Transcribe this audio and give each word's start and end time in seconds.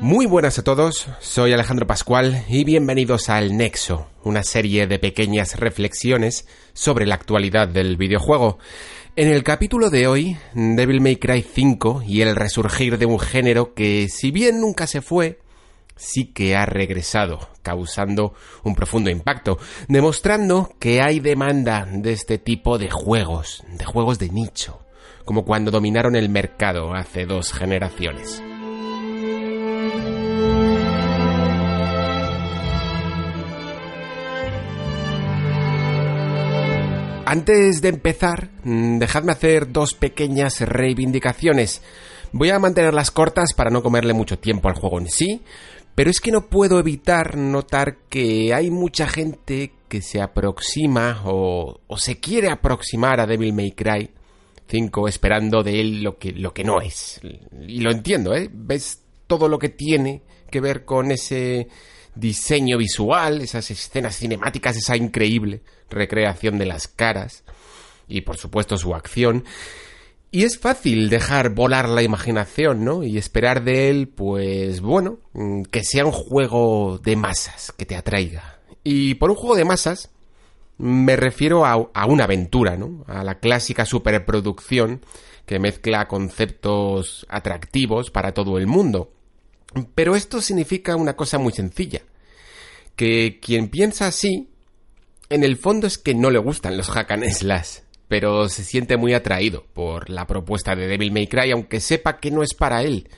Muy 0.00 0.26
buenas 0.26 0.58
a 0.58 0.64
todos, 0.64 1.08
soy 1.20 1.52
Alejandro 1.52 1.86
Pascual 1.86 2.44
y 2.48 2.64
bienvenidos 2.64 3.28
al 3.28 3.56
Nexo, 3.56 4.08
una 4.22 4.42
serie 4.42 4.86
de 4.86 4.98
pequeñas 4.98 5.58
reflexiones 5.58 6.46
sobre 6.72 7.06
la 7.06 7.14
actualidad 7.14 7.68
del 7.68 7.96
videojuego. 7.96 8.58
En 9.16 9.28
el 9.28 9.42
capítulo 9.42 9.90
de 9.90 10.06
hoy, 10.06 10.36
Devil 10.54 11.00
May 11.00 11.16
Cry 11.16 11.42
5 11.42 12.02
y 12.06 12.22
el 12.22 12.36
resurgir 12.36 12.98
de 12.98 13.06
un 13.06 13.18
género 13.18 13.74
que, 13.74 14.08
si 14.08 14.30
bien 14.30 14.60
nunca 14.60 14.86
se 14.86 15.00
fue, 15.00 15.40
sí 15.96 16.32
que 16.32 16.56
ha 16.56 16.66
regresado, 16.66 17.48
causando 17.62 18.34
un 18.62 18.74
profundo 18.74 19.10
impacto, 19.10 19.58
demostrando 19.88 20.74
que 20.78 21.00
hay 21.00 21.20
demanda 21.20 21.86
de 21.90 22.12
este 22.12 22.38
tipo 22.38 22.78
de 22.78 22.90
juegos, 22.90 23.64
de 23.72 23.84
juegos 23.84 24.18
de 24.18 24.28
nicho, 24.28 24.80
como 25.24 25.44
cuando 25.44 25.70
dominaron 25.70 26.16
el 26.16 26.28
mercado 26.28 26.94
hace 26.94 27.26
dos 27.26 27.52
generaciones. 27.52 28.42
Antes 37.34 37.82
de 37.82 37.88
empezar, 37.88 38.48
mm, 38.62 38.98
dejadme 38.98 39.32
hacer 39.32 39.72
dos 39.72 39.94
pequeñas 39.94 40.60
reivindicaciones. 40.60 41.82
Voy 42.30 42.50
a 42.50 42.60
mantenerlas 42.60 43.10
cortas 43.10 43.54
para 43.56 43.70
no 43.70 43.82
comerle 43.82 44.12
mucho 44.12 44.38
tiempo 44.38 44.68
al 44.68 44.76
juego 44.76 45.00
en 45.00 45.08
sí, 45.08 45.42
pero 45.96 46.10
es 46.10 46.20
que 46.20 46.30
no 46.30 46.46
puedo 46.46 46.78
evitar 46.78 47.36
notar 47.36 47.96
que 48.08 48.54
hay 48.54 48.70
mucha 48.70 49.08
gente 49.08 49.72
que 49.88 50.00
se 50.00 50.20
aproxima 50.20 51.22
o, 51.24 51.80
o 51.88 51.96
se 51.96 52.20
quiere 52.20 52.50
aproximar 52.52 53.18
a 53.18 53.26
Devil 53.26 53.52
May 53.52 53.72
Cry 53.72 54.10
5 54.68 55.08
esperando 55.08 55.64
de 55.64 55.80
él 55.80 56.04
lo 56.04 56.16
que, 56.16 56.30
lo 56.30 56.54
que 56.54 56.62
no 56.62 56.80
es. 56.80 57.20
Y 57.66 57.80
lo 57.80 57.90
entiendo, 57.90 58.32
¿eh? 58.36 58.48
Ves 58.52 59.02
todo 59.26 59.48
lo 59.48 59.58
que 59.58 59.70
tiene 59.70 60.22
que 60.52 60.60
ver 60.60 60.84
con 60.84 61.10
ese 61.10 61.66
diseño 62.14 62.78
visual, 62.78 63.40
esas 63.40 63.70
escenas 63.70 64.16
cinemáticas, 64.16 64.76
esa 64.76 64.96
increíble 64.96 65.62
recreación 65.90 66.58
de 66.58 66.66
las 66.66 66.88
caras 66.88 67.44
y 68.08 68.22
por 68.22 68.36
supuesto 68.36 68.76
su 68.76 68.94
acción. 68.94 69.44
Y 70.30 70.42
es 70.42 70.58
fácil 70.58 71.10
dejar 71.10 71.50
volar 71.50 71.88
la 71.88 72.02
imaginación, 72.02 72.84
¿no? 72.84 73.04
Y 73.04 73.18
esperar 73.18 73.62
de 73.62 73.88
él, 73.88 74.08
pues 74.08 74.80
bueno, 74.80 75.18
mm, 75.32 75.62
que 75.62 75.84
sea 75.84 76.04
un 76.04 76.12
juego 76.12 76.98
de 76.98 77.14
masas, 77.14 77.72
que 77.76 77.86
te 77.86 77.94
atraiga. 77.94 78.58
Y 78.82 79.14
por 79.14 79.30
un 79.30 79.36
juego 79.36 79.54
de 79.54 79.64
masas, 79.64 80.10
me 80.76 81.14
refiero 81.14 81.64
a, 81.64 81.88
a 81.94 82.06
una 82.06 82.24
aventura, 82.24 82.76
¿no? 82.76 83.04
A 83.06 83.22
la 83.22 83.38
clásica 83.38 83.86
superproducción 83.86 85.02
que 85.46 85.60
mezcla 85.60 86.08
conceptos 86.08 87.26
atractivos 87.28 88.10
para 88.10 88.32
todo 88.32 88.58
el 88.58 88.66
mundo. 88.66 89.12
Pero 89.94 90.16
esto 90.16 90.40
significa 90.40 90.96
una 90.96 91.16
cosa 91.16 91.38
muy 91.38 91.52
sencilla, 91.52 92.02
que 92.96 93.38
quien 93.40 93.68
piensa 93.68 94.06
así, 94.06 94.48
en 95.28 95.42
el 95.42 95.56
fondo 95.56 95.86
es 95.86 95.98
que 95.98 96.14
no 96.14 96.30
le 96.30 96.38
gustan 96.38 96.76
los 96.76 96.90
hack 96.90 97.12
and 97.12 97.24
slash, 97.30 97.78
pero 98.08 98.48
se 98.48 98.62
siente 98.62 98.96
muy 98.96 99.14
atraído 99.14 99.64
por 99.72 100.10
la 100.10 100.26
propuesta 100.26 100.76
de 100.76 100.86
Devil 100.86 101.12
May 101.12 101.26
Cry, 101.26 101.50
aunque 101.50 101.80
sepa 101.80 102.18
que 102.18 102.30
no 102.30 102.42
es 102.42 102.54
para 102.54 102.82
él. 102.82 103.08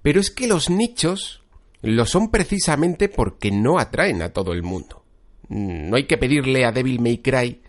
Pero 0.00 0.20
es 0.20 0.30
que 0.30 0.46
los 0.46 0.70
nichos 0.70 1.42
lo 1.82 2.06
son 2.06 2.30
precisamente 2.30 3.08
porque 3.08 3.50
no 3.50 3.78
atraen 3.78 4.22
a 4.22 4.32
todo 4.32 4.52
el 4.52 4.62
mundo. 4.62 5.04
No 5.48 5.96
hay 5.96 6.04
que 6.04 6.18
pedirle 6.18 6.64
a 6.64 6.72
Devil 6.72 7.00
May 7.00 7.18
Cry 7.18 7.60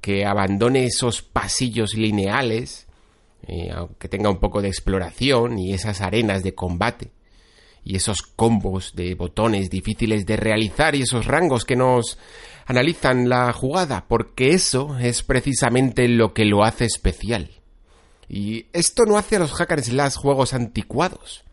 que 0.00 0.24
abandone 0.24 0.84
esos 0.84 1.22
pasillos 1.22 1.94
lineales, 1.94 2.86
eh, 3.46 3.70
aunque 3.74 4.08
tenga 4.08 4.30
un 4.30 4.38
poco 4.38 4.62
de 4.62 4.68
exploración 4.68 5.58
y 5.58 5.72
esas 5.72 6.00
arenas 6.00 6.42
de 6.42 6.54
combate 6.54 7.10
y 7.84 7.96
esos 7.96 8.22
combos 8.22 8.94
de 8.94 9.14
botones 9.14 9.70
difíciles 9.70 10.24
de 10.26 10.36
realizar 10.36 10.94
y 10.94 11.02
esos 11.02 11.26
rangos 11.26 11.64
que 11.64 11.76
nos 11.76 12.18
analizan 12.66 13.28
la 13.28 13.52
jugada, 13.52 14.06
porque 14.08 14.50
eso 14.50 14.98
es 14.98 15.22
precisamente 15.22 16.08
lo 16.08 16.32
que 16.32 16.46
lo 16.46 16.64
hace 16.64 16.86
especial. 16.86 17.50
Y 18.28 18.66
esto 18.72 19.04
no 19.06 19.18
hace 19.18 19.36
a 19.36 19.40
los 19.40 19.52
hackers 19.52 19.92
las 19.92 20.16
juegos 20.16 20.54
anticuados, 20.54 21.44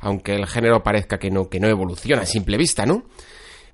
aunque 0.00 0.34
el 0.34 0.46
género 0.46 0.82
parezca 0.82 1.18
que 1.18 1.30
no, 1.30 1.50
que 1.50 1.60
no 1.60 1.68
evoluciona 1.68 2.22
a 2.22 2.26
simple 2.26 2.56
vista, 2.56 2.86
¿no? 2.86 3.04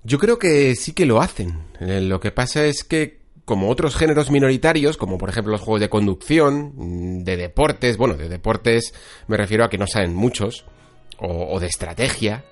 Yo 0.03 0.19
creo 0.19 0.39
que 0.39 0.75
sí 0.75 0.93
que 0.93 1.07
lo 1.07 1.21
hacen. 1.21 1.63
Eh, 1.81 2.01
lo 2.01 2.19
que 2.21 2.33
pasa 2.33 2.65
es 2.65 2.83
que 2.85 3.21
como 3.45 3.69
otros 3.69 3.97
géneros 3.97 4.31
minoritarios, 4.31 4.97
como 4.97 5.19
por 5.19 5.29
ejemplo 5.29 5.53
los 5.53 5.61
juegos 5.61 5.81
de 5.81 5.89
conducción, 5.89 7.25
de 7.25 7.37
deportes, 7.37 7.97
bueno, 7.97 8.15
de 8.15 8.29
deportes 8.29 8.95
me 9.27 9.37
refiero 9.37 9.65
a 9.65 9.69
que 9.69 9.79
no 9.79 9.87
saben 9.87 10.15
muchos, 10.15 10.65
o, 11.21 11.59
de 11.61 11.67
estrategia, 11.67 12.45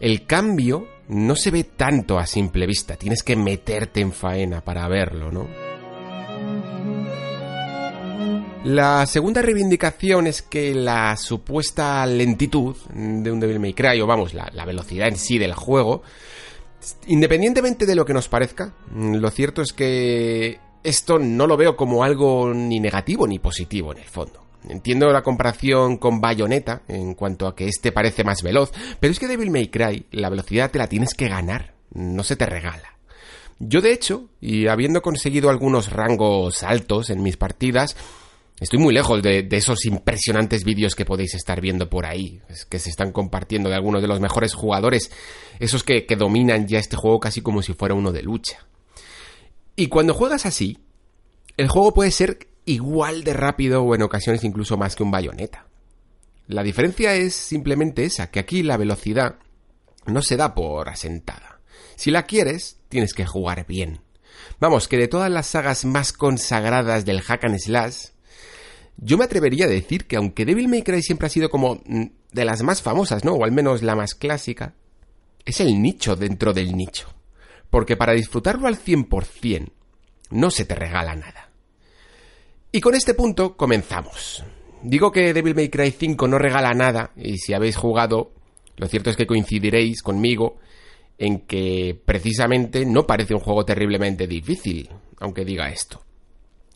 el 0.00 0.26
cambio 0.26 0.86
no 1.08 1.36
se 1.36 1.50
ve 1.50 1.64
tanto 1.64 2.18
a 2.18 2.26
simple 2.26 2.66
vista, 2.66 2.96
tienes 2.96 3.22
que 3.22 3.36
meterte 3.36 4.00
en 4.00 4.12
faena 4.12 4.62
para 4.62 4.88
verlo, 4.88 5.30
¿no? 5.30 5.48
La 8.64 9.06
segunda 9.06 9.40
reivindicación 9.40 10.26
es 10.26 10.42
que 10.42 10.74
la 10.74 11.16
supuesta 11.16 12.04
lentitud 12.06 12.76
de 12.92 13.30
un 13.30 13.40
Devil 13.40 13.60
May 13.60 13.72
Cry, 13.72 14.00
o 14.00 14.06
vamos, 14.06 14.34
la, 14.34 14.64
velocidad 14.66 15.08
en 15.08 15.16
sí 15.16 15.38
del 15.38 15.54
juego, 15.54 16.02
independientemente 17.06 17.86
de 17.86 17.94
lo 17.94 18.04
que 18.04 18.12
nos 18.12 18.28
parezca, 18.28 18.74
lo 18.92 19.30
cierto 19.30 19.62
es 19.62 19.72
que 19.72 20.58
esto 20.82 21.18
no 21.18 21.46
lo 21.46 21.56
veo 21.56 21.76
como 21.76 22.02
algo 22.02 22.52
ni 22.52 22.80
negativo 22.80 23.26
ni 23.26 23.38
positivo 23.38 23.92
en 23.92 23.98
el 23.98 24.04
fondo. 24.04 24.47
Entiendo 24.68 25.10
la 25.10 25.22
comparación 25.22 25.98
con 25.98 26.20
Bayonetta 26.20 26.82
en 26.88 27.14
cuanto 27.14 27.46
a 27.46 27.54
que 27.54 27.66
este 27.66 27.92
parece 27.92 28.24
más 28.24 28.42
veloz, 28.42 28.72
pero 28.98 29.12
es 29.12 29.18
que 29.18 29.28
Devil 29.28 29.50
May 29.50 29.68
Cry 29.68 30.06
la 30.10 30.30
velocidad 30.30 30.70
te 30.70 30.78
la 30.78 30.88
tienes 30.88 31.14
que 31.14 31.28
ganar, 31.28 31.74
no 31.92 32.22
se 32.22 32.36
te 32.36 32.46
regala. 32.46 32.98
Yo 33.60 33.80
de 33.80 33.92
hecho, 33.92 34.28
y 34.40 34.68
habiendo 34.68 35.02
conseguido 35.02 35.50
algunos 35.50 35.92
rangos 35.92 36.62
altos 36.62 37.10
en 37.10 37.22
mis 37.22 37.36
partidas, 37.36 37.96
estoy 38.60 38.78
muy 38.78 38.94
lejos 38.94 39.22
de, 39.22 39.46
esos 39.50 39.84
impresionantes 39.84 40.64
vídeos 40.64 40.94
que 40.94 41.04
podéis 41.04 41.34
estar 41.34 41.60
viendo 41.60 41.88
por 41.88 42.06
ahí, 42.06 42.40
que 42.68 42.78
se 42.78 42.90
están 42.90 43.12
compartiendo 43.12 43.68
de 43.68 43.76
algunos 43.76 44.02
de 44.02 44.08
los 44.08 44.20
mejores 44.20 44.54
jugadores, 44.54 45.10
esos 45.58 45.82
que 45.82 46.04
dominan 46.16 46.66
ya 46.68 46.78
este 46.78 46.96
juego 46.96 47.18
casi 47.20 47.40
como 47.40 47.62
si 47.62 47.74
fuera 47.74 47.94
uno 47.94 48.12
de 48.12 48.22
lucha. 48.22 48.66
Y 49.74 49.86
cuando 49.86 50.12
juegas 50.12 50.44
así, 50.44 50.78
el 51.56 51.68
juego 51.68 51.94
puede 51.94 52.10
ser 52.10 52.38
igual 52.68 53.24
de 53.24 53.32
rápido 53.32 53.82
o 53.82 53.94
en 53.94 54.02
ocasiones 54.02 54.44
incluso 54.44 54.76
más 54.76 54.94
que 54.94 55.02
un 55.02 55.10
bayoneta. 55.10 55.66
La 56.46 56.62
diferencia 56.62 57.14
es 57.14 57.34
simplemente 57.34 58.04
esa, 58.04 58.30
que 58.30 58.40
aquí 58.40 58.62
la 58.62 58.76
velocidad 58.76 59.36
no 60.06 60.22
se 60.22 60.36
da 60.36 60.54
por 60.54 60.88
asentada. 60.88 61.60
Si 61.96 62.10
la 62.10 62.24
quieres, 62.24 62.78
tienes 62.88 63.14
que 63.14 63.26
jugar 63.26 63.66
bien. 63.66 64.00
Vamos, 64.60 64.88
que 64.88 64.96
de 64.96 65.08
todas 65.08 65.30
las 65.30 65.46
sagas 65.46 65.84
más 65.84 66.12
consagradas 66.12 67.04
del 67.04 67.22
hack 67.22 67.44
and 67.44 67.58
slash, 67.58 68.08
yo 68.96 69.16
me 69.16 69.24
atrevería 69.24 69.66
a 69.66 69.68
decir 69.68 70.06
que 70.06 70.16
aunque 70.16 70.44
Devil 70.44 70.68
May 70.68 70.82
Cry 70.82 71.02
siempre 71.02 71.26
ha 71.26 71.30
sido 71.30 71.50
como 71.50 71.80
mm, 71.86 72.06
de 72.32 72.44
las 72.44 72.62
más 72.62 72.82
famosas, 72.82 73.24
¿no? 73.24 73.32
O 73.32 73.44
al 73.44 73.52
menos 73.52 73.82
la 73.82 73.94
más 73.94 74.14
clásica, 74.14 74.74
es 75.44 75.60
el 75.60 75.80
nicho 75.80 76.16
dentro 76.16 76.52
del 76.52 76.76
nicho. 76.76 77.08
Porque 77.70 77.96
para 77.96 78.12
disfrutarlo 78.12 78.68
al 78.68 78.78
100%, 78.78 79.70
no 80.30 80.50
se 80.50 80.64
te 80.64 80.74
regala 80.74 81.14
nada. 81.14 81.47
Y 82.70 82.80
con 82.80 82.94
este 82.94 83.14
punto 83.14 83.56
comenzamos. 83.56 84.44
Digo 84.82 85.10
que 85.10 85.32
Devil 85.32 85.54
May 85.54 85.70
Cry 85.70 85.90
5 85.90 86.28
no 86.28 86.38
regala 86.38 86.74
nada, 86.74 87.12
y 87.16 87.38
si 87.38 87.54
habéis 87.54 87.76
jugado, 87.76 88.32
lo 88.76 88.86
cierto 88.86 89.08
es 89.08 89.16
que 89.16 89.26
coincidiréis 89.26 90.02
conmigo 90.02 90.58
en 91.16 91.40
que 91.40 91.98
precisamente 92.04 92.84
no 92.84 93.06
parece 93.06 93.34
un 93.34 93.40
juego 93.40 93.64
terriblemente 93.64 94.26
difícil, 94.26 94.90
aunque 95.18 95.46
diga 95.46 95.70
esto. 95.70 96.02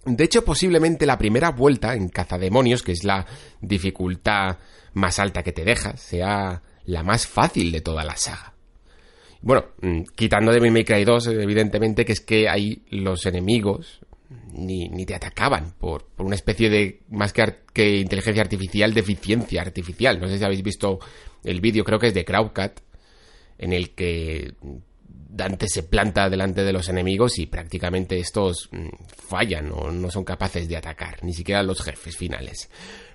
De 0.06 0.24
hecho, 0.24 0.44
posiblemente 0.44 1.04
la 1.04 1.18
primera 1.18 1.50
vuelta 1.50 1.94
en 1.94 2.08
Cazademonios, 2.08 2.82
que 2.82 2.92
es 2.92 3.04
la 3.04 3.26
dificultad 3.60 4.58
más 4.94 5.18
alta 5.18 5.42
que 5.42 5.52
te 5.52 5.64
deja, 5.64 5.96
sea 5.98 6.62
la 6.86 7.02
más 7.02 7.26
fácil 7.26 7.70
de 7.70 7.82
toda 7.82 8.02
la 8.02 8.16
saga. 8.16 8.54
Bueno, 9.42 9.66
mm, 9.82 10.04
quitando 10.16 10.52
Devil 10.52 10.72
May 10.72 10.84
Cry 10.84 11.04
2, 11.04 11.26
evidentemente 11.28 12.06
que 12.06 12.12
es 12.12 12.20
que 12.20 12.48
ahí 12.48 12.82
los 12.88 13.26
enemigos 13.26 14.00
ni, 14.52 15.06
te 15.06 15.14
atacaban 15.14 15.74
por, 15.78 16.08
una 16.18 16.34
especie 16.34 16.70
de, 16.70 17.00
más 17.10 17.32
que, 17.32 17.96
inteligencia 17.98 18.42
artificial, 18.42 18.94
deficiencia 18.94 19.62
artificial. 19.62 20.20
No 20.20 20.28
sé 20.28 20.38
si 20.38 20.44
habéis 20.44 20.62
visto 20.62 20.98
el 21.44 21.60
vídeo, 21.60 21.84
creo 21.84 21.98
que 21.98 22.08
es 22.08 22.14
de 22.14 22.24
Crowdcat, 22.24 22.80
en 23.58 23.72
el 23.72 23.90
que 23.90 24.54
Dante 25.08 25.68
se 25.68 25.82
planta 25.84 26.28
delante 26.28 26.62
de 26.62 26.72
los 26.72 26.88
enemigos 26.88 27.38
y 27.38 27.46
prácticamente 27.46 28.18
estos 28.18 28.68
mm, 28.72 28.88
fallan 29.06 29.70
o 29.72 29.90
no 29.90 30.10
son 30.10 30.24
capaces 30.24 30.68
de 30.68 30.76
atacar, 30.76 31.22
ni 31.24 31.32
siquiera 31.32 31.62
los 31.62 31.82
jefes 31.82 32.16
finales. 32.16 32.68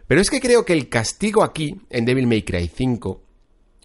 Pero 0.08 0.22
es 0.22 0.30
que 0.30 0.40
creo 0.40 0.66
que 0.66 0.74
el 0.74 0.90
castigo 0.90 1.44
aquí, 1.44 1.76
en 1.90 2.06
Devil 2.06 2.28
May 2.28 2.44
Cry 2.44 2.70
5, 2.74 3.24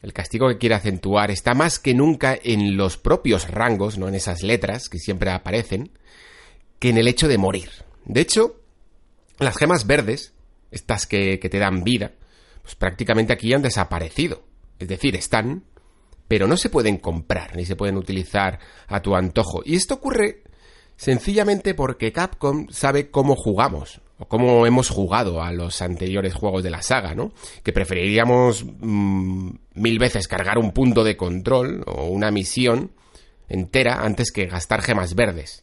el 0.03 0.13
castigo 0.13 0.49
que 0.49 0.59
quiere 0.59 0.75
acentuar 0.75 1.31
está 1.31 1.55
más 1.55 1.79
que 1.79 1.95
nunca 1.95 2.37
en 2.43 2.77
los 2.77 2.97
propios 2.97 3.49
rangos, 3.49 3.99
no 3.99 4.09
en 4.09 4.15
esas 4.15 4.43
letras 4.43 4.89
que 4.89 4.99
siempre 4.99 5.31
aparecen, 5.31 5.91
que 6.83 6.89
en 6.89 6.99
el 6.99 7.07
hecho 7.07 7.29
de 7.29 7.39
morir. 7.39 7.71
De 8.07 8.21
hecho, 8.21 8.57
las 9.39 9.57
gemas 9.57 9.87
verdes, 9.87 10.35
estas 10.73 11.07
que, 11.07 11.39
te 11.39 11.59
dan 11.61 11.85
vida, 11.85 12.11
pues 12.61 12.75
prácticamente 12.75 13.33
aquí 13.33 13.55
han 13.55 13.63
desaparecido. 13.63 14.43
Es 14.81 14.89
decir, 14.89 15.15
están, 15.15 15.63
pero 16.27 16.49
no 16.49 16.57
se 16.57 16.71
pueden 16.71 16.97
comprar 16.97 17.55
ni 17.55 17.67
se 17.67 17.77
pueden 17.77 17.97
utilizar 17.97 18.59
a 18.89 19.01
tu 19.01 19.15
antojo. 19.15 19.63
Y 19.65 19.77
esto 19.77 19.95
ocurre 19.95 20.43
sencillamente 20.97 21.75
porque 21.75 22.11
Capcom 22.11 22.67
sabe 22.71 23.13
cómo 23.13 23.37
jugamos 23.37 24.01
o 24.19 24.27
cómo 24.27 24.67
hemos 24.67 24.89
jugado 24.89 25.41
a 25.41 25.53
los 25.53 25.83
anteriores 25.83 26.35
juegos 26.35 26.65
de 26.65 26.71
la 26.71 26.83
saga, 26.83 27.15
¿no? 27.15 27.33
Que 27.63 27.73
preferiríamos 27.73 28.65
mm, 28.65 29.51
mil 29.75 29.99
veces 30.01 30.27
cargar 30.27 30.59
un 30.59 30.73
punto 30.73 31.05
de 31.05 31.17
control 31.17 31.85
o 31.87 32.07
una 32.07 32.33
misión 32.33 32.91
entera 33.49 34.01
antes 34.03 34.33
que 34.33 34.47
gastar 34.47 34.83
gemas 34.83 35.15
verdes. 35.15 35.63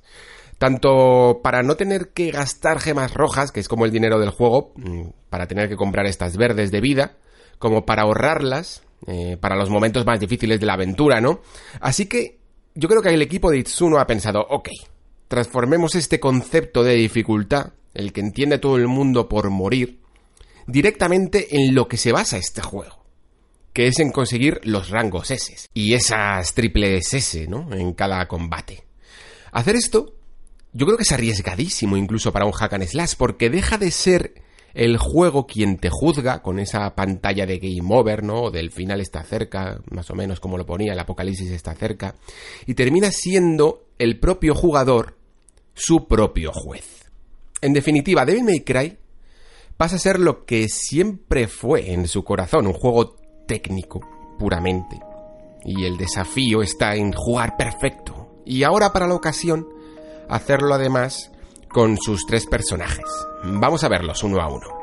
Tanto 0.59 1.39
para 1.41 1.63
no 1.63 1.75
tener 1.75 2.09
que 2.09 2.31
gastar 2.31 2.79
gemas 2.79 3.13
rojas, 3.15 3.51
que 3.51 3.59
es 3.59 3.67
como 3.67 3.85
el 3.85 3.91
dinero 3.91 4.19
del 4.19 4.29
juego, 4.29 4.73
mm, 4.75 5.07
para 5.31 5.47
tener 5.47 5.69
que 5.69 5.75
comprar 5.75 6.05
estas 6.05 6.37
verdes 6.37 6.69
de 6.69 6.81
vida, 6.81 7.17
como 7.57 7.85
para 7.85 8.03
ahorrarlas 8.03 8.83
eh, 9.07 9.37
para 9.39 9.55
los 9.55 9.69
momentos 9.69 10.05
más 10.05 10.19
difíciles 10.19 10.59
de 10.59 10.65
la 10.65 10.73
aventura, 10.73 11.21
¿no? 11.21 11.39
Así 11.79 12.07
que 12.07 12.39
yo 12.75 12.89
creo 12.89 13.01
que 13.01 13.09
el 13.09 13.21
equipo 13.21 13.49
de 13.49 13.59
Itsuno 13.59 13.97
ha 13.97 14.05
pensado, 14.05 14.45
ok, 14.49 14.69
transformemos 15.29 15.95
este 15.95 16.19
concepto 16.19 16.83
de 16.83 16.95
dificultad, 16.95 17.71
el 17.93 18.11
que 18.11 18.19
entiende 18.19 18.57
todo 18.57 18.75
el 18.75 18.87
mundo 18.87 19.29
por 19.29 19.49
morir, 19.49 19.99
directamente 20.67 21.55
en 21.55 21.73
lo 21.73 21.87
que 21.87 21.95
se 21.95 22.11
basa 22.11 22.37
este 22.37 22.61
juego, 22.61 23.05
que 23.71 23.87
es 23.87 23.99
en 23.99 24.11
conseguir 24.11 24.59
los 24.63 24.89
rangos 24.89 25.31
S 25.31 25.69
y 25.73 25.93
esas 25.93 26.53
triples 26.53 27.13
S, 27.13 27.47
¿no? 27.47 27.71
En 27.71 27.93
cada 27.93 28.27
combate. 28.27 28.83
Hacer 29.53 29.77
esto 29.77 30.13
yo 30.73 30.85
creo 30.85 30.97
que 30.97 31.03
es 31.03 31.11
arriesgadísimo 31.11 31.97
incluso 31.97 32.31
para 32.31 32.45
un 32.45 32.51
hack 32.51 32.73
and 32.73 32.85
slash, 32.85 33.15
porque 33.17 33.49
deja 33.49 33.77
de 33.77 33.91
ser 33.91 34.33
el 34.73 34.97
juego 34.97 35.47
quien 35.47 35.77
te 35.77 35.89
juzga 35.89 36.41
con 36.41 36.59
esa 36.59 36.95
pantalla 36.95 37.45
de 37.45 37.59
game 37.59 37.87
over, 37.89 38.23
¿no? 38.23 38.51
Del 38.51 38.71
final 38.71 39.01
está 39.01 39.23
cerca, 39.23 39.81
más 39.89 40.09
o 40.11 40.15
menos 40.15 40.39
como 40.39 40.57
lo 40.57 40.65
ponía, 40.65 40.93
el 40.93 40.99
apocalipsis 40.99 41.51
está 41.51 41.73
cerca, 41.73 42.15
y 42.65 42.75
termina 42.75 43.11
siendo 43.11 43.87
el 43.97 44.19
propio 44.19 44.53
jugador 44.53 45.17
su 45.73 46.07
propio 46.07 46.51
juez. 46.53 47.05
En 47.61 47.73
definitiva, 47.73 48.25
Devil 48.25 48.43
May 48.43 48.61
Cry 48.61 48.97
pasa 49.75 49.95
a 49.95 49.99
ser 49.99 50.19
lo 50.19 50.45
que 50.45 50.67
siempre 50.67 51.47
fue 51.47 51.91
en 51.91 52.07
su 52.07 52.23
corazón, 52.23 52.67
un 52.67 52.73
juego 52.73 53.15
técnico, 53.47 54.01
puramente. 54.37 54.99
Y 55.65 55.85
el 55.85 55.97
desafío 55.97 56.61
está 56.61 56.95
en 56.95 57.11
jugar 57.11 57.57
perfecto. 57.57 58.43
Y 58.45 58.63
ahora 58.63 58.93
para 58.93 59.07
la 59.07 59.15
ocasión, 59.15 59.67
hacerlo 60.29 60.73
además 60.73 61.31
con 61.67 61.97
sus 61.97 62.25
tres 62.25 62.45
personajes. 62.45 63.05
Vamos 63.43 63.83
a 63.83 63.89
verlos 63.89 64.23
uno 64.23 64.41
a 64.41 64.47
uno. 64.47 64.78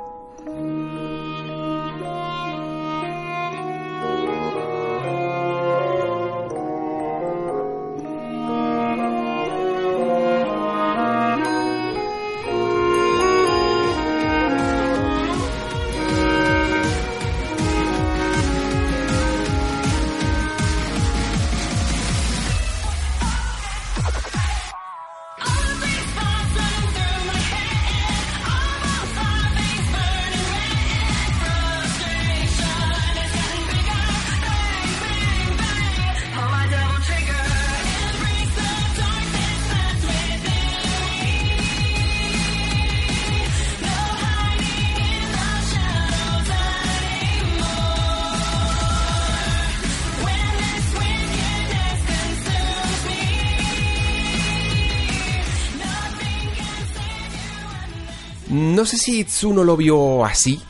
No 58.87 58.91
sé 58.91 58.99
si 58.99 59.19
Itsuno 59.19 59.65
lo 59.65 59.77
vio 59.77 60.25
así, 60.25 60.61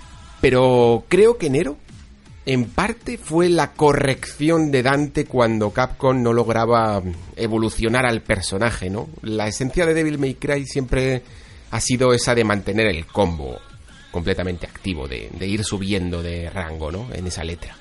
pero 0.40 1.04
creo 1.06 1.36
que 1.36 1.50
Nero 1.50 1.76
en 2.46 2.64
parte 2.64 3.18
fue 3.18 3.50
la 3.50 3.72
corrección 3.72 4.70
de 4.70 4.82
Dante 4.82 5.26
cuando 5.26 5.70
Capcom 5.70 6.22
no 6.22 6.32
lograba 6.32 7.02
evolucionar 7.36 8.06
al 8.06 8.22
personaje, 8.22 8.88
¿no? 8.88 9.10
La 9.20 9.48
esencia 9.48 9.84
de 9.84 9.92
Devil 9.92 10.18
May 10.18 10.32
Cry 10.32 10.64
siempre 10.64 11.24
ha 11.70 11.78
sido 11.82 12.14
esa 12.14 12.34
de 12.34 12.44
mantener 12.44 12.86
el 12.86 13.04
combo 13.04 13.58
completamente 14.10 14.66
activo, 14.66 15.06
de, 15.06 15.28
ir 15.42 15.62
subiendo 15.62 16.22
de 16.22 16.48
rango, 16.48 16.90
¿no? 16.90 17.08
En 17.12 17.26
esa 17.26 17.44
letra. 17.44 17.76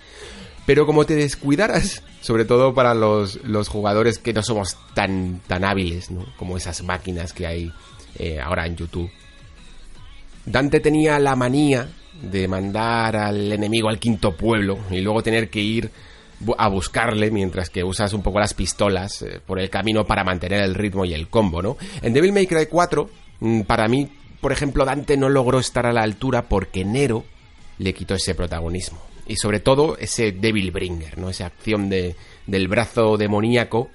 Pero 0.66 0.86
como 0.86 1.06
te 1.06 1.16
descuidaras, 1.16 2.04
sobre 2.20 2.44
todo 2.44 2.74
para 2.74 2.94
los, 2.94 3.40
jugadores 3.70 4.20
que 4.20 4.34
no 4.34 4.44
somos 4.44 4.76
tan, 4.96 5.40
tan 5.48 5.64
hábiles, 5.64 6.12
¿no? 6.12 6.26
Como 6.36 6.58
esas 6.58 6.84
máquinas 6.84 7.32
que 7.32 7.48
hay 7.48 7.72
eh, 8.20 8.42
ahora 8.42 8.66
en 8.66 8.76
YouTube 8.76 9.10
Dante 10.46 10.80
tenía 10.80 11.20
la 11.20 11.36
manía 11.36 11.88
de 12.22 12.48
mandar 12.48 13.16
al 13.16 13.52
enemigo 13.52 13.90
al 13.90 14.00
quinto 14.00 14.36
pueblo 14.36 14.78
y 14.90 15.02
luego 15.02 15.22
tener 15.22 15.50
que 15.50 15.60
ir 15.60 15.92
a 16.58 16.68
buscarle 16.68 17.32
mientras 17.32 17.70
que 17.70 17.84
usas 17.84 18.14
un 18.14 18.22
poco 18.22 18.40
las 18.40 18.54
pistolas 18.54 19.22
eh, 19.22 19.40
por 19.46 19.60
el 19.60 19.70
camino 19.70 20.06
para 20.06 20.24
mantener 20.24 20.62
el 20.62 20.76
ritmo 20.76 21.06
y 21.06 21.14
el 21.14 21.30
combo, 21.30 21.62
¿no? 21.62 21.78
En 22.02 22.14
Devil 22.14 22.34
May 22.34 22.48
Cry 22.48 22.68
4, 22.68 23.10
mm, 23.40 23.62
para 23.62 23.88
mí, 23.88 24.10
por 24.42 24.52
ejemplo, 24.52 24.86
Dante 24.86 25.18
no 25.18 25.30
logró 25.30 25.60
estar 25.60 25.86
a 25.86 25.94
la 25.94 26.04
altura 26.04 26.44
porque 26.44 26.84
Nero 26.86 27.26
le 27.78 27.94
quitó 27.94 28.16
ese 28.16 28.36
protagonismo. 28.36 29.00
Y 29.28 29.38
sobre 29.38 29.60
todo 29.60 29.98
ese 29.98 30.32
Devil 30.34 30.72
Bringer, 30.72 31.18
¿no? 31.18 31.30
Esa 31.30 31.48
acción 31.48 31.90
de, 31.90 32.16
del 32.46 32.68
brazo 32.68 33.18
demoníaco 33.18 33.90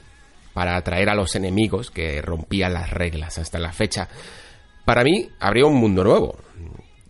para 0.52 0.76
atraer 0.76 1.08
a 1.08 1.14
los 1.14 1.36
enemigos 1.36 1.90
que 1.90 2.20
rompía 2.20 2.68
las 2.68 2.90
reglas 2.90 3.38
hasta 3.38 3.58
la 3.58 3.72
fecha. 3.72 4.08
Para 4.90 5.04
mí, 5.04 5.28
habría 5.38 5.66
un 5.66 5.76
mundo 5.76 6.02
nuevo. 6.02 6.36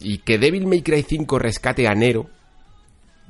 Y 0.01 0.19
que 0.19 0.37
Devil 0.37 0.67
May 0.67 0.83
Cry 0.83 1.03
5 1.03 1.39
rescate 1.39 1.89
a 1.89 1.95
Nero 1.95 2.29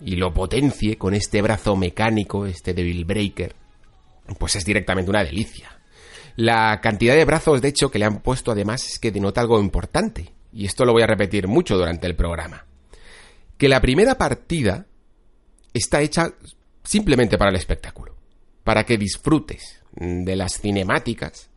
y 0.05 0.17
lo 0.17 0.35
potencie 0.35 0.99
con 0.99 1.15
este 1.15 1.41
brazo 1.41 1.77
mecánico, 1.77 2.47
este 2.47 2.75
Devil 2.75 3.05
Breaker, 3.05 3.55
pues 4.41 4.57
es 4.57 4.65
directamente 4.65 5.09
una 5.09 5.23
delicia. 5.23 5.79
La 6.35 6.81
cantidad 6.81 7.15
de 7.15 7.25
brazos, 7.25 7.63
de 7.63 7.69
hecho, 7.69 7.93
que 7.93 8.01
le 8.01 8.07
han 8.07 8.23
puesto 8.23 8.51
además 8.51 8.85
es 8.89 8.99
que 8.99 9.13
denota 9.13 9.41
algo 9.41 9.61
importante. 9.61 10.33
Y 10.53 10.67
esto 10.67 10.85
lo 10.85 10.95
voy 10.95 11.05
a 11.05 11.07
repetir 11.07 11.47
mucho 11.47 11.77
durante 11.77 12.09
el 12.09 12.17
programa. 12.17 12.67
Que 13.57 13.69
la 13.69 13.81
primera 13.81 14.19
partida 14.19 14.85
está 15.73 16.01
hecha 16.01 16.35
simplemente 16.83 17.39
para 17.39 17.53
el 17.53 17.57
espectáculo. 17.57 18.17
Para 18.65 18.83
que 18.83 18.99
disfrutes 18.99 19.81
de 19.93 20.35
las 20.35 20.59
cinemáticas 20.61 21.50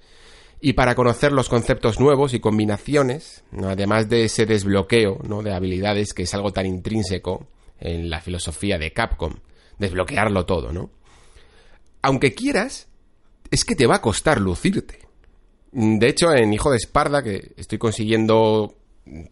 y 0.65 0.74
para 0.74 0.96
conocer 0.96 1.34
los 1.34 1.50
conceptos 1.50 2.00
nuevos 2.00 2.34
y 2.34 2.39
combinaciones, 2.39 3.43
además 3.62 4.08
de 4.08 4.24
ese 4.24 4.46
desbloqueo 4.46 5.20
¿no? 5.27 5.43
de 5.43 5.53
habilidades 5.53 6.13
que 6.13 6.24
es 6.24 6.34
algo 6.34 6.53
tan 6.53 6.65
intrínseco 6.65 7.48
en 7.82 8.10
la 8.10 8.22
filosofía 8.22 8.77
de 8.77 8.93
Capcom, 8.93 9.34
desbloquearlo 9.77 10.46
todo, 10.46 10.72
¿no? 10.72 10.89
Aunque 12.01 12.34
quieras, 12.34 12.88
es 13.51 13.65
que 13.65 13.75
te 13.75 13.88
va 13.88 13.98
a 13.98 14.01
costar 14.01 14.39
lucirte. 14.39 15.00
De 15.74 16.08
hecho, 16.08 16.34
en 16.34 16.53
Hijo 16.53 16.72
de 16.72 16.77
Esparda, 16.77 17.22
que 17.22 17.51
estoy 17.58 17.77
consiguiendo 17.77 18.74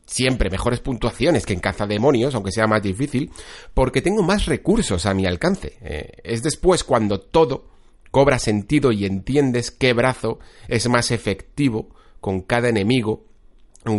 siempre 0.05 0.49
mejores 0.49 0.81
puntuaciones 0.81 1.45
que 1.45 1.53
en 1.53 1.61
Cazademonios, 1.61 2.35
aunque 2.35 2.51
sea 2.51 2.67
más 2.67 2.83
difícil, 2.83 3.31
porque 3.73 4.01
tengo 4.01 4.21
más 4.21 4.47
recursos 4.47 5.05
a 5.05 5.13
mi 5.13 5.25
alcance. 5.25 5.77
Eh, 5.79 6.11
es 6.25 6.43
después 6.43 6.83
cuando 6.83 7.21
todo 7.21 7.71
cobra 8.11 8.37
sentido 8.39 8.91
y 8.91 9.05
entiendes 9.05 9.71
qué 9.71 9.93
brazo 9.93 10.39
es 10.67 10.87
más 10.87 11.11
efectivo 11.11 11.89
con 12.19 12.41
cada 12.41 12.69
enemigo, 12.69 13.25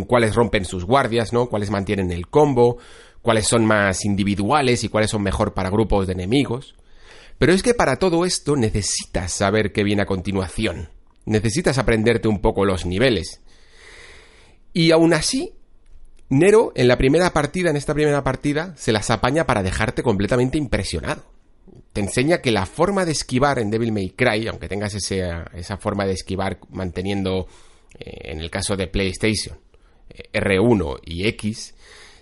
cuáles 0.07 0.35
rompen 0.35 0.65
sus 0.65 0.85
guardias, 0.85 1.33
¿no? 1.33 1.47
Cuáles 1.47 1.71
mantienen 1.71 2.11
el 2.11 2.27
combo, 2.27 2.77
cuáles 3.21 3.47
son 3.47 3.65
más 3.65 4.05
individuales 4.05 4.83
y 4.83 4.89
cuáles 4.89 5.11
son 5.11 5.23
mejor 5.23 5.53
para 5.53 5.69
grupos 5.69 6.07
de 6.07 6.13
enemigos. 6.13 6.75
Pero 7.37 7.51
es 7.51 7.63
que 7.63 7.73
para 7.73 7.97
todo 7.97 8.25
esto 8.25 8.55
necesitas 8.55 9.33
saber 9.33 9.73
qué 9.73 9.83
viene 9.83 10.03
a 10.03 10.07
continuación. 10.07 10.89
Necesitas 11.25 11.77
aprenderte 11.77 12.27
un 12.27 12.39
poco 12.39 12.65
los 12.65 12.85
niveles. 12.85 13.41
Y 14.71 14.91
aún 14.91 15.13
así, 15.13 15.53
Nero 16.29 16.71
en 16.75 16.87
la 16.87 16.97
primera 16.97 17.31
partida, 17.33 17.69
en 17.69 17.77
esta 17.77 17.93
primera 17.93 18.23
partida, 18.23 18.73
se 18.77 18.91
las 18.91 19.09
apaña 19.09 19.45
para 19.45 19.63
dejarte 19.63 20.03
completamente 20.03 20.57
impresionado. 20.57 21.32
Te 21.93 22.01
enseña 22.01 22.41
que 22.41 22.51
la 22.51 22.65
forma 22.65 23.05
de 23.05 23.11
esquivar 23.11 23.59
en 23.59 23.69
Devil 23.69 23.91
May 23.91 24.09
Cry, 24.09 24.47
aunque 24.47 24.67
tengas 24.67 24.93
esa 24.95 25.77
forma 25.77 26.05
de 26.05 26.13
esquivar 26.13 26.59
manteniendo, 26.69 27.47
eh, 27.97 28.31
en 28.31 28.39
el 28.39 28.49
caso 28.49 28.75
de 28.75 28.87
PlayStation, 28.87 29.57
eh, 30.09 30.29
R1 30.33 30.99
y 31.05 31.27
X, 31.27 31.75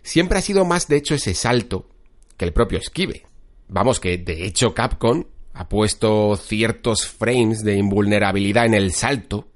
siempre 0.03 0.39
ha 0.39 0.41
sido 0.41 0.65
más 0.65 0.88
de 0.88 0.98
hecho 0.98 1.15
ese 1.15 1.33
salto 1.33 1.89
que 2.38 2.45
el 2.45 2.53
propio 2.53 2.79
esquive. 2.79 3.25
Vamos, 3.67 4.00
que 4.00 4.17
de 4.17 4.45
hecho 4.45 4.74
Capcom 4.74 5.24
ha 5.53 5.69
puesto 5.69 6.36
ciertos 6.36 7.07
frames 7.07 7.63
de 7.63 7.75
invulnerabilidad 7.75 8.65
en 8.65 8.74
el 8.74 8.91
salto 8.91 9.48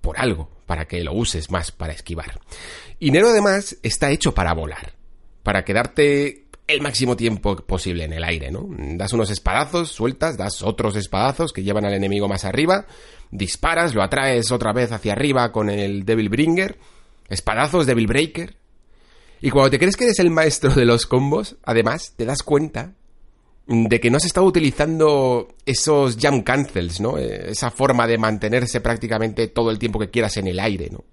por 0.00 0.18
algo, 0.18 0.50
para 0.66 0.86
que 0.86 1.02
lo 1.04 1.12
uses 1.12 1.50
más 1.50 1.70
para 1.70 1.92
esquivar. 1.92 2.40
Y 2.98 3.10
Nero 3.10 3.28
además 3.28 3.76
está 3.82 4.10
hecho 4.10 4.34
para 4.34 4.54
volar, 4.54 4.94
para 5.42 5.64
quedarte 5.64 6.47
el 6.68 6.82
máximo 6.82 7.16
tiempo 7.16 7.56
posible 7.56 8.04
en 8.04 8.12
el 8.12 8.22
aire, 8.22 8.50
¿no? 8.50 8.68
Das 8.96 9.12
unos 9.14 9.30
espadazos, 9.30 9.90
sueltas, 9.90 10.36
das 10.36 10.62
otros 10.62 10.96
espadazos 10.96 11.52
que 11.52 11.62
llevan 11.62 11.86
al 11.86 11.94
enemigo 11.94 12.28
más 12.28 12.44
arriba, 12.44 12.86
disparas, 13.30 13.94
lo 13.94 14.02
atraes 14.02 14.52
otra 14.52 14.72
vez 14.72 14.92
hacia 14.92 15.12
arriba 15.12 15.50
con 15.50 15.70
el 15.70 16.04
Devil 16.04 16.28
Bringer, 16.28 16.78
espadazos, 17.28 17.86
Devil 17.86 18.06
Breaker, 18.06 18.56
y 19.40 19.50
cuando 19.50 19.70
te 19.70 19.78
crees 19.78 19.96
que 19.96 20.04
eres 20.04 20.18
el 20.18 20.30
maestro 20.30 20.74
de 20.74 20.84
los 20.84 21.06
combos, 21.06 21.56
además, 21.64 22.14
te 22.16 22.24
das 22.24 22.42
cuenta 22.42 22.94
de 23.66 24.00
que 24.00 24.10
no 24.10 24.16
has 24.16 24.24
estado 24.24 24.46
utilizando 24.46 25.54
esos 25.64 26.16
jump 26.20 26.44
cancels, 26.44 27.00
¿no? 27.00 27.18
Eh, 27.18 27.50
esa 27.50 27.70
forma 27.70 28.06
de 28.06 28.18
mantenerse 28.18 28.80
prácticamente 28.80 29.48
todo 29.48 29.70
el 29.70 29.78
tiempo 29.78 29.98
que 29.98 30.10
quieras 30.10 30.36
en 30.38 30.48
el 30.48 30.58
aire, 30.58 30.88
¿no? 30.90 31.04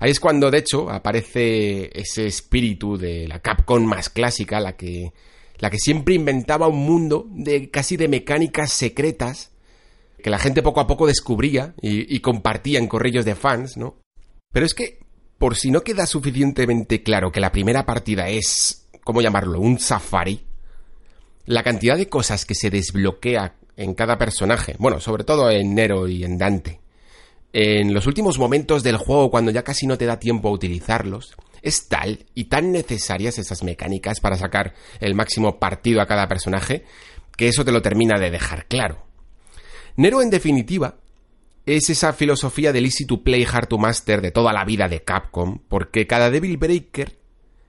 Ahí 0.00 0.10
es 0.10 0.18
cuando, 0.18 0.50
de 0.50 0.58
hecho, 0.58 0.90
aparece 0.90 1.90
ese 1.92 2.26
espíritu 2.26 2.96
de 2.96 3.28
la 3.28 3.40
Capcom 3.40 3.84
más 3.84 4.08
clásica, 4.08 4.58
la 4.58 4.74
que, 4.74 5.12
la 5.58 5.68
que 5.68 5.78
siempre 5.78 6.14
inventaba 6.14 6.68
un 6.68 6.78
mundo 6.78 7.26
de 7.30 7.70
casi 7.70 7.98
de 7.98 8.08
mecánicas 8.08 8.72
secretas 8.72 9.52
que 10.22 10.30
la 10.30 10.38
gente 10.38 10.62
poco 10.62 10.80
a 10.80 10.86
poco 10.86 11.06
descubría 11.06 11.74
y, 11.82 12.18
compartía 12.20 12.78
en 12.78 12.88
corrillos 12.88 13.26
de 13.26 13.34
fans, 13.34 13.76
¿no? 13.76 13.98
Pero 14.52 14.64
es 14.64 14.72
que 14.72 15.00
por 15.36 15.56
si 15.56 15.70
no 15.70 15.82
queda 15.82 16.06
suficientemente 16.06 17.02
claro 17.02 17.30
que 17.30 17.40
la 17.40 17.52
primera 17.52 17.84
partida 17.84 18.28
es, 18.28 18.88
¿cómo 19.04 19.20
llamarlo?, 19.20 19.60
un 19.60 19.78
safari, 19.78 20.44
la 21.44 21.62
cantidad 21.62 21.96
de 21.96 22.08
cosas 22.08 22.46
que 22.46 22.54
se 22.54 22.70
desbloquea 22.70 23.54
en 23.76 23.94
cada 23.94 24.16
personaje, 24.16 24.76
bueno, 24.78 24.98
sobre 25.00 25.24
todo 25.24 25.50
en 25.50 25.74
Nero 25.74 26.08
y 26.08 26.24
en 26.24 26.38
Dante, 26.38 26.80
en 27.52 27.92
los 27.92 28.06
últimos 28.06 28.38
momentos 28.38 28.82
del 28.82 28.96
juego, 28.96 29.30
cuando 29.30 29.50
ya 29.50 29.64
casi 29.64 29.86
no 29.86 29.98
te 29.98 30.06
da 30.06 30.18
tiempo 30.18 30.48
a 30.48 30.52
utilizarlos, 30.52 31.34
es 31.62 31.88
tal 31.88 32.26
y 32.34 32.44
tan 32.44 32.72
necesarias 32.72 33.38
esas 33.38 33.62
mecánicas 33.62 34.20
para 34.20 34.36
sacar 34.36 34.74
el 35.00 35.14
máximo 35.14 35.58
partido 35.58 36.00
a 36.00 36.06
cada 36.06 36.28
personaje, 36.28 36.84
que 37.36 37.48
eso 37.48 37.64
te 37.64 37.72
lo 37.72 37.82
termina 37.82 38.18
de 38.18 38.30
dejar 38.30 38.66
claro. 38.66 39.04
Nero, 39.96 40.22
en 40.22 40.30
definitiva, 40.30 40.96
es 41.66 41.90
esa 41.90 42.12
filosofía 42.12 42.72
del 42.72 42.86
easy 42.86 43.04
to 43.04 43.22
play, 43.22 43.44
hard 43.44 43.68
to 43.68 43.78
master 43.78 44.20
de 44.20 44.30
toda 44.30 44.52
la 44.52 44.64
vida 44.64 44.88
de 44.88 45.02
Capcom, 45.02 45.58
porque 45.68 46.06
cada 46.06 46.30
Devil 46.30 46.56
Breaker 46.56 47.18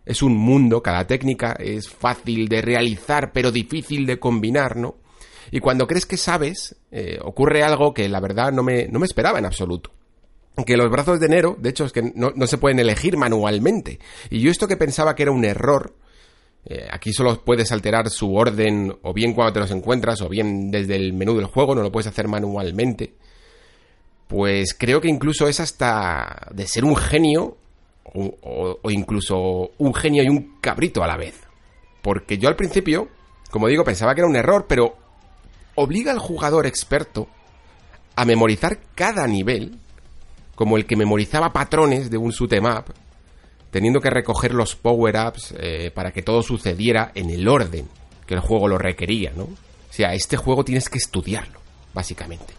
es 0.06 0.22
un 0.22 0.36
mundo, 0.36 0.82
cada 0.82 1.06
técnica 1.08 1.54
es 1.60 1.90
fácil 1.90 2.48
de 2.48 2.62
realizar, 2.62 3.32
pero 3.34 3.52
difícil 3.52 4.06
de 4.06 4.20
combinar, 4.20 4.78
¿no? 4.78 4.96
Y 5.50 5.60
cuando 5.60 5.88
crees 5.88 6.06
que 6.06 6.18
sabes, 6.18 6.76
eh, 6.92 7.20
ocurre 7.24 7.64
algo 7.64 7.94
que 7.94 8.08
la 8.10 8.20
verdad 8.20 8.52
no 8.52 8.64
me, 8.64 8.88
no 8.88 9.00
me 9.00 9.06
esperaba 9.06 9.40
en 9.40 9.46
absoluto. 9.46 9.92
Que 10.66 10.78
los 10.78 10.92
brazos 10.92 11.20
de 11.20 11.30
Nero, 11.30 11.56
de 11.58 11.70
hecho, 11.70 11.86
es 11.86 11.94
que 11.94 12.12
no, 12.14 12.34
se 12.46 12.58
pueden 12.58 12.80
elegir 12.80 13.18
manualmente. 13.18 14.00
Y 14.30 14.42
yo 14.42 14.52
esto 14.52 14.68
que 14.68 14.78
pensaba 14.78 15.16
que 15.16 15.24
era 15.24 15.32
un 15.32 15.46
error, 15.46 15.96
eh, 16.66 16.88
aquí 16.92 17.14
solo 17.14 17.44
puedes 17.44 17.72
alterar 17.72 18.10
su 18.10 18.36
orden 18.36 18.94
o 19.02 19.14
bien 19.14 19.34
cuando 19.34 19.54
te 19.54 19.60
los 19.62 19.72
encuentras 19.72 20.22
o 20.22 20.30
bien 20.30 20.70
desde 20.70 20.98
el 20.98 21.14
menú 21.14 21.36
del 21.36 21.46
juego, 21.46 21.74
no 21.74 21.82
lo 21.82 21.92
puedes 21.92 22.08
hacer 22.08 22.28
manualmente 22.28 23.16
pues 24.32 24.74
creo 24.74 25.02
que 25.02 25.10
incluso 25.10 25.50
es 25.50 25.60
hasta 25.60 26.48
de 26.54 26.66
ser 26.66 26.86
un 26.86 26.96
genio 26.96 27.58
o, 28.14 28.90
incluso 28.90 29.72
un 29.78 29.94
genio 29.94 30.24
y 30.24 30.30
un 30.30 30.56
cabrito 30.62 31.04
a 31.04 31.08
la 31.08 31.18
vez. 31.18 31.38
Porque 32.02 32.38
yo 32.38 32.48
al 32.48 32.56
principio, 32.56 33.10
como 33.50 33.68
digo, 33.68 33.84
pensaba 33.84 34.16
que 34.16 34.22
era 34.22 34.30
un 34.30 34.38
error, 34.38 34.68
pero 34.70 34.96
obliga 35.76 36.12
al 36.12 36.20
jugador 36.20 36.66
experto 36.66 37.28
a 38.16 38.26
memorizar 38.26 38.80
cada 38.96 39.26
nivel, 39.28 39.78
como 40.56 40.78
el 40.78 40.86
que 40.86 40.96
memorizaba 40.96 41.54
patrones 41.54 42.10
de 42.10 42.18
un 42.18 42.32
shoot'em 42.32 42.66
teniendo 43.72 44.02
que 44.02 44.10
recoger 44.10 44.54
los 44.54 44.76
power-ups 44.76 45.56
eh, 45.58 45.92
para 45.94 46.12
que 46.12 46.22
todo 46.22 46.44
sucediera 46.44 47.12
en 47.16 47.30
el 47.30 47.48
orden 47.48 47.88
que 48.28 48.34
el 48.34 48.42
juego 48.42 48.68
lo 48.68 48.78
requería, 48.78 49.32
¿no? 49.36 49.44
O 49.44 49.94
sea, 49.94 50.14
este 50.14 50.38
juego 50.38 50.64
tienes 50.64 50.90
que 50.90 50.98
estudiarlo, 50.98 51.60
básicamente. 51.94 52.54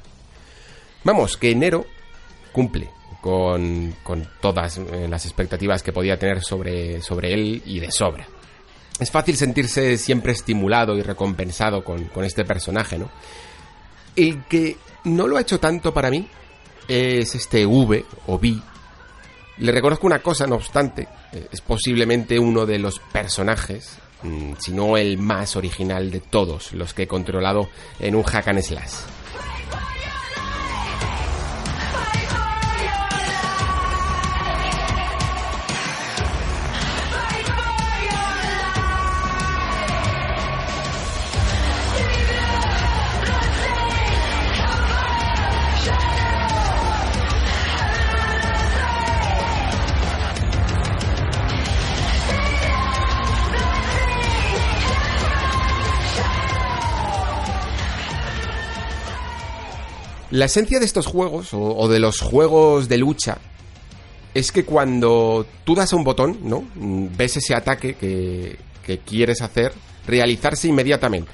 Vamos, 1.05 1.37
que 1.37 1.51
enero 1.51 1.87
cumple 2.53 2.91
con, 3.21 3.95
todas 4.41 4.79
eh, 4.79 5.07
las 5.09 5.25
expectativas 5.25 5.83
que 5.83 5.93
podía 5.93 6.19
tener 6.19 6.43
sobre, 6.43 7.01
sobre 7.01 7.33
él 7.33 7.63
y 7.65 7.79
de 7.79 7.91
sobra. 7.91 8.27
Es 9.03 9.11
fácil 9.11 9.37
sentirse 9.37 9.99
siempre 9.99 10.31
estimulado 10.31 10.97
y 10.97 11.03
recompensado 11.03 11.83
con, 11.83 12.09
este 12.25 12.45
personaje, 12.45 12.99
¿no? 12.99 13.11
El 14.15 14.45
que 14.45 14.77
no 15.05 15.27
lo 15.27 15.37
ha 15.37 15.41
hecho 15.41 15.59
tanto 15.59 15.93
para 15.93 16.09
mí 16.09 16.29
es 16.87 17.35
este 17.35 17.67
V 17.67 18.05
o 18.29 18.35
V. 18.37 18.61
Le 19.59 19.73
reconozco 19.73 20.07
una 20.07 20.21
cosa, 20.21 20.47
no 20.47 20.55
obstante, 20.55 21.09
eh, 21.33 21.49
es 21.51 21.61
posiblemente 21.63 22.39
uno 22.39 22.65
de 22.65 22.79
los 22.79 23.01
personajes, 23.01 23.99
mm, 24.23 24.53
si 24.61 24.71
no 24.71 24.97
el 24.97 25.19
más 25.19 25.57
original 25.57 26.13
de 26.13 26.21
todos 26.21 26.73
los 26.73 26.95
que 26.95 27.03
he 27.03 27.09
controlado 27.09 27.71
en 27.99 28.15
un 28.15 28.23
hack 28.23 28.47
and 28.47 28.63
slash. 28.63 28.93
La 60.33 60.47
esencia 60.47 60.79
de 60.79 60.87
estos 60.87 61.07
juegos, 61.07 61.51
o, 61.53 61.89
de 61.89 62.01
los 62.01 62.23
juegos 62.23 62.89
de 62.89 62.97
lucha, 62.97 63.37
es 64.33 64.51
que 64.51 64.65
cuando 64.65 65.45
tú 65.63 65.75
das 65.75 65.93
a 65.93 65.97
un 65.97 66.05
botón, 66.05 66.39
¿no? 66.45 66.65
Ves 66.75 67.37
ese 67.37 67.55
ataque 67.55 67.97
que, 67.97 68.57
quieres 69.05 69.43
hacer 69.43 69.75
realizarse 70.07 70.69
inmediatamente. 70.69 71.31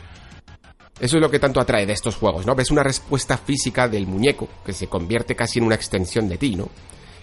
Eso 0.99 1.17
es 1.17 1.23
lo 1.23 1.31
que 1.31 1.39
tanto 1.39 1.61
atrae 1.61 1.87
de 1.87 1.93
estos 1.93 2.17
juegos, 2.17 2.45
¿no? 2.45 2.57
Ves 2.57 2.73
una 2.73 2.83
respuesta 2.83 3.39
física 3.39 3.87
del 3.87 4.09
muñeco 4.09 4.49
que 4.67 4.73
se 4.73 4.89
convierte 4.89 5.37
casi 5.37 5.61
en 5.61 5.67
una 5.67 5.77
extensión 5.77 6.29
de 6.29 6.37
ti, 6.37 6.57
¿no? 6.57 6.69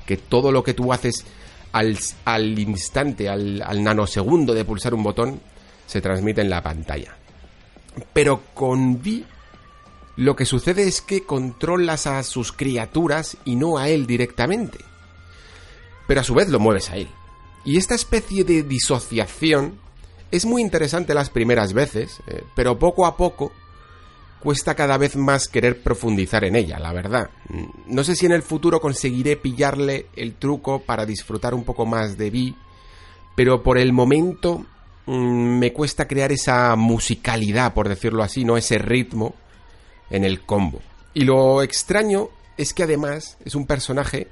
Que 0.06 0.16
todo 0.16 0.54
lo 0.54 0.64
que 0.64 0.74
tú 0.74 0.94
haces 0.94 1.26
al, 1.74 2.00
al 2.24 2.58
instante, 2.58 3.28
al, 3.28 3.62
al, 3.62 3.84
nanosegundo 3.84 4.54
de 4.54 4.64
pulsar 4.64 4.94
un 4.94 5.04
botón, 5.04 5.42
se 5.86 6.00
transmite 6.00 6.40
en 6.40 6.50
la 6.50 6.64
pantalla. 6.64 7.18
Pero 8.14 8.44
con 8.54 9.02
Vi 9.02 9.26
lo 10.18 10.36
que 10.36 10.46
sucede 10.46 10.88
es 10.88 11.02
que 11.02 11.24
controlas 11.24 12.08
a 12.08 12.24
sus 12.24 12.52
criaturas 12.52 13.38
y 13.44 13.56
no 13.56 13.78
a 13.78 13.90
él 13.90 14.08
directamente. 14.08 14.80
Pero 16.08 16.22
a 16.22 16.24
su 16.24 16.34
vez 16.34 16.50
lo 16.50 16.60
mueves 16.60 16.90
a 16.90 16.98
él. 16.98 17.10
Y 17.66 17.78
esta 17.78 17.96
especie 17.96 18.44
de 18.44 18.64
disociación 18.64 19.80
es 20.32 20.46
muy 20.46 20.62
interesante 20.62 21.14
las 21.14 21.30
primeras 21.30 21.74
veces, 21.74 22.20
eh, 22.28 22.44
pero 22.56 22.80
poco 22.80 23.06
a 23.06 23.18
poco 23.18 23.52
cuesta 24.40 24.76
cada 24.76 24.98
vez 24.98 25.16
más 25.16 25.48
querer 25.48 25.82
profundizar 25.82 26.46
en 26.46 26.56
ella, 26.56 26.78
la 26.78 26.94
verdad. 26.94 27.32
No 27.88 28.04
sé 28.04 28.16
si 28.16 28.28
en 28.28 28.32
el 28.32 28.44
futuro 28.44 28.80
conseguiré 28.80 29.38
pillarle 29.38 30.06
el 30.16 30.36
truco 30.36 30.80
para 30.80 31.06
disfrutar 31.06 31.56
un 31.56 31.64
poco 31.64 31.88
más 31.88 32.16
de 32.16 32.30
Vi, 32.30 32.56
pero 33.36 33.64
por 33.64 33.80
el 33.80 33.92
momento 33.92 34.64
mm, 35.08 35.58
me 35.58 35.74
cuesta 35.74 36.08
crear 36.08 36.32
esa 36.32 36.76
musicalidad, 36.76 37.74
por 37.74 37.90
decirlo 37.90 38.22
así, 38.22 38.46
no 38.46 38.56
ese 38.56 38.78
ritmo 38.78 39.34
en 40.10 40.24
el 40.24 40.42
combo. 40.42 40.82
Y 41.14 41.24
lo 41.24 41.62
extraño 41.62 42.30
es 42.58 42.74
que 42.74 42.84
además 42.84 43.38
es 43.44 43.56
un 43.56 43.66
personaje 43.66 44.28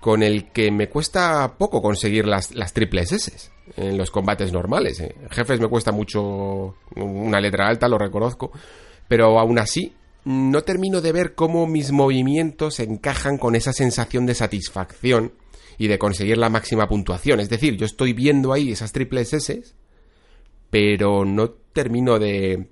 con 0.00 0.22
el 0.22 0.50
que 0.50 0.70
me 0.70 0.88
cuesta 0.88 1.56
poco 1.58 1.82
conseguir 1.82 2.26
las, 2.26 2.48
triples 2.72 3.12
S 3.12 3.50
en 3.76 3.98
los 3.98 4.10
combates 4.10 4.52
normales. 4.52 4.98
¿eh? 5.00 5.14
Jefes 5.30 5.60
me 5.60 5.68
cuesta 5.68 5.92
mucho 5.92 6.76
una 6.96 7.40
letra 7.40 7.68
alta, 7.68 7.86
lo 7.86 7.98
reconozco, 7.98 8.50
pero 9.06 9.38
aún 9.38 9.58
así 9.58 9.94
no 10.24 10.62
termino 10.62 11.00
de 11.00 11.12
ver 11.12 11.34
cómo 11.34 11.66
mis 11.66 11.92
movimientos 11.92 12.80
encajan 12.80 13.38
con 13.38 13.54
esa 13.54 13.72
sensación 13.72 14.26
de 14.26 14.34
satisfacción 14.34 15.32
y 15.78 15.88
de 15.88 15.98
conseguir 15.98 16.38
la 16.38 16.50
máxima 16.50 16.88
puntuación. 16.88 17.40
Es 17.40 17.48
decir, 17.48 17.76
yo 17.76 17.86
estoy 17.86 18.12
viendo 18.12 18.52
ahí 18.52 18.72
esas 18.72 18.92
triples 18.92 19.32
S, 19.32 19.62
pero 20.70 21.24
no 21.24 21.50
termino 21.50 22.18
de 22.18 22.68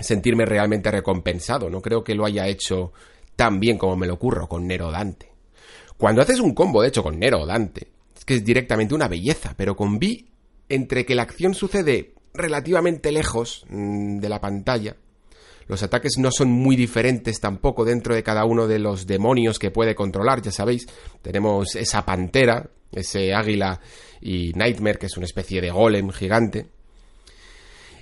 sentirme 0.00 0.44
realmente 0.44 0.90
recompensado. 0.90 1.70
No 1.70 1.80
creo 1.80 2.04
que 2.04 2.14
lo 2.14 2.24
haya 2.24 2.46
hecho 2.46 2.92
tan 3.36 3.60
bien 3.60 3.78
como 3.78 3.96
me 3.96 4.06
lo 4.06 4.14
ocurro 4.14 4.48
con 4.48 4.66
Nero 4.66 4.90
Dante. 4.90 5.30
Cuando 5.96 6.22
haces 6.22 6.40
un 6.40 6.54
combo, 6.54 6.82
de 6.82 6.88
hecho, 6.88 7.02
con 7.02 7.18
Nero 7.18 7.44
Dante, 7.46 7.88
es 8.16 8.24
que 8.24 8.34
es 8.34 8.44
directamente 8.44 8.94
una 8.94 9.08
belleza, 9.08 9.54
pero 9.56 9.76
con 9.76 9.98
Vi, 9.98 10.30
entre 10.68 11.04
que 11.04 11.14
la 11.14 11.22
acción 11.22 11.54
sucede 11.54 12.14
relativamente 12.32 13.12
lejos 13.12 13.64
mm, 13.68 14.18
de 14.18 14.28
la 14.28 14.40
pantalla, 14.40 14.96
los 15.70 15.84
ataques 15.84 16.18
no 16.18 16.32
son 16.32 16.50
muy 16.50 16.74
diferentes 16.74 17.38
tampoco 17.38 17.84
dentro 17.84 18.12
de 18.12 18.24
cada 18.24 18.44
uno 18.44 18.66
de 18.66 18.80
los 18.80 19.06
demonios 19.06 19.60
que 19.60 19.70
puede 19.70 19.94
controlar, 19.94 20.42
ya 20.42 20.50
sabéis. 20.50 20.88
Tenemos 21.22 21.76
esa 21.76 22.04
pantera, 22.04 22.70
ese 22.90 23.32
águila 23.32 23.80
y 24.20 24.52
Nightmare, 24.54 24.98
que 24.98 25.06
es 25.06 25.16
una 25.16 25.26
especie 25.26 25.60
de 25.60 25.70
golem 25.70 26.10
gigante. 26.10 26.66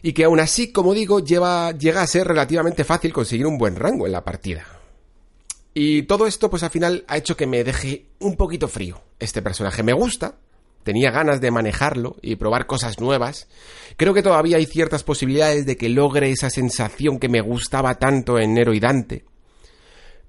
Y 0.03 0.13
que 0.13 0.25
aún 0.25 0.41
así, 0.41 0.73
como 0.73 0.95
digo, 0.95 1.21
lleva, 1.21 1.73
llega 1.73 2.03
a 2.03 2.07
ser 2.07 2.27
relativamente 2.27 2.85
fácil 2.85 3.13
conseguir 3.13 3.47
un 3.47 3.59
buen 3.59 3.77
rango 3.77 4.07
en 4.07 4.13
la 4.13 4.25
partida. 4.25 4.65
Y 5.75 6.03
todo 6.03 6.27
esto, 6.27 6.51
pues 6.51 6.63
al 6.63 6.71
final, 6.71 7.05
ha 7.09 7.17
hecho 7.17 7.37
que 7.37 7.47
me 7.47 7.65
deje 7.65 8.07
un 8.19 8.37
poquito 8.37 8.69
frío. 8.69 9.01
Este 9.19 9.43
personaje 9.43 9.83
me 9.83 9.93
gusta, 9.93 10.37
tenía 10.83 11.11
ganas 11.11 11.41
de 11.41 11.51
manejarlo 11.51 12.17
y 12.23 12.37
probar 12.37 12.67
cosas 12.67 12.99
nuevas, 12.99 13.47
creo 13.97 14.15
que 14.15 14.23
todavía 14.23 14.57
hay 14.57 14.67
ciertas 14.67 15.05
posibilidades 15.05 15.67
de 15.67 15.77
que 15.77 15.89
logre 15.89 16.31
esa 16.31 16.51
sensación 16.51 17.19
que 17.19 17.29
me 17.29 17.41
gustaba 17.41 17.97
tanto 17.97 18.39
en 18.39 18.55
Nero 18.55 18.73
y 18.73 18.81
Dante. 18.81 19.25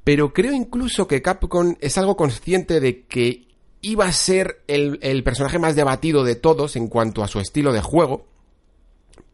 Pero 0.03 0.33
creo 0.33 0.53
incluso 0.53 1.07
que 1.07 1.21
Capcom 1.21 1.75
es 1.79 1.97
algo 1.97 2.15
consciente 2.15 2.79
de 2.79 3.05
que 3.05 3.47
iba 3.81 4.05
a 4.05 4.11
ser 4.11 4.61
el, 4.67 4.99
el 5.01 5.23
personaje 5.23 5.59
más 5.59 5.75
debatido 5.75 6.23
de 6.23 6.35
todos 6.35 6.75
en 6.75 6.87
cuanto 6.87 7.23
a 7.23 7.27
su 7.27 7.39
estilo 7.39 7.71
de 7.71 7.81
juego, 7.81 8.27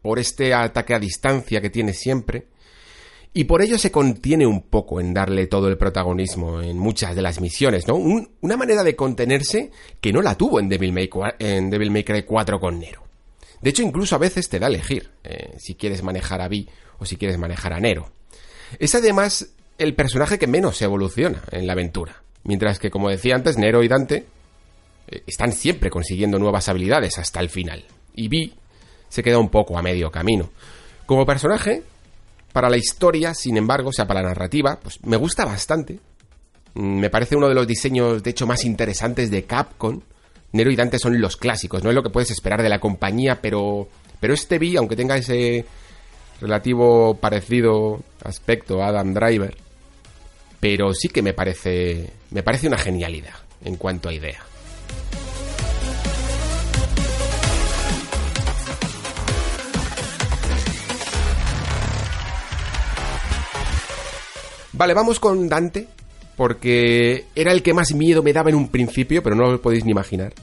por 0.06 0.20
este 0.20 0.54
ataque 0.54 0.94
a 0.94 1.00
distancia 1.00 1.60
que 1.60 1.68
tiene 1.68 1.92
siempre, 1.92 2.46
y 3.34 3.42
por 3.42 3.60
ello 3.60 3.76
se 3.76 3.90
contiene 3.90 4.46
un 4.46 4.62
poco 4.62 5.00
en 5.00 5.12
darle 5.12 5.48
todo 5.48 5.66
el 5.66 5.76
protagonismo 5.76 6.62
en 6.62 6.78
muchas 6.78 7.16
de 7.16 7.22
las 7.22 7.40
misiones, 7.40 7.88
¿no? 7.88 7.96
una 7.96 8.56
manera 8.56 8.84
de 8.84 8.94
contenerse 8.94 9.72
que 10.00 10.12
no 10.12 10.22
la 10.22 10.36
tuvo 10.36 10.60
en 10.60 10.68
Devil 10.68 10.92
May, 10.92 11.10
en 11.40 11.70
Devil 11.70 11.90
May 11.90 12.04
Cry 12.04 12.22
4 12.22 12.60
con 12.60 12.78
Nero. 12.78 13.02
De 13.60 13.70
hecho, 13.70 13.82
incluso 13.82 14.14
a 14.14 14.20
veces 14.20 14.48
te 14.48 14.60
da 14.60 14.66
a 14.66 14.68
elegir 14.68 15.10
eh, 15.24 15.56
si 15.58 15.74
quieres 15.74 16.04
manejar 16.04 16.40
a 16.40 16.46
Vi 16.46 16.68
o 17.00 17.04
si 17.04 17.16
quieres 17.16 17.36
manejar 17.36 17.72
a 17.72 17.80
Nero. 17.80 18.12
Es 18.78 18.94
además 18.94 19.54
el 19.76 19.96
personaje 19.96 20.38
que 20.38 20.46
menos 20.46 20.80
evoluciona 20.82 21.42
en 21.50 21.66
la 21.66 21.72
aventura. 21.72 22.22
Mientras 22.44 22.78
que, 22.78 22.92
como 22.92 23.10
decía 23.10 23.34
antes, 23.34 23.58
Nero 23.58 23.82
y 23.82 23.88
Dante 23.88 24.24
eh, 25.08 25.24
están 25.26 25.50
siempre 25.50 25.90
consiguiendo 25.90 26.38
nuevas 26.38 26.68
habilidades 26.68 27.18
hasta 27.18 27.40
el 27.40 27.48
final. 27.48 27.84
Y 28.14 28.28
Vi 28.28 28.54
se 29.16 29.22
queda 29.22 29.38
un 29.38 29.48
poco 29.48 29.78
a 29.78 29.82
medio 29.82 30.10
camino. 30.10 30.50
Como 31.06 31.24
personaje, 31.24 31.82
para 32.52 32.68
la 32.68 32.76
historia, 32.76 33.32
sin 33.32 33.56
embargo, 33.56 33.88
o 33.88 33.92
sea, 33.92 34.06
para 34.06 34.20
la 34.20 34.28
narrativa, 34.28 34.78
pues 34.82 35.02
me 35.04 35.16
gusta 35.16 35.46
bastante. 35.46 35.98
Mm, 36.74 36.98
me 37.00 37.08
parece 37.08 37.34
uno 37.34 37.48
de 37.48 37.54
los 37.54 37.66
diseños, 37.66 38.22
de 38.22 38.30
hecho, 38.30 38.46
más 38.46 38.66
interesantes 38.66 39.30
de 39.30 39.44
Capcom. 39.44 40.02
Nero 40.52 40.70
y 40.70 40.76
Dante 40.76 40.98
son 40.98 41.18
los 41.18 41.38
clásicos, 41.38 41.82
no 41.82 41.88
es 41.88 41.96
lo 41.96 42.02
que 42.02 42.10
puedes 42.10 42.30
esperar 42.30 42.62
de 42.62 42.68
la 42.68 42.78
compañía, 42.78 43.40
pero, 43.40 43.88
pero 44.20 44.34
este 44.34 44.58
vi, 44.58 44.76
aunque 44.76 44.96
tenga 44.96 45.16
ese 45.16 45.64
relativo 46.42 47.14
parecido 47.14 48.00
aspecto 48.22 48.82
a 48.82 48.88
Adam 48.88 49.14
Driver, 49.14 49.56
pero 50.60 50.92
sí 50.92 51.08
que 51.08 51.22
me 51.22 51.32
parece, 51.32 52.10
me 52.30 52.42
parece 52.42 52.68
una 52.68 52.78
genialidad 52.78 53.34
en 53.64 53.76
cuanto 53.76 54.10
a 54.10 54.14
idea. 54.14 54.40
Vale, 64.76 64.92
vamos 64.92 65.18
con 65.18 65.48
Dante, 65.48 65.88
porque 66.36 67.24
era 67.34 67.50
el 67.52 67.62
que 67.62 67.72
más 67.72 67.94
miedo 67.94 68.22
me 68.22 68.34
daba 68.34 68.50
en 68.50 68.56
un 68.56 68.68
principio, 68.68 69.22
pero 69.22 69.34
no 69.34 69.50
lo 69.50 69.62
podéis 69.62 69.86
ni 69.86 69.92
imaginar. 69.92 70.34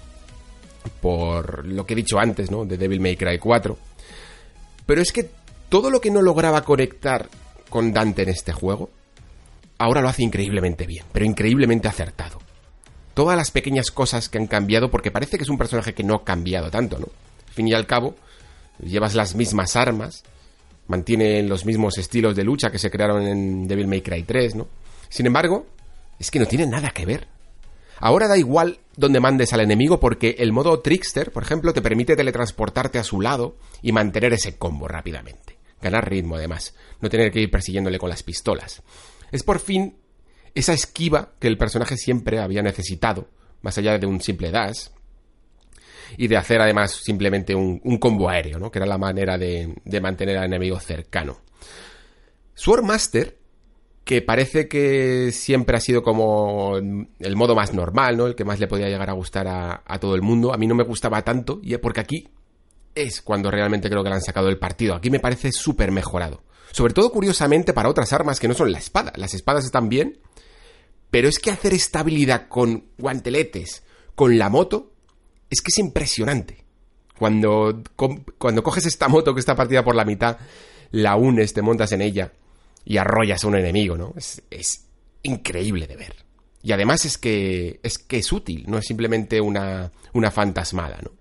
Por 1.01 1.67
lo 1.67 1.85
que 1.85 1.93
he 1.93 1.97
dicho 1.97 2.17
antes, 2.17 2.49
¿no? 2.49 2.65
De 2.65 2.77
Devil 2.77 2.99
May 2.99 3.15
Cry 3.15 3.37
4. 3.37 3.77
Pero 4.87 5.01
es 5.01 5.11
que 5.11 5.29
todo 5.69 5.91
lo 5.91 6.01
que 6.01 6.09
no 6.09 6.23
lograba 6.23 6.63
conectar 6.63 7.29
con 7.69 7.93
Dante 7.93 8.23
en 8.23 8.29
este 8.29 8.53
juego, 8.53 8.89
ahora 9.77 10.01
lo 10.01 10.09
hace 10.09 10.23
increíblemente 10.23 10.87
bien, 10.87 11.05
pero 11.11 11.25
increíblemente 11.25 11.87
acertado. 11.87 12.39
Todas 13.13 13.37
las 13.37 13.51
pequeñas 13.51 13.91
cosas 13.91 14.29
que 14.29 14.39
han 14.39 14.47
cambiado, 14.47 14.89
porque 14.89 15.11
parece 15.11 15.37
que 15.37 15.43
es 15.43 15.49
un 15.49 15.59
personaje 15.59 15.93
que 15.93 16.03
no 16.03 16.15
ha 16.15 16.23
cambiado 16.23 16.71
tanto, 16.71 16.97
¿no? 16.97 17.05
Al 17.47 17.53
fin 17.53 17.67
y 17.67 17.73
al 17.73 17.85
cabo, 17.85 18.15
llevas 18.79 19.13
las 19.13 19.35
mismas 19.35 19.75
armas, 19.75 20.23
mantiene 20.87 21.43
los 21.43 21.65
mismos 21.65 21.97
estilos 21.97 22.35
de 22.35 22.43
lucha 22.43 22.71
que 22.71 22.79
se 22.79 22.91
crearon 22.91 23.27
en 23.27 23.67
Devil 23.67 23.87
May 23.87 24.01
Cry 24.01 24.23
3, 24.23 24.55
¿no? 24.55 24.67
Sin 25.09 25.25
embargo, 25.25 25.67
es 26.19 26.31
que 26.31 26.39
no 26.39 26.45
tiene 26.45 26.65
nada 26.65 26.91
que 26.91 27.05
ver. 27.05 27.27
Ahora 27.99 28.27
da 28.27 28.37
igual 28.37 28.79
donde 28.97 29.19
mandes 29.19 29.53
al 29.53 29.61
enemigo 29.61 29.99
porque 29.99 30.35
el 30.39 30.51
modo 30.51 30.79
Trickster, 30.79 31.31
por 31.31 31.43
ejemplo, 31.43 31.73
te 31.73 31.81
permite 31.81 32.15
teletransportarte 32.15 32.99
a 32.99 33.03
su 33.03 33.21
lado 33.21 33.55
y 33.81 33.91
mantener 33.91 34.33
ese 34.33 34.57
combo 34.57 34.87
rápidamente. 34.87 35.57
Ganar 35.81 36.09
ritmo 36.09 36.35
además, 36.35 36.73
no 37.01 37.09
tener 37.09 37.31
que 37.31 37.41
ir 37.41 37.51
persiguiéndole 37.51 37.99
con 37.99 38.09
las 38.09 38.23
pistolas. 38.23 38.81
Es 39.31 39.43
por 39.43 39.59
fin 39.59 39.97
esa 40.55 40.73
esquiva 40.73 41.33
que 41.39 41.47
el 41.47 41.57
personaje 41.57 41.97
siempre 41.97 42.39
había 42.39 42.61
necesitado, 42.61 43.27
más 43.61 43.77
allá 43.77 43.97
de 43.97 44.05
un 44.05 44.21
simple 44.21 44.51
dash, 44.51 44.87
y 46.17 46.27
de 46.27 46.37
hacer 46.37 46.61
además 46.61 46.91
simplemente 46.91 47.55
un, 47.55 47.79
combo 47.99 48.29
aéreo, 48.29 48.59
¿no? 48.59 48.71
Que 48.71 48.79
era 48.79 48.85
la 48.85 48.97
manera 48.97 49.37
de, 49.37 49.73
mantener 50.01 50.37
al 50.37 50.45
enemigo 50.45 50.79
cercano. 50.79 51.39
Swordmaster, 52.55 53.37
que 54.03 54.21
parece 54.21 54.67
que 54.67 55.31
siempre 55.31 55.77
ha 55.77 55.79
sido 55.79 56.03
como 56.03 56.77
el 56.77 57.35
modo 57.35 57.55
más 57.55 57.73
normal, 57.73 58.17
¿no? 58.17 58.27
El 58.27 58.35
que 58.35 58.45
más 58.45 58.59
le 58.59 58.67
podía 58.67 58.89
llegar 58.89 59.09
a 59.09 59.13
gustar 59.13 59.47
a, 59.47 59.83
a 59.85 59.99
todo 59.99 60.15
el 60.15 60.21
mundo. 60.21 60.53
A 60.53 60.57
mí 60.57 60.67
no 60.67 60.75
me 60.75 60.83
gustaba 60.83 61.21
tanto, 61.23 61.59
y 61.63 61.75
porque 61.77 62.01
aquí 62.01 62.29
es 62.95 63.21
cuando 63.21 63.49
realmente 63.49 63.89
creo 63.89 64.03
que 64.03 64.09
le 64.09 64.15
han 64.15 64.21
sacado 64.21 64.49
el 64.49 64.59
partido. 64.59 64.95
Aquí 64.95 65.09
me 65.09 65.19
parece 65.19 65.51
súper 65.51 65.91
mejorado. 65.91 66.43
Sobre 66.71 66.93
todo, 66.93 67.11
curiosamente, 67.11 67.73
para 67.73 67.89
otras 67.89 68.13
armas 68.13 68.39
que 68.39 68.47
no 68.47 68.53
son 68.53 68.71
la 68.71 68.79
espada. 68.79 69.13
Las 69.15 69.33
espadas 69.33 69.65
están 69.65 69.89
bien, 69.89 70.19
pero 71.11 71.27
es 71.27 71.39
que 71.39 71.51
hacer 71.51 71.73
estabilidad 71.73 72.47
con 72.47 72.87
guanteletes, 72.97 73.83
con 74.15 74.37
la 74.37 74.49
moto, 74.49 74.92
es 75.53 75.61
que 75.61 75.69
es 75.69 75.77
impresionante. 75.79 76.63
Cuando, 77.17 77.81
cuando 78.37 78.63
coges 78.63 78.85
esta 78.85 79.07
moto 79.07 79.33
que 79.33 79.39
está 79.39 79.55
partida 79.55 79.83
por 79.83 79.95
la 79.95 80.03
mitad, 80.03 80.37
la 80.91 81.15
unes, 81.15 81.53
te 81.53 81.61
montas 81.61 81.91
en 81.91 82.01
ella 82.01 82.33
y 82.85 82.97
arrollas 82.97 83.43
a 83.43 83.47
un 83.47 83.55
enemigo, 83.55 83.95
¿no? 83.95 84.13
Es, 84.17 84.85
increíble 85.25 85.87
de 85.87 85.95
ver. 85.95 86.15
Y 86.61 86.73
además 86.73 87.05
es 87.05 87.17
que 87.17 87.79
es 87.81 87.97
que 87.97 88.17
es 88.17 88.31
útil, 88.33 88.65
no 88.67 88.77
es 88.77 88.85
simplemente 88.85 89.39
una, 89.39 89.89
una 90.11 90.31
fantasmada, 90.31 90.99
¿no? 91.01 91.11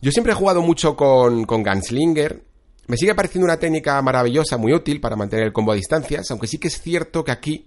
Yo 0.00 0.12
siempre 0.12 0.32
he 0.32 0.36
jugado 0.36 0.62
mucho 0.62 0.96
con, 0.96 1.44
con 1.44 1.62
Gunslinger. 1.62 2.42
Me 2.86 2.96
sigue 2.96 3.14
pareciendo 3.14 3.44
una 3.44 3.58
técnica 3.58 4.00
maravillosa, 4.00 4.56
muy 4.56 4.72
útil 4.72 4.98
para 5.00 5.16
mantener 5.16 5.46
el 5.46 5.52
combo 5.52 5.72
a 5.72 5.74
distancias, 5.74 6.30
aunque 6.30 6.46
sí 6.46 6.56
que 6.56 6.68
es 6.68 6.80
cierto 6.80 7.22
que 7.22 7.32
aquí 7.32 7.66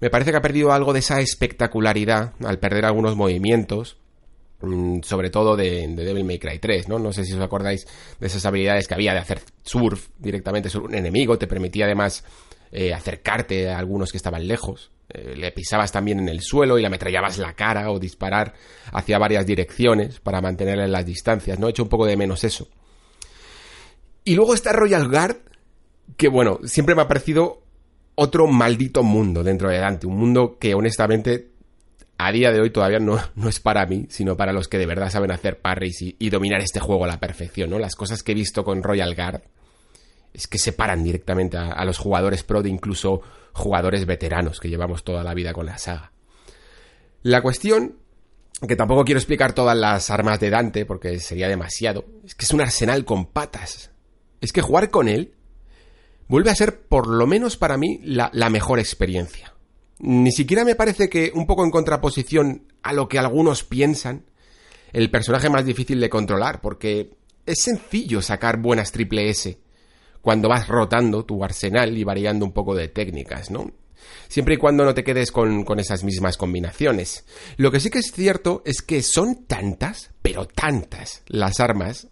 me 0.00 0.08
parece 0.08 0.30
que 0.30 0.38
ha 0.38 0.42
perdido 0.42 0.72
algo 0.72 0.94
de 0.94 1.00
esa 1.00 1.20
espectacularidad 1.20 2.32
al 2.44 2.58
perder 2.58 2.86
algunos 2.86 3.14
movimientos 3.14 3.98
sobre 5.02 5.30
todo 5.30 5.56
de, 5.56 5.86
Devil 5.88 6.24
May 6.24 6.38
Cry 6.38 6.58
3, 6.58 6.88
¿no? 6.88 6.98
No 6.98 7.12
sé 7.12 7.24
si 7.24 7.32
os 7.32 7.40
acordáis 7.40 7.86
de 8.18 8.26
esas 8.26 8.44
habilidades 8.44 8.88
que 8.88 8.94
había 8.94 9.12
de 9.12 9.20
hacer 9.20 9.40
surf 9.62 10.08
directamente 10.18 10.68
sobre 10.68 10.88
un 10.88 10.94
enemigo, 10.94 11.38
te 11.38 11.46
permitía 11.46 11.84
además 11.84 12.24
eh, 12.72 12.92
acercarte 12.92 13.70
a 13.70 13.78
algunos 13.78 14.10
que 14.10 14.16
estaban 14.16 14.46
lejos, 14.48 14.90
eh, 15.10 15.34
le 15.36 15.52
pisabas 15.52 15.92
también 15.92 16.18
en 16.18 16.28
el 16.28 16.40
suelo 16.40 16.76
y 16.76 16.82
le 16.82 16.88
ametrallabas 16.88 17.38
la 17.38 17.54
cara 17.54 17.90
o 17.90 17.98
disparar 17.98 18.54
hacia 18.92 19.18
varias 19.18 19.46
direcciones 19.46 20.20
para 20.20 20.40
mantenerle 20.40 20.88
las 20.88 21.06
distancias, 21.06 21.58
¿no? 21.58 21.68
He 21.68 21.70
hecho 21.70 21.84
un 21.84 21.88
poco 21.88 22.06
de 22.06 22.16
menos 22.16 22.44
eso. 22.44 22.68
Y 24.24 24.34
luego 24.34 24.54
está 24.54 24.72
Royal 24.72 25.08
Guard, 25.08 25.36
que 26.16 26.28
bueno, 26.28 26.58
siempre 26.64 26.94
me 26.94 27.02
ha 27.02 27.08
parecido 27.08 27.62
otro 28.16 28.46
maldito 28.48 29.02
mundo 29.02 29.44
dentro 29.44 29.70
de 29.70 29.78
Dante, 29.78 30.06
un 30.06 30.18
mundo 30.18 30.58
que 30.58 30.74
honestamente 30.74 31.52
a 32.18 32.32
día 32.32 32.50
de 32.50 32.60
hoy 32.60 32.70
todavía 32.70 32.98
no, 33.00 33.18
es 33.48 33.60
para 33.60 33.86
mí, 33.86 34.06
sino 34.10 34.36
para 34.36 34.52
los 34.52 34.68
que 34.68 34.78
de 34.78 34.86
verdad 34.86 35.10
saben 35.10 35.30
hacer 35.30 35.60
parries 35.60 36.02
y, 36.02 36.30
dominar 36.30 36.60
este 36.60 36.80
juego 36.80 37.04
a 37.04 37.08
la 37.08 37.20
perfección. 37.20 37.70
Las 37.80 37.94
cosas 37.94 38.22
que 38.22 38.32
he 38.32 38.34
visto 38.34 38.64
con 38.64 38.82
Royal 38.82 39.14
Guard 39.14 39.42
es 40.34 40.46
que 40.46 40.58
separan 40.58 41.02
directamente 41.02 41.56
a, 41.56 41.84
los 41.84 41.98
jugadores 41.98 42.42
pro 42.42 42.62
de 42.62 42.68
incluso 42.68 43.22
jugadores 43.52 44.04
veteranos 44.04 44.60
que 44.60 44.68
llevamos 44.68 45.04
toda 45.04 45.24
la 45.24 45.32
vida 45.32 45.52
con 45.52 45.66
la 45.66 45.78
saga. 45.78 46.12
La 47.22 47.40
cuestión 47.40 47.96
que 48.66 48.76
tampoco 48.76 49.04
quiero 49.04 49.18
explicar 49.18 49.52
todas 49.52 49.76
las 49.76 50.10
armas 50.10 50.40
de 50.40 50.50
Dante 50.50 50.84
porque 50.84 51.18
sería 51.20 51.48
demasiado. 51.48 52.04
Es 52.24 52.34
que 52.34 52.44
es 52.44 52.52
un 52.52 52.60
arsenal 52.60 53.04
con 53.04 53.26
patas. 53.26 53.90
Es 54.40 54.52
que 54.52 54.60
jugar 54.60 54.90
con 54.90 55.08
él 55.08 55.34
vuelve 56.26 56.50
a 56.50 56.54
ser, 56.54 56.80
por 56.82 57.06
lo 57.06 57.26
menos 57.26 57.56
para 57.56 57.76
mí, 57.76 58.00
la 58.02 58.50
mejor 58.50 58.78
experiencia. 58.78 59.54
Ni 60.00 60.30
siquiera 60.32 60.64
me 60.64 60.76
parece 60.76 61.08
que, 61.08 61.32
un 61.34 61.46
poco 61.46 61.64
en 61.64 61.70
contraposición 61.70 62.62
a 62.82 62.92
lo 62.92 63.08
que 63.08 63.18
algunos 63.18 63.64
piensan, 63.64 64.24
el 64.92 65.10
personaje 65.10 65.50
más 65.50 65.64
difícil 65.64 66.00
de 66.00 66.08
controlar, 66.08 66.60
porque 66.60 67.10
es 67.46 67.62
sencillo 67.62 68.22
sacar 68.22 68.60
buenas 68.60 68.92
triple 68.92 69.28
S 69.30 69.58
cuando 70.20 70.48
vas 70.48 70.68
rotando 70.68 71.24
tu 71.24 71.42
arsenal 71.42 71.96
y 71.96 72.04
variando 72.04 72.44
un 72.44 72.52
poco 72.52 72.74
de 72.74 72.88
técnicas, 72.88 73.50
¿no? 73.50 73.72
Siempre 74.28 74.54
y 74.54 74.58
cuando 74.58 74.84
no 74.84 74.94
te 74.94 75.04
quedes 75.04 75.32
con, 75.32 75.64
con, 75.64 75.80
esas 75.80 76.04
mismas 76.04 76.36
combinaciones. 76.36 77.24
Lo 77.56 77.70
que 77.70 77.80
sí 77.80 77.90
que 77.90 77.98
es 77.98 78.12
cierto 78.12 78.62
es 78.64 78.82
que 78.82 79.02
son 79.02 79.46
tantas, 79.46 80.10
pero 80.22 80.46
tantas, 80.46 81.22
las 81.26 81.60
armas, 81.60 82.08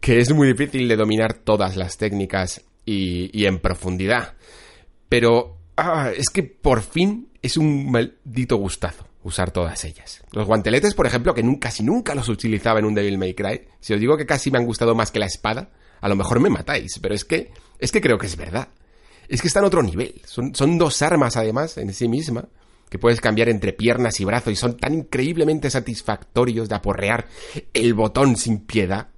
que 0.00 0.20
es 0.20 0.32
muy 0.32 0.48
difícil 0.48 0.88
de 0.88 0.96
dominar 0.96 1.34
todas 1.34 1.76
las 1.76 1.96
técnicas 1.96 2.62
y, 2.84 3.36
y 3.38 3.46
en 3.46 3.58
profundidad. 3.58 4.34
Pero 5.08 5.57
ah, 5.78 6.10
es 6.14 6.28
que 6.28 6.42
por 6.42 6.82
fin 6.82 7.28
es 7.40 7.56
un 7.56 7.90
maldito 7.90 8.56
gustazo 8.56 9.08
usar 9.22 9.50
todas 9.50 9.84
ellas. 9.84 10.22
Los 10.32 10.46
guanteletes, 10.46 10.94
por 10.94 11.06
ejemplo, 11.06 11.34
que 11.34 11.42
nunca, 11.42 11.68
casi 11.68 11.82
nunca 11.82 12.14
los 12.14 12.28
utilizaba 12.28 12.78
en 12.78 12.86
un 12.86 12.94
Devil 12.94 13.18
May 13.18 13.34
Cry. 13.34 13.62
Si 13.80 13.94
os 13.94 14.00
digo 14.00 14.16
que 14.16 14.26
casi 14.26 14.50
me 14.50 14.58
han 14.58 14.64
gustado 14.64 14.94
más 14.94 15.10
que 15.10 15.18
la 15.18 15.26
espada, 15.26 15.70
a 16.00 16.08
lo 16.08 16.16
mejor 16.16 16.40
me 16.40 16.50
matáis, 16.50 16.98
pero 17.00 17.14
es 17.14 17.24
que, 17.24 17.52
es 17.78 17.92
que 17.92 18.00
creo 18.00 18.18
que 18.18 18.26
es 18.26 18.36
verdad. 18.36 18.68
Es 19.28 19.42
que 19.42 19.48
está 19.48 19.60
en 19.60 19.66
otro 19.66 19.82
nivel. 19.82 20.20
Son, 20.24 20.78
dos 20.78 21.02
armas, 21.02 21.36
además, 21.36 21.76
en 21.76 21.92
sí 21.92 22.08
misma, 22.08 22.48
que 22.88 22.98
puedes 22.98 23.20
cambiar 23.20 23.48
entre 23.48 23.72
piernas 23.72 24.18
y 24.20 24.24
brazos 24.24 24.52
y 24.52 24.56
son 24.56 24.76
tan 24.76 24.94
increíblemente 24.94 25.70
satisfactorios 25.70 26.68
de 26.68 26.74
aporrear 26.74 27.28
el 27.74 27.92
botón 27.94 28.36
sin 28.36 28.60
piedad, 28.60 29.08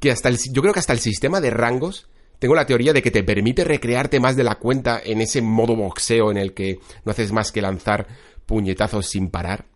que 0.00 0.10
hasta 0.10 0.30
el, 0.30 0.38
yo 0.50 0.62
creo 0.62 0.72
que 0.72 0.80
hasta 0.80 0.94
el 0.94 1.00
sistema 1.00 1.40
de 1.40 1.50
rangos 1.50 2.08
tengo 2.38 2.54
la 2.54 2.66
teoría 2.66 2.92
de 2.92 3.02
que 3.02 3.10
te 3.10 3.22
permite 3.22 3.64
recrearte 3.64 4.20
más 4.20 4.36
de 4.36 4.44
la 4.44 4.56
cuenta 4.56 5.00
en 5.02 5.20
ese 5.20 5.42
modo 5.42 5.74
boxeo 5.76 6.30
en 6.30 6.36
el 6.36 6.52
que 6.52 6.78
no 7.04 7.12
haces 7.12 7.32
más 7.32 7.52
que 7.52 7.62
lanzar 7.62 8.06
puñetazos 8.44 9.06
sin 9.06 9.30
parar. 9.30 9.66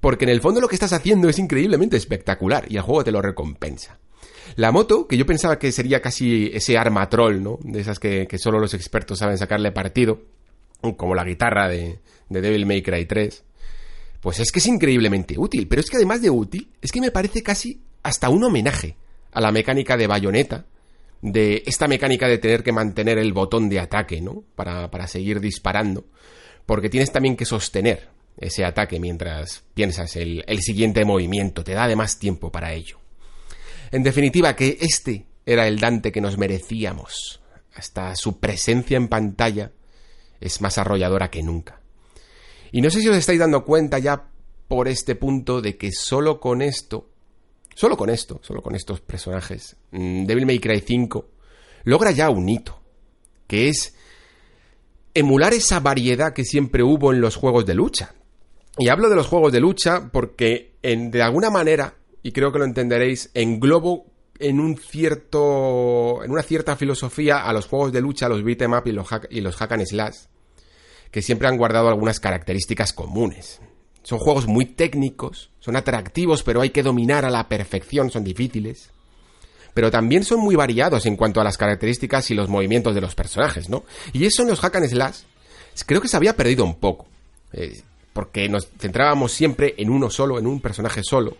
Porque 0.00 0.24
en 0.24 0.30
el 0.30 0.40
fondo 0.40 0.60
lo 0.60 0.68
que 0.68 0.76
estás 0.76 0.92
haciendo 0.92 1.28
es 1.28 1.38
increíblemente 1.38 1.96
espectacular 1.96 2.64
y 2.68 2.76
el 2.76 2.82
juego 2.82 3.04
te 3.04 3.12
lo 3.12 3.20
recompensa. 3.20 3.98
La 4.56 4.72
moto, 4.72 5.06
que 5.06 5.16
yo 5.16 5.26
pensaba 5.26 5.58
que 5.58 5.72
sería 5.72 6.00
casi 6.00 6.50
ese 6.54 6.78
arma 6.78 7.08
troll, 7.08 7.42
¿no? 7.42 7.58
De 7.62 7.80
esas 7.80 7.98
que, 7.98 8.26
solo 8.38 8.58
los 8.58 8.74
expertos 8.74 9.18
saben 9.18 9.36
sacarle 9.36 9.72
partido, 9.72 10.22
como 10.96 11.14
la 11.14 11.24
guitarra 11.24 11.68
de, 11.68 11.98
de 12.28 12.40
Devil 12.40 12.64
May 12.64 12.82
Cry 12.82 13.04
3, 13.04 13.44
pues 14.20 14.40
es 14.40 14.50
que 14.50 14.60
es 14.60 14.66
increíblemente 14.66 15.34
útil. 15.36 15.68
Pero 15.68 15.80
es 15.80 15.90
que 15.90 15.96
además 15.96 16.22
de 16.22 16.30
útil, 16.30 16.70
es 16.80 16.92
que 16.92 17.00
me 17.00 17.10
parece 17.10 17.42
casi 17.42 17.82
hasta 18.02 18.30
un 18.30 18.42
homenaje 18.44 18.96
a 19.32 19.40
la 19.40 19.52
mecánica 19.52 19.96
de 19.96 20.06
bayoneta, 20.06 20.64
de 21.20 21.62
esta 21.66 21.88
mecánica 21.88 22.28
de 22.28 22.38
tener 22.38 22.62
que 22.62 22.72
mantener 22.72 23.18
el 23.18 23.32
botón 23.32 23.68
de 23.68 23.80
ataque, 23.80 24.20
¿no? 24.20 24.44
Para, 24.54 24.90
para 24.90 25.06
seguir 25.06 25.40
disparando. 25.40 26.06
Porque 26.66 26.90
tienes 26.90 27.12
también 27.12 27.36
que 27.36 27.44
sostener 27.44 28.08
ese 28.36 28.64
ataque 28.64 29.00
mientras 29.00 29.64
piensas 29.74 30.16
el, 30.16 30.44
el 30.46 30.60
siguiente 30.60 31.04
movimiento. 31.04 31.64
Te 31.64 31.72
da 31.72 31.84
además 31.84 32.18
tiempo 32.18 32.52
para 32.52 32.72
ello. 32.72 32.98
En 33.90 34.02
definitiva, 34.02 34.54
que 34.54 34.78
este 34.80 35.26
era 35.46 35.66
el 35.66 35.78
Dante 35.78 36.12
que 36.12 36.20
nos 36.20 36.36
merecíamos. 36.36 37.40
Hasta 37.74 38.14
su 38.16 38.38
presencia 38.38 38.96
en 38.96 39.08
pantalla 39.08 39.72
es 40.40 40.60
más 40.60 40.78
arrolladora 40.78 41.30
que 41.30 41.42
nunca. 41.42 41.80
Y 42.70 42.80
no 42.80 42.90
sé 42.90 43.00
si 43.00 43.08
os 43.08 43.16
estáis 43.16 43.38
dando 43.38 43.64
cuenta 43.64 43.98
ya 43.98 44.28
por 44.68 44.88
este 44.88 45.14
punto 45.14 45.62
de 45.62 45.76
que 45.76 45.90
solo 45.90 46.38
con 46.38 46.60
esto, 46.60 47.08
solo 47.78 47.96
con 47.96 48.10
esto, 48.10 48.40
solo 48.42 48.60
con 48.60 48.74
estos 48.74 49.00
personajes, 49.00 49.76
Devil 49.92 50.46
May 50.46 50.58
Cry 50.58 50.80
5 50.80 51.28
logra 51.84 52.10
ya 52.10 52.28
un 52.28 52.48
hito, 52.48 52.80
que 53.46 53.68
es 53.68 53.94
emular 55.14 55.54
esa 55.54 55.78
variedad 55.78 56.32
que 56.32 56.44
siempre 56.44 56.82
hubo 56.82 57.12
en 57.12 57.20
los 57.20 57.36
juegos 57.36 57.64
de 57.66 57.74
lucha. 57.74 58.16
Y 58.78 58.88
hablo 58.88 59.08
de 59.08 59.14
los 59.14 59.28
juegos 59.28 59.52
de 59.52 59.60
lucha 59.60 60.10
porque 60.12 60.74
en, 60.82 61.12
de 61.12 61.22
alguna 61.22 61.50
manera 61.50 61.94
y 62.20 62.32
creo 62.32 62.50
que 62.50 62.58
lo 62.58 62.64
entenderéis, 62.64 63.30
englobo 63.34 64.06
en 64.40 64.58
un 64.58 64.76
cierto. 64.76 66.24
en 66.24 66.32
una 66.32 66.42
cierta 66.42 66.74
filosofía 66.74 67.44
a 67.44 67.52
los 67.52 67.66
juegos 67.66 67.92
de 67.92 68.00
lucha, 68.00 68.28
los 68.28 68.42
beat'em 68.42 68.72
up 68.72 68.86
y 68.86 68.92
los, 68.92 69.06
hack, 69.06 69.28
y 69.30 69.40
los 69.40 69.54
hack 69.54 69.70
and 69.70 69.86
slash, 69.86 70.16
que 71.12 71.22
siempre 71.22 71.46
han 71.46 71.56
guardado 71.56 71.88
algunas 71.88 72.18
características 72.18 72.92
comunes. 72.92 73.60
Son 74.02 74.18
juegos 74.18 74.46
muy 74.46 74.64
técnicos, 74.64 75.50
son 75.60 75.76
atractivos, 75.76 76.42
pero 76.42 76.60
hay 76.60 76.70
que 76.70 76.82
dominar 76.82 77.24
a 77.24 77.30
la 77.30 77.48
perfección, 77.48 78.10
son 78.10 78.24
difíciles. 78.24 78.90
Pero 79.74 79.90
también 79.90 80.24
son 80.24 80.40
muy 80.40 80.56
variados 80.56 81.06
en 81.06 81.16
cuanto 81.16 81.40
a 81.40 81.44
las 81.44 81.58
características 81.58 82.30
y 82.30 82.34
los 82.34 82.48
movimientos 82.48 82.94
de 82.94 83.00
los 83.00 83.14
personajes, 83.14 83.68
¿no? 83.68 83.84
Y 84.12 84.24
eso 84.24 84.42
en 84.42 84.48
los 84.48 84.60
hack 84.60 84.76
and 84.76 84.88
slash 84.88 85.18
creo 85.86 86.00
que 86.00 86.08
se 86.08 86.16
había 86.16 86.34
perdido 86.34 86.64
un 86.64 86.76
poco. 86.76 87.06
Eh, 87.52 87.82
porque 88.12 88.48
nos 88.48 88.68
centrábamos 88.78 89.32
siempre 89.32 89.74
en 89.78 89.90
uno 89.90 90.10
solo, 90.10 90.38
en 90.38 90.46
un 90.46 90.60
personaje 90.60 91.02
solo. 91.04 91.36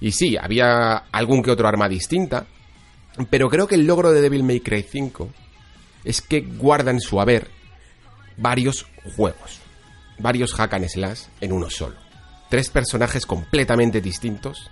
Y 0.00 0.12
sí, 0.12 0.36
había 0.36 0.96
algún 1.12 1.42
que 1.42 1.50
otro 1.50 1.68
arma 1.68 1.88
distinta, 1.88 2.46
pero 3.28 3.50
creo 3.50 3.66
que 3.66 3.74
el 3.74 3.86
logro 3.86 4.10
de 4.10 4.22
Devil 4.22 4.44
May 4.44 4.60
Cry 4.60 4.82
5 4.82 5.28
es 6.04 6.22
que 6.22 6.40
guarda 6.40 6.90
en 6.90 7.00
su 7.00 7.20
haber 7.20 7.48
varios 8.38 8.86
juegos, 9.14 9.59
varios 10.20 10.54
hack 10.54 10.74
slash 10.88 11.22
en 11.40 11.52
uno 11.52 11.70
solo. 11.70 11.96
Tres 12.48 12.70
personajes 12.70 13.26
completamente 13.26 14.00
distintos 14.00 14.70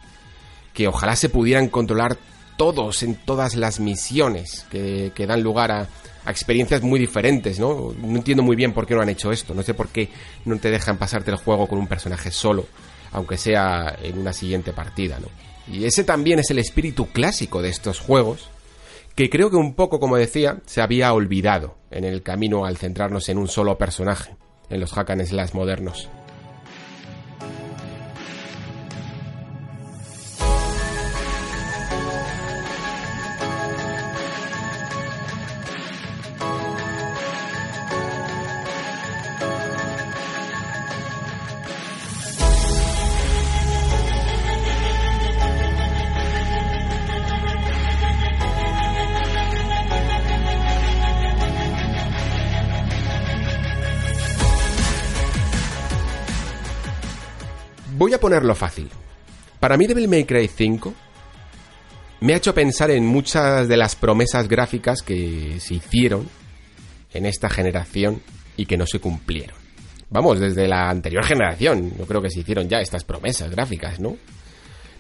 que 0.74 0.88
ojalá 0.88 1.16
se 1.16 1.28
pudieran 1.28 1.68
controlar 1.68 2.16
todos 2.56 3.02
en 3.02 3.14
todas 3.14 3.54
las 3.54 3.78
misiones 3.80 4.66
que, 4.70 5.12
que 5.14 5.26
dan 5.26 5.42
lugar 5.42 5.70
a, 5.70 5.88
a, 6.24 6.30
experiencias 6.30 6.82
muy 6.82 6.98
diferentes, 6.98 7.58
¿no? 7.58 7.94
No 7.96 8.16
entiendo 8.16 8.42
muy 8.42 8.56
bien 8.56 8.72
por 8.72 8.86
qué 8.86 8.94
no 8.94 9.02
han 9.02 9.08
hecho 9.08 9.30
esto, 9.30 9.54
no 9.54 9.62
sé 9.62 9.74
por 9.74 9.88
qué 9.88 10.08
no 10.44 10.58
te 10.58 10.70
dejan 10.70 10.98
pasarte 10.98 11.30
el 11.30 11.36
juego 11.36 11.68
con 11.68 11.78
un 11.78 11.86
personaje 11.86 12.30
solo 12.32 12.66
aunque 13.12 13.36
sea 13.36 13.96
en 14.02 14.18
una 14.18 14.32
siguiente 14.32 14.72
partida, 14.72 15.18
¿no? 15.20 15.28
Y 15.72 15.84
ese 15.84 16.04
también 16.04 16.38
es 16.38 16.50
el 16.50 16.58
espíritu 16.58 17.06
clásico 17.06 17.60
de 17.60 17.68
estos 17.68 18.00
juegos, 18.00 18.48
que 19.14 19.28
creo 19.28 19.50
que 19.50 19.56
un 19.56 19.74
poco, 19.74 20.00
como 20.00 20.16
decía, 20.16 20.60
se 20.66 20.80
había 20.80 21.12
olvidado 21.12 21.76
en 21.90 22.04
el 22.04 22.22
camino 22.22 22.64
al 22.64 22.76
centrarnos 22.76 23.28
en 23.28 23.38
un 23.38 23.48
solo 23.48 23.76
personaje, 23.76 24.36
en 24.70 24.80
los 24.80 24.92
hack 24.92 25.10
and 25.10 25.24
slash 25.26 25.52
modernos. 25.52 26.08
Voy 58.08 58.14
a 58.14 58.20
ponerlo 58.20 58.54
fácil. 58.54 58.88
Para 59.60 59.76
mí 59.76 59.86
Devil 59.86 60.08
May 60.08 60.24
Cry 60.24 60.48
5 60.48 60.94
me 62.20 62.32
ha 62.32 62.38
hecho 62.38 62.54
pensar 62.54 62.90
en 62.90 63.04
muchas 63.04 63.68
de 63.68 63.76
las 63.76 63.96
promesas 63.96 64.48
gráficas 64.48 65.02
que 65.02 65.60
se 65.60 65.74
hicieron 65.74 66.26
en 67.12 67.26
esta 67.26 67.50
generación 67.50 68.22
y 68.56 68.64
que 68.64 68.78
no 68.78 68.86
se 68.86 68.98
cumplieron. 68.98 69.58
Vamos, 70.08 70.40
desde 70.40 70.66
la 70.66 70.88
anterior 70.88 71.22
generación, 71.22 71.92
yo 71.98 72.06
creo 72.06 72.22
que 72.22 72.30
se 72.30 72.40
hicieron 72.40 72.66
ya 72.66 72.78
estas 72.78 73.04
promesas 73.04 73.50
gráficas, 73.50 74.00
¿no? 74.00 74.16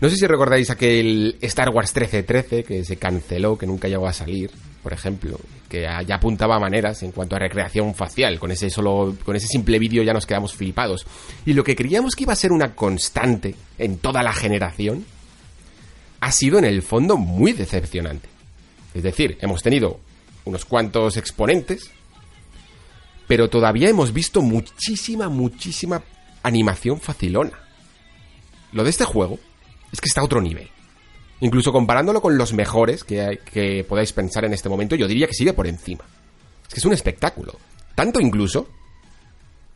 No 0.00 0.08
sé 0.08 0.16
si 0.16 0.26
recordáis 0.28 0.70
aquel 0.70 1.36
Star 1.40 1.70
Wars 1.70 1.92
1313 1.92 2.62
que 2.62 2.84
se 2.84 2.96
canceló, 2.98 3.58
que 3.58 3.66
nunca 3.66 3.88
llegó 3.88 4.06
a 4.06 4.12
salir, 4.12 4.50
por 4.80 4.92
ejemplo, 4.92 5.40
que 5.68 5.82
ya 6.06 6.14
apuntaba 6.14 6.60
maneras 6.60 7.02
en 7.02 7.10
cuanto 7.10 7.34
a 7.34 7.40
recreación 7.40 7.96
facial. 7.96 8.38
Con 8.38 8.52
ese 8.52 8.70
solo, 8.70 9.16
con 9.24 9.34
ese 9.34 9.48
simple 9.48 9.80
vídeo 9.80 10.04
ya 10.04 10.12
nos 10.12 10.24
quedamos 10.24 10.54
flipados. 10.54 11.04
Y 11.44 11.52
lo 11.52 11.64
que 11.64 11.74
creíamos 11.74 12.14
que 12.14 12.22
iba 12.22 12.32
a 12.32 12.36
ser 12.36 12.52
una 12.52 12.76
constante 12.76 13.56
en 13.76 13.98
toda 13.98 14.22
la 14.22 14.32
generación 14.32 15.04
ha 16.20 16.30
sido 16.30 16.60
en 16.60 16.64
el 16.64 16.82
fondo 16.82 17.16
muy 17.16 17.52
decepcionante. 17.52 18.28
Es 18.94 19.02
decir, 19.02 19.36
hemos 19.40 19.64
tenido 19.64 19.98
unos 20.44 20.64
cuantos 20.64 21.16
exponentes, 21.16 21.90
pero 23.26 23.50
todavía 23.50 23.88
hemos 23.88 24.12
visto 24.12 24.42
muchísima, 24.42 25.28
muchísima 25.28 26.04
animación 26.44 27.00
facilona. 27.00 27.58
Lo 28.72 28.84
de 28.84 28.90
este 28.90 29.04
juego 29.04 29.40
es 29.92 30.00
que 30.00 30.08
está 30.08 30.20
a 30.20 30.24
otro 30.24 30.40
nivel. 30.40 30.68
Incluso 31.40 31.72
comparándolo 31.72 32.20
con 32.20 32.36
los 32.36 32.52
mejores 32.52 33.04
que, 33.04 33.40
que 33.52 33.84
podáis 33.84 34.12
pensar 34.12 34.44
en 34.44 34.54
este 34.54 34.68
momento, 34.68 34.96
yo 34.96 35.06
diría 35.06 35.26
que 35.26 35.34
sigue 35.34 35.52
por 35.52 35.66
encima. 35.66 36.04
Es 36.66 36.74
que 36.74 36.80
es 36.80 36.84
un 36.86 36.92
espectáculo. 36.92 37.54
Tanto 37.94 38.20
incluso 38.20 38.68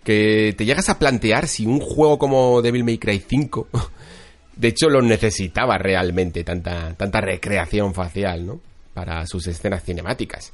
que 0.04 0.54
te 0.56 0.64
llegas 0.64 0.88
a 0.88 0.98
plantear 0.98 1.46
si 1.46 1.66
un 1.66 1.80
juego 1.80 2.18
como 2.18 2.60
Devil 2.62 2.84
May 2.84 2.98
Cry 2.98 3.22
5, 3.26 3.68
de 4.56 4.68
hecho 4.68 4.88
lo 4.88 5.02
necesitaba 5.02 5.78
realmente, 5.78 6.44
tanta, 6.44 6.94
tanta 6.94 7.20
recreación 7.20 7.94
facial, 7.94 8.46
¿no? 8.46 8.60
Para 8.94 9.26
sus 9.26 9.46
escenas 9.46 9.84
cinemáticas. 9.84 10.52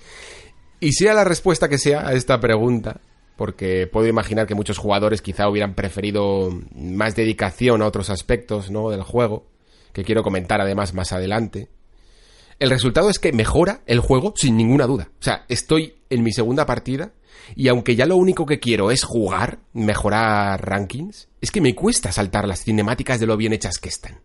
Y 0.81 0.93
sea 0.93 1.15
la 1.15 1.25
respuesta 1.25 1.69
que 1.69 1.79
sea 1.79 2.07
a 2.07 2.13
esta 2.13 2.39
pregunta, 2.39 3.01
porque 3.39 3.87
puedo 3.87 4.09
imaginar 4.09 4.49
que 4.49 4.57
muchos 4.57 4.79
jugadores 4.79 5.23
quizá 5.23 5.49
hubieran 5.49 5.75
preferido 5.75 6.51
más 6.75 7.15
dedicación 7.15 7.83
a 7.83 7.87
otros 7.87 8.11
aspectos, 8.11 8.69
¿no? 8.69 8.91
Del 8.91 9.05
juego, 9.05 9.47
que 9.93 10.03
quiero 10.03 10.25
comentar 10.25 10.61
además 10.61 10.93
más 10.93 11.13
adelante. 11.13 11.69
El 12.59 12.69
resultado 12.69 13.09
es 13.09 13.21
que 13.21 13.33
mejora 13.33 13.83
el 13.87 14.01
juego 14.01 14.35
sin 14.35 14.57
ninguna 14.57 14.89
duda. 14.89 15.11
O 15.21 15.23
sea, 15.23 15.45
estoy 15.49 15.99
en 16.11 16.25
mi 16.25 16.33
segunda 16.33 16.67
partida 16.67 17.13
y 17.55 17.69
aunque 17.69 17.95
ya 17.95 18.07
lo 18.07 18.17
único 18.17 18.45
que 18.45 18.59
quiero 18.59 18.91
es 18.91 19.05
jugar, 19.05 19.61
mejorar 19.73 20.69
rankings, 20.69 21.29
es 21.41 21.53
que 21.53 21.61
me 21.61 21.77
cuesta 21.77 22.11
saltar 22.11 22.49
las 22.49 22.65
cinemáticas 22.65 23.21
de 23.21 23.27
lo 23.27 23.37
bien 23.37 23.53
hechas 23.53 23.79
que 23.79 23.89
están. 23.89 24.19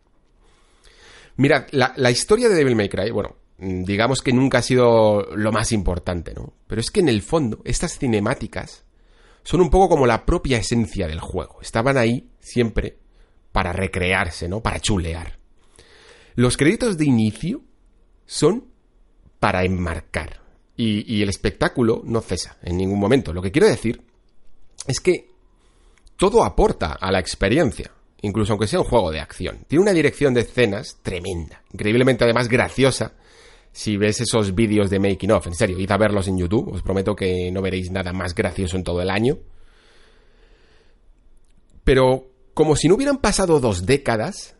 Mirad, 1.37 1.67
la, 1.69 1.93
la 1.97 2.09
historia 2.09 2.49
de 2.49 2.55
Devil 2.55 2.75
May 2.75 2.89
Cry, 2.89 3.11
bueno, 3.11 3.35
digamos 3.59 4.23
que 4.23 4.33
nunca 4.33 4.57
ha 4.57 4.63
sido 4.63 5.35
lo 5.35 5.51
más 5.51 5.71
importante, 5.71 6.33
¿no? 6.33 6.53
Pero 6.65 6.81
es 6.81 6.89
que 6.89 7.01
en 7.01 7.09
el 7.09 7.21
fondo, 7.21 7.61
estas 7.63 7.99
cinemáticas 7.99 8.82
son 9.43 9.61
un 9.61 9.69
poco 9.69 9.89
como 9.89 10.05
la 10.05 10.25
propia 10.25 10.57
esencia 10.57 11.07
del 11.07 11.19
juego. 11.19 11.59
Estaban 11.61 11.97
ahí 11.97 12.29
siempre 12.39 12.97
para 13.51 13.73
recrearse, 13.73 14.47
¿no? 14.47 14.61
Para 14.61 14.79
chulear. 14.79 15.37
Los 16.35 16.57
créditos 16.57 16.97
de 16.97 17.05
inicio 17.05 17.61
son 18.25 18.65
para 19.39 19.63
enmarcar. 19.63 20.41
Y, 20.75 21.21
el 21.21 21.29
espectáculo 21.29 22.01
no 22.03 22.21
cesa 22.21 22.57
en 22.63 22.77
ningún 22.77 22.99
momento. 22.99 23.31
Lo 23.31 23.43
que 23.43 23.51
quiero 23.51 23.67
decir 23.67 24.01
es 24.87 24.99
que 24.99 25.29
todo 26.17 26.43
aporta 26.43 26.93
a 26.93 27.11
la 27.11 27.19
experiencia, 27.19 27.91
incluso 28.21 28.53
aunque 28.53 28.67
sea 28.67 28.79
un 28.79 28.85
juego 28.85 29.11
de 29.11 29.19
acción. 29.19 29.65
Tiene 29.67 29.83
una 29.83 29.93
dirección 29.93 30.33
de 30.33 30.41
escenas 30.41 30.97
tremenda, 31.03 31.61
increíblemente 31.71 32.23
además 32.23 32.47
graciosa. 32.47 33.13
Si 33.73 33.97
ves 33.97 34.21
esos 34.21 34.55
vídeos 34.55 34.89
de 34.89 34.99
making 34.99 35.31
of, 35.31 35.47
en 35.47 35.55
serio, 35.55 35.79
id 35.79 35.91
a 35.91 35.97
verlos 35.97 36.27
en 36.27 36.37
YouTube, 36.37 36.73
os 36.73 36.81
prometo 36.81 37.15
que 37.15 37.51
no 37.51 37.61
veréis 37.61 37.91
nada 37.91 38.13
más 38.13 38.33
gracioso 38.33 38.77
en 38.77 38.83
todo 38.83 39.01
el 39.01 39.09
año. 39.09 39.39
Pero 41.83 42.29
como 42.53 42.75
si 42.75 42.87
no 42.87 42.95
hubieran 42.95 43.17
pasado 43.17 43.59
dos 43.59 43.85
décadas, 43.85 44.55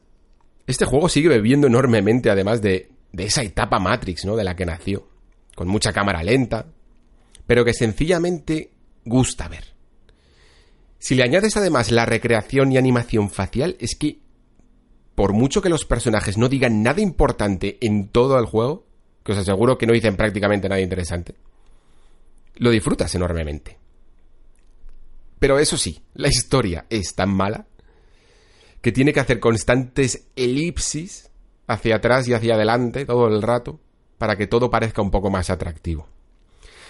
este 0.68 0.86
juego 0.86 1.08
sigue 1.08 1.30
bebiendo 1.30 1.68
enormemente 1.68 2.30
además 2.30 2.62
de, 2.62 2.90
de 3.12 3.24
esa 3.24 3.44
etapa 3.44 3.80
Matrix, 3.80 4.26
¿no? 4.26 4.36
De 4.36 4.44
la 4.44 4.56
que 4.56 4.66
nació 4.66 5.08
con 5.56 5.68
mucha 5.68 5.94
cámara 5.94 6.24
lenta, 6.24 6.66
pero 7.46 7.64
que 7.64 7.74
sencillamente 7.74 8.72
gusta 9.06 9.48
ver. 9.48 9.74
Si 10.98 11.16
le 11.16 11.24
añades 11.24 11.58
además 11.58 11.92
la 11.92 12.06
recreación 12.06 12.72
y 12.72 12.78
animación 12.78 13.30
facial, 13.30 13.76
es 13.80 13.96
que, 13.96 14.20
por 15.16 15.34
mucho 15.34 15.62
que 15.62 15.70
los 15.70 15.86
personajes 15.86 16.38
no 16.38 16.50
digan 16.50 16.82
nada 16.82 17.02
importante 17.02 17.78
en 17.82 18.08
todo 18.08 18.40
el 18.40 18.46
juego, 18.46 18.86
que 19.24 19.32
os 19.32 19.38
aseguro 19.38 19.78
que 19.78 19.86
no 19.86 19.94
dicen 19.94 20.16
prácticamente 20.16 20.70
nada 20.70 20.82
interesante, 20.82 21.36
lo 22.56 22.70
disfrutas 22.70 23.14
enormemente. 23.16 23.78
Pero 25.40 25.60
eso 25.60 25.78
sí, 25.78 26.02
la 26.14 26.30
historia 26.30 26.86
es 26.90 27.16
tan 27.16 27.30
mala 27.30 27.66
que 28.82 28.92
tiene 28.92 29.14
que 29.14 29.20
hacer 29.20 29.40
constantes 29.40 30.28
elipsis 30.36 31.30
hacia 31.68 31.96
atrás 31.96 32.28
y 32.28 32.34
hacia 32.34 32.56
adelante 32.56 33.06
todo 33.06 33.28
el 33.28 33.42
rato 33.42 33.80
para 34.18 34.36
que 34.36 34.48
todo 34.48 34.70
parezca 34.70 35.02
un 35.02 35.12
poco 35.12 35.30
más 35.30 35.50
atractivo. 35.50 36.08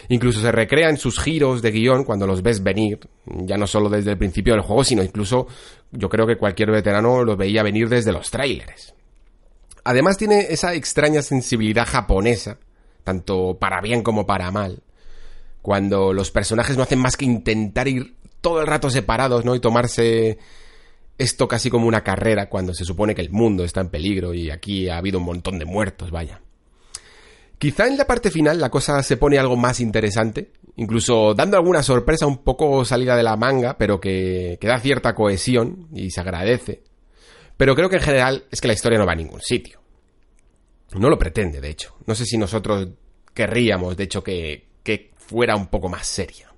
Incluso 0.09 0.41
se 0.41 0.51
recrea 0.51 0.89
en 0.89 0.97
sus 0.97 1.19
giros 1.19 1.61
de 1.61 1.71
guion 1.71 2.03
cuando 2.03 2.27
los 2.27 2.41
ves 2.41 2.61
venir, 2.61 2.99
ya 3.25 3.57
no 3.57 3.67
solo 3.67 3.89
desde 3.89 4.11
el 4.11 4.17
principio 4.17 4.53
del 4.53 4.61
juego, 4.61 4.83
sino 4.83 5.01
incluso 5.01 5.47
yo 5.91 6.09
creo 6.09 6.27
que 6.27 6.37
cualquier 6.37 6.71
veterano 6.71 7.23
los 7.23 7.37
veía 7.37 7.63
venir 7.63 7.87
desde 7.87 8.11
los 8.11 8.29
trailers. 8.29 8.93
Además 9.83 10.17
tiene 10.17 10.47
esa 10.49 10.73
extraña 10.73 11.21
sensibilidad 11.21 11.85
japonesa, 11.85 12.57
tanto 13.03 13.57
para 13.59 13.81
bien 13.81 14.01
como 14.01 14.25
para 14.25 14.51
mal, 14.51 14.81
cuando 15.61 16.13
los 16.13 16.31
personajes 16.31 16.77
no 16.77 16.83
hacen 16.83 16.99
más 16.99 17.17
que 17.17 17.25
intentar 17.25 17.87
ir 17.87 18.15
todo 18.41 18.61
el 18.61 18.67
rato 18.67 18.89
separados, 18.89 19.45
¿no? 19.45 19.55
Y 19.55 19.59
tomarse 19.59 20.37
esto 21.17 21.47
casi 21.47 21.69
como 21.69 21.87
una 21.87 22.03
carrera 22.03 22.49
cuando 22.49 22.73
se 22.73 22.85
supone 22.85 23.15
que 23.15 23.21
el 23.21 23.29
mundo 23.29 23.63
está 23.63 23.81
en 23.81 23.89
peligro 23.89 24.33
y 24.33 24.49
aquí 24.49 24.89
ha 24.89 24.97
habido 24.97 25.19
un 25.19 25.25
montón 25.25 25.59
de 25.59 25.65
muertos, 25.65 26.11
vaya. 26.11 26.41
Quizá 27.57 27.87
en 27.87 27.97
la 27.97 28.05
parte 28.05 28.29
final 28.29 28.59
la 28.59 28.69
cosa 28.69 29.01
se 29.03 29.15
pone 29.15 29.37
algo 29.37 29.55
más 29.55 29.79
interesante, 29.79 30.51
incluso 30.75 31.33
dando 31.33 31.55
alguna 31.55 31.81
sorpresa 31.81 32.25
un 32.25 32.39
poco 32.39 32.83
salida 32.83 33.15
de 33.15 33.23
la 33.23 33.37
manga, 33.37 33.77
pero 33.77 34.01
que, 34.01 34.57
que 34.59 34.67
da 34.67 34.79
cierta 34.79 35.15
cohesión 35.15 35.87
y 35.93 36.11
se 36.11 36.19
agradece. 36.19 36.83
Pero 37.57 37.75
creo 37.75 37.89
que 37.89 37.97
en 37.97 38.01
general 38.01 38.45
es 38.51 38.61
que 38.61 38.67
la 38.67 38.73
historia 38.73 38.97
no 38.97 39.05
va 39.05 39.13
a 39.13 39.15
ningún 39.15 39.41
sitio. 39.41 39.81
No 40.95 41.09
lo 41.09 41.17
pretende, 41.17 41.61
de 41.61 41.69
hecho. 41.69 41.95
No 42.05 42.15
sé 42.15 42.25
si 42.25 42.37
nosotros 42.37 42.89
querríamos, 43.33 43.97
de 43.97 44.03
hecho, 44.03 44.23
que, 44.23 44.67
que 44.83 45.11
fuera 45.17 45.55
un 45.55 45.67
poco 45.67 45.89
más 45.89 46.05
seria. 46.05 46.53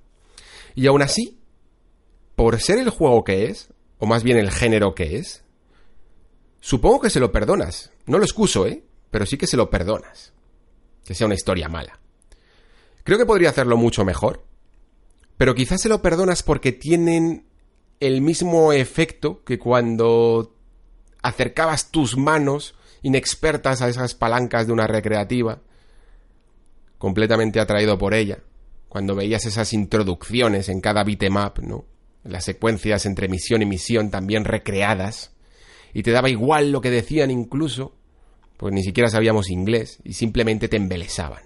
Y 0.74 0.88
aún 0.88 1.02
así, 1.02 1.40
por 2.36 2.60
ser 2.60 2.80
el 2.80 2.90
juego 2.90 3.24
que 3.24 3.46
es, 3.46 3.70
o 3.98 4.06
más 4.06 4.24
bien 4.24 4.38
el 4.38 4.52
género 4.52 4.94
que 4.94 5.18
es, 5.18 5.44
supongo 6.60 7.02
que 7.02 7.10
se 7.10 7.20
lo 7.20 7.32
perdonas. 7.32 7.92
No 8.06 8.18
lo 8.18 8.26
excuso, 8.26 8.68
¿eh? 8.68 8.84
Pero 9.12 9.26
sí 9.26 9.38
que 9.38 9.48
se 9.48 9.58
lo 9.58 9.70
perdonas 9.70 10.34
que 11.06 11.14
sea 11.14 11.28
una 11.28 11.36
historia 11.36 11.70
mala. 11.70 12.00
Creo 13.04 13.18
que 13.18 13.26
podría 13.26 13.50
hacerlo 13.50 13.78
mucho 13.78 14.04
mejor, 14.04 14.44
pero 15.38 15.54
quizás 15.54 15.82
se 15.82 15.90
lo 15.90 16.02
perdonas 16.02 16.44
porque 16.44 16.72
tienen 16.72 17.46
el 18.00 18.22
mismo 18.22 18.74
efecto 18.74 19.44
que 19.44 19.60
cuando 19.60 20.55
acercabas 21.26 21.90
tus 21.90 22.18
manos 22.18 22.76
inexpertas 23.02 23.82
a 23.82 23.90
esas 23.90 24.14
palancas 24.14 24.68
de 24.68 24.74
una 24.74 24.86
recreativa, 24.86 25.60
completamente 27.00 27.60
atraído 27.60 27.98
por 27.98 28.14
ella, 28.14 28.44
cuando 28.90 29.16
veías 29.16 29.46
esas 29.48 29.74
introducciones 29.74 30.70
en 30.70 30.82
cada 30.82 31.04
beatmap, 31.04 31.60
¿no? 31.60 31.86
Las 32.24 32.46
secuencias 32.46 33.08
entre 33.08 33.28
misión 33.28 33.64
y 33.64 33.66
misión 33.66 34.12
también 34.12 34.46
recreadas, 34.46 35.34
y 35.94 36.04
te 36.04 36.12
daba 36.12 36.30
igual 36.30 36.72
lo 36.72 36.80
que 36.80 36.92
decían 36.92 37.32
incluso, 37.32 37.96
pues 38.58 38.72
ni 38.72 38.84
siquiera 38.84 39.10
sabíamos 39.10 39.50
inglés 39.50 39.98
y 40.04 40.14
simplemente 40.14 40.68
te 40.68 40.78
embelesaban. 40.78 41.42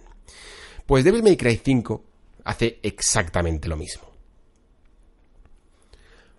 Pues 0.86 1.06
Devil 1.06 1.24
May 1.24 1.38
Cry 1.38 1.62
5 1.64 2.04
hace 2.44 2.80
exactamente 2.84 3.70
lo 3.70 3.78
mismo. 3.78 4.09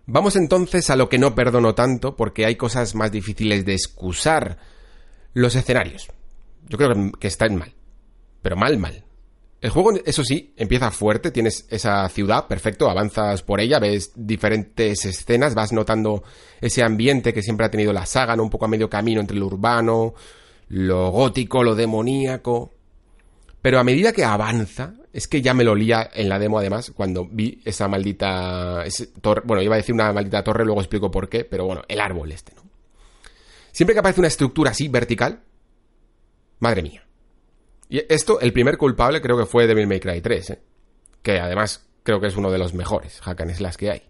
Vamos 0.06 0.36
entonces 0.36 0.90
a 0.90 0.96
lo 0.96 1.08
que 1.08 1.18
no 1.18 1.34
perdono 1.34 1.74
tanto 1.74 2.16
porque 2.16 2.46
hay 2.46 2.56
cosas 2.56 2.94
más 2.94 3.12
difíciles 3.12 3.64
de 3.64 3.74
excusar. 3.74 4.58
Los 5.32 5.54
escenarios. 5.54 6.08
Yo 6.68 6.76
creo 6.76 7.12
que 7.12 7.28
están 7.28 7.56
mal. 7.56 7.72
Pero 8.42 8.56
mal, 8.56 8.78
mal. 8.78 9.04
El 9.60 9.70
juego, 9.70 9.92
eso 10.06 10.24
sí, 10.24 10.54
empieza 10.56 10.90
fuerte, 10.90 11.30
tienes 11.30 11.66
esa 11.68 12.08
ciudad, 12.08 12.46
perfecto, 12.46 12.88
avanzas 12.88 13.42
por 13.42 13.60
ella, 13.60 13.78
ves 13.78 14.12
diferentes 14.16 15.04
escenas, 15.04 15.54
vas 15.54 15.70
notando 15.72 16.24
ese 16.62 16.82
ambiente 16.82 17.34
que 17.34 17.42
siempre 17.42 17.66
ha 17.66 17.70
tenido 17.70 17.92
la 17.92 18.06
saga, 18.06 18.36
¿no? 18.36 18.42
un 18.42 18.48
poco 18.48 18.64
a 18.64 18.68
medio 18.68 18.88
camino 18.88 19.20
entre 19.20 19.36
lo 19.36 19.46
urbano, 19.46 20.14
lo 20.68 21.10
gótico, 21.10 21.62
lo 21.62 21.74
demoníaco. 21.74 22.72
Pero 23.60 23.78
a 23.78 23.84
medida 23.84 24.14
que 24.14 24.24
avanza, 24.24 24.94
es 25.12 25.26
que 25.26 25.42
ya 25.42 25.54
me 25.54 25.64
lo 25.64 25.74
lía 25.74 26.08
en 26.12 26.28
la 26.28 26.38
demo 26.38 26.58
además, 26.58 26.92
cuando 26.94 27.26
vi 27.26 27.60
esa 27.64 27.88
maldita 27.88 28.84
torre, 29.20 29.42
bueno, 29.44 29.62
iba 29.62 29.74
a 29.74 29.78
decir 29.78 29.94
una 29.94 30.12
maldita 30.12 30.44
torre, 30.44 30.64
luego 30.64 30.80
explico 30.80 31.10
por 31.10 31.28
qué, 31.28 31.44
pero 31.44 31.64
bueno, 31.64 31.82
el 31.88 32.00
árbol 32.00 32.30
este, 32.32 32.54
¿no? 32.54 32.62
Siempre 33.72 33.94
que 33.94 34.00
aparece 34.00 34.20
una 34.20 34.28
estructura 34.28 34.70
así, 34.70 34.88
vertical, 34.88 35.42
madre 36.58 36.82
mía. 36.82 37.06
Y 37.88 38.02
esto, 38.12 38.40
el 38.40 38.52
primer 38.52 38.76
culpable 38.76 39.20
creo 39.20 39.36
que 39.36 39.46
fue 39.46 39.66
Devil 39.66 39.86
May 39.86 40.00
Cry 40.00 40.20
3, 40.20 40.50
¿eh? 40.50 40.62
que 41.22 41.38
además 41.38 41.88
creo 42.02 42.20
que 42.20 42.28
es 42.28 42.36
uno 42.36 42.50
de 42.50 42.58
los 42.58 42.74
mejores 42.74 43.20
hack 43.20 43.40
and 43.40 43.54
slash 43.54 43.74
que 43.74 43.90
hay. 43.90 44.02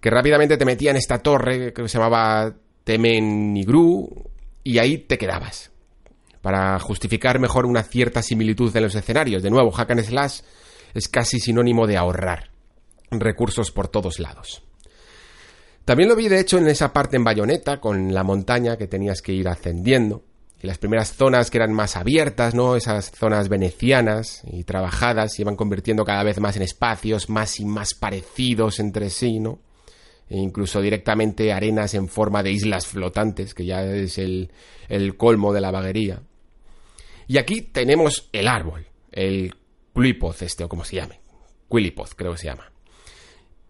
Que 0.00 0.10
rápidamente 0.10 0.56
te 0.56 0.64
metía 0.64 0.90
en 0.90 0.96
esta 0.96 1.18
torre 1.18 1.72
que 1.72 1.88
se 1.88 1.98
llamaba 1.98 2.54
Temen 2.84 3.52
Nigru, 3.52 4.30
y 4.64 4.78
ahí 4.78 4.98
te 4.98 5.18
quedabas. 5.18 5.70
Para 6.42 6.78
justificar 6.78 7.38
mejor 7.38 7.66
una 7.66 7.82
cierta 7.82 8.22
similitud 8.22 8.74
en 8.74 8.82
los 8.84 8.94
escenarios. 8.94 9.42
De 9.42 9.50
nuevo, 9.50 9.70
hack 9.70 9.90
and 9.90 10.02
slash 10.02 10.40
es 10.94 11.08
casi 11.08 11.38
sinónimo 11.38 11.86
de 11.86 11.96
ahorrar 11.96 12.50
recursos 13.10 13.70
por 13.70 13.88
todos 13.88 14.18
lados. 14.18 14.62
También 15.84 16.08
lo 16.08 16.16
vi 16.16 16.28
de 16.28 16.40
hecho 16.40 16.58
en 16.58 16.68
esa 16.68 16.92
parte 16.92 17.16
en 17.16 17.24
Bayonetta, 17.24 17.80
con 17.80 18.14
la 18.14 18.22
montaña 18.22 18.76
que 18.76 18.86
tenías 18.86 19.22
que 19.22 19.32
ir 19.32 19.48
ascendiendo. 19.48 20.24
Y 20.62 20.66
las 20.66 20.78
primeras 20.78 21.12
zonas 21.14 21.50
que 21.50 21.58
eran 21.58 21.72
más 21.72 21.96
abiertas, 21.96 22.54
¿no? 22.54 22.76
Esas 22.76 23.10
zonas 23.10 23.48
venecianas 23.48 24.42
y 24.44 24.64
trabajadas 24.64 25.34
se 25.34 25.42
iban 25.42 25.56
convirtiendo 25.56 26.04
cada 26.04 26.22
vez 26.22 26.38
más 26.38 26.56
en 26.56 26.62
espacios 26.62 27.30
más 27.30 27.58
y 27.60 27.64
más 27.64 27.94
parecidos 27.94 28.78
entre 28.78 29.10
sí, 29.10 29.40
¿no? 29.40 29.58
e 30.30 30.38
incluso 30.38 30.80
directamente 30.80 31.52
arenas 31.52 31.92
en 31.94 32.08
forma 32.08 32.42
de 32.42 32.52
islas 32.52 32.86
flotantes, 32.86 33.52
que 33.52 33.66
ya 33.66 33.82
es 33.84 34.16
el, 34.16 34.48
colmo 35.16 35.52
de 35.52 35.60
la 35.60 35.72
vaguería. 35.72 36.22
Y 37.30 37.38
aquí 37.38 37.62
tenemos 37.62 38.28
el 38.32 38.48
árbol, 38.48 38.88
el 39.12 39.54
Quilipoth 39.94 40.42
este, 40.42 40.64
o 40.64 40.68
como 40.68 40.84
se 40.84 40.96
llame. 40.96 41.20
Quilipoth 41.70 42.14
creo 42.16 42.32
que 42.32 42.38
se 42.38 42.48
llama. 42.48 42.72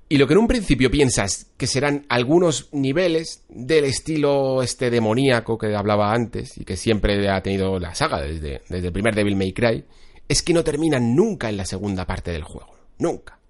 Y 0.09 0.17
lo 0.17 0.27
que 0.27 0.33
en 0.33 0.39
un 0.39 0.47
principio 0.47 0.91
piensas 0.91 1.53
que 1.59 1.67
serán 1.67 2.07
algunos 2.09 2.71
niveles 2.73 3.45
del 3.51 3.85
estilo 3.85 4.63
este 4.63 4.89
demoníaco 4.89 5.59
que 5.59 5.77
hablaba 5.77 6.11
antes 6.15 6.57
y 6.57 6.65
que 6.65 6.79
siempre 6.79 7.29
ha 7.29 7.43
tenido 7.43 7.79
la 7.79 7.95
saga 7.95 8.23
desde, 8.23 8.63
desde 8.71 8.87
el 8.87 8.95
primer 8.95 9.15
Devil 9.15 9.37
May 9.37 9.53
Cry, 9.53 9.85
es 10.27 10.43
que 10.43 10.55
no 10.55 10.65
terminan 10.65 11.15
nunca 11.15 11.51
en 11.51 11.59
la 11.59 11.67
segunda 11.67 12.07
parte 12.07 12.33
del 12.33 12.45
juego. 12.45 12.75
Nunca. 12.99 13.41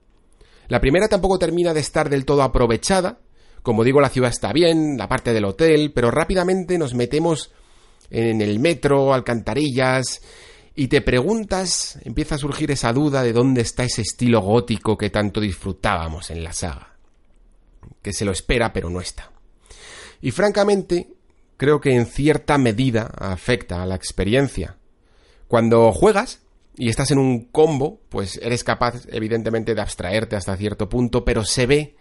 La 0.66 0.80
primera 0.80 1.06
tampoco 1.06 1.38
termina 1.38 1.72
de 1.72 1.78
estar 1.78 2.10
del 2.10 2.24
todo 2.24 2.42
aprovechada. 2.42 3.20
Como 3.62 3.84
digo, 3.84 4.00
la 4.00 4.08
ciudad 4.08 4.30
está 4.30 4.52
bien, 4.52 4.98
la 4.98 5.06
parte 5.06 5.32
del 5.32 5.44
hotel, 5.44 5.92
pero 5.94 6.10
rápidamente 6.10 6.78
nos 6.78 6.94
metemos 6.94 7.52
en 8.10 8.40
el 8.40 8.58
metro, 8.58 9.14
alcantarillas, 9.14 10.20
y 10.74 10.88
te 10.88 11.00
preguntas, 11.00 11.98
empieza 12.04 12.36
a 12.36 12.38
surgir 12.38 12.70
esa 12.70 12.92
duda 12.92 13.22
de 13.22 13.32
dónde 13.32 13.60
está 13.60 13.84
ese 13.84 14.02
estilo 14.02 14.40
gótico 14.40 14.96
que 14.96 15.10
tanto 15.10 15.40
disfrutábamos 15.40 16.30
en 16.30 16.42
la 16.42 16.52
saga. 16.52 16.96
Que 18.02 18.12
se 18.12 18.24
lo 18.24 18.32
espera, 18.32 18.72
pero 18.72 18.88
no 18.88 19.00
está. 19.00 19.30
Y 20.22 20.30
francamente, 20.30 21.08
creo 21.56 21.80
que 21.80 21.94
en 21.94 22.06
cierta 22.06 22.56
medida 22.56 23.10
afecta 23.18 23.82
a 23.82 23.86
la 23.86 23.94
experiencia. 23.94 24.76
Cuando 25.48 25.92
juegas 25.92 26.40
y 26.76 26.88
estás 26.88 27.10
en 27.10 27.18
un 27.18 27.46
combo, 27.46 28.00
pues 28.08 28.38
eres 28.42 28.64
capaz, 28.64 29.06
evidentemente, 29.10 29.74
de 29.74 29.82
abstraerte 29.82 30.36
hasta 30.36 30.56
cierto 30.56 30.88
punto, 30.88 31.24
pero 31.24 31.44
se 31.44 31.66
ve 31.66 31.96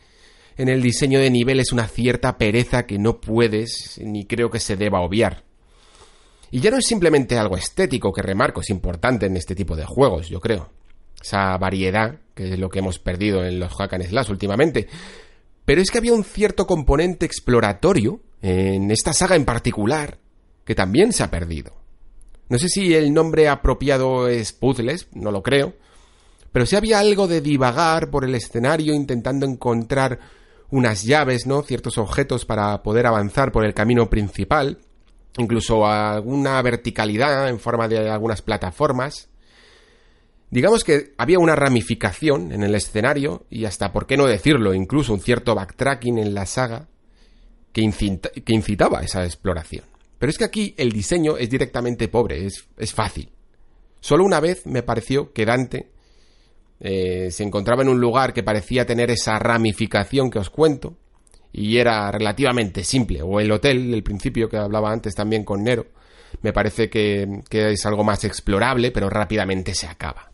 en 0.56 0.70
el 0.70 0.82
diseño 0.82 1.20
de 1.20 1.32
niveles 1.32 1.72
una 1.72 1.88
cierta 1.88 2.38
pereza 2.38 2.86
que 2.86 3.00
no 3.00 3.20
puedes 3.20 4.00
ni 4.04 4.26
creo 4.26 4.50
que 4.50 4.60
se 4.60 4.76
deba 4.76 5.02
obviar. 5.02 5.49
Y 6.52 6.60
ya 6.60 6.72
no 6.72 6.78
es 6.78 6.86
simplemente 6.86 7.38
algo 7.38 7.58
estético 7.58 8.12
que 8.12 8.22
remarco, 8.22 8.62
es 8.62 8.70
importante 8.70 9.28
en 9.28 9.38
este 9.38 9.56
tipo 9.56 9.76
de 9.76 9.86
juegos, 9.86 10.30
yo 10.30 10.40
creo. 10.40 10.70
Esa 11.22 11.58
variedad, 11.58 12.20
que 12.34 12.54
es 12.54 12.60
lo 12.60 12.70
que 12.70 12.80
hemos 12.80 12.98
perdido 12.98 13.44
en 13.44 13.60
los 13.60 13.74
hack 13.74 13.94
and 13.94 14.08
slash 14.08 14.30
últimamente. 14.30 14.88
Pero 15.66 15.82
es 15.82 15.92
que 15.92 15.98
había 16.00 16.14
un 16.14 16.24
cierto 16.24 16.66
componente 16.66 17.26
exploratorio 17.26 18.22
en 18.42 18.90
esta 18.90 19.14
saga 19.14 19.36
en 19.36 19.46
particular 19.46 20.18
que 20.66 20.76
también 20.76 21.14
se 21.14 21.24
ha 21.24 21.30
perdido. 21.30 21.74
No 22.48 22.58
sé 22.58 22.70
si 22.70 22.96
el 22.96 23.14
nombre 23.14 23.48
apropiado 23.48 24.28
es 24.28 24.54
puzzles, 24.54 25.08
no 25.14 25.32
lo 25.32 25.44
creo, 25.44 25.74
pero 26.52 26.66
si 26.66 26.76
había 26.76 27.00
algo 27.00 27.28
de 27.28 27.42
divagar 27.42 28.10
por 28.10 28.26
el 28.26 28.34
escenario 28.34 28.94
intentando 28.94 29.46
encontrar 29.46 30.20
unas 30.72 31.04
llaves, 31.04 31.46
¿no? 31.46 31.62
Ciertos 31.62 31.98
objetos 31.98 32.46
para 32.46 32.82
poder 32.82 33.06
avanzar 33.06 33.52
por 33.52 33.66
el 33.66 33.74
camino 33.74 34.10
principal 34.10 34.80
incluso 35.40 35.86
alguna 35.86 36.62
verticalidad 36.62 37.50
en 37.50 37.60
forma 37.60 37.88
de 37.88 38.10
algunas 38.10 38.42
plataformas. 38.42 39.30
Digamos 40.52 40.84
que 40.84 41.14
había 41.18 41.40
una 41.40 41.56
ramificación 41.56 42.52
en 42.52 42.64
el 42.64 42.76
escenario 42.76 43.46
y 43.50 43.66
hasta, 43.66 43.92
por 43.92 44.08
qué 44.08 44.18
no 44.18 44.26
decirlo, 44.26 44.74
incluso 44.74 45.14
un 45.14 45.22
cierto 45.22 45.56
backtracking 45.56 46.18
en 46.18 46.34
la 46.34 46.46
saga 46.46 46.88
que, 47.72 47.82
incitaba 47.82 49.02
esa 49.02 49.24
exploración. 49.24 49.86
Pero 50.18 50.30
es 50.32 50.38
que 50.38 50.46
aquí 50.46 50.74
el 50.78 50.92
diseño 50.92 51.38
es 51.38 51.50
directamente 51.50 52.08
pobre, 52.08 52.46
es, 52.46 52.94
fácil. 52.94 53.32
Solo 54.02 54.24
una 54.24 54.40
vez 54.40 54.66
me 54.66 54.82
pareció 54.82 55.32
que 55.34 55.46
Dante 55.46 55.92
eh, 56.80 57.30
se 57.32 57.44
encontraba 57.44 57.84
en 57.84 57.90
un 57.90 58.00
lugar 58.00 58.34
que 58.34 58.44
parecía 58.44 58.86
tener 58.86 59.12
esa 59.12 59.38
ramificación 59.38 60.30
que 60.30 60.40
os 60.40 60.50
cuento, 60.50 60.98
y 61.52 61.78
era 61.78 62.12
relativamente 62.12 62.84
simple. 62.84 63.22
O 63.22 63.40
el 63.40 63.52
hotel, 63.52 63.94
el 63.94 64.04
principio 64.04 64.50
que 64.50 64.58
hablaba 64.58 64.92
antes 64.92 65.16
también 65.16 65.44
con 65.44 65.64
Nero, 65.64 65.88
me 66.42 66.54
parece 66.54 66.90
que, 66.90 67.42
es 67.50 67.86
algo 67.86 68.04
más 68.04 68.24
explorable, 68.24 68.92
pero 68.92 69.10
rápidamente 69.10 69.74
se 69.74 69.88
acaba. 69.88 70.32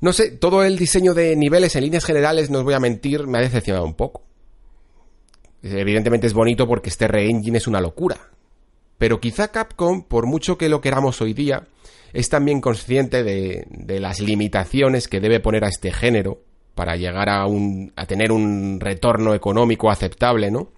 No 0.00 0.12
sé, 0.12 0.32
todo 0.32 0.64
el 0.64 0.78
diseño 0.78 1.14
de 1.14 1.36
niveles 1.36 1.76
en 1.76 1.84
líneas 1.84 2.04
generales, 2.04 2.50
no 2.50 2.58
os 2.58 2.64
voy 2.64 2.74
a 2.74 2.80
mentir, 2.80 3.26
me 3.26 3.38
ha 3.38 3.42
decepcionado 3.42 3.84
un 3.84 3.94
poco. 3.94 4.22
Evidentemente 5.62 6.26
es 6.26 6.32
bonito 6.32 6.66
porque 6.66 6.88
este 6.88 7.06
re-engine 7.06 7.58
es 7.58 7.66
una 7.66 7.80
locura. 7.80 8.16
Pero 8.96 9.20
quizá 9.20 9.48
Capcom, 9.48 10.04
por 10.04 10.26
mucho 10.26 10.56
que 10.56 10.68
lo 10.68 10.80
queramos 10.80 11.20
hoy 11.20 11.34
día, 11.34 11.66
es 12.12 12.28
también 12.28 12.60
consciente 12.60 13.22
de 13.22 14.00
las 14.00 14.20
limitaciones 14.20 15.08
que 15.08 15.20
debe 15.20 15.40
poner 15.40 15.64
a 15.64 15.68
este 15.68 15.92
género 15.92 16.42
para 16.74 16.96
llegar 16.96 17.28
a, 17.28 17.46
un, 17.46 17.92
a 17.96 18.06
tener 18.06 18.32
un 18.32 18.78
retorno 18.80 19.34
económico 19.34 19.90
aceptable, 19.90 20.50
¿no? 20.50 20.70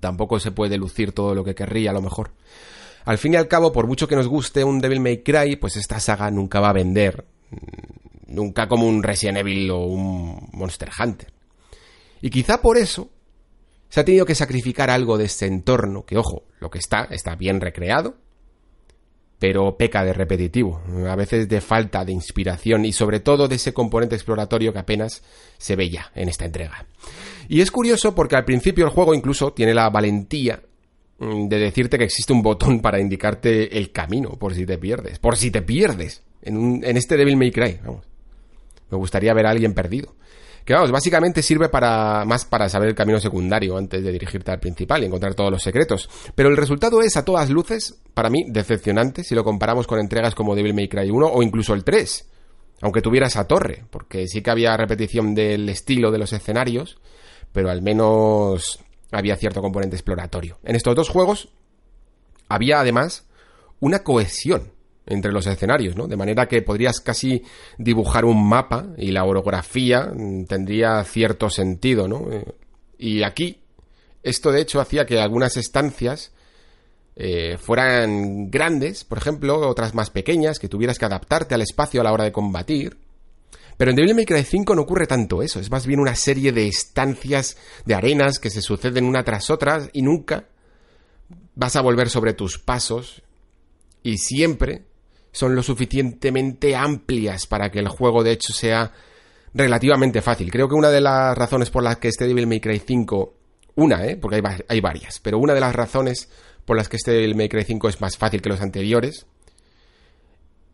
Tampoco 0.00 0.40
se 0.40 0.50
puede 0.50 0.78
lucir 0.78 1.12
todo 1.12 1.34
lo 1.34 1.44
que 1.44 1.54
querría, 1.54 1.90
a 1.90 1.94
lo 1.94 2.02
mejor. 2.02 2.32
Al 3.04 3.18
fin 3.18 3.34
y 3.34 3.36
al 3.36 3.48
cabo, 3.48 3.72
por 3.72 3.86
mucho 3.86 4.08
que 4.08 4.16
nos 4.16 4.26
guste 4.26 4.64
un 4.64 4.80
Devil 4.80 5.00
May 5.00 5.22
Cry, 5.22 5.56
pues 5.56 5.76
esta 5.76 6.00
saga 6.00 6.30
nunca 6.30 6.60
va 6.60 6.70
a 6.70 6.74
vender. 6.74 7.24
Nunca 8.26 8.66
como 8.66 8.86
un 8.86 9.02
Resident 9.02 9.38
Evil 9.38 9.70
o 9.70 9.84
un 9.86 10.48
Monster 10.52 10.90
Hunter. 10.98 11.32
Y 12.20 12.30
quizá 12.30 12.60
por 12.60 12.76
eso 12.76 13.10
se 13.88 14.00
ha 14.00 14.04
tenido 14.04 14.26
que 14.26 14.34
sacrificar 14.34 14.90
algo 14.90 15.16
de 15.18 15.26
este 15.26 15.46
entorno, 15.46 16.04
que 16.04 16.18
ojo, 16.18 16.42
lo 16.58 16.70
que 16.70 16.78
está, 16.78 17.04
está 17.04 17.36
bien 17.36 17.60
recreado, 17.60 18.16
pero 19.38 19.76
peca 19.76 20.04
de 20.04 20.12
repetitivo, 20.12 20.80
a 21.08 21.16
veces 21.16 21.48
de 21.48 21.60
falta 21.60 22.04
de 22.04 22.12
inspiración 22.12 22.84
y 22.84 22.92
sobre 22.92 23.20
todo 23.20 23.48
de 23.48 23.56
ese 23.56 23.74
componente 23.74 24.14
exploratorio 24.14 24.72
que 24.72 24.78
apenas 24.78 25.22
se 25.58 25.76
ve 25.76 25.90
ya 25.90 26.10
en 26.14 26.28
esta 26.28 26.46
entrega. 26.46 26.86
Y 27.48 27.60
es 27.60 27.70
curioso 27.70 28.14
porque 28.14 28.36
al 28.36 28.44
principio 28.44 28.84
el 28.84 28.90
juego 28.90 29.14
incluso 29.14 29.52
tiene 29.52 29.74
la 29.74 29.90
valentía 29.90 30.62
mm, 31.18 31.48
de 31.48 31.58
decirte 31.58 31.98
que 31.98 32.04
existe 32.04 32.32
un 32.32 32.42
botón 32.42 32.80
para 32.82 33.00
indicarte 33.00 33.76
el 33.76 33.92
camino 33.92 34.30
por 34.30 34.54
si 34.54 34.64
te 34.64 34.78
pierdes, 34.78 35.18
por 35.18 35.36
si 35.36 35.50
te 35.50 35.62
pierdes 35.62 36.22
en, 36.42 36.82
en 36.82 36.96
este 36.96 37.16
Devil 37.16 37.36
May 37.36 37.50
Cry. 37.50 37.80
Me 38.90 38.98
gustaría 38.98 39.34
ver 39.34 39.46
a 39.46 39.50
alguien 39.50 39.74
perdido 39.74 40.14
que 40.66 40.74
vamos, 40.74 40.90
básicamente 40.90 41.42
sirve 41.42 41.68
para 41.68 42.24
más 42.24 42.44
para 42.44 42.68
saber 42.68 42.88
el 42.88 42.94
camino 42.96 43.20
secundario 43.20 43.78
antes 43.78 44.02
de 44.02 44.10
dirigirte 44.10 44.50
al 44.50 44.58
principal 44.58 45.00
y 45.00 45.06
encontrar 45.06 45.34
todos 45.34 45.52
los 45.52 45.62
secretos. 45.62 46.10
Pero 46.34 46.48
el 46.48 46.56
resultado 46.56 47.00
es 47.02 47.16
a 47.16 47.24
todas 47.24 47.50
luces, 47.50 48.00
para 48.14 48.30
mí, 48.30 48.46
decepcionante 48.48 49.22
si 49.22 49.36
lo 49.36 49.44
comparamos 49.44 49.86
con 49.86 50.00
entregas 50.00 50.34
como 50.34 50.56
Devil 50.56 50.74
May 50.74 50.88
Cry 50.88 51.08
1 51.08 51.24
o 51.24 51.42
incluso 51.44 51.72
el 51.72 51.84
3. 51.84 52.28
Aunque 52.82 53.00
tuviera 53.00 53.28
esa 53.28 53.46
torre, 53.46 53.84
porque 53.90 54.26
sí 54.26 54.42
que 54.42 54.50
había 54.50 54.76
repetición 54.76 55.36
del 55.36 55.68
estilo 55.68 56.10
de 56.10 56.18
los 56.18 56.32
escenarios, 56.32 56.98
pero 57.52 57.70
al 57.70 57.80
menos 57.80 58.80
había 59.12 59.36
cierto 59.36 59.62
componente 59.62 59.94
exploratorio. 59.94 60.58
En 60.64 60.74
estos 60.74 60.96
dos 60.96 61.08
juegos 61.08 61.48
había 62.48 62.80
además 62.80 63.28
una 63.78 64.00
cohesión 64.00 64.72
entre 65.06 65.32
los 65.32 65.46
escenarios, 65.46 65.96
¿no? 65.96 66.06
De 66.06 66.16
manera 66.16 66.46
que 66.46 66.62
podrías 66.62 67.00
casi 67.00 67.42
dibujar 67.78 68.24
un 68.24 68.48
mapa 68.48 68.86
y 68.98 69.12
la 69.12 69.24
orografía 69.24 70.12
tendría 70.48 71.02
cierto 71.04 71.48
sentido, 71.48 72.08
¿no? 72.08 72.26
Eh, 72.30 72.44
y 72.98 73.22
aquí, 73.22 73.60
esto 74.22 74.50
de 74.50 74.60
hecho 74.60 74.80
hacía 74.80 75.06
que 75.06 75.20
algunas 75.20 75.56
estancias 75.56 76.32
eh, 77.14 77.56
fueran 77.56 78.50
grandes, 78.50 79.04
por 79.04 79.18
ejemplo, 79.18 79.68
otras 79.68 79.94
más 79.94 80.10
pequeñas, 80.10 80.58
que 80.58 80.68
tuvieras 80.68 80.98
que 80.98 81.06
adaptarte 81.06 81.54
al 81.54 81.62
espacio 81.62 82.00
a 82.00 82.04
la 82.04 82.12
hora 82.12 82.24
de 82.24 82.32
combatir. 82.32 82.98
Pero 83.76 83.90
en 83.90 83.96
Devil 83.96 84.14
May 84.14 84.24
Cry 84.24 84.42
5 84.42 84.74
no 84.74 84.82
ocurre 84.82 85.06
tanto 85.06 85.42
eso, 85.42 85.60
es 85.60 85.70
más 85.70 85.86
bien 85.86 86.00
una 86.00 86.14
serie 86.14 86.50
de 86.52 86.66
estancias, 86.66 87.56
de 87.84 87.94
arenas 87.94 88.38
que 88.38 88.50
se 88.50 88.62
suceden 88.62 89.04
una 89.04 89.22
tras 89.22 89.50
otra 89.50 89.88
y 89.92 90.02
nunca 90.02 90.46
vas 91.54 91.76
a 91.76 91.82
volver 91.82 92.08
sobre 92.08 92.32
tus 92.32 92.58
pasos 92.58 93.22
y 94.02 94.18
siempre 94.18 94.84
son 95.36 95.54
lo 95.54 95.62
suficientemente 95.62 96.74
amplias 96.74 97.46
para 97.46 97.70
que 97.70 97.78
el 97.78 97.88
juego 97.88 98.24
de 98.24 98.32
hecho 98.32 98.54
sea 98.54 98.90
relativamente 99.52 100.22
fácil. 100.22 100.50
Creo 100.50 100.66
que 100.66 100.74
una 100.74 100.88
de 100.88 101.02
las 101.02 101.36
razones 101.36 101.68
por 101.68 101.82
las 101.82 101.98
que 101.98 102.08
este 102.08 102.26
Devil 102.26 102.46
May 102.46 102.58
Cry 102.58 102.78
5, 102.78 103.34
una, 103.74 104.06
¿eh? 104.06 104.16
porque 104.16 104.36
hay, 104.36 104.42
hay 104.66 104.80
varias, 104.80 105.20
pero 105.20 105.38
una 105.38 105.52
de 105.52 105.60
las 105.60 105.76
razones 105.76 106.30
por 106.64 106.78
las 106.78 106.88
que 106.88 106.96
este 106.96 107.10
Devil 107.10 107.34
May 107.34 107.50
Cry 107.50 107.64
5 107.64 107.86
es 107.86 108.00
más 108.00 108.16
fácil 108.16 108.40
que 108.40 108.48
los 108.48 108.62
anteriores, 108.62 109.26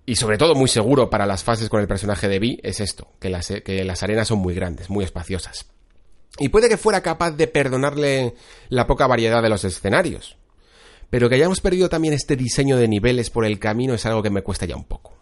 y 0.07 0.15
sobre 0.15 0.39
todo 0.39 0.55
muy 0.55 0.69
seguro 0.69 1.11
para 1.11 1.27
las 1.27 1.43
fases 1.43 1.69
con 1.69 1.81
el 1.81 1.89
personaje 1.89 2.29
de 2.29 2.39
Vi, 2.39 2.61
es 2.63 2.79
esto, 2.79 3.09
que 3.19 3.31
las, 3.31 3.49
que 3.65 3.83
las 3.83 4.05
arenas 4.05 4.29
son 4.29 4.39
muy 4.39 4.55
grandes, 4.55 4.91
muy 4.91 5.05
espaciosas. 5.05 5.67
Y 6.39 6.51
puede 6.51 6.69
que 6.69 6.77
fuera 6.77 7.01
capaz 7.01 7.33
de 7.33 7.49
perdonarle 7.49 8.35
la 8.69 8.87
poca 8.87 9.09
variedad 9.09 9.43
de 9.43 9.49
los 9.49 9.65
escenarios, 9.65 10.37
pero 11.13 11.29
que 11.29 11.35
hayamos 11.35 11.61
perdido 11.61 11.91
también 11.91 12.15
este 12.15 12.37
diseño 12.37 12.79
de 12.79 12.89
niveles 12.89 13.29
por 13.29 13.45
el 13.45 13.59
camino 13.59 13.93
es 13.93 14.07
algo 14.07 14.23
que 14.23 14.31
me 14.31 14.41
cuesta 14.41 14.65
ya 14.65 14.77
un 14.77 14.85
poco. 14.85 15.13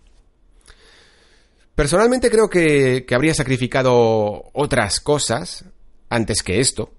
Personalmente 1.75 2.31
creo 2.31 2.49
que, 2.49 3.05
habría 3.11 3.35
sacrificado 3.35 4.51
otras 4.53 5.01
cosas 5.01 5.65
antes 6.09 6.45
que 6.45 6.61
esto, 6.61 6.93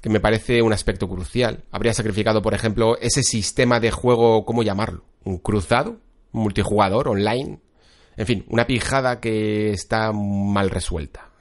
que 0.00 0.08
me 0.08 0.20
parece 0.20 0.62
un 0.62 0.72
aspecto 0.72 1.08
crucial. 1.08 1.64
Habría 1.72 1.94
sacrificado, 1.94 2.42
por 2.42 2.54
ejemplo, 2.54 2.96
ese 3.00 3.24
sistema 3.24 3.80
de 3.80 3.90
juego, 3.90 4.44
¿cómo 4.44 4.62
llamarlo? 4.62 5.02
¿Un 5.24 5.38
cruzado? 5.38 5.96
¿Un 6.30 6.42
multijugador? 6.42 7.08
¿Online? 7.08 7.58
En 8.16 8.26
fin, 8.26 8.44
una 8.50 8.68
pijada 8.68 9.18
que 9.18 9.72
está 9.72 10.12
mal 10.12 10.70
resuelta, 10.70 11.32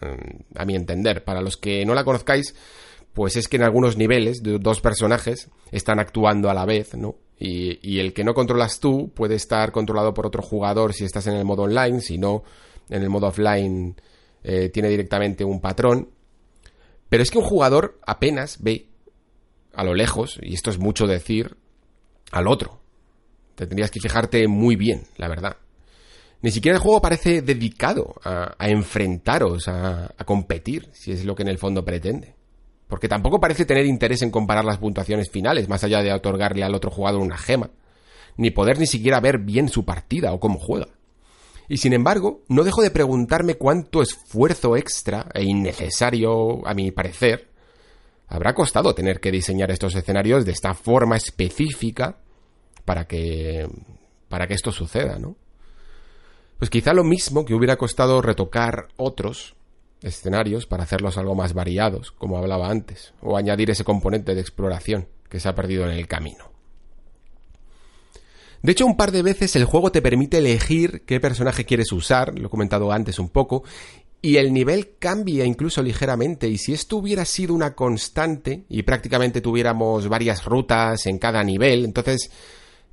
a 0.55 0.65
mi 0.65 0.75
entender. 0.75 1.23
Para 1.23 1.41
los 1.41 1.57
que 1.57 1.85
no 1.85 1.93
la 1.93 2.03
conozcáis, 2.03 2.55
pues 3.13 3.35
es 3.35 3.47
que 3.47 3.57
en 3.57 3.63
algunos 3.63 3.97
niveles 3.97 4.41
dos 4.43 4.81
personajes 4.81 5.49
están 5.71 5.99
actuando 5.99 6.49
a 6.49 6.53
la 6.53 6.65
vez, 6.65 6.95
¿no? 6.95 7.15
Y, 7.37 7.99
el 7.99 8.13
que 8.13 8.23
no 8.23 8.35
controlas 8.35 8.79
tú 8.79 9.11
puede 9.15 9.33
estar 9.33 9.71
controlado 9.71 10.13
por 10.13 10.27
otro 10.27 10.43
jugador 10.43 10.93
si 10.93 11.05
estás 11.05 11.25
en 11.25 11.33
el 11.33 11.43
modo 11.43 11.63
online, 11.63 11.99
si 11.99 12.19
no, 12.19 12.43
en 12.87 13.01
el 13.01 13.09
modo 13.09 13.27
offline 13.27 13.95
eh, 14.43 14.69
tiene 14.69 14.89
directamente 14.89 15.43
un 15.43 15.59
patrón. 15.59 16.09
Pero 17.09 17.23
es 17.23 17.31
que 17.31 17.39
un 17.39 17.43
jugador 17.43 17.99
apenas 18.05 18.61
ve 18.61 18.89
a 19.73 19.83
lo 19.83 19.95
lejos, 19.95 20.39
y 20.41 20.53
esto 20.53 20.69
es 20.69 20.77
mucho 20.77 21.07
decir, 21.07 21.57
al 22.31 22.47
otro. 22.47 22.79
Tendrías 23.55 23.91
que 23.91 23.99
fijarte 23.99 24.47
muy 24.47 24.75
bien, 24.75 25.03
la 25.17 25.27
verdad. 25.27 25.57
Ni 26.41 26.51
siquiera 26.51 26.77
el 26.77 26.81
juego 26.81 27.01
parece 27.01 27.41
dedicado 27.41 28.15
a, 28.23 28.55
enfrentaros, 28.59 29.67
a, 29.67 30.13
competir, 30.25 30.89
si 30.93 31.11
es 31.11 31.25
lo 31.25 31.35
que 31.35 31.43
en 31.43 31.49
el 31.49 31.59
fondo 31.59 31.85
pretende. 31.85 32.35
Porque 32.91 33.07
tampoco 33.07 33.39
parece 33.39 33.63
tener 33.63 33.85
interés 33.85 34.21
en 34.21 34.31
comparar 34.31 34.65
las 34.65 34.77
puntuaciones 34.77 35.31
finales, 35.31 35.69
más 35.69 35.81
allá 35.85 36.03
de 36.03 36.11
otorgarle 36.11 36.65
al 36.65 36.75
otro 36.75 36.91
jugador 36.91 37.21
una 37.21 37.37
gema, 37.37 37.69
ni 38.35 38.51
poder 38.51 38.79
ni 38.79 38.85
siquiera 38.85 39.21
ver 39.21 39.37
bien 39.37 39.69
su 39.69 39.85
partida 39.85 40.33
o 40.33 40.41
cómo 40.41 40.59
juega. 40.59 40.89
Y 41.69 41.77
sin 41.77 41.93
embargo, 41.93 42.41
no 42.49 42.65
dejo 42.65 42.81
de 42.81 42.91
preguntarme 42.91 43.55
cuánto 43.55 44.01
esfuerzo 44.01 44.75
extra 44.75 45.29
e 45.33 45.41
innecesario, 45.41 46.67
a 46.67 46.73
mi 46.73 46.91
parecer, 46.91 47.47
habrá 48.27 48.53
costado 48.53 48.93
tener 48.93 49.21
que 49.21 49.31
diseñar 49.31 49.71
estos 49.71 49.95
escenarios 49.95 50.43
de 50.43 50.51
esta 50.51 50.73
forma 50.73 51.15
específica 51.15 52.17
para 52.83 53.07
que 53.07 53.69
para 54.27 54.47
que 54.47 54.53
esto 54.53 54.73
suceda, 54.73 55.17
¿no? 55.17 55.37
Pues 56.59 56.69
quizá 56.69 56.93
lo 56.93 57.05
mismo 57.05 57.45
que 57.45 57.53
hubiera 57.53 57.77
costado 57.77 58.21
retocar 58.21 58.89
otros 58.97 59.55
escenarios 60.01 60.65
para 60.65 60.83
hacerlos 60.83 61.17
algo 61.17 61.35
más 61.35 61.53
variados, 61.53 62.11
como 62.11 62.37
hablaba 62.37 62.69
antes, 62.69 63.13
o 63.21 63.37
añadir 63.37 63.69
ese 63.69 63.83
componente 63.83 64.35
de 64.35 64.41
exploración 64.41 65.07
que 65.29 65.39
se 65.39 65.47
ha 65.49 65.55
perdido 65.55 65.85
en 65.85 65.91
el 65.91 66.07
camino. 66.07 66.51
De 68.61 68.73
hecho, 68.73 68.85
un 68.85 68.97
par 68.97 69.11
de 69.11 69.23
veces 69.23 69.55
el 69.55 69.65
juego 69.65 69.91
te 69.91 70.01
permite 70.01 70.37
elegir 70.37 71.03
qué 71.05 71.19
personaje 71.19 71.65
quieres 71.65 71.91
usar, 71.91 72.37
lo 72.37 72.47
he 72.47 72.49
comentado 72.51 72.91
antes 72.91 73.17
un 73.17 73.29
poco, 73.29 73.63
y 74.21 74.37
el 74.37 74.53
nivel 74.53 74.97
cambia 74.99 75.45
incluso 75.45 75.81
ligeramente, 75.81 76.47
y 76.47 76.57
si 76.57 76.73
esto 76.73 76.97
hubiera 76.97 77.25
sido 77.25 77.55
una 77.55 77.73
constante 77.73 78.65
y 78.69 78.83
prácticamente 78.83 79.41
tuviéramos 79.41 80.07
varias 80.07 80.45
rutas 80.45 81.07
en 81.07 81.17
cada 81.17 81.43
nivel, 81.43 81.85
entonces 81.85 82.29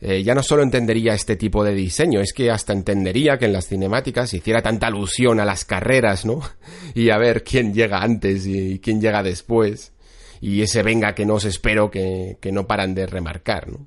eh, 0.00 0.22
ya 0.22 0.34
no 0.34 0.42
solo 0.42 0.62
entendería 0.62 1.14
este 1.14 1.36
tipo 1.36 1.64
de 1.64 1.74
diseño, 1.74 2.20
es 2.20 2.32
que 2.32 2.50
hasta 2.50 2.72
entendería 2.72 3.38
que 3.38 3.46
en 3.46 3.52
las 3.52 3.66
cinemáticas 3.66 4.32
hiciera 4.32 4.62
tanta 4.62 4.86
alusión 4.86 5.40
a 5.40 5.44
las 5.44 5.64
carreras, 5.64 6.24
¿no? 6.24 6.40
Y 6.94 7.10
a 7.10 7.18
ver 7.18 7.42
quién 7.42 7.74
llega 7.74 8.02
antes 8.02 8.46
y 8.46 8.78
quién 8.78 9.00
llega 9.00 9.22
después. 9.22 9.92
Y 10.40 10.62
ese 10.62 10.82
venga 10.82 11.14
que 11.14 11.26
no 11.26 11.34
os 11.34 11.44
espero 11.44 11.90
que, 11.90 12.38
que 12.40 12.52
no 12.52 12.66
paran 12.66 12.94
de 12.94 13.06
remarcar, 13.06 13.68
¿no? 13.68 13.86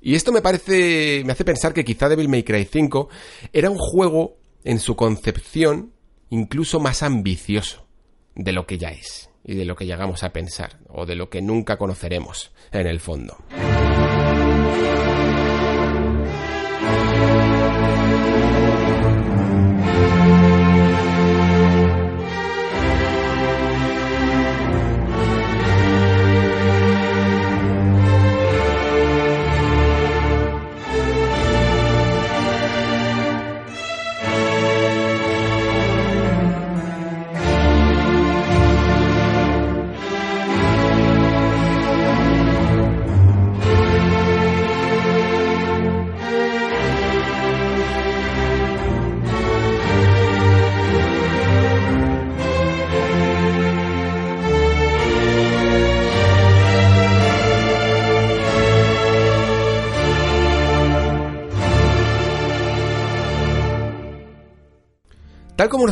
Y 0.00 0.14
esto 0.14 0.32
me 0.32 0.40
parece, 0.40 1.22
me 1.26 1.32
hace 1.32 1.44
pensar 1.44 1.74
que 1.74 1.84
quizá 1.84 2.08
Devil 2.08 2.28
May 2.28 2.42
Cry 2.42 2.64
5 2.64 3.08
era 3.52 3.68
un 3.68 3.76
juego 3.76 4.38
en 4.64 4.78
su 4.78 4.96
concepción 4.96 5.92
incluso 6.30 6.80
más 6.80 7.02
ambicioso 7.02 7.86
de 8.34 8.52
lo 8.52 8.66
que 8.66 8.78
ya 8.78 8.90
es 8.90 9.28
y 9.44 9.54
de 9.54 9.64
lo 9.64 9.76
que 9.76 9.86
llegamos 9.86 10.22
a 10.22 10.32
pensar 10.32 10.78
o 10.88 11.04
de 11.04 11.16
lo 11.16 11.28
que 11.28 11.42
nunca 11.42 11.76
conoceremos 11.76 12.52
en 12.72 12.86
el 12.86 13.00
fondo. 13.00 13.36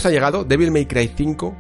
Ha 0.09 0.13
llegado, 0.13 0.45
Devil 0.45 0.71
May 0.71 0.87
Cry 0.87 1.13
5 1.15 1.57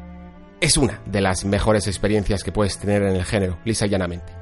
es 0.60 0.76
una 0.76 1.00
de 1.06 1.20
las 1.20 1.44
mejores 1.44 1.86
experiencias 1.86 2.42
que 2.42 2.52
puedes 2.52 2.78
tener 2.78 3.02
en 3.02 3.14
el 3.14 3.24
género, 3.24 3.58
lisa 3.64 3.86
y 3.86 3.90
llanamente. 3.90 4.32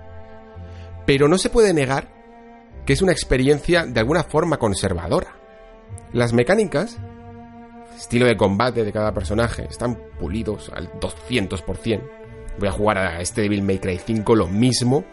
Pero 1.04 1.28
no 1.28 1.38
se 1.38 1.50
puede 1.50 1.74
negar 1.74 2.08
que 2.86 2.92
es 2.92 3.02
una 3.02 3.12
experiencia 3.12 3.84
de 3.84 4.00
alguna 4.00 4.22
forma 4.22 4.58
conservadora. 4.58 5.36
Las 6.12 6.32
mecánicas, 6.32 6.98
estilo 7.96 8.26
de 8.26 8.36
combate 8.36 8.84
de 8.84 8.92
cada 8.92 9.12
personaje, 9.12 9.66
están 9.68 9.98
pulidos 10.18 10.70
al 10.74 10.90
200%. 10.92 12.02
Voy 12.58 12.68
a 12.68 12.72
jugar 12.72 12.98
a 12.98 13.20
este 13.20 13.42
Devil 13.42 13.62
May 13.62 13.78
Cry 13.78 13.98
5 13.98 14.34
lo 14.34 14.46
mismo 14.46 15.04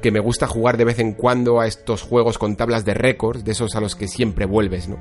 que 0.00 0.10
me 0.10 0.20
gusta 0.20 0.46
jugar 0.46 0.76
de 0.76 0.84
vez 0.84 0.98
en 0.98 1.14
cuando 1.14 1.60
a 1.60 1.66
estos 1.66 2.02
juegos 2.02 2.38
con 2.38 2.56
tablas 2.56 2.84
de 2.84 2.94
récords, 2.94 3.44
de 3.44 3.52
esos 3.52 3.74
a 3.74 3.80
los 3.80 3.96
que 3.96 4.08
siempre 4.08 4.46
vuelves, 4.46 4.88
¿no? 4.88 4.98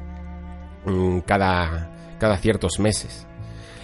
Mm, 0.86 1.20
cada, 1.20 1.95
cada 2.20 2.38
ciertos 2.38 2.80
meses. 2.80 3.26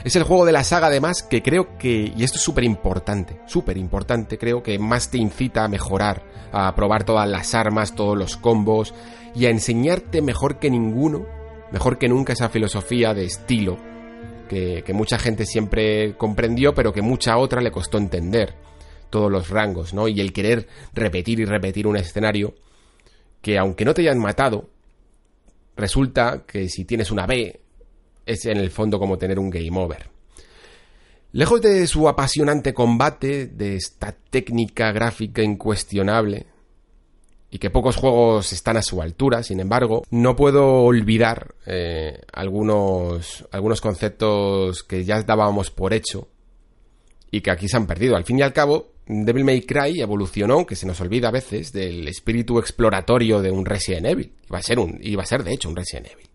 Es 0.03 0.15
el 0.15 0.23
juego 0.23 0.45
de 0.45 0.51
la 0.51 0.63
saga 0.63 0.87
además 0.87 1.21
que 1.21 1.43
creo 1.43 1.77
que, 1.77 2.11
y 2.15 2.23
esto 2.23 2.37
es 2.37 2.43
súper 2.43 2.63
importante, 2.63 3.39
súper 3.45 3.77
importante, 3.77 4.37
creo 4.37 4.63
que 4.63 4.79
más 4.79 5.11
te 5.11 5.19
incita 5.19 5.63
a 5.63 5.67
mejorar, 5.67 6.23
a 6.51 6.73
probar 6.73 7.03
todas 7.03 7.29
las 7.29 7.53
armas, 7.53 7.93
todos 7.93 8.17
los 8.17 8.35
combos 8.35 8.95
y 9.35 9.45
a 9.45 9.51
enseñarte 9.51 10.21
mejor 10.21 10.57
que 10.57 10.71
ninguno, 10.71 11.25
mejor 11.71 11.99
que 11.99 12.09
nunca 12.09 12.33
esa 12.33 12.49
filosofía 12.49 13.13
de 13.13 13.25
estilo 13.25 13.77
que, 14.49 14.83
que 14.83 14.93
mucha 14.93 15.19
gente 15.19 15.45
siempre 15.45 16.17
comprendió 16.17 16.73
pero 16.73 16.91
que 16.91 17.03
mucha 17.03 17.37
otra 17.37 17.61
le 17.61 17.71
costó 17.71 17.99
entender 17.99 18.55
todos 19.11 19.31
los 19.31 19.49
rangos, 19.49 19.93
¿no? 19.93 20.07
Y 20.07 20.19
el 20.19 20.33
querer 20.33 20.67
repetir 20.93 21.39
y 21.39 21.45
repetir 21.45 21.85
un 21.85 21.97
escenario 21.97 22.55
que 23.41 23.59
aunque 23.59 23.85
no 23.85 23.93
te 23.93 24.01
hayan 24.01 24.19
matado, 24.19 24.69
resulta 25.75 26.43
que 26.47 26.69
si 26.69 26.85
tienes 26.85 27.11
una 27.11 27.27
B 27.27 27.60
es 28.25 28.45
en 28.45 28.57
el 28.57 28.71
fondo 28.71 28.99
como 28.99 29.17
tener 29.17 29.39
un 29.39 29.49
game 29.49 29.77
over. 29.77 30.09
Lejos 31.33 31.61
de 31.61 31.87
su 31.87 32.09
apasionante 32.09 32.73
combate, 32.73 33.47
de 33.47 33.75
esta 33.75 34.11
técnica 34.11 34.91
gráfica 34.91 35.41
incuestionable, 35.41 36.47
y 37.49 37.59
que 37.59 37.69
pocos 37.69 37.97
juegos 37.97 38.53
están 38.53 38.77
a 38.77 38.81
su 38.81 39.01
altura, 39.01 39.43
sin 39.43 39.59
embargo, 39.59 40.03
no 40.09 40.37
puedo 40.37 40.83
olvidar 40.83 41.55
eh, 41.65 42.21
algunos, 42.31 43.45
algunos 43.51 43.81
conceptos 43.81 44.83
que 44.83 45.03
ya 45.03 45.21
dábamos 45.23 45.69
por 45.69 45.93
hecho 45.93 46.29
y 47.29 47.41
que 47.41 47.51
aquí 47.51 47.67
se 47.67 47.75
han 47.75 47.87
perdido. 47.87 48.15
Al 48.15 48.23
fin 48.23 48.39
y 48.39 48.41
al 48.41 48.53
cabo, 48.53 48.93
Devil 49.05 49.43
May 49.43 49.61
Cry 49.61 49.99
evolucionó, 49.99 50.65
que 50.65 50.77
se 50.77 50.87
nos 50.87 51.01
olvida 51.01 51.27
a 51.27 51.31
veces, 51.31 51.73
del 51.73 52.07
espíritu 52.07 52.57
exploratorio 52.57 53.41
de 53.41 53.51
un 53.51 53.65
Resident 53.65 54.05
Evil. 54.05 54.33
Iba 54.47 54.59
a 54.59 54.63
ser, 54.63 54.79
un, 54.79 54.97
iba 55.01 55.23
a 55.23 55.25
ser 55.25 55.43
de 55.43 55.53
hecho 55.53 55.67
un 55.67 55.75
Resident 55.75 56.07
Evil. 56.07 56.30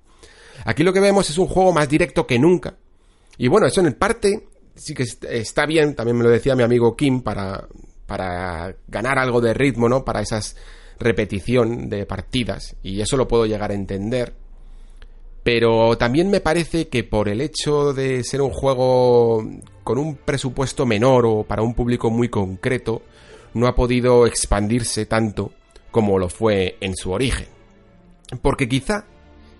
Aquí 0.64 0.82
lo 0.82 0.92
que 0.92 1.00
vemos 1.00 1.28
es 1.30 1.38
un 1.38 1.46
juego 1.46 1.72
más 1.72 1.88
directo 1.88 2.26
que 2.26 2.38
nunca. 2.38 2.76
Y 3.38 3.48
bueno, 3.48 3.66
eso 3.66 3.80
en 3.80 3.92
parte 3.94 4.48
sí 4.74 4.94
que 4.94 5.04
está 5.30 5.66
bien, 5.66 5.94
también 5.94 6.16
me 6.16 6.24
lo 6.24 6.30
decía 6.30 6.54
mi 6.54 6.62
amigo 6.62 6.96
Kim, 6.96 7.22
para, 7.22 7.66
para 8.06 8.74
ganar 8.88 9.18
algo 9.18 9.40
de 9.40 9.54
ritmo, 9.54 9.88
¿no? 9.88 10.04
Para 10.04 10.20
esas 10.20 10.56
repetición 10.98 11.88
de 11.88 12.06
partidas. 12.06 12.76
Y 12.82 13.00
eso 13.00 13.16
lo 13.16 13.28
puedo 13.28 13.46
llegar 13.46 13.70
a 13.70 13.74
entender. 13.74 14.34
Pero 15.42 15.96
también 15.96 16.30
me 16.30 16.40
parece 16.40 16.88
que 16.88 17.04
por 17.04 17.28
el 17.28 17.40
hecho 17.40 17.92
de 17.92 18.24
ser 18.24 18.42
un 18.42 18.50
juego 18.50 19.48
con 19.84 19.98
un 19.98 20.16
presupuesto 20.16 20.86
menor 20.86 21.24
o 21.26 21.44
para 21.44 21.62
un 21.62 21.74
público 21.74 22.10
muy 22.10 22.28
concreto, 22.28 23.02
no 23.54 23.68
ha 23.68 23.76
podido 23.76 24.26
expandirse 24.26 25.06
tanto 25.06 25.52
como 25.92 26.18
lo 26.18 26.28
fue 26.28 26.76
en 26.80 26.96
su 26.96 27.12
origen. 27.12 27.46
Porque 28.42 28.68
quizá 28.68 29.04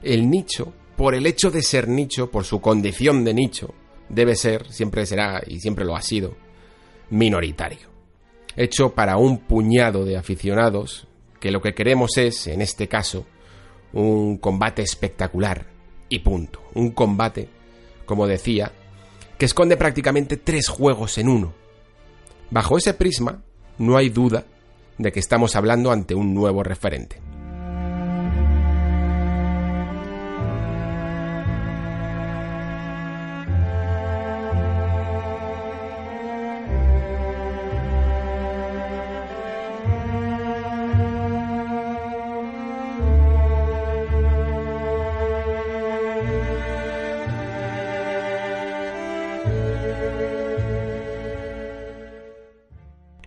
el 0.03 0.29
nicho 0.29 0.73
por 0.97 1.15
el 1.15 1.27
hecho 1.27 1.51
de 1.51 1.63
ser 1.63 1.89
nicho, 1.89 2.31
por 2.31 2.45
su 2.45 2.61
condición 2.61 3.25
de 3.25 3.35
nicho, 3.35 3.75
debe 4.09 4.35
ser, 4.35 4.71
siempre 4.73 5.07
será 5.07 5.43
y 5.47 5.61
siempre 5.61 5.85
lo 5.85 5.95
ha 5.95 6.03
sido, 6.03 6.37
minoritario. 7.11 7.89
Hecho 8.57 8.95
para 8.95 9.19
un 9.19 9.39
puñado 9.39 10.05
de 10.05 10.17
aficionados 10.17 11.07
que 11.41 11.51
lo 11.51 11.61
que 11.61 11.75
queremos 11.75 12.17
es, 12.17 12.47
en 12.47 12.63
este 12.63 12.89
caso, 12.89 13.27
un 13.93 14.39
combate 14.39 14.83
espectacular 14.83 15.67
y 16.09 16.21
punto. 16.21 16.63
Un 16.75 16.93
combate, 16.93 17.49
como 18.07 18.27
decía, 18.27 18.73
que 19.39 19.45
esconde 19.45 19.77
prácticamente 19.77 20.39
tres 20.39 20.69
juegos 20.69 21.19
en 21.19 21.29
uno. 21.29 21.55
Bajo 22.51 22.79
ese 22.79 22.95
prisma, 22.95 23.43
no 23.79 23.97
hay 23.97 24.09
duda 24.09 24.47
de 24.97 25.13
que 25.13 25.21
estamos 25.21 25.57
hablando 25.57 25.93
ante 25.93 26.15
un 26.15 26.33
nuevo 26.33 26.63
referente. 26.63 27.21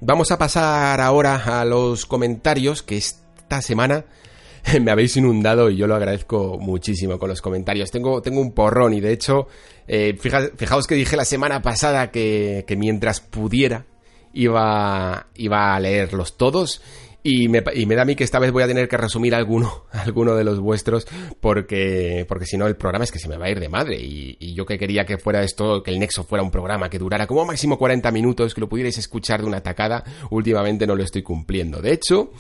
Vamos 0.10 0.32
a 0.32 0.40
pasar 0.40 1.02
ahora 1.02 1.60
a 1.60 1.64
los 1.66 2.08
comentarios 2.08 2.82
que 2.82 2.98
esta 2.98 3.62
semana 3.62 4.06
me 4.82 4.90
habéis 4.90 5.16
inundado 5.18 5.70
y 5.70 5.78
yo 5.78 5.86
lo 5.86 5.94
agradezco 5.94 6.58
muchísimo 6.60 7.20
con 7.20 7.30
los 7.30 7.44
comentarios. 7.44 7.92
Tengo, 7.92 8.20
tengo 8.20 8.42
un 8.42 8.54
porrón 8.54 8.96
y 8.96 9.02
de 9.02 9.12
hecho, 9.14 9.48
eh, 9.88 10.18
fijaos 10.18 10.88
que 10.88 10.96
dije 10.96 11.16
la 11.16 11.26
semana 11.26 11.62
pasada 11.62 12.10
que, 12.10 12.66
que 12.68 12.76
mientras 12.76 13.20
pudiera 13.20 13.86
iba, 14.34 15.28
iba 15.36 15.76
a 15.76 15.80
leerlos 15.80 16.38
todos 16.38 16.82
y 17.22 17.50
me, 17.50 17.64
y 17.74 17.86
me, 17.86 17.96
da 17.96 18.04
a 18.04 18.06
mí 18.06 18.16
que 18.16 18.24
esta 18.24 18.40
vez 18.40 18.52
voy 18.52 18.64
a 18.64 18.68
tener 18.68 18.88
que 18.88 18.98
resumir 18.98 19.36
alguno, 19.36 19.86
alguno 19.92 20.36
de 20.36 20.44
los 20.44 20.60
vuestros, 20.60 21.08
porque, 21.40 22.26
porque 22.28 22.46
si 22.46 22.58
no 22.58 22.68
el 22.68 22.76
programa 22.76 23.04
es 23.04 23.12
que 23.12 23.20
se 23.20 23.28
me 23.28 23.38
va 23.38 23.46
a 23.46 23.50
ir 23.50 23.60
de 23.60 23.70
madre. 23.70 23.98
Y, 24.00 24.38
y, 24.40 24.54
yo 24.54 24.66
que 24.66 24.78
quería 24.78 25.06
que 25.06 25.18
fuera 25.18 25.44
esto, 25.44 25.84
que 25.84 25.92
el 25.92 26.00
Nexo 26.00 26.24
fuera 26.24 26.44
un 26.44 26.52
programa 26.52 26.90
que 26.90 27.00
durara 27.00 27.28
como 27.28 27.46
máximo 27.46 27.78
40 27.78 28.12
minutos, 28.12 28.54
que 28.54 28.62
lo 28.62 28.70
pudierais 28.70 28.98
escuchar 28.98 29.42
de 29.42 29.48
una 29.48 29.62
tacada, 29.62 30.04
últimamente 30.30 30.88
no 30.88 30.96
lo 30.96 31.04
estoy 31.04 31.24
cumpliendo. 31.24 31.82
De 31.82 31.92
hecho, 31.92 32.32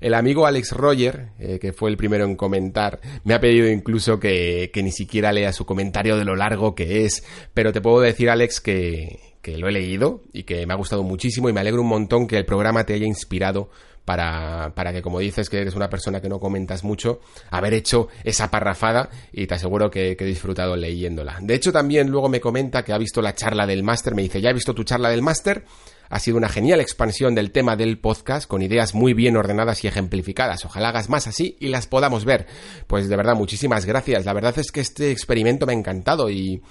el 0.00 0.14
amigo 0.14 0.46
Alex 0.46 0.72
Roger, 0.72 1.30
eh, 1.38 1.58
que 1.58 1.72
fue 1.72 1.90
el 1.90 1.96
primero 1.96 2.24
en 2.24 2.36
comentar, 2.36 3.00
me 3.24 3.34
ha 3.34 3.40
pedido 3.40 3.68
incluso 3.68 4.20
que, 4.20 4.70
que 4.72 4.82
ni 4.82 4.92
siquiera 4.92 5.32
lea 5.32 5.52
su 5.52 5.66
comentario 5.66 6.16
de 6.16 6.24
lo 6.24 6.36
largo 6.36 6.74
que 6.74 7.04
es, 7.04 7.24
pero 7.54 7.72
te 7.72 7.80
puedo 7.80 8.00
decir, 8.00 8.30
Alex, 8.30 8.60
que, 8.60 9.18
que 9.42 9.58
lo 9.58 9.68
he 9.68 9.72
leído 9.72 10.22
y 10.32 10.44
que 10.44 10.66
me 10.66 10.74
ha 10.74 10.76
gustado 10.76 11.02
muchísimo 11.02 11.48
y 11.48 11.52
me 11.52 11.60
alegro 11.60 11.82
un 11.82 11.88
montón 11.88 12.26
que 12.26 12.36
el 12.36 12.44
programa 12.44 12.84
te 12.84 12.94
haya 12.94 13.06
inspirado 13.06 13.70
para, 14.08 14.72
para 14.74 14.90
que, 14.90 15.02
como 15.02 15.18
dices, 15.18 15.50
que 15.50 15.60
eres 15.60 15.74
una 15.74 15.90
persona 15.90 16.22
que 16.22 16.30
no 16.30 16.40
comentas 16.40 16.82
mucho, 16.82 17.20
haber 17.50 17.74
hecho 17.74 18.08
esa 18.24 18.50
parrafada 18.50 19.10
y 19.32 19.46
te 19.46 19.56
aseguro 19.56 19.90
que, 19.90 20.16
que 20.16 20.24
he 20.24 20.26
disfrutado 20.26 20.76
leyéndola. 20.76 21.36
De 21.42 21.54
hecho, 21.54 21.72
también 21.72 22.08
luego 22.08 22.30
me 22.30 22.40
comenta 22.40 22.82
que 22.82 22.94
ha 22.94 22.98
visto 22.98 23.20
la 23.20 23.34
charla 23.34 23.66
del 23.66 23.82
máster, 23.82 24.14
me 24.14 24.22
dice, 24.22 24.40
ya 24.40 24.48
he 24.48 24.54
visto 24.54 24.74
tu 24.74 24.82
charla 24.82 25.10
del 25.10 25.20
máster, 25.20 25.66
ha 26.08 26.18
sido 26.18 26.36
una 26.36 26.48
genial 26.48 26.80
expansión 26.80 27.34
del 27.34 27.50
tema 27.50 27.76
del 27.76 27.98
podcast 27.98 28.48
con 28.48 28.62
ideas 28.62 28.94
muy 28.94 29.14
bien 29.14 29.36
ordenadas 29.36 29.84
y 29.84 29.88
ejemplificadas. 29.88 30.64
Ojalá 30.64 30.88
hagas 30.88 31.08
más 31.08 31.26
así 31.26 31.56
y 31.60 31.68
las 31.68 31.86
podamos 31.86 32.24
ver. 32.24 32.46
Pues 32.86 33.08
de 33.08 33.16
verdad, 33.16 33.34
muchísimas 33.34 33.84
gracias. 33.84 34.24
La 34.24 34.32
verdad 34.32 34.58
es 34.58 34.72
que 34.72 34.80
este 34.80 35.10
experimento 35.10 35.66
me 35.66 35.72
ha 35.72 35.76
encantado 35.76 36.30
y, 36.30 36.62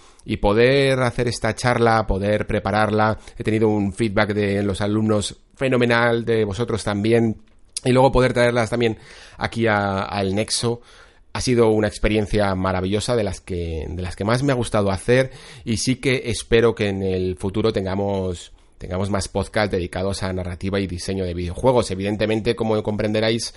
poder 0.42 1.00
hacer 1.02 1.28
esta 1.28 1.56
charla, 1.56 2.06
poder 2.06 2.46
prepararla, 2.46 3.18
he 3.38 3.44
tenido 3.44 3.70
un 3.70 3.94
feedback 3.94 4.34
de 4.34 4.62
los 4.62 4.82
alumnos 4.82 5.36
fenomenal, 5.56 6.26
de 6.26 6.46
vosotros 6.46 6.84
también, 6.84 7.38
y 7.84 7.92
luego 7.92 8.12
poder 8.12 8.34
traerlas 8.34 8.70
también 8.70 8.98
aquí 9.38 9.68
al 9.68 10.36
Nexo 10.36 10.82
ha 11.34 11.42
sido 11.42 11.70
una 11.70 11.88
experiencia 11.88 12.56
maravillosa 12.56 13.16
de 13.16 13.24
las 13.24 13.42
que 13.42 13.86
de 13.88 14.02
las 14.02 14.16
que 14.16 14.26
más 14.26 14.42
me 14.42 14.52
ha 14.52 14.56
gustado 14.56 14.90
hacer 14.90 15.32
y 15.64 15.78
sí 15.78 15.98
que 15.98 16.24
espero 16.26 16.74
que 16.74 16.88
en 16.88 17.04
el 17.04 17.38
futuro 17.38 17.72
tengamos 17.72 18.54
tengamos 18.78 19.10
más 19.10 19.28
podcasts 19.28 19.72
dedicados 19.72 20.24
a 20.24 20.34
narrativa 20.34 20.80
y 20.80 20.88
diseño 20.88 21.26
de 21.26 21.34
videojuegos. 21.34 21.92
Evidentemente, 21.92 22.56
como 22.56 22.82
comprenderáis, 22.84 23.54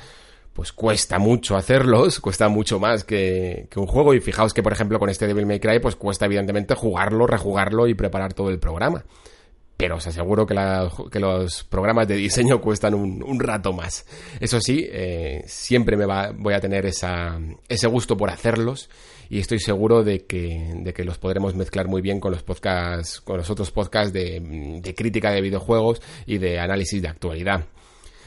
pues 0.53 0.73
cuesta 0.73 1.19
mucho 1.19 1.57
hacerlos, 1.57 2.21
cuesta 2.21 2.49
mucho 2.49 2.79
más 2.79 3.05
que, 3.05 3.69
un 3.77 3.87
juego. 3.87 4.15
Y 4.15 4.21
fijaos 4.21 4.55
que, 4.55 4.63
por 4.63 4.73
ejemplo, 4.73 4.99
con 4.99 5.09
este 5.11 5.27
Devil 5.27 5.47
May 5.47 5.61
Cry, 5.61 5.81
pues 5.81 5.97
cuesta 5.97 6.27
evidentemente 6.27 6.75
jugarlo, 6.75 7.27
rejugarlo 7.27 7.87
y 7.87 7.95
preparar 7.95 8.35
todo 8.35 8.51
el 8.51 8.59
programa. 8.59 9.05
Pero 9.77 9.97
os 9.97 10.07
aseguro 10.07 10.45
que, 10.45 10.55
los 11.19 11.65
programas 11.65 12.07
de 12.07 12.17
diseño 12.17 12.61
cuestan 12.63 12.95
un, 12.95 13.41
rato 13.41 13.73
más. 13.73 14.05
Eso 14.39 14.61
sí, 14.61 14.87
eh, 14.91 15.43
siempre 15.47 15.97
me 15.97 16.07
va, 16.07 16.33
voy 16.37 16.55
a 16.55 16.61
tener 16.61 16.87
ese 16.87 17.87
gusto 17.87 18.17
por 18.17 18.31
hacerlos 18.31 18.91
y 19.31 19.39
estoy 19.39 19.61
seguro 19.61 20.03
de 20.03 20.27
que, 20.27 20.75
de 20.75 20.93
que 20.93 21.05
los 21.05 21.17
podremos 21.17 21.55
mezclar 21.55 21.87
muy 21.87 22.03
bien 22.03 22.19
con 22.19 22.33
los 22.33 22.43
podcasts, 22.43 23.21
con 23.21 23.37
los 23.37 23.49
otros 23.49 23.71
podcasts 23.71 24.13
de, 24.13 24.81
de 24.83 24.95
crítica 24.95 25.31
de 25.31 25.41
videojuegos 25.41 26.03
y 26.27 26.39
de 26.39 26.59
análisis 26.59 27.01
de 27.01 27.09
actualidad. 27.09 27.65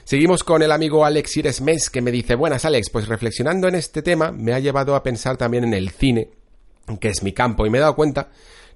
Seguimos 0.05 0.43
con 0.45 0.61
el 0.61 0.71
amigo 0.71 1.05
Alex 1.05 1.37
Iresmes 1.37 1.89
que 1.89 2.01
me 2.01 2.11
dice, 2.11 2.35
buenas 2.35 2.63
Alex, 2.63 2.89
pues 2.89 3.09
reflexionando 3.09 3.67
en 3.67 3.75
este 3.75 4.01
tema 4.01 4.31
me 4.31 4.53
ha 4.53 4.59
llevado 4.59 4.95
a 4.95 5.03
pensar 5.03 5.35
también 5.35 5.65
en 5.65 5.73
el 5.73 5.89
cine, 5.89 6.29
que 7.01 7.09
es 7.09 7.21
mi 7.21 7.33
campo, 7.33 7.65
y 7.65 7.69
me 7.69 7.79
he 7.79 7.81
dado 7.81 7.95
cuenta 7.95 8.29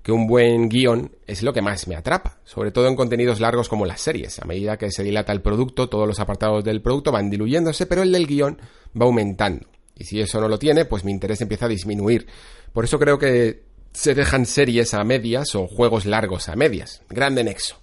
que 0.03 0.11
un 0.11 0.27
buen 0.27 0.67
guion 0.67 1.11
es 1.27 1.43
lo 1.43 1.53
que 1.53 1.61
más 1.61 1.87
me 1.87 1.95
atrapa, 1.95 2.39
sobre 2.43 2.71
todo 2.71 2.87
en 2.87 2.95
contenidos 2.95 3.39
largos 3.39 3.69
como 3.69 3.85
las 3.85 4.01
series. 4.01 4.39
A 4.39 4.45
medida 4.45 4.77
que 4.77 4.91
se 4.91 5.03
dilata 5.03 5.31
el 5.31 5.41
producto, 5.41 5.89
todos 5.89 6.07
los 6.07 6.19
apartados 6.19 6.63
del 6.63 6.81
producto 6.81 7.11
van 7.11 7.29
diluyéndose, 7.29 7.85
pero 7.85 8.03
el 8.03 8.11
del 8.11 8.27
guion 8.27 8.57
va 8.99 9.05
aumentando. 9.05 9.67
Y 9.97 10.05
si 10.05 10.19
eso 10.21 10.39
no 10.39 10.47
lo 10.47 10.59
tiene, 10.59 10.85
pues 10.85 11.03
mi 11.03 11.11
interés 11.11 11.41
empieza 11.41 11.65
a 11.65 11.69
disminuir. 11.69 12.27
Por 12.73 12.85
eso 12.85 12.99
creo 12.99 13.17
que 13.17 13.63
se 13.93 14.13
dejan 14.13 14.45
series 14.45 14.93
a 14.93 15.03
medias 15.03 15.55
o 15.55 15.67
juegos 15.67 16.05
largos 16.05 16.49
a 16.49 16.55
medias. 16.55 17.01
Grande 17.09 17.43
nexo. 17.43 17.81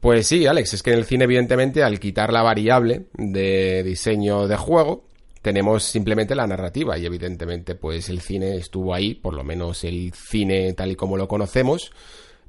Pues 0.00 0.26
sí, 0.26 0.46
Alex, 0.46 0.74
es 0.74 0.82
que 0.82 0.92
en 0.92 0.98
el 0.98 1.04
cine, 1.04 1.24
evidentemente, 1.24 1.82
al 1.82 1.98
quitar 1.98 2.32
la 2.32 2.42
variable 2.42 3.06
de 3.14 3.82
diseño 3.82 4.46
de 4.48 4.56
juego, 4.56 5.06
tenemos 5.40 5.84
simplemente 5.84 6.34
la 6.34 6.46
narrativa 6.46 6.98
y 6.98 7.06
evidentemente 7.06 7.74
pues 7.74 8.08
el 8.08 8.20
cine 8.20 8.56
estuvo 8.56 8.94
ahí, 8.94 9.14
por 9.14 9.34
lo 9.34 9.44
menos 9.44 9.84
el 9.84 10.12
cine 10.12 10.72
tal 10.72 10.90
y 10.90 10.96
como 10.96 11.16
lo 11.16 11.28
conocemos, 11.28 11.92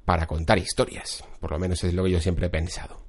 para 0.06 0.28
contar 0.28 0.58
historias. 0.58 1.24
Por 1.39 1.51
lo 1.51 1.60
menos 1.60 1.84
es 1.84 1.93
lo 1.93 2.06
que 2.06 2.12
yo 2.12 2.22
siempre 2.22 2.47
he 2.47 2.49
pensado. 2.49 3.05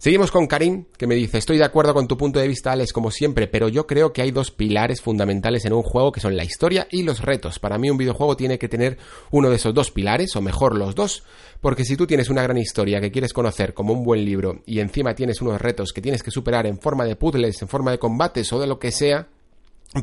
Seguimos 0.00 0.30
con 0.30 0.46
Karim, 0.46 0.86
que 0.96 1.06
me 1.06 1.14
dice, 1.14 1.36
estoy 1.36 1.58
de 1.58 1.64
acuerdo 1.66 1.92
con 1.92 2.08
tu 2.08 2.16
punto 2.16 2.40
de 2.40 2.48
vista, 2.48 2.72
Alex, 2.72 2.90
como 2.90 3.10
siempre, 3.10 3.48
pero 3.48 3.68
yo 3.68 3.86
creo 3.86 4.14
que 4.14 4.22
hay 4.22 4.30
dos 4.30 4.50
pilares 4.50 5.02
fundamentales 5.02 5.66
en 5.66 5.74
un 5.74 5.82
juego 5.82 6.10
que 6.10 6.20
son 6.20 6.38
la 6.38 6.42
historia 6.42 6.88
y 6.90 7.02
los 7.02 7.20
retos. 7.20 7.58
Para 7.58 7.76
mí 7.76 7.90
un 7.90 7.98
videojuego 7.98 8.34
tiene 8.34 8.58
que 8.58 8.66
tener 8.66 8.96
uno 9.30 9.50
de 9.50 9.56
esos 9.56 9.74
dos 9.74 9.90
pilares, 9.90 10.34
o 10.36 10.40
mejor 10.40 10.74
los 10.74 10.94
dos, 10.94 11.22
porque 11.60 11.84
si 11.84 11.98
tú 11.98 12.06
tienes 12.06 12.30
una 12.30 12.42
gran 12.42 12.56
historia 12.56 12.98
que 12.98 13.12
quieres 13.12 13.34
conocer 13.34 13.74
como 13.74 13.92
un 13.92 14.02
buen 14.02 14.24
libro 14.24 14.62
y 14.64 14.80
encima 14.80 15.14
tienes 15.14 15.42
unos 15.42 15.60
retos 15.60 15.92
que 15.92 16.00
tienes 16.00 16.22
que 16.22 16.30
superar 16.30 16.66
en 16.66 16.80
forma 16.80 17.04
de 17.04 17.16
puzzles, 17.16 17.60
en 17.60 17.68
forma 17.68 17.90
de 17.90 17.98
combates 17.98 18.50
o 18.54 18.58
de 18.58 18.66
lo 18.66 18.78
que 18.78 18.92
sea, 18.92 19.28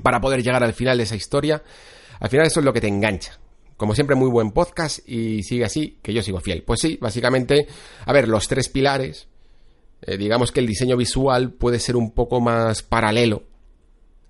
para 0.03 0.21
poder 0.21 0.43
llegar 0.43 0.63
al 0.63 0.73
final 0.73 0.97
de 0.99 1.05
esa 1.05 1.15
historia, 1.15 1.63
al 2.19 2.29
final 2.29 2.45
eso 2.45 2.59
es 2.59 2.65
lo 2.67 2.71
que 2.71 2.81
te 2.81 2.87
engancha. 2.87 3.39
Como 3.77 3.95
siempre, 3.95 4.15
muy 4.15 4.29
buen 4.29 4.51
podcast 4.51 4.99
y 5.09 5.41
sigue 5.41 5.65
así, 5.65 5.97
que 6.03 6.13
yo 6.13 6.21
sigo 6.21 6.39
fiel. 6.39 6.61
Pues 6.61 6.81
sí, 6.81 6.99
básicamente, 7.01 7.65
a 8.05 8.13
ver, 8.13 8.27
los 8.27 8.47
tres 8.47 8.69
pilares 8.69 9.27
eh, 10.01 10.17
digamos 10.17 10.51
que 10.51 10.59
el 10.59 10.67
diseño 10.67 10.95
visual 10.97 11.53
puede 11.53 11.79
ser 11.79 11.95
un 11.95 12.11
poco 12.11 12.39
más 12.39 12.83
paralelo. 12.83 13.43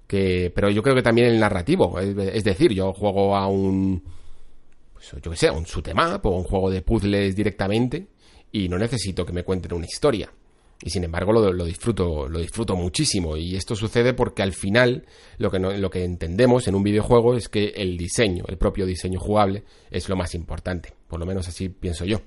Que, 0.07 0.51
pero 0.55 0.69
yo 0.69 0.81
creo 0.81 0.95
que 0.95 1.01
también 1.01 1.27
el 1.27 1.39
narrativo. 1.39 1.99
Es, 1.99 2.43
decir, 2.43 2.73
yo 2.73 2.93
juego 2.93 3.35
a 3.35 3.47
un. 3.47 4.01
Pues, 4.93 5.11
yo 5.21 5.31
que 5.31 5.37
sé, 5.37 5.49
a 5.49 5.51
un 5.51 5.65
shoot'em 5.65 5.97
o 6.23 6.29
un 6.29 6.43
juego 6.43 6.69
de 6.69 6.81
puzzles 6.81 7.35
directamente. 7.35 8.07
Y 8.51 8.69
no 8.69 8.77
necesito 8.77 9.25
que 9.25 9.33
me 9.33 9.43
cuenten 9.43 9.73
una 9.73 9.85
historia. 9.85 10.31
Y 10.81 10.89
sin 10.91 11.03
embargo 11.03 11.33
lo, 11.33 11.51
lo, 11.51 11.65
disfruto, 11.65 12.29
lo 12.29 12.39
disfruto 12.39 12.75
muchísimo. 12.75 13.35
Y 13.35 13.55
esto 13.55 13.75
sucede 13.75 14.13
porque 14.13 14.43
al 14.43 14.53
final 14.53 15.05
lo 15.37 15.51
que, 15.51 15.59
no, 15.59 15.71
lo 15.71 15.89
que 15.89 16.05
entendemos 16.05 16.67
en 16.67 16.75
un 16.75 16.83
videojuego 16.83 17.35
es 17.35 17.49
que 17.49 17.73
el 17.75 17.97
diseño, 17.97 18.45
el 18.47 18.57
propio 18.57 18.85
diseño 18.85 19.19
jugable, 19.19 19.63
es 19.91 20.07
lo 20.07 20.15
más 20.15 20.33
importante. 20.35 20.93
Por 21.07 21.19
lo 21.19 21.25
menos 21.25 21.47
así 21.47 21.67
pienso 21.67 22.05
yo. 22.05 22.21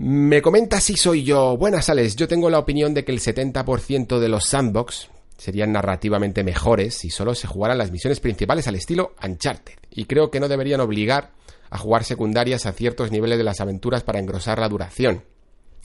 Me 0.00 0.40
comenta 0.40 0.80
si 0.80 0.96
soy 0.96 1.24
yo. 1.24 1.56
Buenas, 1.56 1.88
Alex. 1.88 2.14
Yo 2.14 2.28
tengo 2.28 2.48
la 2.50 2.60
opinión 2.60 2.94
de 2.94 3.04
que 3.04 3.10
el 3.10 3.18
70% 3.18 4.20
de 4.20 4.28
los 4.28 4.44
sandbox 4.44 5.10
serían 5.36 5.72
narrativamente 5.72 6.44
mejores 6.44 6.94
si 6.94 7.10
solo 7.10 7.34
se 7.34 7.48
jugaran 7.48 7.78
las 7.78 7.90
misiones 7.90 8.20
principales 8.20 8.68
al 8.68 8.76
estilo 8.76 9.16
Uncharted. 9.20 9.74
Y 9.90 10.04
creo 10.04 10.30
que 10.30 10.38
no 10.38 10.46
deberían 10.46 10.80
obligar 10.80 11.32
a 11.68 11.78
jugar 11.78 12.04
secundarias 12.04 12.64
a 12.64 12.72
ciertos 12.72 13.10
niveles 13.10 13.38
de 13.38 13.44
las 13.44 13.60
aventuras 13.60 14.04
para 14.04 14.20
engrosar 14.20 14.60
la 14.60 14.68
duración. 14.68 15.24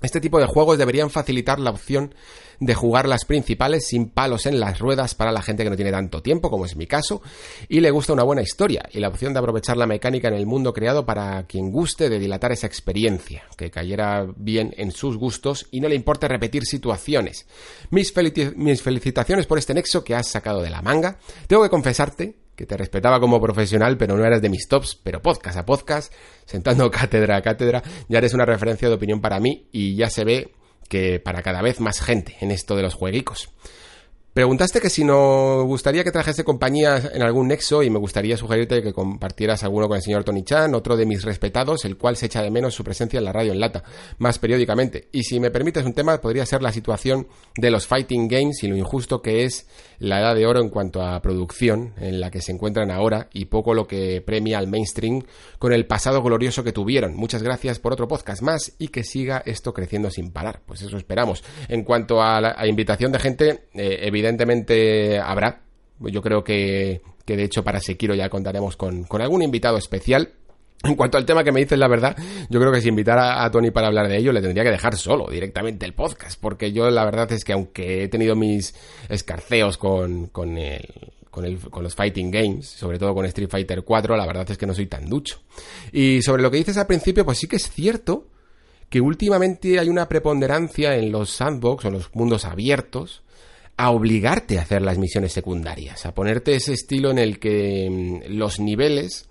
Este 0.03 0.19
tipo 0.19 0.37
de 0.37 0.47
juegos 0.47 0.77
deberían 0.77 1.09
facilitar 1.09 1.59
la 1.59 1.69
opción 1.69 2.13
de 2.59 2.75
jugar 2.75 3.07
las 3.07 3.23
principales 3.23 3.87
sin 3.87 4.09
palos 4.09 4.45
en 4.45 4.59
las 4.59 4.79
ruedas 4.79 5.15
para 5.15 5.31
la 5.31 5.41
gente 5.41 5.63
que 5.63 5.69
no 5.69 5.77
tiene 5.77 5.91
tanto 5.91 6.21
tiempo, 6.21 6.49
como 6.49 6.65
es 6.65 6.75
mi 6.75 6.87
caso, 6.87 7.21
y 7.69 7.79
le 7.79 7.89
gusta 7.89 8.11
una 8.11 8.23
buena 8.23 8.41
historia, 8.41 8.83
y 8.91 8.99
la 8.99 9.07
opción 9.07 9.31
de 9.31 9.39
aprovechar 9.39 9.77
la 9.77 9.87
mecánica 9.87 10.27
en 10.27 10.33
el 10.33 10.45
mundo 10.45 10.73
creado 10.73 11.05
para 11.05 11.43
quien 11.47 11.71
guste 11.71 12.09
de 12.09 12.19
dilatar 12.19 12.51
esa 12.51 12.67
experiencia, 12.67 13.43
que 13.57 13.71
cayera 13.71 14.27
bien 14.35 14.73
en 14.75 14.91
sus 14.91 15.17
gustos 15.17 15.67
y 15.71 15.79
no 15.79 15.87
le 15.87 15.95
importe 15.95 16.27
repetir 16.27 16.65
situaciones. 16.65 17.47
Mis, 17.89 18.13
mis 18.57 18.81
felicitaciones 18.81 19.45
por 19.45 19.57
este 19.57 19.73
nexo 19.73 20.03
que 20.03 20.15
has 20.15 20.27
sacado 20.27 20.61
de 20.61 20.69
la 20.69 20.81
manga. 20.81 21.17
Tengo 21.47 21.63
que 21.63 21.69
confesarte 21.69 22.42
que 22.55 22.65
te 22.65 22.77
respetaba 22.77 23.19
como 23.19 23.41
profesional, 23.41 23.97
pero 23.97 24.17
no 24.17 24.25
eras 24.25 24.41
de 24.41 24.49
mis 24.49 24.67
tops, 24.67 24.99
pero 25.01 25.21
podcast 25.21 25.57
a 25.57 25.65
podcast, 25.65 26.13
sentando 26.45 26.89
cátedra 26.91 27.37
a 27.37 27.41
cátedra, 27.41 27.83
ya 28.07 28.17
eres 28.17 28.33
una 28.33 28.45
referencia 28.45 28.87
de 28.89 28.95
opinión 28.95 29.21
para 29.21 29.39
mí 29.39 29.67
y 29.71 29.95
ya 29.95 30.09
se 30.09 30.23
ve 30.23 30.53
que 30.89 31.19
para 31.19 31.41
cada 31.41 31.61
vez 31.61 31.79
más 31.79 32.01
gente 32.01 32.35
en 32.41 32.51
esto 32.51 32.75
de 32.75 32.83
los 32.83 32.93
jueguicos. 32.93 33.49
Preguntaste 34.33 34.81
que 34.81 34.89
si 34.89 35.03
nos 35.03 35.63
gustaría 35.63 36.03
que 36.03 36.11
trajese 36.11 36.43
compañía 36.43 36.99
en 37.13 37.21
algún 37.21 37.49
nexo 37.49 37.83
y 37.83 37.91
me 37.91 37.99
gustaría 37.99 38.35
sugerirte 38.35 38.81
que 38.81 38.91
compartieras 38.91 39.63
alguno 39.63 39.87
con 39.87 39.97
el 39.97 40.01
señor 40.01 40.23
Tony 40.23 40.41
Chan, 40.41 40.73
otro 40.73 40.97
de 40.97 41.05
mis 41.05 41.23
respetados, 41.23 41.85
el 41.85 41.97
cual 41.97 42.17
se 42.17 42.25
echa 42.25 42.41
de 42.41 42.49
menos 42.49 42.73
su 42.73 42.83
presencia 42.83 43.19
en 43.19 43.25
la 43.25 43.31
radio 43.31 43.51
en 43.51 43.59
lata, 43.59 43.83
más 44.17 44.39
periódicamente. 44.39 45.07
Y 45.11 45.21
si 45.21 45.39
me 45.39 45.51
permites 45.51 45.85
un 45.85 45.93
tema, 45.93 46.19
podría 46.19 46.47
ser 46.47 46.63
la 46.63 46.71
situación 46.71 47.27
de 47.55 47.69
los 47.69 47.85
fighting 47.85 48.27
games 48.27 48.63
y 48.63 48.67
lo 48.69 48.75
injusto 48.75 49.21
que 49.21 49.43
es 49.43 49.67
la 49.99 50.19
edad 50.19 50.33
de 50.33 50.47
oro 50.47 50.61
en 50.61 50.69
cuanto 50.69 51.03
a 51.03 51.21
producción 51.21 51.93
en 51.97 52.19
la 52.19 52.31
que 52.31 52.41
se 52.41 52.53
encuentran 52.53 52.89
ahora 52.89 53.29
y 53.33 53.45
poco 53.45 53.75
lo 53.75 53.85
que 53.85 54.19
premia 54.21 54.57
al 54.57 54.65
mainstream 54.65 55.21
con 55.59 55.73
el 55.73 55.85
pasado 55.85 56.23
glorioso 56.23 56.63
que 56.63 56.71
tuvieron. 56.71 57.15
Muchas 57.15 57.43
gracias 57.43 57.77
por 57.77 57.93
otro 57.93 58.07
podcast 58.07 58.41
más 58.41 58.73
y 58.79 58.87
que 58.87 59.03
siga 59.03 59.43
esto 59.45 59.75
creciendo 59.75 60.09
sin 60.09 60.31
parar. 60.31 60.61
Pues 60.65 60.81
eso 60.81 60.97
esperamos. 60.97 61.43
En 61.67 61.83
cuanto 61.83 62.19
a 62.19 62.41
la 62.41 62.67
invitación 62.67 63.11
de 63.11 63.19
gente, 63.19 63.65
eh, 63.75 63.99
evidentemente 64.01 64.22
evidentemente 64.23 65.19
habrá. 65.19 65.61
Yo 65.99 66.21
creo 66.21 66.43
que, 66.43 67.01
que 67.25 67.37
de 67.37 67.43
hecho 67.43 67.63
para 67.63 67.79
Sekiro 67.79 68.15
ya 68.15 68.29
contaremos 68.29 68.77
con, 68.77 69.03
con 69.03 69.21
algún 69.21 69.41
invitado 69.41 69.77
especial. 69.77 70.31
En 70.83 70.95
cuanto 70.95 71.17
al 71.17 71.25
tema 71.25 71.45
que 71.45 71.53
me 71.53 71.61
dices, 71.61 71.79
la 71.79 71.87
verdad, 71.87 72.17
yo 72.49 72.59
creo 72.59 72.71
que 72.71 72.81
si 72.81 72.89
invitara 72.89 73.45
a 73.45 73.51
Tony 73.51 73.71
para 73.71 73.87
hablar 73.87 74.09
de 74.09 74.17
ello, 74.17 74.33
le 74.33 74.41
tendría 74.41 74.65
que 74.65 74.71
dejar 74.71 74.97
solo 74.97 75.29
directamente 75.29 75.85
el 75.85 75.93
podcast, 75.93 76.37
porque 76.41 76.73
yo 76.73 76.89
la 76.89 77.05
verdad 77.05 77.31
es 77.31 77.45
que 77.45 77.53
aunque 77.53 78.03
he 78.03 78.07
tenido 78.09 78.35
mis 78.35 78.75
escarceos 79.07 79.77
con, 79.77 80.27
con, 80.27 80.57
el, 80.57 80.81
con, 81.29 81.55
con 81.55 81.83
los 81.83 81.95
fighting 81.95 82.31
games, 82.31 82.67
sobre 82.67 82.99
todo 82.99 83.13
con 83.13 83.25
Street 83.25 83.47
Fighter 83.49 83.83
4, 83.83 84.17
la 84.17 84.25
verdad 84.25 84.51
es 84.51 84.57
que 84.57 84.65
no 84.65 84.73
soy 84.73 84.87
tan 84.87 85.07
ducho. 85.07 85.39
Y 85.93 86.21
sobre 86.21 86.43
lo 86.43 86.51
que 86.51 86.57
dices 86.57 86.75
al 86.75 86.87
principio, 86.87 87.23
pues 87.23 87.37
sí 87.37 87.47
que 87.47 87.55
es 87.55 87.71
cierto 87.71 88.27
que 88.89 88.99
últimamente 88.99 89.79
hay 89.79 89.87
una 89.87 90.09
preponderancia 90.09 90.97
en 90.97 91.13
los 91.13 91.29
sandbox 91.29 91.85
o 91.85 91.91
los 91.91 92.13
mundos 92.13 92.43
abiertos 92.43 93.22
a 93.77 93.91
obligarte 93.91 94.59
a 94.59 94.61
hacer 94.61 94.81
las 94.81 94.97
misiones 94.97 95.33
secundarias, 95.33 96.05
a 96.05 96.13
ponerte 96.13 96.55
ese 96.55 96.73
estilo 96.73 97.11
en 97.11 97.17
el 97.17 97.39
que 97.39 97.89
mm, 97.89 98.33
los 98.37 98.59
niveles 98.59 99.29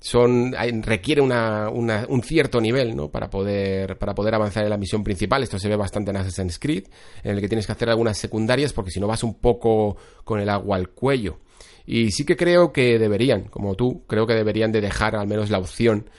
son 0.00 0.54
requiere 0.82 1.20
una, 1.20 1.68
un 1.70 2.22
cierto 2.22 2.60
nivel 2.60 2.94
¿no? 2.94 3.08
para 3.10 3.30
poder 3.30 3.96
para 3.96 4.14
poder 4.14 4.34
avanzar 4.34 4.64
en 4.64 4.70
la 4.70 4.76
misión 4.76 5.02
principal 5.02 5.42
esto 5.42 5.58
se 5.58 5.68
ve 5.68 5.76
bastante 5.76 6.10
en 6.10 6.18
Assassin's 6.18 6.58
Creed 6.58 6.84
en 7.24 7.32
el 7.32 7.40
que 7.40 7.48
tienes 7.48 7.66
que 7.66 7.72
hacer 7.72 7.88
algunas 7.88 8.18
secundarias 8.18 8.72
porque 8.72 8.90
si 8.90 9.00
no 9.00 9.06
vas 9.06 9.24
un 9.24 9.34
poco 9.34 9.96
con 10.22 10.38
el 10.38 10.50
agua 10.50 10.76
al 10.76 10.90
cuello 10.90 11.38
y 11.86 12.10
sí 12.10 12.24
que 12.24 12.36
creo 12.36 12.72
que 12.72 12.98
deberían 12.98 13.44
como 13.44 13.74
tú 13.74 14.04
creo 14.06 14.26
que 14.26 14.34
deberían 14.34 14.70
de 14.70 14.82
dejar 14.82 15.16
al 15.16 15.26
menos 15.26 15.50
la 15.50 15.58
opción 15.58 16.10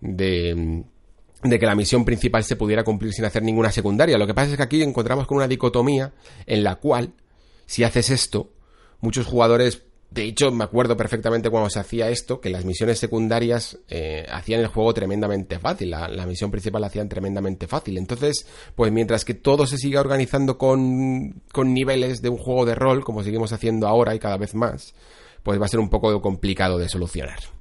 de 0.00 0.54
mm, 0.54 0.95
de 1.42 1.58
que 1.58 1.66
la 1.66 1.74
misión 1.74 2.04
principal 2.04 2.44
se 2.44 2.56
pudiera 2.56 2.84
cumplir 2.84 3.12
sin 3.12 3.24
hacer 3.24 3.42
ninguna 3.42 3.70
secundaria. 3.70 4.18
Lo 4.18 4.26
que 4.26 4.34
pasa 4.34 4.50
es 4.50 4.56
que 4.56 4.62
aquí 4.62 4.82
encontramos 4.82 5.26
con 5.26 5.36
una 5.36 5.48
dicotomía 5.48 6.12
en 6.46 6.64
la 6.64 6.76
cual, 6.76 7.12
si 7.66 7.84
haces 7.84 8.10
esto, 8.10 8.52
muchos 9.00 9.26
jugadores, 9.26 9.82
de 10.10 10.24
hecho 10.24 10.50
me 10.50 10.64
acuerdo 10.64 10.96
perfectamente 10.96 11.50
cuando 11.50 11.68
se 11.68 11.78
hacía 11.78 12.08
esto, 12.08 12.40
que 12.40 12.48
las 12.48 12.64
misiones 12.64 12.98
secundarias 12.98 13.78
eh, 13.88 14.26
hacían 14.30 14.60
el 14.60 14.68
juego 14.68 14.94
tremendamente 14.94 15.58
fácil, 15.58 15.90
la, 15.90 16.08
la, 16.08 16.26
misión 16.26 16.50
principal 16.50 16.80
la 16.80 16.86
hacían 16.86 17.08
tremendamente 17.08 17.66
fácil. 17.66 17.98
Entonces, 17.98 18.46
pues 18.74 18.92
mientras 18.92 19.24
que 19.24 19.34
todo 19.34 19.66
se 19.66 19.78
siga 19.78 20.00
organizando 20.00 20.56
con, 20.58 21.42
con 21.52 21.74
niveles 21.74 22.22
de 22.22 22.28
un 22.28 22.38
juego 22.38 22.64
de 22.64 22.74
rol, 22.74 23.04
como 23.04 23.22
seguimos 23.22 23.52
haciendo 23.52 23.86
ahora 23.88 24.14
y 24.14 24.18
cada 24.18 24.38
vez 24.38 24.54
más, 24.54 24.94
pues 25.42 25.60
va 25.60 25.66
a 25.66 25.68
ser 25.68 25.80
un 25.80 25.90
poco 25.90 26.20
complicado 26.22 26.78
de 26.78 26.88
solucionar. 26.88 27.55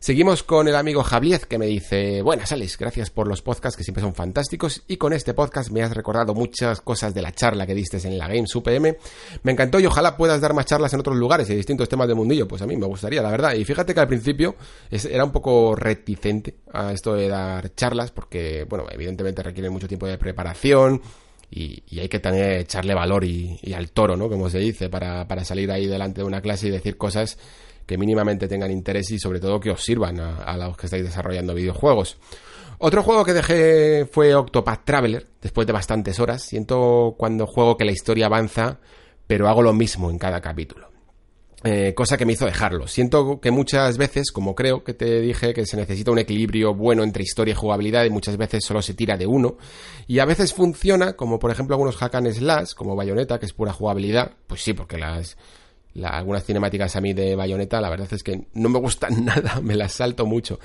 Seguimos 0.00 0.44
con 0.44 0.68
el 0.68 0.76
amigo 0.76 1.02
Javier 1.02 1.40
que 1.48 1.58
me 1.58 1.66
dice, 1.66 2.22
buenas 2.22 2.52
Alex, 2.52 2.78
gracias 2.78 3.10
por 3.10 3.26
los 3.26 3.42
podcasts 3.42 3.76
que 3.76 3.82
siempre 3.82 4.00
son 4.00 4.14
fantásticos 4.14 4.84
y 4.86 4.96
con 4.96 5.12
este 5.12 5.34
podcast 5.34 5.70
me 5.70 5.82
has 5.82 5.92
recordado 5.92 6.34
muchas 6.34 6.80
cosas 6.80 7.12
de 7.14 7.20
la 7.20 7.32
charla 7.32 7.66
que 7.66 7.74
diste 7.74 7.98
en 8.06 8.16
la 8.16 8.28
Games 8.28 8.54
UPM. 8.54 8.96
Me 9.42 9.52
encantó 9.52 9.80
y 9.80 9.86
ojalá 9.86 10.16
puedas 10.16 10.40
dar 10.40 10.54
más 10.54 10.66
charlas 10.66 10.94
en 10.94 11.00
otros 11.00 11.16
lugares 11.16 11.50
y 11.50 11.56
distintos 11.56 11.88
temas 11.88 12.06
del 12.06 12.16
mundillo, 12.16 12.46
pues 12.46 12.62
a 12.62 12.66
mí 12.66 12.76
me 12.76 12.86
gustaría, 12.86 13.20
la 13.20 13.30
verdad. 13.32 13.54
Y 13.54 13.64
fíjate 13.64 13.92
que 13.92 13.98
al 13.98 14.06
principio 14.06 14.54
era 14.88 15.24
un 15.24 15.32
poco 15.32 15.74
reticente 15.74 16.54
a 16.72 16.92
esto 16.92 17.14
de 17.14 17.28
dar 17.28 17.74
charlas 17.74 18.12
porque, 18.12 18.66
bueno, 18.68 18.84
evidentemente 18.92 19.42
requiere 19.42 19.68
mucho 19.68 19.88
tiempo 19.88 20.06
de 20.06 20.16
preparación, 20.16 21.02
y, 21.50 21.82
hay 21.98 22.08
que 22.10 22.20
tener, 22.20 22.60
echarle 22.60 22.94
valor 22.94 23.24
y, 23.24 23.58
al 23.74 23.90
toro, 23.90 24.16
¿no? 24.16 24.28
Como 24.28 24.50
se 24.50 24.58
dice, 24.58 24.90
para, 24.90 25.26
para 25.26 25.44
salir 25.44 25.70
ahí 25.72 25.86
delante 25.86 26.20
de 26.20 26.26
una 26.26 26.42
clase 26.42 26.68
y 26.68 26.70
decir 26.70 26.98
cosas 26.98 27.38
que 27.88 27.96
mínimamente 27.96 28.48
tengan 28.48 28.70
interés 28.70 29.10
y 29.12 29.18
sobre 29.18 29.40
todo 29.40 29.58
que 29.58 29.70
os 29.70 29.82
sirvan 29.82 30.20
a, 30.20 30.56
los 30.58 30.76
que 30.76 30.86
estáis 30.86 31.04
desarrollando 31.04 31.54
videojuegos. 31.54 32.18
Otro 32.76 33.02
juego 33.02 33.24
que 33.24 33.32
dejé 33.32 34.04
fue 34.04 34.34
Octopath 34.34 34.84
Traveler, 34.84 35.26
después 35.40 35.66
de 35.66 35.72
bastantes 35.72 36.20
horas. 36.20 36.42
Siento 36.42 37.14
cuando 37.16 37.46
juego 37.46 37.78
que 37.78 37.86
la 37.86 37.92
historia 37.92 38.26
avanza, 38.26 38.78
pero 39.26 39.48
hago 39.48 39.62
lo 39.62 39.72
mismo 39.72 40.10
en 40.10 40.18
cada 40.18 40.42
capítulo. 40.42 40.90
Eh, 41.64 41.94
cosa 41.94 42.18
que 42.18 42.26
me 42.26 42.34
hizo 42.34 42.44
dejarlo. 42.44 42.86
Siento 42.88 43.40
que 43.40 43.50
muchas 43.50 43.96
veces, 43.96 44.32
como 44.32 44.54
creo 44.54 44.84
que 44.84 44.92
te 44.92 45.22
dije, 45.22 45.54
que 45.54 45.64
se 45.64 45.78
necesita 45.78 46.10
un 46.10 46.18
equilibrio 46.18 46.74
bueno 46.74 47.02
entre 47.02 47.22
historia 47.22 47.52
y 47.52 47.56
jugabilidad 47.56 48.04
y 48.04 48.10
muchas 48.10 48.36
veces 48.36 48.66
solo 48.66 48.82
se 48.82 48.92
tira 48.92 49.16
de 49.16 49.26
uno. 49.26 49.56
Y 50.06 50.18
a 50.18 50.26
veces 50.26 50.52
funciona, 50.52 51.14
como 51.14 51.38
por 51.38 51.50
ejemplo 51.50 51.74
algunos 51.74 51.96
hack 51.96 52.16
and 52.16 52.32
slash, 52.32 52.74
como 52.74 52.94
Bayonetta, 52.94 53.38
que 53.38 53.46
es 53.46 53.54
pura 53.54 53.72
jugabilidad. 53.72 54.32
Pues 54.46 54.62
sí, 54.62 54.74
porque 54.74 54.98
las, 54.98 55.38
algunas 56.04 56.44
cinemáticas 56.44 56.96
a 56.96 57.00
mí 57.00 57.12
de 57.12 57.36
Bayonetta, 57.36 57.80
la 57.80 57.90
verdad 57.90 58.08
es 58.12 58.22
que 58.22 58.46
no 58.54 58.68
me 58.68 58.78
gustan 58.78 59.24
nada, 59.24 59.60
me 59.60 59.76
las 59.76 59.92
salto 59.92 60.26
mucho. 60.26 60.58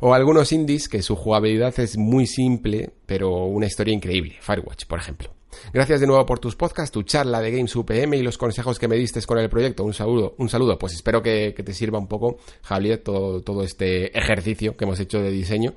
O 0.00 0.14
algunos 0.14 0.50
indies 0.52 0.88
que 0.88 1.00
su 1.00 1.14
jugabilidad 1.14 1.78
es 1.78 1.96
muy 1.96 2.26
simple, 2.26 2.90
pero 3.06 3.44
una 3.44 3.66
historia 3.66 3.94
increíble. 3.94 4.36
Firewatch, 4.40 4.86
por 4.86 4.98
ejemplo. 4.98 5.30
Gracias 5.72 6.00
de 6.00 6.06
nuevo 6.06 6.24
por 6.26 6.38
tus 6.38 6.56
podcasts, 6.56 6.90
tu 6.90 7.02
charla 7.02 7.40
de 7.40 7.50
Games 7.50 7.76
UPM 7.76 8.14
y 8.14 8.22
los 8.22 8.38
consejos 8.38 8.78
que 8.78 8.88
me 8.88 8.96
diste 8.96 9.22
con 9.22 9.38
el 9.38 9.48
proyecto. 9.48 9.84
Un 9.84 9.94
saludo, 9.94 10.34
un 10.38 10.48
saludo. 10.48 10.78
Pues 10.78 10.94
espero 10.94 11.22
que, 11.22 11.52
te 11.52 11.72
sirva 11.72 11.98
un 11.98 12.08
poco, 12.08 12.38
Javier, 12.62 12.98
todo, 12.98 13.42
todo, 13.42 13.62
este 13.62 14.16
ejercicio 14.18 14.76
que 14.76 14.84
hemos 14.84 14.98
hecho 14.98 15.20
de 15.20 15.30
diseño. 15.30 15.74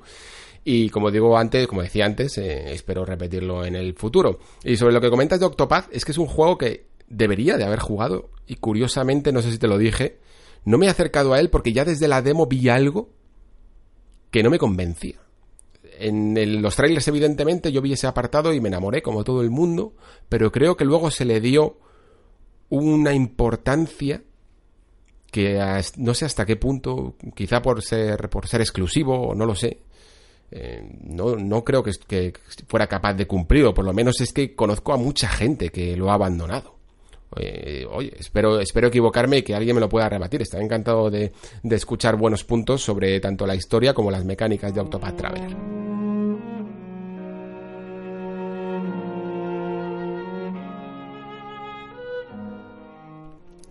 Y 0.64 0.90
como 0.90 1.12
digo 1.12 1.38
antes, 1.38 1.68
como 1.68 1.82
decía 1.82 2.06
antes, 2.06 2.38
eh, 2.38 2.72
espero 2.72 3.04
repetirlo 3.04 3.64
en 3.64 3.76
el 3.76 3.94
futuro. 3.94 4.40
Y 4.64 4.76
sobre 4.76 4.94
lo 4.94 5.00
que 5.00 5.10
comentas 5.10 5.38
de 5.38 5.46
Octopath, 5.46 5.88
es 5.92 6.04
que 6.04 6.10
es 6.10 6.18
un 6.18 6.26
juego 6.26 6.58
que 6.58 6.86
debería 7.08 7.56
de 7.56 7.64
haber 7.64 7.80
jugado. 7.80 8.30
Y 8.46 8.56
curiosamente, 8.56 9.32
no 9.32 9.42
sé 9.42 9.50
si 9.50 9.58
te 9.58 9.68
lo 9.68 9.78
dije, 9.78 10.18
no 10.64 10.78
me 10.78 10.86
he 10.86 10.88
acercado 10.88 11.32
a 11.32 11.40
él 11.40 11.50
porque 11.50 11.72
ya 11.72 11.84
desde 11.84 12.08
la 12.08 12.22
demo 12.22 12.46
vi 12.46 12.68
algo 12.68 13.10
que 14.30 14.42
no 14.42 14.50
me 14.50 14.58
convencía. 14.58 15.16
En 15.98 16.60
los 16.60 16.76
trailers, 16.76 17.08
evidentemente, 17.08 17.72
yo 17.72 17.80
vi 17.80 17.94
ese 17.94 18.06
apartado 18.06 18.52
y 18.52 18.60
me 18.60 18.68
enamoré, 18.68 19.00
como 19.00 19.24
todo 19.24 19.40
el 19.40 19.50
mundo, 19.50 19.94
pero 20.28 20.52
creo 20.52 20.76
que 20.76 20.84
luego 20.84 21.10
se 21.10 21.24
le 21.24 21.40
dio 21.40 21.78
una 22.68 23.14
importancia 23.14 24.22
que 25.30 25.58
no 25.96 26.14
sé 26.14 26.24
hasta 26.24 26.46
qué 26.46 26.56
punto, 26.56 27.14
quizá 27.34 27.62
por 27.62 27.82
ser, 27.82 28.28
por 28.28 28.46
ser 28.46 28.60
exclusivo, 28.60 29.34
no 29.34 29.46
lo 29.46 29.54
sé, 29.54 29.80
eh, 30.50 30.82
no, 31.02 31.36
no 31.36 31.64
creo 31.64 31.82
que, 31.82 32.32
fuera 32.68 32.86
capaz 32.86 33.14
de 33.14 33.26
cumplir, 33.26 33.66
por 33.74 33.84
lo 33.84 33.92
menos 33.92 34.20
es 34.20 34.32
que 34.32 34.54
conozco 34.54 34.92
a 34.92 34.96
mucha 34.96 35.28
gente 35.28 35.70
que 35.70 35.96
lo 35.96 36.10
ha 36.10 36.14
abandonado. 36.14 36.75
Eh, 37.36 37.86
oye, 37.90 38.12
espero, 38.18 38.60
espero 38.60 38.88
equivocarme 38.88 39.38
y 39.38 39.42
que 39.42 39.54
alguien 39.54 39.74
me 39.74 39.80
lo 39.80 39.88
pueda 39.88 40.08
rebatir. 40.08 40.42
Estaré 40.42 40.64
encantado 40.64 41.10
de, 41.10 41.32
de 41.62 41.76
escuchar 41.76 42.16
buenos 42.16 42.44
puntos 42.44 42.82
sobre 42.82 43.18
tanto 43.20 43.46
la 43.46 43.54
historia 43.54 43.94
como 43.94 44.10
las 44.10 44.24
mecánicas 44.24 44.74
de 44.74 44.80
Octopath 44.80 45.16
Traveler. 45.16 45.56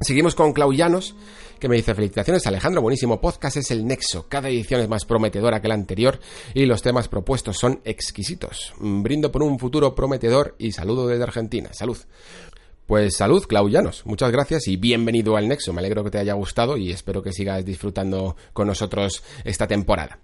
Seguimos 0.05 0.35
con 0.35 0.53
Claudianos, 0.53 1.15
que 1.57 1.67
me 1.67 1.77
dice 1.77 1.95
felicitaciones 1.95 2.45
Alejandro, 2.45 2.81
buenísimo 2.81 3.19
podcast, 3.19 3.57
es 3.57 3.71
el 3.71 3.87
Nexo, 3.87 4.27
cada 4.27 4.49
edición 4.49 4.81
es 4.81 4.87
más 4.87 5.03
prometedora 5.03 5.61
que 5.61 5.67
la 5.67 5.73
anterior 5.73 6.19
y 6.53 6.65
los 6.67 6.83
temas 6.83 7.07
propuestos 7.07 7.57
son 7.57 7.81
exquisitos. 7.85 8.73
Brindo 8.77 9.31
por 9.31 9.41
un 9.41 9.57
futuro 9.57 9.95
prometedor 9.95 10.55
y 10.59 10.73
saludo 10.73 11.07
desde 11.07 11.23
Argentina, 11.23 11.71
salud. 11.73 11.97
Pues 12.86 13.15
salud, 13.15 13.43
Clau 13.47 13.67
Llanos. 13.67 14.05
Muchas 14.05 14.31
gracias 14.31 14.67
y 14.67 14.77
bienvenido 14.77 15.38
al 15.38 15.47
Nexo. 15.47 15.73
Me 15.73 15.79
alegro 15.79 16.03
que 16.03 16.11
te 16.11 16.19
haya 16.19 16.33
gustado 16.33 16.77
y 16.77 16.91
espero 16.91 17.23
que 17.23 17.31
sigas 17.31 17.65
disfrutando 17.65 18.36
con 18.53 18.67
nosotros 18.67 19.23
esta 19.43 19.65
temporada. 19.65 20.19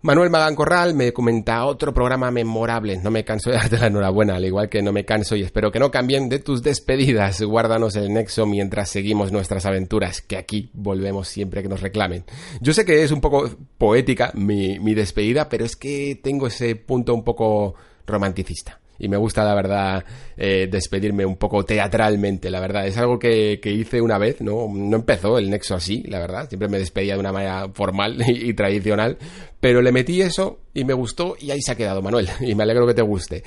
Manuel 0.00 0.30
Magán 0.30 0.54
Corral 0.54 0.94
me 0.94 1.12
comenta 1.12 1.66
otro 1.66 1.92
programa 1.92 2.30
memorable. 2.30 2.96
No 2.96 3.10
me 3.10 3.22
canso 3.22 3.50
de 3.50 3.56
darte 3.56 3.76
la 3.76 3.88
enhorabuena, 3.88 4.36
al 4.36 4.46
igual 4.46 4.70
que 4.70 4.80
no 4.80 4.92
me 4.92 5.04
canso 5.04 5.36
y 5.36 5.42
espero 5.42 5.70
que 5.70 5.78
no 5.78 5.90
cambien 5.90 6.30
de 6.30 6.38
tus 6.38 6.62
despedidas. 6.62 7.42
Guárdanos 7.42 7.94
el 7.96 8.10
nexo 8.14 8.46
mientras 8.46 8.88
seguimos 8.88 9.30
nuestras 9.30 9.66
aventuras, 9.66 10.22
que 10.22 10.38
aquí 10.38 10.70
volvemos 10.72 11.28
siempre 11.28 11.62
que 11.62 11.68
nos 11.68 11.82
reclamen. 11.82 12.24
Yo 12.62 12.72
sé 12.72 12.86
que 12.86 13.02
es 13.02 13.10
un 13.10 13.20
poco 13.20 13.50
poética 13.76 14.32
mi, 14.34 14.78
mi 14.78 14.94
despedida, 14.94 15.50
pero 15.50 15.66
es 15.66 15.76
que 15.76 16.18
tengo 16.22 16.46
ese 16.46 16.76
punto 16.76 17.12
un 17.12 17.24
poco 17.24 17.74
romanticista 18.06 18.80
y 19.00 19.08
me 19.08 19.16
gusta, 19.16 19.42
la 19.44 19.54
verdad, 19.54 20.04
eh, 20.36 20.68
despedirme 20.70 21.24
un 21.24 21.36
poco 21.36 21.64
teatralmente, 21.64 22.50
la 22.50 22.60
verdad. 22.60 22.86
Es 22.86 22.98
algo 22.98 23.18
que, 23.18 23.58
que, 23.60 23.72
hice 23.72 24.00
una 24.02 24.18
vez, 24.18 24.42
¿no? 24.42 24.68
No 24.70 24.96
empezó 24.96 25.38
el 25.38 25.48
nexo 25.48 25.74
así, 25.74 26.02
la 26.06 26.18
verdad. 26.18 26.48
Siempre 26.48 26.68
me 26.68 26.78
despedía 26.78 27.14
de 27.14 27.20
una 27.20 27.32
manera 27.32 27.70
formal 27.72 28.22
y, 28.28 28.52
tradicional, 28.52 29.16
pero 29.58 29.80
le 29.80 29.90
metí 29.90 30.20
eso 30.20 30.60
y 30.74 30.84
me 30.84 30.92
gustó 30.92 31.34
y 31.40 31.50
ahí 31.50 31.62
se 31.62 31.72
ha 31.72 31.76
quedado, 31.76 32.02
Manuel, 32.02 32.28
y 32.40 32.54
me 32.54 32.62
alegro 32.62 32.86
que 32.86 32.94
te 32.94 33.02
guste. 33.02 33.42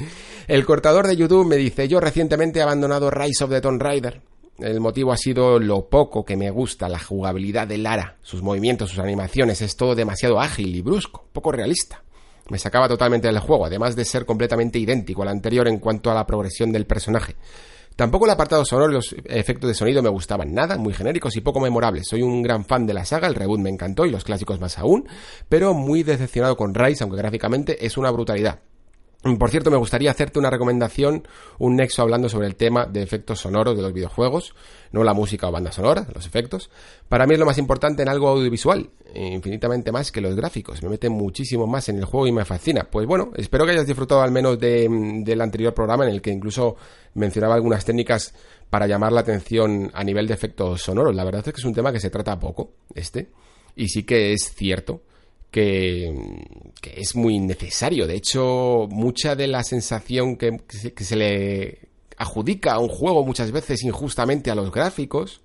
El 0.47 0.66
cortador 0.66 1.08
de 1.08 1.16
YouTube 1.16 1.47
me 1.47 1.56
dice, 1.56 1.88
yo 1.88 1.99
recientemente 1.99 2.60
he 2.60 2.64
abandonado 2.64 3.12
Rise 3.12 3.43
of 3.43 3.51
the 3.51 3.62
Tomb 3.62 3.82
Raider 3.82 4.22
El 4.58 4.80
motivo 4.80 5.14
ha 5.14 5.18
sido 5.18 5.60
lo 5.60 5.88
poco 5.88 6.26
que 6.26 6.36
me 6.36 6.49
gusta 6.49 6.89
la 6.89 6.99
jugabilidad 6.99 7.68
de 7.68 7.78
Lara, 7.78 8.18
sus 8.24 8.41
movimientos, 8.41 8.89
sus 8.89 8.99
animaciones, 8.99 9.62
es 9.62 9.76
todo 9.76 9.93
demasiado 9.93 10.39
ágil 10.39 10.76
y 10.76 10.82
brusco, 10.82 11.28
poco 11.32 11.51
realista. 11.51 12.03
Me 12.50 12.60
sacaba 12.60 12.88
totalmente 12.88 13.28
del 13.28 13.39
juego, 13.39 13.66
además 13.66 13.96
de 13.96 14.06
ser 14.06 14.26
completamente 14.26 14.80
idéntico 14.80 15.22
al 15.22 15.30
anterior 15.30 15.68
en 15.68 15.80
cuanto 15.80 16.12
a 16.12 16.14
la 16.14 16.26
progresión 16.26 16.72
del 16.72 16.86
personaje. 16.86 17.36
Tampoco 17.96 18.26
el 18.26 18.32
apartado 18.32 18.66
sonoro 18.66 18.91
y 18.91 18.96
los 18.96 19.16
efectos 19.26 19.68
de 19.68 19.76
sonido 19.76 20.02
me 20.02 20.10
gustaban 20.10 20.54
nada, 20.54 20.78
muy 20.78 20.94
genéricos 20.94 21.36
y 21.38 21.41
poco 21.41 21.60
memorables. 21.60 22.08
Soy 22.08 22.24
un 22.24 22.41
gran 22.41 22.66
fan 22.66 22.88
de 22.88 22.94
la 22.96 23.06
saga, 23.06 23.28
el 23.28 23.36
reboot 23.36 23.60
me 23.60 23.70
encantó 23.70 24.06
y 24.06 24.10
los 24.10 24.24
clásicos 24.24 24.60
más 24.60 24.80
aún, 24.80 25.08
pero 25.48 25.74
muy 25.74 26.02
decepcionado 26.02 26.58
con 26.58 26.74
Rise, 26.74 27.04
aunque 27.04 27.18
gráficamente 27.18 27.86
es 27.86 27.98
una 27.98 28.10
brutalidad. 28.10 28.60
Por 29.24 29.49
cierto, 29.49 29.71
me 29.71 29.78
gustaría 29.78 30.11
hacerte 30.11 30.38
una 30.38 30.49
recomendación, 30.49 31.26
un 31.57 31.78
nexo 31.78 32.01
hablando 32.01 32.28
sobre 32.28 32.45
el 32.45 32.57
tema 32.57 32.86
de 32.86 33.01
efectos 33.01 33.39
sonoros 33.39 33.78
de 33.78 33.82
los 33.82 33.93
videojuegos, 33.93 34.53
no 34.91 35.01
la 35.05 35.13
música 35.13 35.47
o 35.47 35.51
banda 35.51 35.71
sonora, 35.71 36.05
los 36.13 36.26
efectos. 36.26 36.69
Para 37.07 37.26
mí 37.26 37.36
es 37.36 37.39
lo 37.39 37.45
más 37.45 37.57
importante 37.57 38.01
en 38.01 38.09
algo 38.09 38.28
audiovisual, 38.28 38.89
infinitamente 39.15 39.93
más 39.93 40.11
que 40.11 40.19
los 40.19 40.36
gráficos. 40.36 40.84
Me 40.84 40.89
mete 40.89 41.07
muchísimo 41.07 41.65
más 41.67 41.88
en 41.88 41.99
el 41.99 42.05
juego 42.05 42.28
y 42.28 42.34
me 42.34 42.43
fascina. 42.43 42.84
Pues 42.91 43.07
bueno, 43.07 43.32
espero 43.38 43.65
que 43.65 43.71
hayas 43.71 43.88
disfrutado 43.88 44.21
al 44.21 44.32
menos 44.32 44.59
del 44.59 45.39
anterior 45.39 45.74
programa 45.74 46.03
en 46.03 46.11
el 46.11 46.21
que 46.21 46.32
incluso 46.32 46.76
mencionaba 47.13 47.55
algunas 47.55 47.86
técnicas 47.86 48.34
para 48.69 48.88
llamar 48.88 49.13
la 49.13 49.21
atención 49.21 49.89
a 49.93 50.03
nivel 50.03 50.28
de 50.28 50.34
efectos 50.34 50.82
sonoros. 50.82 51.15
La 51.15 51.24
verdad 51.24 51.47
es 51.47 51.53
que 51.53 51.61
es 51.61 51.65
un 51.65 51.74
tema 51.74 51.93
que 51.93 52.01
se 52.01 52.09
trata 52.09 52.38
poco, 52.38 52.74
este, 52.93 53.30
y 53.78 53.88
sí 53.88 54.03
que 54.03 54.34
es 54.34 54.53
cierto 54.53 55.01
que, 55.54 56.12
es 56.95 57.16
muy 57.16 57.39
necesario. 57.39 58.08
De 58.08 58.16
hecho, 58.16 58.88
mucha 58.89 59.36
de 59.36 59.47
la 59.47 59.64
sensación 59.64 60.36
que, 60.36 60.60
se, 60.97 61.16
le 61.16 61.89
adjudica 62.18 62.74
a 62.74 62.80
un 62.80 62.89
juego 62.89 63.24
muchas 63.24 63.51
veces 63.51 63.84
injustamente 63.84 64.49
a 64.51 64.56
los 64.56 64.72
gráficos 64.72 65.41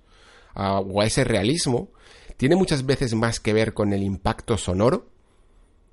o 0.55 1.01
a 1.01 1.05
ese 1.05 1.23
realismo, 1.23 1.91
tiene 2.35 2.55
muchas 2.55 2.85
veces 2.85 3.13
más 3.13 3.39
que 3.39 3.53
ver 3.53 3.73
con 3.73 3.93
el 3.93 4.01
impacto 4.01 4.57
sonoro 4.57 5.07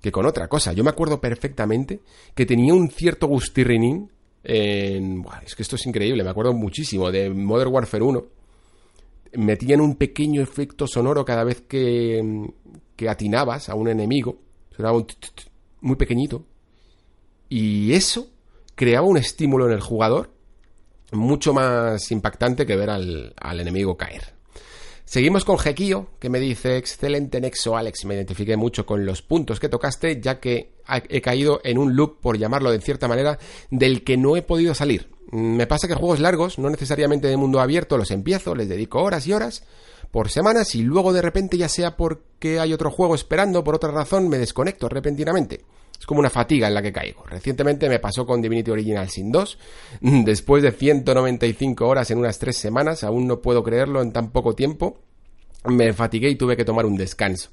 que 0.01 0.11
con 0.11 0.27
otra 0.27 0.49
cosa. 0.49 0.73
Yo 0.73 0.83
me 0.83 0.91
acuerdo 0.91 1.21
perfectamente 1.21 2.01
que 2.35 2.47
tenía 2.47 2.73
un 2.75 2.91
cierto 2.91 3.27
gustirrinín 3.27 4.11
en... 4.43 5.25
es 5.45 5.55
que 5.55 5.63
esto 5.63 5.77
es 5.77 5.87
increíble, 5.87 6.25
me 6.25 6.31
acuerdo 6.31 6.55
muchísimo 6.55 7.13
de 7.13 7.31
Modern 7.31 7.73
Warfare 7.73 8.03
1. 8.03 8.27
Metían 9.35 9.81
un 9.81 9.97
pequeño 9.97 10.43
efecto 10.43 10.87
sonoro 10.87 11.25
cada 11.25 11.45
vez 11.45 11.61
que, 11.61 12.49
que 12.97 13.09
atinabas 13.09 13.69
a 13.69 13.75
un 13.75 13.89
enemigo, 13.89 14.39
sonaba 14.75 14.97
un 14.97 15.07
muy 15.81 15.97
pequeñito, 15.97 16.45
y 17.49 17.93
eso 17.93 18.29
creaba 18.75 19.07
un 19.07 19.17
estímulo 19.17 19.67
en 19.67 19.73
el 19.73 19.81
jugador 19.81 20.31
mucho 21.13 21.53
más 21.53 22.11
impactante 22.11 22.67
que 22.67 22.77
ver 22.77 22.91
al, 22.91 23.35
enemigo 23.61 23.97
caer. 23.97 24.35
Seguimos 25.05 25.45
con 25.45 25.57
Gekio, 25.57 26.09
que 26.19 26.29
me 26.29 26.41
dice, 26.41 26.77
excelente 26.77 27.41
Nexo 27.41 27.77
Alex, 27.77 28.05
me 28.07 28.15
identifiqué 28.15 28.57
mucho 28.57 28.87
con 28.87 29.07
los 29.07 29.23
puntos 29.23 29.61
que 29.61 29.69
tocaste, 29.69 30.21
ya 30.21 30.41
que 30.41 30.73
he 31.09 31.21
caído 31.21 31.61
en 31.63 31.79
un 31.79 31.95
loop, 31.95 32.21
por 32.21 32.39
llamarlo 32.39 32.73
de 32.73 32.81
cierta 32.81 33.07
manera, 33.07 33.39
del 33.71 34.03
que 34.03 34.17
no 34.17 34.37
he 34.37 34.43
podido 34.43 34.75
salir. 34.75 35.09
Me 35.31 35.69
pasa 35.69 35.87
que 35.87 35.95
juegos 35.95 36.19
largos, 36.19 36.59
no 36.59 36.71
necesariamente 36.71 37.29
de 37.29 37.37
mundo 37.37 37.61
abierto, 37.61 37.97
los 37.99 38.11
empiezo, 38.11 38.57
les 38.57 38.69
dedico 38.69 39.01
horas 39.01 39.29
y 39.29 39.33
horas, 39.33 39.63
por 40.11 40.31
semanas 40.31 40.75
y 40.75 40.83
luego 40.83 41.13
de 41.13 41.23
repente 41.23 41.59
ya 41.59 41.69
sea 41.69 41.97
porque 41.97 42.59
hay 42.59 42.73
otro 42.73 42.91
juego 42.91 43.15
esperando, 43.15 43.65
por 43.65 43.75
otra 43.75 43.91
razón 43.91 44.29
me 44.29 44.39
desconecto 44.39 44.89
repentinamente. 44.89 45.65
Es 45.99 46.05
como 46.05 46.21
una 46.21 46.31
fatiga 46.31 46.69
en 46.69 46.75
la 46.75 46.83
que 46.83 46.93
caigo. 46.93 47.25
Recientemente 47.27 47.89
me 47.89 47.99
pasó 47.99 48.27
con 48.27 48.43
Divinity 48.43 48.71
Original 48.71 49.09
Sin 49.09 49.33
2. 49.33 49.59
Después 50.25 50.63
de 50.63 50.73
195 50.73 51.87
horas 51.87 52.11
en 52.11 52.19
unas 52.19 52.39
3 52.39 52.57
semanas, 52.57 53.05
aún 53.05 53.27
no 53.27 53.41
puedo 53.41 53.63
creerlo 53.63 54.03
en 54.03 54.13
tan 54.13 54.31
poco 54.31 54.55
tiempo. 54.55 54.99
Me 55.65 55.93
fatigué 55.93 56.29
y 56.31 56.37
tuve 56.37 56.57
que 56.57 56.65
tomar 56.65 56.87
un 56.87 56.97
descanso. 56.97 57.51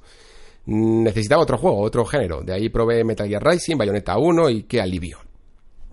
Necesitaba 0.66 1.41
otro 1.41 1.58
juego, 1.58 1.80
otro 1.80 2.06
género. 2.06 2.41
De 2.41 2.54
ahí 2.54 2.70
probé 2.70 3.04
Metal 3.04 3.28
Gear 3.28 3.43
Rising, 3.43 3.78
Bayonetta 3.78 4.18
1 4.18 4.49
y 4.49 4.64
qué 4.64 4.82
alivio. 4.82 5.20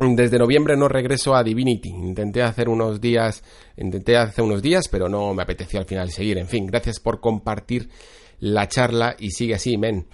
Desde 0.01 0.39
noviembre 0.39 0.79
no 0.79 0.89
regreso 0.89 1.35
a 1.35 1.45
Divinity. 1.45 1.91
Intenté 1.91 2.43
hacer 2.43 2.71
unos 2.71 3.03
días, 3.03 3.45
intenté 3.77 4.17
hace 4.17 4.41
unos 4.41 4.63
días, 4.63 4.89
pero 4.89 5.11
no 5.11 5.35
me 5.35 5.43
apeteció 5.43 5.79
al 5.79 5.85
final 5.85 6.11
seguir. 6.11 6.39
En 6.39 6.49
fin, 6.49 6.67
gracias 6.67 6.99
por 6.99 7.21
compartir 7.21 7.91
la 8.39 8.67
charla 8.67 9.15
y 9.19 9.31
sigue 9.33 9.55
así, 9.55 9.77
men. 9.77 10.07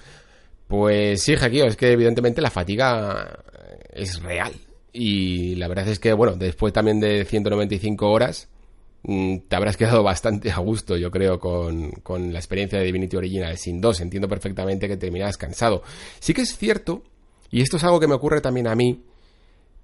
Pues 0.67 1.23
sí, 1.23 1.37
Jaquío, 1.37 1.67
es 1.67 1.77
que 1.77 1.93
evidentemente 1.93 2.41
la 2.41 2.51
fatiga 2.51 3.45
es 3.93 4.21
real. 4.21 4.53
Y 4.93 5.55
la 5.55 5.69
verdad 5.69 5.87
es 5.87 6.01
que, 6.01 6.13
bueno, 6.13 6.35
después 6.35 6.73
también 6.73 6.99
de 6.99 7.25
195 7.25 8.11
horas, 8.11 8.49
mm, 9.05 9.37
te 9.47 9.55
habrás 9.55 9.77
quedado 9.77 10.03
bastante 10.03 10.51
a 10.51 10.59
gusto, 10.59 10.97
yo 10.97 11.13
creo, 11.13 11.39
con, 11.39 11.93
con 12.03 12.33
la 12.33 12.41
experiencia 12.41 12.81
de 12.81 12.87
Divinity 12.87 13.17
Original 13.17 13.57
sin 13.57 13.81
2. 13.81 14.01
Entiendo 14.01 14.29
perfectamente 14.29 14.89
que 14.89 14.97
terminas 14.97 15.37
cansado. 15.37 15.85
Sí 16.19 16.35
que 16.35 16.43
es 16.43 16.57
cierto, 16.59 17.05
y 17.53 17.63
esto 17.63 17.77
es 17.77 17.85
algo 17.85 18.01
que 18.01 18.09
me 18.09 18.15
ocurre 18.15 18.41
también 18.41 18.67
a 18.67 18.75
mí, 18.75 19.01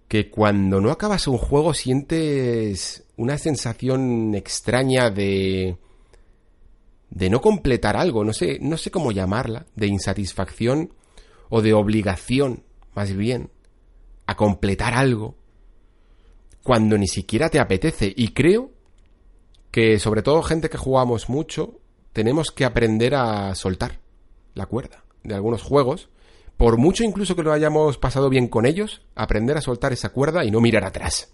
que 0.08 0.30
cuando 0.30 0.80
no 0.80 0.90
acabas 0.90 1.26
un 1.26 1.38
juego 1.38 1.74
sientes 1.74 3.04
una 3.16 3.38
sensación 3.38 4.34
extraña 4.34 5.10
de 5.10 5.76
de 7.14 7.28
no 7.28 7.42
completar 7.42 7.96
algo, 7.96 8.24
no 8.24 8.32
sé, 8.32 8.58
no 8.60 8.78
sé 8.78 8.90
cómo 8.90 9.12
llamarla, 9.12 9.66
de 9.76 9.86
insatisfacción 9.86 10.94
o 11.50 11.60
de 11.60 11.74
obligación, 11.74 12.64
más 12.94 13.14
bien, 13.14 13.50
a 14.26 14.34
completar 14.34 14.94
algo 14.94 15.36
cuando 16.62 16.96
ni 16.96 17.06
siquiera 17.06 17.50
te 17.50 17.60
apetece. 17.60 18.12
Y 18.16 18.28
creo 18.28 18.70
que 19.70 19.98
sobre 19.98 20.22
todo 20.22 20.42
gente 20.42 20.70
que 20.70 20.78
jugamos 20.78 21.28
mucho 21.28 21.80
tenemos 22.14 22.50
que 22.50 22.64
aprender 22.64 23.14
a 23.14 23.54
soltar 23.54 24.00
la 24.54 24.66
cuerda 24.66 25.04
de 25.22 25.34
algunos 25.34 25.62
juegos 25.62 26.08
por 26.56 26.76
mucho 26.76 27.04
incluso 27.04 27.34
que 27.34 27.42
lo 27.42 27.52
hayamos 27.52 27.98
pasado 27.98 28.28
bien 28.28 28.48
con 28.48 28.66
ellos, 28.66 29.02
aprender 29.14 29.56
a 29.56 29.62
soltar 29.62 29.92
esa 29.92 30.10
cuerda 30.10 30.44
y 30.44 30.50
no 30.50 30.60
mirar 30.60 30.84
atrás. 30.84 31.32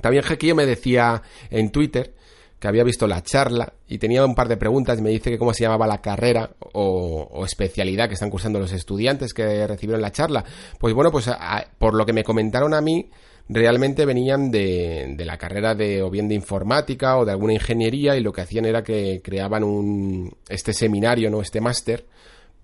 También 0.00 0.24
Jequillo 0.24 0.54
me 0.54 0.66
decía 0.66 1.22
en 1.50 1.70
Twitter 1.70 2.14
que 2.58 2.68
había 2.68 2.84
visto 2.84 3.06
la 3.06 3.22
charla 3.22 3.74
y 3.86 3.98
tenía 3.98 4.24
un 4.24 4.34
par 4.34 4.48
de 4.48 4.56
preguntas. 4.56 5.00
Me 5.00 5.10
dice 5.10 5.30
que 5.30 5.38
cómo 5.38 5.52
se 5.52 5.62
llamaba 5.62 5.86
la 5.86 6.00
carrera 6.00 6.50
o, 6.72 7.44
especialidad 7.44 8.08
que 8.08 8.14
están 8.14 8.30
cursando 8.30 8.58
los 8.58 8.72
estudiantes 8.72 9.34
que 9.34 9.66
recibieron 9.66 10.00
la 10.00 10.12
charla. 10.12 10.44
Pues 10.78 10.94
bueno, 10.94 11.12
pues 11.12 11.30
por 11.78 11.94
lo 11.94 12.06
que 12.06 12.12
me 12.12 12.24
comentaron 12.24 12.74
a 12.74 12.80
mí, 12.80 13.10
realmente 13.48 14.06
venían 14.06 14.50
de, 14.50 15.14
de, 15.16 15.24
la 15.24 15.36
carrera 15.36 15.74
de 15.74 16.02
o 16.02 16.10
bien 16.10 16.28
de 16.28 16.34
informática 16.34 17.18
o 17.18 17.26
de 17.26 17.32
alguna 17.32 17.52
ingeniería 17.52 18.16
y 18.16 18.22
lo 18.22 18.32
que 18.32 18.40
hacían 18.40 18.64
era 18.64 18.82
que 18.82 19.20
creaban 19.22 19.62
un 19.62 20.34
este 20.48 20.72
seminario, 20.72 21.30
no 21.30 21.42
este 21.42 21.60
máster 21.60 22.06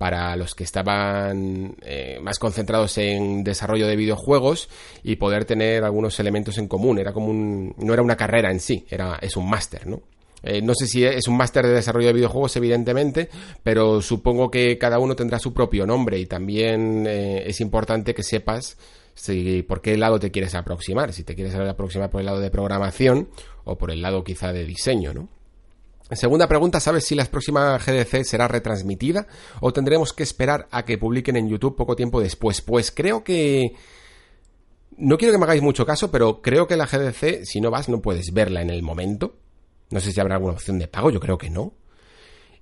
para 0.00 0.34
los 0.34 0.54
que 0.54 0.64
estaban 0.64 1.76
eh, 1.82 2.20
más 2.22 2.38
concentrados 2.38 2.96
en 2.96 3.44
desarrollo 3.44 3.86
de 3.86 3.96
videojuegos 3.96 4.70
y 5.02 5.16
poder 5.16 5.44
tener 5.44 5.84
algunos 5.84 6.18
elementos 6.18 6.56
en 6.56 6.68
común. 6.68 6.98
Era 6.98 7.12
como 7.12 7.26
un, 7.26 7.74
no 7.76 7.92
era 7.92 8.00
una 8.00 8.16
carrera 8.16 8.50
en 8.50 8.60
sí, 8.60 8.86
era, 8.88 9.18
es 9.20 9.36
un 9.36 9.50
máster, 9.50 9.86
¿no? 9.86 10.00
Eh, 10.42 10.62
no 10.62 10.72
sé 10.74 10.86
si 10.86 11.04
es 11.04 11.28
un 11.28 11.36
máster 11.36 11.66
de 11.66 11.74
desarrollo 11.74 12.06
de 12.06 12.14
videojuegos, 12.14 12.56
evidentemente, 12.56 13.28
pero 13.62 14.00
supongo 14.00 14.50
que 14.50 14.78
cada 14.78 14.98
uno 14.98 15.14
tendrá 15.14 15.38
su 15.38 15.52
propio 15.52 15.84
nombre 15.84 16.18
y 16.18 16.24
también 16.24 17.06
eh, 17.06 17.42
es 17.44 17.60
importante 17.60 18.14
que 18.14 18.22
sepas 18.22 18.78
si, 19.12 19.60
por 19.64 19.82
qué 19.82 19.98
lado 19.98 20.18
te 20.18 20.30
quieres 20.30 20.54
aproximar, 20.54 21.12
si 21.12 21.24
te 21.24 21.34
quieres 21.34 21.54
aproximar 21.56 22.08
por 22.08 22.20
el 22.20 22.26
lado 22.26 22.40
de 22.40 22.50
programación 22.50 23.28
o 23.64 23.76
por 23.76 23.90
el 23.90 24.00
lado 24.00 24.24
quizá 24.24 24.50
de 24.54 24.64
diseño, 24.64 25.12
¿no? 25.12 25.28
Segunda 26.12 26.48
pregunta, 26.48 26.80
¿sabes 26.80 27.04
si 27.04 27.14
la 27.14 27.24
próxima 27.24 27.78
GDC 27.78 28.24
será 28.24 28.48
retransmitida 28.48 29.28
o 29.60 29.72
tendremos 29.72 30.12
que 30.12 30.24
esperar 30.24 30.66
a 30.72 30.84
que 30.84 30.98
publiquen 30.98 31.36
en 31.36 31.48
YouTube 31.48 31.76
poco 31.76 31.94
tiempo 31.94 32.20
después? 32.20 32.60
Pues 32.62 32.90
creo 32.90 33.22
que... 33.22 33.74
No 34.96 35.16
quiero 35.16 35.32
que 35.32 35.38
me 35.38 35.44
hagáis 35.44 35.62
mucho 35.62 35.86
caso, 35.86 36.10
pero 36.10 36.42
creo 36.42 36.66
que 36.66 36.76
la 36.76 36.86
GDC, 36.86 37.44
si 37.44 37.60
no 37.60 37.70
vas, 37.70 37.88
no 37.88 38.02
puedes 38.02 38.32
verla 38.32 38.60
en 38.60 38.70
el 38.70 38.82
momento. 38.82 39.36
No 39.90 40.00
sé 40.00 40.12
si 40.12 40.20
habrá 40.20 40.34
alguna 40.34 40.54
opción 40.54 40.78
de 40.78 40.88
pago, 40.88 41.10
yo 41.10 41.20
creo 41.20 41.38
que 41.38 41.48
no. 41.48 41.74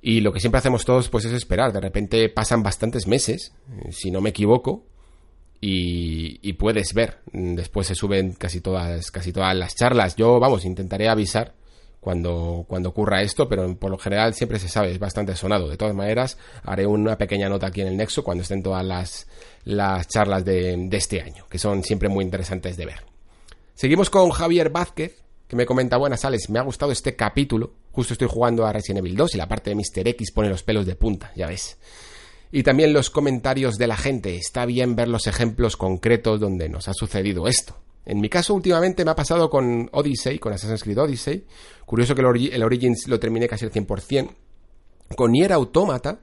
Y 0.01 0.21
lo 0.21 0.33
que 0.33 0.41
siempre 0.41 0.59
hacemos 0.59 0.85
todos, 0.85 1.09
pues 1.09 1.25
es 1.25 1.33
esperar. 1.33 1.73
De 1.73 1.81
repente 1.81 2.29
pasan 2.29 2.63
bastantes 2.63 3.07
meses, 3.07 3.55
si 3.91 4.11
no 4.11 4.21
me 4.21 4.31
equivoco, 4.31 4.85
y, 5.61 6.39
y 6.49 6.53
puedes 6.53 6.93
ver. 6.95 7.19
Después 7.33 7.89
se 7.89 7.95
suben 7.95 8.35
casi 8.35 8.61
todas, 8.61 9.11
casi 9.11 9.33
todas 9.33 9.57
las 9.57 9.75
charlas. 9.75 10.15
Yo, 10.15 10.39
vamos, 10.39 10.65
intentaré 10.65 11.09
avisar 11.09 11.58
cuando, 12.09 12.89
ocurra 12.89 13.21
esto, 13.21 13.51
pero 13.51 13.77
por 13.77 13.91
lo 13.91 13.99
general 13.99 14.33
siempre 14.33 14.59
se 14.59 14.71
sabe, 14.71 14.91
es 14.91 14.99
bastante 14.99 15.37
sonado. 15.37 15.69
De 15.69 15.77
todas 15.77 15.95
maneras, 15.95 16.39
haré 16.63 16.87
una 16.87 17.19
pequeña 17.19 17.51
nota 17.51 17.67
aquí 17.67 17.83
en 17.83 17.89
el 17.89 17.99
Nexo 17.99 18.25
cuando 18.25 18.41
estén 18.41 18.63
todas 18.63 18.83
las, 18.83 19.27
las 19.65 20.09
charlas 20.09 20.43
de, 20.43 20.75
de 20.89 20.97
este 20.97 21.21
año, 21.21 21.45
que 21.51 21.59
son 21.59 21.85
siempre 21.85 22.09
muy 22.09 22.25
interesantes 22.25 22.79
de 22.79 22.87
ver. 22.87 23.05
Seguimos 23.75 24.09
con 24.09 24.31
Javier 24.31 24.71
Vázquez, 24.71 25.23
que 25.47 25.55
me 25.55 25.67
comenta, 25.67 25.99
buenas 25.99 26.21
sales, 26.21 26.49
me 26.49 26.59
ha 26.59 26.63
gustado 26.63 26.93
este 26.93 27.15
capítulo, 27.15 27.75
justo 27.93 28.15
estoy 28.15 28.29
jugando 28.29 28.65
a 28.65 28.73
Resident 28.73 29.01
Evil 29.01 29.15
2 29.15 29.35
y 29.35 29.37
la 29.37 29.47
parte 29.47 29.69
de 29.69 29.77
Mr. 29.77 30.09
X 30.09 30.33
pone 30.33 30.49
los 30.49 30.63
pelos 30.63 30.87
de 30.87 30.95
punta, 30.95 31.31
ya 31.37 31.47
ves. 31.47 31.77
Y 32.51 32.63
también 32.63 32.95
los 32.95 33.11
comentarios 33.11 33.77
de 33.77 33.87
la 33.87 33.99
gente, 33.99 34.35
está 34.37 34.65
bien 34.65 34.97
ver 34.97 35.09
los 35.09 35.27
ejemplos 35.27 35.77
concretos 35.77 36.41
donde 36.41 36.71
nos 36.71 36.89
ha 36.89 36.95
sucedido 36.95 37.49
esto. 37.49 37.77
En 38.05 38.21
mi 38.21 38.29
caso, 38.29 38.55
últimamente 38.55 39.05
me 39.05 39.11
ha 39.11 39.17
pasado 39.17 39.51
con 39.51 39.89
Odyssey, 39.93 40.39
con 40.39 40.53
Assassin's 40.53 40.83
Creed 40.83 40.99
Odyssey. 40.99 41.45
Curioso 41.85 42.15
que 42.15 42.23
el, 42.23 42.63
Origins 42.63 43.07
lo 43.09 43.21
terminé 43.21 43.47
casi 43.49 43.65
al 43.65 43.73
100%. 43.73 44.31
Con 45.15 45.33
Nier 45.33 45.53
Automata, 45.53 46.21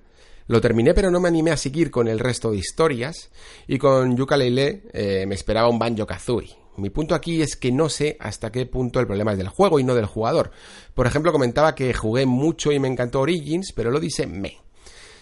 lo 0.47 0.61
terminé, 0.61 0.93
pero 0.93 1.11
no 1.11 1.19
me 1.19 1.27
animé 1.27 1.51
a 1.51 1.57
seguir 1.57 1.91
con 1.91 2.07
el 2.07 2.19
resto 2.19 2.51
de 2.51 2.57
historias. 2.57 3.29
Y 3.67 3.77
con 3.77 4.15
Yooka 4.17 4.37
eh, 4.39 5.25
me 5.27 5.35
esperaba 5.35 5.69
un 5.69 5.79
Banjo 5.79 6.05
Kazooie. 6.05 6.65
Mi 6.77 6.89
punto 6.89 7.15
aquí 7.15 7.41
es 7.41 7.55
que 7.55 7.71
no 7.71 7.87
sé 7.87 8.17
hasta 8.19 8.51
qué 8.51 8.65
punto 8.65 8.99
el 8.99 9.07
problema 9.07 9.31
es 9.31 9.37
del 9.37 9.47
juego 9.47 9.79
y 9.79 9.83
no 9.83 9.95
del 9.95 10.05
jugador. 10.05 10.51
Por 10.93 11.07
ejemplo, 11.07 11.31
comentaba 11.31 11.73
que 11.73 11.93
jugué 11.93 12.25
mucho 12.25 12.71
y 12.71 12.79
me 12.79 12.89
encantó 12.89 13.21
Origins, 13.21 13.71
pero 13.73 13.91
lo 13.91 13.99
dice 13.99 14.27
me. 14.27 14.57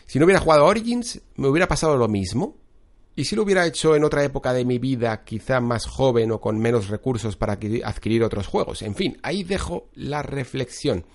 Si 0.07 0.17
no 0.17 0.25
hubiera 0.25 0.41
jugado 0.41 0.65
Origins, 0.65 1.21
me 1.35 1.47
hubiera 1.47 1.67
pasado 1.67 1.95
lo 1.95 2.07
mismo. 2.07 2.57
Y 3.15 3.25
si 3.25 3.35
lo 3.35 3.43
hubiera 3.43 3.65
hecho 3.65 3.95
en 3.95 4.03
otra 4.03 4.23
época 4.23 4.53
de 4.53 4.65
mi 4.65 4.79
vida, 4.79 5.23
quizá 5.23 5.59
más 5.59 5.85
joven 5.85 6.31
o 6.31 6.41
con 6.41 6.57
menos 6.57 6.89
recursos 6.89 7.35
para 7.35 7.53
adquirir 7.53 8.23
otros 8.23 8.47
juegos. 8.47 8.81
En 8.81 8.95
fin, 8.95 9.17
ahí 9.21 9.43
dejo 9.43 9.89
la 9.93 10.23
reflexión. 10.23 11.05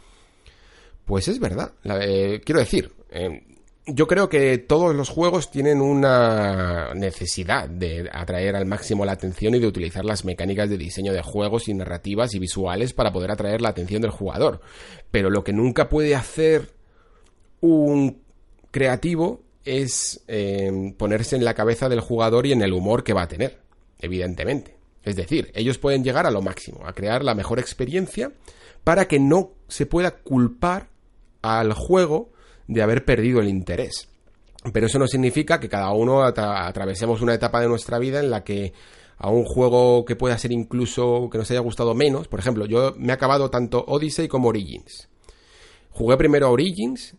Pues 1.05 1.27
es 1.27 1.41
verdad. 1.41 1.73
Eh, 1.85 2.41
quiero 2.45 2.61
decir, 2.61 2.93
eh, 3.11 3.43
yo 3.87 4.07
creo 4.07 4.29
que 4.29 4.59
todos 4.59 4.95
los 4.95 5.09
juegos 5.09 5.51
tienen 5.51 5.81
una 5.81 6.93
necesidad 6.95 7.69
de 7.69 8.09
atraer 8.13 8.55
al 8.55 8.67
máximo 8.67 9.05
la 9.05 9.13
atención 9.13 9.55
y 9.55 9.59
de 9.59 9.67
utilizar 9.67 10.05
las 10.05 10.25
mecánicas 10.25 10.69
de 10.69 10.77
diseño 10.77 11.13
de 11.13 11.23
juegos 11.23 11.69
y 11.69 11.75
narrativas 11.75 12.35
y 12.35 12.39
visuales 12.39 12.93
para 12.93 13.13
poder 13.13 13.31
atraer 13.31 13.61
la 13.61 13.71
atención 13.71 14.03
del 14.03 14.11
jugador. 14.11 14.61
Pero 15.11 15.31
lo 15.31 15.43
que 15.43 15.53
nunca 15.53 15.89
puede 15.89 16.15
hacer 16.15 16.71
un 17.61 18.23
creativo 18.71 19.41
es 19.69 20.25
eh, 20.29 20.95
ponerse 20.97 21.37
en 21.37 21.45
la 21.45 21.55
cabeza 21.55 21.89
del 21.89 22.01
jugador 22.01 22.47
y 22.47 22.53
en 22.53 22.63
el 22.63 22.73
humor 22.73 23.05
que 23.05 23.13
va 23.13 23.23
a 23.23 23.29
tener, 23.29 23.61
evidentemente. 23.99 24.77
Es 25.03 25.17
decir, 25.17 25.51
ellos 25.55 25.79
pueden 25.79 26.05
llegar 26.05 26.27
a 26.27 26.31
lo 26.31 26.43
máximo, 26.43 26.87
a 26.87 26.93
crear 26.93 27.25
la 27.25 27.35
mejor 27.35 27.59
experiencia 27.59 28.33
para 28.85 29.07
que 29.07 29.19
no 29.19 29.53
se 29.69 29.87
pueda 29.87 30.11
culpar 30.11 30.89
al 31.43 31.73
juego 31.73 32.33
de 32.67 32.83
haber 32.83 33.05
perdido 33.05 33.41
el 33.41 33.49
interés. 33.49 34.09
Pero 34.73 34.87
eso 34.87 34.99
no 34.99 35.07
significa 35.07 35.61
que 35.61 35.69
cada 35.69 35.91
uno 35.93 36.23
atravesemos 36.23 37.23
una 37.23 37.35
etapa 37.35 37.61
de 37.61 37.69
nuestra 37.69 37.99
vida 37.99 38.21
en 38.21 38.31
la 38.31 38.45
que 38.45 38.73
a 39.17 39.31
un 39.31 39.45
juego 39.45 40.05
que 40.05 40.17
pueda 40.17 40.39
ser 40.39 40.53
incluso 40.53 41.29
que 41.31 41.39
nos 41.39 41.51
haya 41.51 41.61
gustado 41.61 41.95
menos, 41.95 42.29
por 42.29 42.39
ejemplo, 42.39 42.67
yo 42.67 42.95
me 42.97 43.09
he 43.09 43.13
acabado 43.13 43.51
tanto 43.51 43.85
Odyssey 43.87 44.29
como 44.29 44.49
Origins. 44.49 45.09
Jugué 45.91 46.17
primero 46.17 46.47
a 46.47 46.51
Origins 46.51 47.15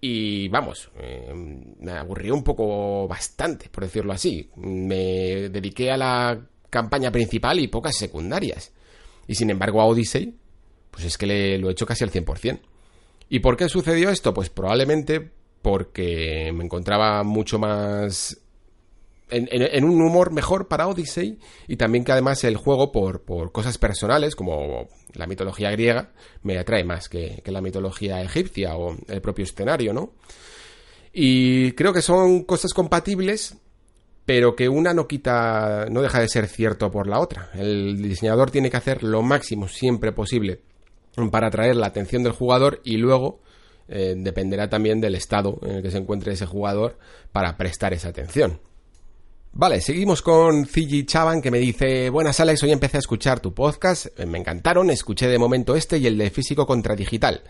y 0.00 0.48
vamos, 0.48 0.90
eh, 0.98 1.32
me 1.34 1.92
aburrió 1.92 2.34
un 2.34 2.42
poco 2.42 3.06
bastante, 3.06 3.68
por 3.68 3.84
decirlo 3.84 4.12
así. 4.12 4.50
Me 4.56 5.48
dediqué 5.50 5.90
a 5.90 5.96
la 5.96 6.40
campaña 6.70 7.10
principal 7.10 7.58
y 7.60 7.68
pocas 7.68 7.96
secundarias. 7.96 8.72
Y 9.26 9.34
sin 9.34 9.50
embargo 9.50 9.80
a 9.80 9.86
Odyssey, 9.86 10.34
pues 10.90 11.04
es 11.04 11.18
que 11.18 11.26
le, 11.26 11.58
lo 11.58 11.68
he 11.68 11.72
hecho 11.72 11.86
casi 11.86 12.04
al 12.04 12.10
100%. 12.10 12.60
¿Y 13.28 13.40
por 13.40 13.56
qué 13.56 13.68
sucedió 13.68 14.10
esto? 14.10 14.32
Pues 14.32 14.48
probablemente 14.48 15.30
porque 15.62 16.50
me 16.54 16.64
encontraba 16.64 17.22
mucho 17.22 17.58
más 17.58 18.40
en, 19.30 19.84
un 19.84 20.00
humor 20.00 20.32
mejor 20.32 20.68
para 20.68 20.88
Odyssey 20.88 21.38
y 21.68 21.76
también 21.76 22.04
que 22.04 22.12
además 22.12 22.42
el 22.44 22.56
juego 22.56 22.92
por, 22.92 23.22
cosas 23.52 23.78
personales 23.78 24.36
como 24.36 24.88
la 25.14 25.26
mitología 25.26 25.70
griega 25.70 26.10
me 26.42 26.58
atrae 26.58 26.84
más 26.84 27.08
que, 27.08 27.40
que, 27.44 27.52
la 27.52 27.60
mitología 27.60 28.20
egipcia 28.22 28.76
o 28.76 28.96
el 29.08 29.20
propio 29.20 29.44
escenario, 29.44 29.92
¿no? 29.92 30.12
Y 31.12 31.72
creo 31.72 31.92
que 31.92 32.02
son 32.02 32.44
cosas 32.44 32.72
compatibles 32.72 33.56
pero 34.30 34.54
que 34.54 34.68
una 34.68 34.94
no 34.94 35.08
quita, 35.08 35.86
no 35.90 36.02
deja 36.02 36.20
de 36.20 36.28
ser 36.28 36.46
cierto 36.46 36.88
por 36.92 37.08
la 37.08 37.18
otra. 37.18 37.50
El 37.54 38.00
diseñador 38.00 38.52
tiene 38.52 38.70
que 38.70 38.76
hacer 38.76 39.02
lo 39.02 39.22
máximo 39.22 39.66
siempre 39.66 40.12
posible 40.12 40.60
para 41.32 41.48
atraer 41.48 41.74
la 41.74 41.88
atención 41.88 42.22
del 42.22 42.32
jugador 42.32 42.80
y 42.84 42.96
luego 42.96 43.40
eh, 43.88 44.14
dependerá 44.16 44.68
también 44.68 45.00
del 45.00 45.16
estado 45.16 45.58
en 45.62 45.72
el 45.72 45.82
que 45.82 45.90
se 45.90 45.98
encuentre 45.98 46.32
ese 46.32 46.46
jugador 46.46 46.96
para 47.32 47.56
prestar 47.56 47.92
esa 47.92 48.10
atención. 48.10 48.60
Vale, 49.52 49.80
seguimos 49.80 50.22
con 50.22 50.64
Fiji 50.64 51.04
Chaban 51.04 51.42
que 51.42 51.50
me 51.50 51.58
dice, 51.58 52.08
buenas 52.08 52.38
Alex, 52.38 52.62
hoy 52.62 52.70
empecé 52.70 52.98
a 52.98 53.00
escuchar 53.00 53.40
tu 53.40 53.52
podcast, 53.52 54.06
eh, 54.16 54.24
me 54.24 54.38
encantaron, 54.38 54.90
escuché 54.90 55.26
de 55.26 55.38
momento 55.38 55.74
este 55.74 55.98
y 55.98 56.06
el 56.06 56.16
de 56.16 56.30
físico 56.30 56.66
contra 56.66 56.94
digital. 56.94 57.42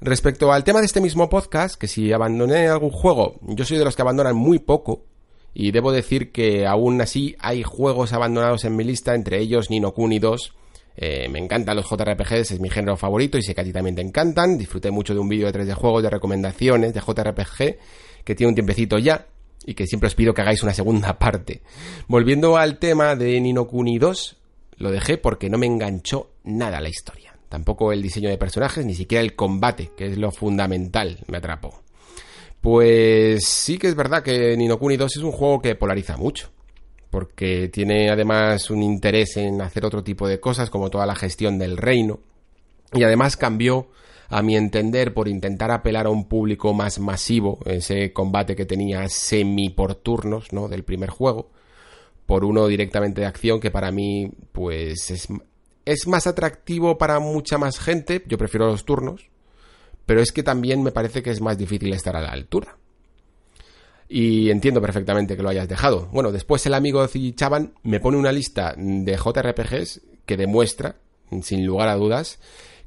Respecto 0.00 0.52
al 0.52 0.62
tema 0.62 0.78
de 0.78 0.86
este 0.86 1.00
mismo 1.00 1.28
podcast, 1.28 1.74
que 1.74 1.88
si 1.88 2.12
abandoné 2.12 2.68
algún 2.68 2.90
juego, 2.90 3.40
yo 3.42 3.64
soy 3.64 3.78
de 3.78 3.84
los 3.84 3.96
que 3.96 4.02
abandonan 4.02 4.36
muy 4.36 4.60
poco, 4.60 5.04
y 5.52 5.72
debo 5.72 5.90
decir 5.90 6.30
que 6.30 6.68
aún 6.68 7.00
así 7.00 7.34
hay 7.40 7.64
juegos 7.64 8.12
abandonados 8.12 8.64
en 8.64 8.76
mi 8.76 8.84
lista, 8.84 9.16
entre 9.16 9.40
ellos 9.40 9.70
Nino 9.70 9.92
Kuni 9.92 10.20
2, 10.20 10.52
eh, 10.96 11.28
me 11.28 11.40
encantan 11.40 11.76
los 11.76 11.88
JRPGs, 11.90 12.52
es 12.52 12.60
mi 12.60 12.70
género 12.70 12.96
favorito 12.96 13.38
y 13.38 13.42
sé 13.42 13.54
que 13.54 13.60
a 13.62 13.64
ti 13.64 13.72
también 13.72 13.96
te 13.96 14.02
encantan. 14.02 14.58
Disfruté 14.58 14.90
mucho 14.90 15.14
de 15.14 15.20
un 15.20 15.28
vídeo 15.28 15.46
de 15.46 15.52
3 15.52 15.66
de 15.66 15.74
juegos 15.74 16.02
de 16.02 16.10
recomendaciones 16.10 16.92
de 16.92 17.00
JRPG 17.00 17.78
que 18.24 18.34
tiene 18.34 18.48
un 18.48 18.54
tiempecito 18.54 18.98
ya 18.98 19.26
y 19.64 19.74
que 19.74 19.86
siempre 19.86 20.08
os 20.08 20.14
pido 20.14 20.34
que 20.34 20.42
hagáis 20.42 20.62
una 20.62 20.74
segunda 20.74 21.18
parte. 21.18 21.62
Volviendo 22.08 22.56
al 22.56 22.78
tema 22.78 23.16
de 23.16 23.40
Nino 23.40 23.66
Kuni 23.66 23.98
2, 23.98 24.36
lo 24.78 24.90
dejé 24.90 25.18
porque 25.18 25.50
no 25.50 25.58
me 25.58 25.66
enganchó 25.66 26.30
nada 26.44 26.80
la 26.80 26.88
historia. 26.88 27.34
Tampoco 27.48 27.92
el 27.92 28.02
diseño 28.02 28.30
de 28.30 28.38
personajes, 28.38 28.86
ni 28.86 28.94
siquiera 28.94 29.22
el 29.22 29.34
combate, 29.34 29.90
que 29.96 30.06
es 30.06 30.18
lo 30.18 30.30
fundamental, 30.30 31.18
me 31.26 31.38
atrapó. 31.38 31.82
Pues 32.60 33.44
sí 33.46 33.78
que 33.78 33.88
es 33.88 33.94
verdad 33.94 34.22
que 34.22 34.56
Nino 34.56 34.78
Kuni 34.78 34.96
2 34.96 35.16
es 35.16 35.22
un 35.22 35.32
juego 35.32 35.60
que 35.60 35.74
polariza 35.74 36.16
mucho 36.16 36.50
porque 37.10 37.68
tiene 37.68 38.08
además 38.08 38.70
un 38.70 38.82
interés 38.82 39.36
en 39.36 39.60
hacer 39.60 39.84
otro 39.84 40.02
tipo 40.02 40.28
de 40.28 40.40
cosas 40.40 40.70
como 40.70 40.90
toda 40.90 41.06
la 41.06 41.16
gestión 41.16 41.58
del 41.58 41.76
reino 41.76 42.20
y 42.92 43.02
además 43.02 43.36
cambió 43.36 43.88
a 44.30 44.42
mi 44.42 44.56
entender 44.56 45.12
por 45.12 45.28
intentar 45.28 45.70
apelar 45.70 46.06
a 46.06 46.10
un 46.10 46.26
público 46.28 46.72
más 46.72 46.98
masivo 46.98 47.58
ese 47.66 48.12
combate 48.12 48.56
que 48.56 48.64
tenía 48.64 49.08
semi 49.08 49.70
por 49.70 49.96
turnos 49.96 50.52
no 50.52 50.68
del 50.68 50.84
primer 50.84 51.10
juego 51.10 51.50
por 52.26 52.44
uno 52.44 52.68
directamente 52.68 53.20
de 53.20 53.26
acción 53.26 53.60
que 53.60 53.72
para 53.72 53.90
mí 53.90 54.30
pues 54.52 55.10
es, 55.10 55.28
es 55.84 56.06
más 56.06 56.26
atractivo 56.26 56.96
para 56.96 57.18
mucha 57.18 57.58
más 57.58 57.78
gente 57.78 58.24
yo 58.26 58.38
prefiero 58.38 58.66
los 58.66 58.84
turnos 58.84 59.28
pero 60.06 60.22
es 60.22 60.32
que 60.32 60.42
también 60.42 60.82
me 60.82 60.92
parece 60.92 61.22
que 61.22 61.30
es 61.30 61.40
más 61.40 61.58
difícil 61.58 61.92
estar 61.92 62.16
a 62.16 62.22
la 62.22 62.30
altura 62.30 62.76
y 64.08 64.50
entiendo 64.50 64.80
perfectamente 64.80 65.36
que 65.36 65.42
lo 65.42 65.50
hayas 65.50 65.68
dejado. 65.68 66.08
Bueno, 66.10 66.32
después 66.32 66.66
el 66.66 66.74
amigo 66.74 67.06
Chaban 67.06 67.74
me 67.84 68.00
pone 68.00 68.16
una 68.16 68.32
lista 68.32 68.74
de 68.76 69.16
JRPGs 69.16 70.00
que 70.26 70.36
demuestra, 70.36 70.96
sin 71.42 71.64
lugar 71.64 71.88
a 71.88 71.94
dudas, 71.94 72.40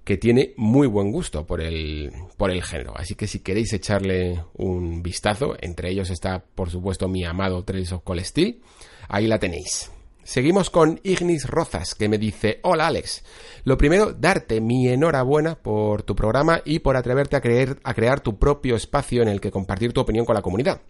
que 0.03 0.17
tiene 0.17 0.53
muy 0.57 0.87
buen 0.87 1.11
gusto 1.11 1.45
por 1.45 1.61
el, 1.61 2.11
por 2.37 2.51
el 2.51 2.63
género. 2.63 2.93
Así 2.95 3.15
que 3.15 3.27
si 3.27 3.39
queréis 3.39 3.71
echarle 3.73 4.43
un 4.55 5.01
vistazo, 5.01 5.55
entre 5.61 5.89
ellos 5.89 6.09
está, 6.09 6.43
por 6.55 6.69
supuesto, 6.69 7.07
mi 7.07 7.23
amado 7.23 7.63
Trails 7.63 7.91
of 7.93 8.03
Cold 8.03 8.23
Steel, 8.23 8.61
ahí 9.07 9.27
la 9.27 9.39
tenéis. 9.39 9.91
Seguimos 10.23 10.69
con 10.69 11.01
Ignis 11.03 11.47
Rozas, 11.49 11.95
que 11.95 12.07
me 12.07 12.17
dice, 12.17 12.59
hola 12.63 12.87
Alex. 12.87 13.23
Lo 13.65 13.77
primero, 13.77 14.13
darte 14.13 14.61
mi 14.61 14.87
enhorabuena 14.87 15.55
por 15.55 16.03
tu 16.03 16.15
programa 16.15 16.61
y 16.63 16.79
por 16.79 16.95
atreverte 16.95 17.35
a, 17.35 17.41
creer, 17.41 17.79
a 17.83 17.93
crear 17.93 18.21
tu 18.21 18.37
propio 18.39 18.75
espacio 18.75 19.21
en 19.21 19.27
el 19.27 19.41
que 19.41 19.51
compartir 19.51 19.91
tu 19.91 20.01
opinión 20.01 20.25
con 20.25 20.35
la 20.35 20.41
comunidad 20.41 20.81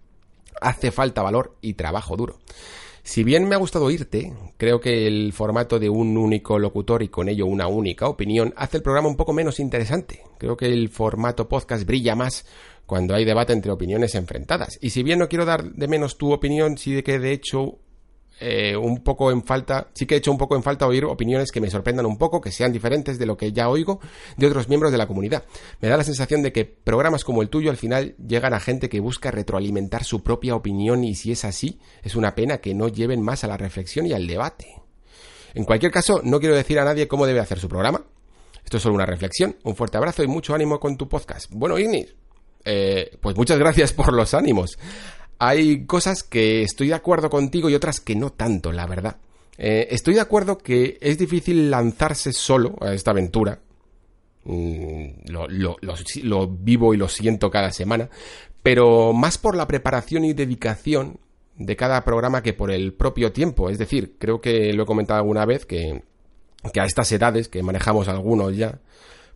hace 0.62 0.92
falta 0.92 1.22
valor 1.22 1.56
y 1.62 1.74
trabajo 1.74 2.16
duro. 2.16 2.40
Si 3.06 3.26
bien 3.26 3.50
me 3.50 3.56
ha 3.56 3.58
gustado 3.58 3.86
oírte, 3.86 4.34
creo 4.56 4.80
que 4.80 5.08
el 5.08 5.34
formato 5.34 5.78
de 5.78 5.90
un 5.90 6.18
único 6.18 6.58
locutor 6.58 7.04
y 7.04 7.10
con 7.10 7.28
ello 7.28 7.46
una 7.46 7.68
única 7.68 8.08
opinión 8.08 8.54
hace 8.56 8.78
el 8.78 8.84
programa 8.84 9.10
un 9.10 9.18
poco 9.18 9.34
menos 9.34 9.60
interesante. 9.60 10.22
Creo 10.38 10.56
que 10.56 10.68
el 10.68 10.88
formato 10.88 11.50
podcast 11.50 11.86
brilla 11.86 12.16
más 12.16 12.46
cuando 12.86 13.14
hay 13.14 13.26
debate 13.26 13.52
entre 13.52 13.74
opiniones 13.74 14.16
enfrentadas. 14.16 14.80
Y 14.82 14.92
si 14.92 15.04
bien 15.04 15.20
no 15.20 15.28
quiero 15.28 15.44
dar 15.44 15.74
de 15.74 15.88
menos 15.90 16.18
tu 16.18 16.32
opinión, 16.32 16.78
sí 16.78 16.94
de 16.94 17.04
que 17.04 17.20
de 17.20 17.34
hecho 17.34 17.80
eh, 18.46 18.76
un 18.76 19.02
poco 19.04 19.32
en 19.32 19.42
falta, 19.42 19.88
sí 19.94 20.06
que 20.06 20.16
he 20.16 20.18
hecho 20.18 20.30
un 20.30 20.38
poco 20.38 20.58
en 20.58 20.64
falta 20.64 20.86
oír 20.86 21.06
opiniones 21.06 21.50
que 21.50 21.62
me 21.62 21.70
sorprendan 21.70 22.06
un 22.06 22.18
poco, 22.18 22.42
que 22.42 22.52
sean 22.52 22.74
diferentes 22.74 23.18
de 23.18 23.26
lo 23.26 23.38
que 23.38 23.54
ya 23.54 23.70
oigo 23.70 24.02
de 24.36 24.48
otros 24.48 24.68
miembros 24.68 24.92
de 24.92 24.98
la 24.98 25.08
comunidad. 25.08 25.46
Me 25.80 25.88
da 25.88 25.96
la 25.96 26.04
sensación 26.04 26.42
de 26.42 26.52
que 26.52 26.66
programas 26.66 27.24
como 27.24 27.42
el 27.42 27.48
tuyo 27.48 27.72
al 27.72 27.78
final 27.78 28.16
llegan 28.18 28.54
a 28.54 28.60
gente 28.60 28.90
que 28.90 29.00
busca 29.00 29.32
retroalimentar 29.32 30.04
su 30.04 30.24
propia 30.24 30.56
opinión 30.56 31.06
y 31.06 31.16
si 31.16 31.32
es 31.32 31.46
así, 31.46 31.80
es 32.04 32.16
una 32.16 32.36
pena 32.36 32.58
que 32.58 32.74
no 32.74 32.90
lleven 32.90 33.22
más 33.22 33.46
a 33.46 33.48
la 33.48 33.56
reflexión 33.56 34.08
y 34.08 34.12
al 34.12 34.28
debate. 34.28 34.76
En 35.54 35.64
cualquier 35.64 35.94
caso, 35.94 36.20
no 36.22 36.42
quiero 36.42 36.56
decir 36.56 36.80
a 36.80 36.84
nadie 36.84 37.08
cómo 37.08 37.26
debe 37.26 37.40
hacer 37.40 37.60
su 37.60 37.70
programa. 37.70 38.04
Esto 38.66 38.76
es 38.76 38.84
solo 38.84 38.96
una 38.96 39.06
reflexión. 39.06 39.56
Un 39.64 39.78
fuerte 39.78 39.96
abrazo 39.96 40.22
y 40.22 40.28
mucho 40.28 40.54
ánimo 40.54 40.82
con 40.82 40.98
tu 40.98 41.08
podcast. 41.08 41.50
Bueno, 41.50 41.80
Ignis, 41.80 42.14
eh, 42.66 43.18
pues 43.22 43.38
muchas 43.38 43.58
gracias 43.58 43.94
por 43.94 44.12
los 44.12 44.34
ánimos 44.34 44.78
hay 45.48 45.86
cosas 45.86 46.24
que 46.24 46.64
estoy 46.64 46.88
de 46.88 46.94
acuerdo 46.94 47.30
contigo 47.30 47.70
y 47.70 47.76
otras 47.76 48.00
que 48.00 48.16
no 48.16 48.32
tanto, 48.32 48.72
la 48.72 48.88
verdad. 48.88 49.18
Eh, 49.58 49.88
estoy 49.92 50.16
de 50.16 50.22
acuerdo 50.22 50.58
que 50.58 50.98
es 51.02 51.18
difícil 51.18 51.70
lanzarse 51.70 52.34
solo 52.34 52.76
a 52.82 52.94
esta 52.94 53.12
aventura. 53.12 53.60
Mm, 54.46 55.30
lo, 55.30 56.48
vivo 56.48 56.94
y 56.94 56.98
lo 56.98 57.08
siento 57.08 57.52
cada 57.52 57.72
semana. 57.72 58.10
Pero 58.62 59.14
más 59.14 59.38
por 59.38 59.56
la 59.56 59.68
preparación 59.68 60.24
y 60.26 60.34
dedicación 60.34 61.20
de 61.58 61.76
cada 61.76 62.04
programa 62.04 62.42
que 62.42 62.54
por 62.54 62.72
el 62.72 62.94
propio 62.94 63.32
tiempo. 63.32 63.70
Es 63.70 63.78
decir, 63.78 64.16
creo 64.18 64.42
que 64.42 64.74
lo 64.74 64.84
he 64.84 64.88
comentado 64.88 65.20
alguna 65.20 65.46
vez 65.46 65.66
que, 65.66 66.04
que 66.72 66.80
a 66.80 66.86
estas 66.86 67.12
edades, 67.12 67.50
que 67.50 67.62
manejamos 67.64 68.08
algunos 68.08 68.56
ya, 68.56 68.80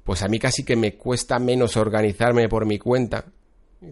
pues 0.03 0.23
a 0.23 0.29
mí 0.29 0.39
casi 0.39 0.63
que 0.63 0.77
me 0.77 0.95
cuesta 0.95 1.37
menos 1.37 1.75
organizarme 1.75 2.47
por 2.47 2.65
mi 2.65 2.79
cuenta 2.79 3.25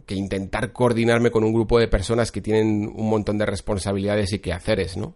que 0.05 0.15
intentar 0.15 0.71
coordinarme 0.71 1.31
con 1.31 1.43
un 1.43 1.53
grupo 1.53 1.79
de 1.79 1.87
personas 1.87 2.31
que 2.31 2.41
tienen 2.41 2.91
un 2.95 3.09
montón 3.09 3.37
de 3.37 3.45
responsabilidades 3.45 4.33
y 4.33 4.39
quehaceres, 4.39 4.97
¿no? 4.97 5.15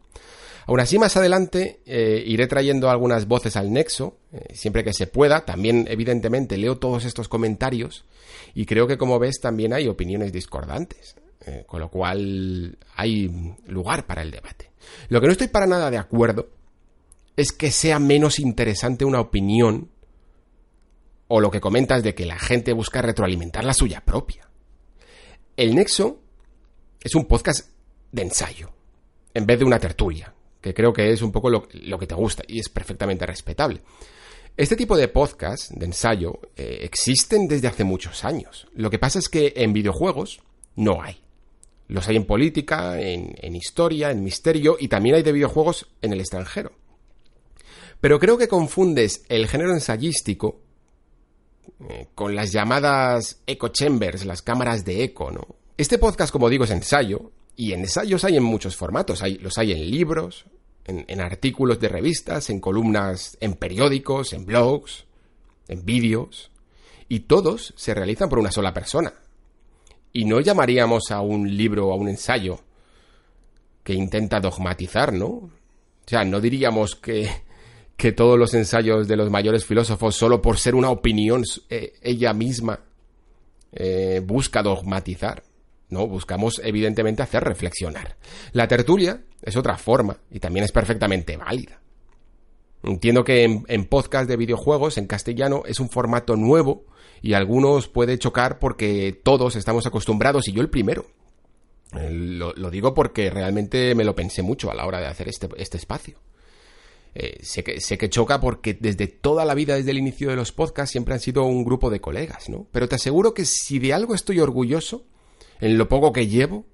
Aún 0.68 0.80
así, 0.80 1.00
más 1.00 1.18
adelante 1.18 1.80
eh, 1.88 2.24
iré 2.26 2.46
trayendo 2.46 2.92
algunas 2.92 3.28
voces 3.28 3.56
al 3.56 3.74
nexo, 3.74 4.18
eh, 4.32 4.54
siempre 4.54 4.84
que 4.84 4.94
se 4.94 5.08
pueda. 5.08 5.44
También, 5.44 5.88
evidentemente, 5.90 6.58
leo 6.58 6.78
todos 6.78 7.06
estos 7.06 7.28
comentarios 7.28 8.06
y 8.54 8.68
creo 8.68 8.86
que, 8.86 8.98
como 8.98 9.18
ves, 9.18 9.40
también 9.42 9.74
hay 9.74 9.88
opiniones 9.88 10.32
discordantes. 10.32 11.16
Eh, 11.46 11.64
con 11.66 11.80
lo 11.80 11.90
cual 11.90 12.78
hay 12.96 13.56
lugar 13.68 14.06
para 14.06 14.22
el 14.22 14.30
debate. 14.30 14.72
Lo 15.08 15.22
que 15.22 15.28
no 15.28 15.32
estoy 15.32 15.48
para 15.48 15.68
nada 15.68 15.90
de 15.90 15.98
acuerdo 15.98 16.50
es 17.38 17.54
que 17.54 17.72
sea 17.72 17.98
menos 17.98 18.40
interesante 18.40 19.06
una 19.06 19.22
opinión 19.22 19.90
o 21.30 21.40
lo 21.40 21.50
que 21.50 21.62
comentas 21.62 22.04
de 22.04 22.14
que 22.14 22.26
la 22.26 22.38
gente 22.38 22.74
busca 22.74 23.02
retroalimentar 23.02 23.64
la 23.64 23.74
suya 23.74 24.02
propia. 24.02 24.49
El 25.60 25.76
Nexo 25.76 26.22
es 27.02 27.16
un 27.16 27.26
podcast 27.26 27.68
de 28.14 28.22
ensayo, 28.22 28.72
en 29.34 29.46
vez 29.46 29.60
de 29.60 29.66
una 29.66 29.78
tertulia, 29.78 30.34
que 30.62 30.74
creo 30.74 30.94
que 30.94 31.12
es 31.12 31.22
un 31.22 31.34
poco 31.34 31.50
lo, 31.50 31.68
que 31.68 32.08
te 32.08 32.16
gusta 32.16 32.44
y 32.48 32.62
es 32.62 32.70
perfectamente 32.70 33.26
respetable. 33.26 33.82
Este 34.56 34.78
tipo 34.78 34.96
de 34.96 35.10
podcast 35.10 35.72
de 35.72 35.86
ensayo 35.86 36.40
eh, 36.56 36.80
existen 36.84 37.46
desde 37.50 37.68
hace 37.68 37.84
muchos 37.84 38.24
años. 38.24 38.70
Lo 38.74 38.90
que 38.90 39.00
pasa 39.00 39.20
es 39.20 39.28
que 39.28 39.52
en 39.58 39.74
videojuegos 39.74 40.40
no 40.78 41.02
hay. 41.02 41.22
Los 41.90 42.08
hay 42.08 42.16
en 42.16 42.26
política, 42.26 42.98
en, 42.98 43.54
historia, 43.54 44.12
en 44.12 44.24
misterio 44.24 44.78
y 44.80 44.88
también 44.88 45.16
hay 45.16 45.24
de 45.24 45.34
videojuegos 45.34 45.88
en 46.02 46.14
el 46.14 46.22
extranjero. 46.22 46.72
Pero 48.00 48.18
creo 48.18 48.38
que 48.38 48.48
confundes 48.48 49.26
el 49.28 49.50
género 49.50 49.74
ensayístico 49.74 50.62
eh, 51.90 52.08
con 52.16 52.36
las 52.36 52.52
llamadas 52.52 53.42
echo 53.46 53.70
chambers, 53.70 54.26
las 54.26 54.42
cámaras 54.42 54.86
de 54.86 55.04
eco, 55.04 55.32
¿no? 55.32 55.48
Este 55.78 55.98
podcast, 55.98 56.32
como 56.32 56.50
digo, 56.50 56.66
es 56.66 56.72
ensayo, 56.72 57.32
y 57.56 57.74
en 57.74 57.82
ensayos 57.82 58.24
hay 58.24 58.38
en 58.38 58.44
muchos 58.44 58.76
formatos. 58.76 59.22
Hay, 59.22 59.38
los 59.38 59.58
hay 59.58 59.72
en 59.72 59.90
libros, 59.90 60.46
en, 60.86 61.06
en 61.08 61.22
artículos 61.22 61.80
de 61.80 61.90
revistas, 61.90 62.50
en 62.50 62.60
columnas, 62.60 63.38
en 63.40 63.54
periódicos, 63.54 64.34
en 64.34 64.46
blogs, 64.46 65.06
en 65.68 65.86
vídeos, 65.86 66.52
y 67.08 67.22
todos 67.22 67.74
se 67.78 67.94
realizan 67.94 68.30
por 68.30 68.40
una 68.40 68.52
sola 68.52 68.74
persona, 68.74 69.14
y 70.12 70.26
no 70.26 70.40
llamaríamos 70.40 71.12
a 71.12 71.22
un 71.22 71.56
libro 71.56 71.88
o 71.88 71.94
a 71.94 71.96
un 71.96 72.10
ensayo 72.10 72.60
que 73.84 73.94
intenta 73.94 74.40
dogmatizar, 74.40 75.14
¿no? 75.14 75.28
O 75.28 75.52
sea, 76.06 76.24
no 76.24 76.42
diríamos 76.42 76.96
que, 76.96 77.30
que 78.00 78.14
todos 78.14 78.40
los 78.40 78.54
ensayos 78.54 79.10
de 79.10 79.18
los 79.18 79.30
mayores 79.30 79.66
filósofos, 79.66 80.16
solo 80.16 80.42
por 80.42 80.58
ser 80.58 80.74
una 80.74 80.90
opinión 80.90 81.44
eh, 81.70 81.96
ella 82.02 82.32
misma, 82.32 82.80
eh, 83.74 84.22
busca 84.24 84.64
dogmatizar. 84.64 85.44
No, 85.90 86.08
buscamos 86.08 86.62
evidentemente 86.64 87.24
hacer 87.24 87.44
reflexionar. 87.44 88.16
La 88.54 88.70
tertulia 88.70 89.22
es 89.42 89.58
otra 89.58 89.78
forma 89.78 90.16
y 90.32 90.40
también 90.40 90.64
es 90.64 90.72
perfectamente 90.72 91.36
válida. 91.36 91.82
Entiendo 92.84 93.26
que 93.26 93.44
en, 93.44 93.86
podcast 93.86 94.30
de 94.30 94.38
videojuegos 94.38 94.98
en 94.98 95.06
castellano 95.06 95.64
es 95.66 95.82
un 95.82 95.90
formato 95.90 96.38
nuevo 96.38 96.86
y 97.22 97.34
algunos 97.34 97.90
puede 97.90 98.18
chocar 98.18 98.60
porque 98.60 99.20
todos 99.24 99.58
estamos 99.58 99.86
acostumbrados 99.86 100.48
y 100.48 100.54
yo 100.54 100.62
el 100.62 100.70
primero. 100.70 101.06
Eh, 102.00 102.10
lo, 102.12 102.54
digo 102.72 102.94
porque 102.94 103.30
realmente 103.30 103.94
me 103.94 104.06
lo 104.06 104.16
pensé 104.16 104.42
mucho 104.42 104.72
a 104.72 104.74
la 104.74 104.86
hora 104.86 105.02
de 105.02 105.08
hacer 105.08 105.28
este, 105.28 105.50
este 105.58 105.76
espacio. 105.76 106.18
Eh, 107.16 107.40
sé, 107.42 107.64
que, 107.64 107.82
sé 107.82 107.98
que 107.98 108.10
choca 108.10 108.40
porque 108.40 108.78
desde 108.80 109.08
toda 109.08 109.44
la 109.44 109.56
vida, 109.56 109.76
desde 109.76 109.92
el 109.92 109.98
inicio 109.98 110.30
de 110.30 110.36
los 110.36 110.52
podcasts, 110.52 110.92
siempre 110.92 111.16
han 111.16 111.20
sido 111.20 111.44
un 111.44 111.64
grupo 111.64 111.90
de 111.90 112.00
colegas, 112.00 112.50
¿no? 112.50 112.68
Pero 112.72 112.88
te 112.88 112.96
aseguro 112.96 113.34
que 113.34 113.46
si 113.46 113.80
de 113.80 113.94
algo 113.94 114.14
estoy 114.14 114.40
orgulloso, 114.40 115.06
en 115.60 115.78
lo 115.78 115.88
poco 115.90 116.14
que 116.14 116.28
llevo, 116.28 116.66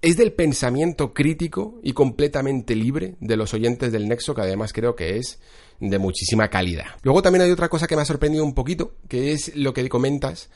es 0.00 0.16
del 0.16 0.32
pensamiento 0.32 1.12
crítico 1.12 1.80
y 1.82 1.92
completamente 1.92 2.76
libre 2.76 3.16
de 3.20 3.36
los 3.36 3.52
oyentes 3.52 3.90
del 3.92 4.08
Nexo, 4.08 4.34
que 4.34 4.42
además 4.42 4.72
creo 4.72 4.94
que 4.94 5.16
es 5.16 5.40
de 5.80 5.98
muchísima 5.98 6.48
calidad. 6.48 6.86
Luego 7.02 7.22
también 7.22 7.42
hay 7.42 7.50
otra 7.50 7.68
cosa 7.68 7.86
que 7.86 7.96
me 7.96 8.02
ha 8.02 8.06
sorprendido 8.06 8.44
un 8.44 8.54
poquito, 8.54 8.94
que 9.08 9.32
es 9.32 9.54
lo 9.56 9.72
que 9.72 9.88
comentas 9.88 10.50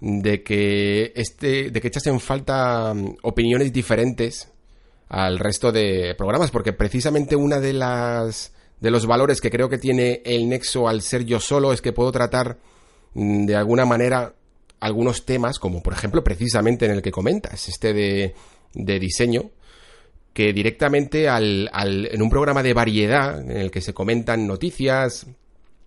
de 0.00 0.42
que 0.42 1.12
este, 1.14 1.70
de 1.70 1.80
que 1.80 1.88
echas 1.88 2.06
en 2.06 2.20
falta 2.20 2.92
mm, 2.94 3.16
opiniones 3.22 3.72
diferentes 3.72 4.50
al 5.08 5.38
resto 5.38 5.72
de 5.72 6.14
programas, 6.16 6.50
porque 6.50 6.72
precisamente 6.72 7.36
una 7.36 7.60
de 7.60 7.72
las 7.72 8.52
de 8.80 8.90
los 8.90 9.06
valores 9.06 9.40
que 9.40 9.50
creo 9.50 9.68
que 9.68 9.78
tiene 9.78 10.20
el 10.24 10.48
Nexo 10.48 10.88
al 10.88 11.00
ser 11.00 11.24
yo 11.24 11.40
solo 11.40 11.72
es 11.72 11.80
que 11.80 11.92
puedo 11.92 12.12
tratar 12.12 12.58
mm, 13.14 13.46
de 13.46 13.56
alguna 13.56 13.86
manera 13.86 14.34
algunos 14.80 15.24
temas, 15.24 15.58
como 15.58 15.82
por 15.82 15.94
ejemplo 15.94 16.22
precisamente 16.22 16.84
en 16.84 16.92
el 16.92 17.02
que 17.02 17.10
comentas, 17.10 17.68
este 17.68 17.94
de, 17.94 18.34
de 18.74 18.98
diseño, 18.98 19.50
que 20.34 20.52
directamente 20.52 21.28
al, 21.28 21.70
al, 21.72 22.06
en 22.12 22.20
un 22.20 22.28
programa 22.28 22.62
de 22.62 22.74
variedad 22.74 23.40
en 23.40 23.56
el 23.56 23.70
que 23.70 23.80
se 23.80 23.94
comentan 23.94 24.46
noticias 24.46 25.26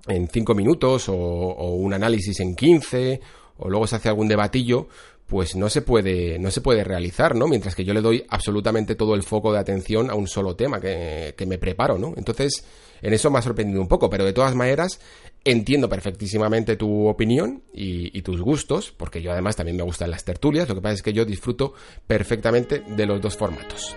en 0.07 0.27
5 0.27 0.55
minutos 0.55 1.07
o, 1.07 1.13
o, 1.13 1.75
un 1.75 1.93
análisis 1.93 2.39
en 2.39 2.55
15 2.55 3.21
o 3.57 3.69
luego 3.69 3.85
se 3.85 3.97
hace 3.97 4.09
algún 4.09 4.27
debatillo, 4.27 4.87
pues 5.29 5.55
no 5.55 5.69
se 5.69 5.83
puede, 5.83 6.39
no 6.39 6.49
se 6.49 6.59
puede 6.59 6.83
realizar, 6.83 7.35
¿no? 7.35 7.47
Mientras 7.47 7.75
que 7.75 7.85
yo 7.85 7.93
le 7.93 8.01
doy 8.01 8.25
absolutamente 8.29 8.95
todo 8.95 9.13
el 9.13 9.21
foco 9.21 9.53
de 9.53 9.59
atención 9.59 10.09
a 10.09 10.15
un 10.15 10.27
solo 10.27 10.55
tema 10.55 10.81
que, 10.81 11.35
que 11.37 11.45
me 11.45 11.59
preparo, 11.59 11.99
¿no? 11.99 12.13
Entonces, 12.17 12.65
en 13.01 13.13
eso 13.13 13.29
me 13.29 13.37
ha 13.37 13.43
sorprendido 13.43 13.79
un 13.79 13.87
poco, 13.87 14.09
pero 14.09 14.25
de 14.25 14.33
todas 14.33 14.55
maneras, 14.55 14.99
entiendo 15.45 15.87
perfectísimamente 15.87 16.75
tu 16.75 17.07
opinión 17.07 17.61
y, 17.71 18.17
y, 18.17 18.23
tus 18.23 18.41
gustos, 18.41 18.91
porque 18.91 19.21
yo 19.21 19.31
además 19.31 19.55
también 19.55 19.77
me 19.77 19.83
gustan 19.83 20.09
las 20.09 20.25
tertulias, 20.25 20.67
lo 20.67 20.75
que 20.75 20.81
pasa 20.81 20.95
es 20.95 21.03
que 21.03 21.13
yo 21.13 21.23
disfruto 21.23 21.73
perfectamente 22.07 22.79
de 22.79 23.05
los 23.05 23.21
dos 23.21 23.37
formatos. 23.37 23.95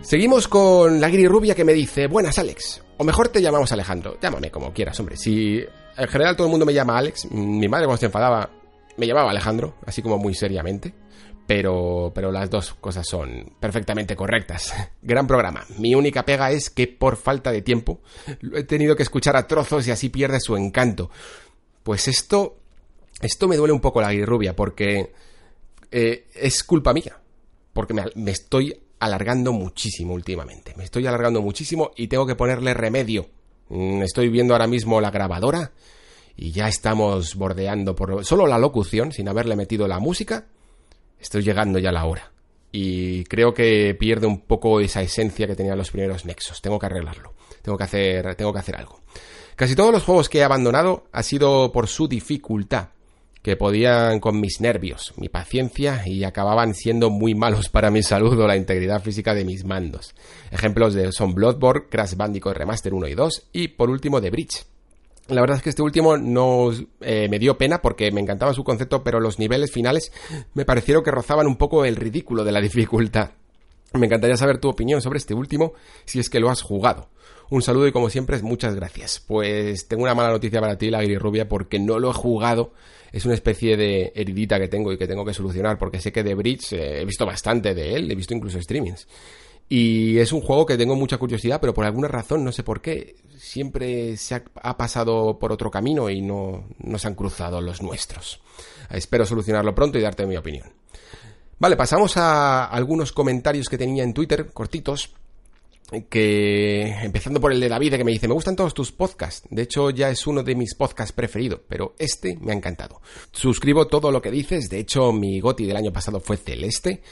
Seguimos 0.00 0.48
con 0.48 1.00
la 1.00 1.08
rubia 1.08 1.54
que 1.54 1.64
me 1.64 1.74
dice, 1.74 2.06
buenas 2.06 2.38
Alex, 2.38 2.82
o 2.96 3.04
mejor 3.04 3.28
te 3.28 3.42
llamamos 3.42 3.72
Alejandro, 3.72 4.16
llámame 4.22 4.50
como 4.50 4.72
quieras, 4.72 4.98
hombre. 5.00 5.16
Si 5.16 5.58
en 5.96 6.08
general 6.08 6.36
todo 6.36 6.46
el 6.46 6.50
mundo 6.50 6.64
me 6.64 6.72
llama 6.72 6.96
Alex, 6.96 7.30
mi 7.30 7.68
madre 7.68 7.86
cuando 7.86 8.00
se 8.00 8.06
enfadaba 8.06 8.48
me 8.96 9.06
llamaba 9.06 9.30
Alejandro, 9.30 9.74
así 9.84 10.00
como 10.00 10.16
muy 10.16 10.34
seriamente, 10.34 10.94
pero, 11.46 12.12
pero 12.14 12.32
las 12.32 12.48
dos 12.48 12.74
cosas 12.74 13.06
son 13.06 13.54
perfectamente 13.60 14.16
correctas. 14.16 14.72
Gran 15.02 15.26
programa. 15.26 15.64
Mi 15.78 15.94
única 15.94 16.24
pega 16.24 16.50
es 16.52 16.70
que 16.70 16.86
por 16.86 17.16
falta 17.16 17.50
de 17.50 17.62
tiempo 17.62 18.00
lo 18.40 18.56
he 18.56 18.64
tenido 18.64 18.96
que 18.96 19.02
escuchar 19.02 19.36
a 19.36 19.46
trozos 19.46 19.86
y 19.88 19.90
así 19.90 20.08
pierde 20.08 20.40
su 20.40 20.56
encanto. 20.56 21.10
Pues 21.82 22.08
esto, 22.08 22.56
esto 23.20 23.48
me 23.48 23.56
duele 23.56 23.72
un 23.72 23.80
poco 23.80 24.00
la 24.00 24.12
rubia 24.24 24.54
porque 24.54 25.12
eh, 25.90 26.28
es 26.34 26.62
culpa 26.64 26.92
mía, 26.92 27.20
porque 27.72 27.94
me 27.94 28.30
estoy 28.30 28.87
alargando 28.98 29.52
muchísimo 29.52 30.14
últimamente. 30.14 30.74
Me 30.76 30.84
estoy 30.84 31.06
alargando 31.06 31.42
muchísimo 31.42 31.92
y 31.96 32.08
tengo 32.08 32.26
que 32.26 32.34
ponerle 32.34 32.74
remedio. 32.74 33.28
Mm, 33.68 34.02
estoy 34.02 34.28
viendo 34.28 34.54
ahora 34.54 34.66
mismo 34.66 35.00
la 35.00 35.10
grabadora 35.10 35.72
y 36.36 36.52
ya 36.52 36.68
estamos 36.68 37.34
bordeando 37.34 37.94
por 37.94 38.24
solo 38.24 38.46
la 38.46 38.58
locución, 38.58 39.12
sin 39.12 39.28
haberle 39.28 39.56
metido 39.56 39.88
la 39.88 39.98
música. 39.98 40.46
Estoy 41.20 41.42
llegando 41.42 41.78
ya 41.78 41.90
a 41.90 41.92
la 41.92 42.04
hora. 42.04 42.32
Y 42.70 43.24
creo 43.24 43.54
que 43.54 43.96
pierde 43.98 44.26
un 44.26 44.40
poco 44.40 44.80
esa 44.80 45.02
esencia 45.02 45.46
que 45.46 45.56
tenían 45.56 45.78
los 45.78 45.90
primeros 45.90 46.24
nexos. 46.24 46.60
Tengo 46.60 46.78
que 46.78 46.86
arreglarlo. 46.86 47.34
Tengo 47.62 47.78
que 47.78 47.84
hacer, 47.84 48.34
tengo 48.36 48.52
que 48.52 48.58
hacer 48.58 48.76
algo. 48.76 49.00
Casi 49.56 49.74
todos 49.74 49.92
los 49.92 50.04
juegos 50.04 50.28
que 50.28 50.38
he 50.38 50.44
abandonado 50.44 51.08
ha 51.12 51.22
sido 51.22 51.72
por 51.72 51.88
su 51.88 52.06
dificultad 52.06 52.90
que 53.48 53.56
podían 53.56 54.20
con 54.20 54.38
mis 54.38 54.60
nervios, 54.60 55.14
mi 55.16 55.30
paciencia 55.30 56.02
y 56.04 56.24
acababan 56.24 56.74
siendo 56.74 57.08
muy 57.08 57.34
malos 57.34 57.70
para 57.70 57.90
mi 57.90 58.02
salud 58.02 58.38
o 58.38 58.46
la 58.46 58.58
integridad 58.58 59.00
física 59.00 59.32
de 59.32 59.46
mis 59.46 59.64
mandos. 59.64 60.14
Ejemplos 60.50 60.92
de 60.92 61.12
son 61.12 61.34
Bloodborne, 61.34 61.86
Crash 61.88 62.14
Bandicoot 62.14 62.54
Remaster 62.54 62.92
1 62.92 63.08
y 63.08 63.14
2 63.14 63.48
y 63.54 63.68
por 63.68 63.88
último 63.88 64.20
The 64.20 64.28
Bridge. 64.28 64.66
La 65.28 65.40
verdad 65.40 65.56
es 65.56 65.62
que 65.62 65.70
este 65.70 65.80
último 65.80 66.18
no 66.18 66.72
eh, 67.00 67.26
me 67.30 67.38
dio 67.38 67.56
pena 67.56 67.80
porque 67.80 68.12
me 68.12 68.20
encantaba 68.20 68.52
su 68.52 68.64
concepto, 68.64 69.02
pero 69.02 69.18
los 69.18 69.38
niveles 69.38 69.72
finales 69.72 70.12
me 70.52 70.66
parecieron 70.66 71.02
que 71.02 71.10
rozaban 71.10 71.46
un 71.46 71.56
poco 71.56 71.86
el 71.86 71.96
ridículo 71.96 72.44
de 72.44 72.52
la 72.52 72.60
dificultad. 72.60 73.30
Me 73.94 74.04
encantaría 74.04 74.36
saber 74.36 74.58
tu 74.58 74.68
opinión 74.68 75.00
sobre 75.00 75.16
este 75.16 75.32
último, 75.32 75.72
si 76.04 76.18
es 76.18 76.28
que 76.28 76.38
lo 76.38 76.50
has 76.50 76.60
jugado. 76.60 77.08
Un 77.48 77.62
saludo 77.62 77.86
y 77.86 77.92
como 77.92 78.10
siempre, 78.10 78.38
muchas 78.42 78.74
gracias. 78.74 79.24
Pues 79.26 79.88
tengo 79.88 80.02
una 80.02 80.14
mala 80.14 80.28
noticia 80.28 80.60
para 80.60 80.76
ti, 80.76 80.90
la 80.90 81.00
Rubia, 81.18 81.48
porque 81.48 81.78
no 81.78 81.98
lo 81.98 82.10
he 82.10 82.14
jugado. 82.14 82.72
Es 83.12 83.24
una 83.24 83.34
especie 83.34 83.76
de 83.76 84.12
heridita 84.14 84.58
que 84.58 84.68
tengo 84.68 84.92
y 84.92 84.98
que 84.98 85.06
tengo 85.06 85.24
que 85.24 85.34
solucionar, 85.34 85.78
porque 85.78 86.00
sé 86.00 86.12
que 86.12 86.22
de 86.22 86.34
Bridge 86.34 86.72
eh, 86.72 87.00
he 87.00 87.04
visto 87.04 87.24
bastante 87.24 87.74
de 87.74 87.94
él, 87.94 88.10
he 88.10 88.14
visto 88.14 88.34
incluso 88.34 88.60
streamings. 88.60 89.06
Y 89.68 90.18
es 90.18 90.32
un 90.32 90.40
juego 90.40 90.64
que 90.64 90.78
tengo 90.78 90.96
mucha 90.96 91.18
curiosidad, 91.18 91.60
pero 91.60 91.74
por 91.74 91.84
alguna 91.84 92.08
razón, 92.08 92.42
no 92.42 92.52
sé 92.52 92.62
por 92.62 92.80
qué, 92.80 93.16
siempre 93.36 94.16
se 94.16 94.34
ha, 94.34 94.76
pasado 94.76 95.38
por 95.38 95.52
otro 95.52 95.70
camino 95.70 96.08
y 96.08 96.22
no, 96.22 96.64
no 96.78 96.98
se 96.98 97.08
han 97.08 97.14
cruzado 97.14 97.60
los 97.60 97.82
nuestros. 97.82 98.40
Espero 98.90 99.26
solucionarlo 99.26 99.74
pronto 99.74 99.98
y 99.98 100.02
darte 100.02 100.26
mi 100.26 100.36
opinión. 100.36 100.72
Vale, 101.58 101.76
pasamos 101.76 102.16
a 102.16 102.64
algunos 102.64 103.12
comentarios 103.12 103.68
que 103.68 103.76
tenía 103.76 104.04
en 104.04 104.14
Twitter, 104.14 104.50
cortitos, 104.52 105.12
que 106.10 106.86
empezando 107.02 107.40
por 107.40 107.52
el 107.52 107.60
de 107.60 107.68
David 107.68 107.94
que 107.94 108.04
me 108.04 108.12
dice, 108.12 108.28
me 108.28 108.34
gustan 108.34 108.56
todos 108.56 108.74
tus 108.74 108.92
podcasts, 108.92 109.46
de 109.50 109.62
hecho 109.62 109.90
ya 109.90 110.10
es 110.10 110.26
uno 110.26 110.42
de 110.42 110.54
mis 110.54 110.74
podcasts 110.74 111.12
preferidos, 111.12 111.60
pero 111.66 111.94
este 111.98 112.36
me 112.40 112.52
ha 112.52 112.56
encantado. 112.56 113.00
Suscribo 113.32 113.86
todo 113.86 114.12
lo 114.12 114.20
que 114.20 114.30
dices, 114.30 114.68
de 114.68 114.80
hecho 114.80 115.12
mi 115.12 115.40
goti 115.40 115.64
del 115.64 115.76
año 115.76 115.92
pasado 115.92 116.20
fue 116.20 116.36
Celeste. 116.36 117.02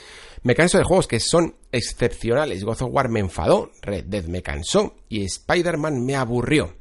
Me 0.43 0.55
canso 0.55 0.79
de 0.79 0.85
juegos 0.85 1.09
que 1.09 1.20
son 1.20 1.57
excepcionales, 1.72 2.64
God 2.64 2.83
of 2.83 2.93
War 2.93 3.09
me 3.09 3.20
enfadó, 3.20 3.72
Red 3.81 4.05
Dead 4.05 4.24
me 4.24 4.43
cansó 4.43 4.95
y 5.09 5.24
Spider-Man 5.24 6.05
me 6.05 6.14
aburrió. 6.14 6.74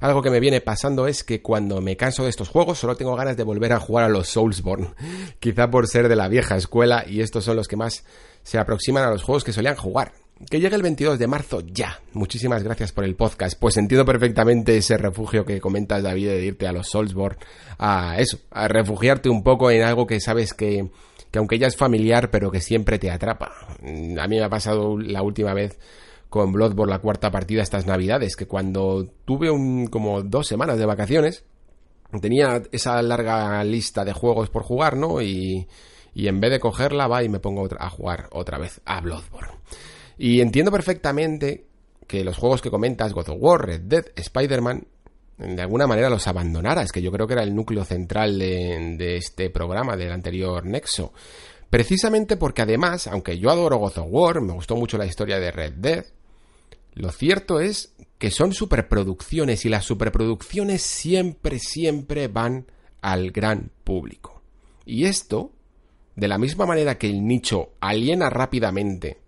Algo 0.00 0.22
que 0.22 0.30
me 0.30 0.40
viene 0.40 0.60
pasando 0.60 1.06
es 1.06 1.24
que 1.24 1.42
cuando 1.42 1.80
me 1.80 1.96
canso 1.96 2.24
de 2.24 2.30
estos 2.30 2.48
juegos 2.48 2.78
solo 2.78 2.96
tengo 2.96 3.16
ganas 3.16 3.36
de 3.36 3.42
volver 3.42 3.72
a 3.72 3.80
jugar 3.80 4.04
a 4.04 4.08
los 4.08 4.28
Soulsborne, 4.28 4.90
quizá 5.40 5.70
por 5.70 5.88
ser 5.88 6.08
de 6.08 6.16
la 6.16 6.28
vieja 6.28 6.56
escuela 6.56 7.04
y 7.08 7.22
estos 7.22 7.44
son 7.44 7.56
los 7.56 7.66
que 7.66 7.76
más 7.76 8.04
se 8.44 8.58
aproximan 8.58 9.02
a 9.02 9.10
los 9.10 9.22
juegos 9.22 9.42
que 9.42 9.52
solían 9.52 9.76
jugar. 9.76 10.12
Que 10.50 10.60
llegue 10.60 10.74
el 10.74 10.82
22 10.82 11.18
de 11.18 11.26
marzo 11.26 11.60
ya. 11.60 12.00
Muchísimas 12.12 12.62
gracias 12.62 12.92
por 12.92 13.04
el 13.04 13.14
podcast. 13.14 13.58
Pues 13.58 13.76
entiendo 13.76 14.04
perfectamente 14.04 14.76
ese 14.76 14.98
refugio 14.98 15.44
que 15.44 15.60
comentas, 15.60 16.02
David, 16.02 16.28
de 16.28 16.44
irte 16.44 16.66
a 16.66 16.72
los 16.72 16.88
Soulsborne, 16.88 17.38
a 17.78 18.16
eso, 18.18 18.38
a 18.50 18.66
refugiarte 18.66 19.28
un 19.28 19.44
poco 19.44 19.70
en 19.70 19.82
algo 19.82 20.06
que 20.06 20.20
sabes 20.20 20.52
que, 20.52 20.90
que 21.30 21.38
aunque 21.38 21.58
ya 21.58 21.68
es 21.68 21.76
familiar, 21.76 22.30
pero 22.30 22.50
que 22.50 22.60
siempre 22.60 22.98
te 22.98 23.10
atrapa. 23.10 23.52
A 23.80 24.26
mí 24.26 24.36
me 24.36 24.42
ha 24.42 24.50
pasado 24.50 24.98
la 24.98 25.22
última 25.22 25.54
vez 25.54 25.78
con 26.28 26.52
Bloodborne 26.52 26.90
la 26.90 26.98
cuarta 26.98 27.30
partida 27.30 27.62
estas 27.62 27.86
navidades, 27.86 28.34
que 28.34 28.46
cuando 28.46 29.06
tuve 29.24 29.52
un, 29.52 29.86
como 29.86 30.20
dos 30.22 30.48
semanas 30.48 30.78
de 30.78 30.84
vacaciones, 30.84 31.44
tenía 32.20 32.60
esa 32.72 33.00
larga 33.02 33.62
lista 33.62 34.04
de 34.04 34.12
juegos 34.12 34.50
por 34.50 34.64
jugar, 34.64 34.96
¿no? 34.96 35.22
Y, 35.22 35.68
y 36.12 36.26
en 36.26 36.40
vez 36.40 36.50
de 36.50 36.60
cogerla 36.60 37.06
va 37.06 37.22
y 37.22 37.28
me 37.28 37.38
pongo 37.38 37.68
a 37.78 37.88
jugar 37.88 38.28
otra 38.32 38.58
vez 38.58 38.80
a 38.84 39.00
Bloodborne. 39.00 39.52
Y 40.18 40.40
entiendo 40.40 40.70
perfectamente 40.70 41.66
que 42.06 42.24
los 42.24 42.36
juegos 42.36 42.62
que 42.62 42.70
comentas, 42.70 43.12
God 43.12 43.30
of 43.30 43.36
War, 43.40 43.66
Red 43.66 43.80
Dead, 43.82 44.04
Spider-Man, 44.14 44.86
de 45.38 45.60
alguna 45.60 45.86
manera 45.86 46.10
los 46.10 46.26
abandonaras, 46.26 46.92
que 46.92 47.02
yo 47.02 47.10
creo 47.10 47.26
que 47.26 47.32
era 47.32 47.42
el 47.42 47.54
núcleo 47.54 47.84
central 47.84 48.38
de, 48.38 49.16
este 49.16 49.50
programa, 49.50 49.96
del 49.96 50.12
anterior 50.12 50.64
Nexo. 50.64 51.12
Precisamente 51.70 52.36
porque 52.36 52.62
además, 52.62 53.08
aunque 53.08 53.38
yo 53.38 53.50
adoro 53.50 53.78
God 53.78 53.98
of 53.98 54.06
War, 54.08 54.40
me 54.40 54.52
gustó 54.52 54.76
mucho 54.76 54.96
la 54.96 55.06
historia 55.06 55.40
de 55.40 55.50
Red 55.50 55.72
Dead, 55.74 56.04
lo 56.94 57.10
cierto 57.10 57.58
es 57.58 57.92
que 58.18 58.30
son 58.30 58.52
superproducciones 58.52 59.64
y 59.64 59.68
las 59.68 59.84
superproducciones 59.84 60.82
siempre, 60.82 61.58
siempre 61.58 62.28
van 62.28 62.66
al 63.00 63.32
gran 63.32 63.72
público. 63.82 64.42
Y 64.86 65.06
esto, 65.06 65.50
de 66.14 66.28
la 66.28 66.38
misma 66.38 66.66
manera 66.66 66.96
que 66.96 67.10
el 67.10 67.26
nicho 67.26 67.72
aliena 67.80 68.30
rápidamente 68.30 69.23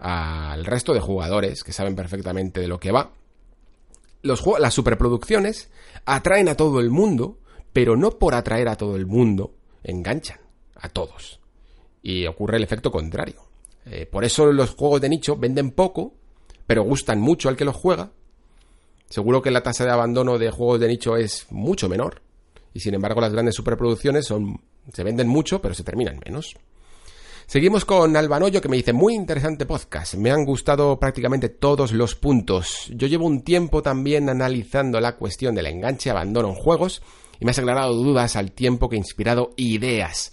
al 0.00 0.64
resto 0.64 0.94
de 0.94 1.00
jugadores 1.00 1.62
que 1.62 1.72
saben 1.72 1.94
perfectamente 1.94 2.60
de 2.60 2.68
lo 2.68 2.80
que 2.80 2.90
va. 2.90 3.12
Los, 4.22 4.42
las 4.58 4.74
superproducciones 4.74 5.70
atraen 6.06 6.48
a 6.48 6.56
todo 6.56 6.80
el 6.80 6.90
mundo, 6.90 7.38
pero 7.72 7.96
no 7.96 8.18
por 8.18 8.34
atraer 8.34 8.68
a 8.68 8.76
todo 8.76 8.96
el 8.96 9.06
mundo, 9.06 9.54
enganchan 9.84 10.40
a 10.74 10.88
todos. 10.88 11.40
Y 12.02 12.26
ocurre 12.26 12.56
el 12.56 12.64
efecto 12.64 12.90
contrario. 12.90 13.42
Eh, 13.86 14.06
por 14.06 14.24
eso 14.24 14.46
los 14.52 14.70
juegos 14.70 15.00
de 15.00 15.10
nicho 15.10 15.36
venden 15.36 15.70
poco, 15.70 16.14
pero 16.66 16.82
gustan 16.82 17.20
mucho 17.20 17.48
al 17.48 17.56
que 17.56 17.64
los 17.64 17.76
juega. 17.76 18.10
Seguro 19.08 19.42
que 19.42 19.50
la 19.50 19.62
tasa 19.62 19.84
de 19.84 19.90
abandono 19.90 20.38
de 20.38 20.50
juegos 20.50 20.80
de 20.80 20.88
nicho 20.88 21.16
es 21.16 21.46
mucho 21.50 21.88
menor. 21.88 22.22
Y 22.72 22.80
sin 22.80 22.94
embargo 22.94 23.20
las 23.20 23.32
grandes 23.32 23.54
superproducciones 23.54 24.26
son, 24.26 24.60
se 24.92 25.02
venden 25.04 25.28
mucho, 25.28 25.60
pero 25.60 25.74
se 25.74 25.84
terminan 25.84 26.20
menos. 26.24 26.54
Seguimos 27.50 27.84
con 27.84 28.16
Albanoyo 28.16 28.60
que 28.60 28.68
me 28.68 28.76
dice, 28.76 28.92
muy 28.92 29.12
interesante 29.12 29.66
podcast, 29.66 30.14
me 30.14 30.30
han 30.30 30.44
gustado 30.44 31.00
prácticamente 31.00 31.48
todos 31.48 31.90
los 31.90 32.14
puntos. 32.14 32.88
Yo 32.94 33.08
llevo 33.08 33.26
un 33.26 33.42
tiempo 33.42 33.82
también 33.82 34.28
analizando 34.28 35.00
la 35.00 35.16
cuestión 35.16 35.56
del 35.56 35.66
enganche 35.66 36.10
abandono 36.10 36.50
en 36.50 36.54
juegos 36.54 37.02
y 37.40 37.44
me 37.44 37.50
has 37.50 37.58
aclarado 37.58 37.92
dudas 37.92 38.36
al 38.36 38.52
tiempo 38.52 38.88
que 38.88 38.94
he 38.94 39.00
inspirado 39.00 39.50
ideas. 39.56 40.32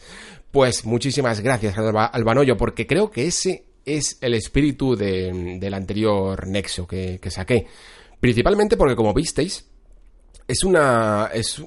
Pues 0.51 0.85
muchísimas 0.85 1.39
gracias 1.41 1.75
Albanoyo 1.79 2.55
porque 2.55 2.85
creo 2.85 3.09
que 3.09 3.25
ese 3.25 3.65
es 3.83 4.19
el 4.21 4.35
espíritu 4.35 4.95
del 4.95 5.73
anterior 5.73 6.45
Nexo 6.45 6.85
que, 6.85 7.19
saqué. 7.31 7.65
Principalmente 8.19 8.77
porque 8.77 8.95
como 8.95 9.15
visteis, 9.15 9.67
es 10.47 10.63
una, 10.63 11.31
es, 11.33 11.63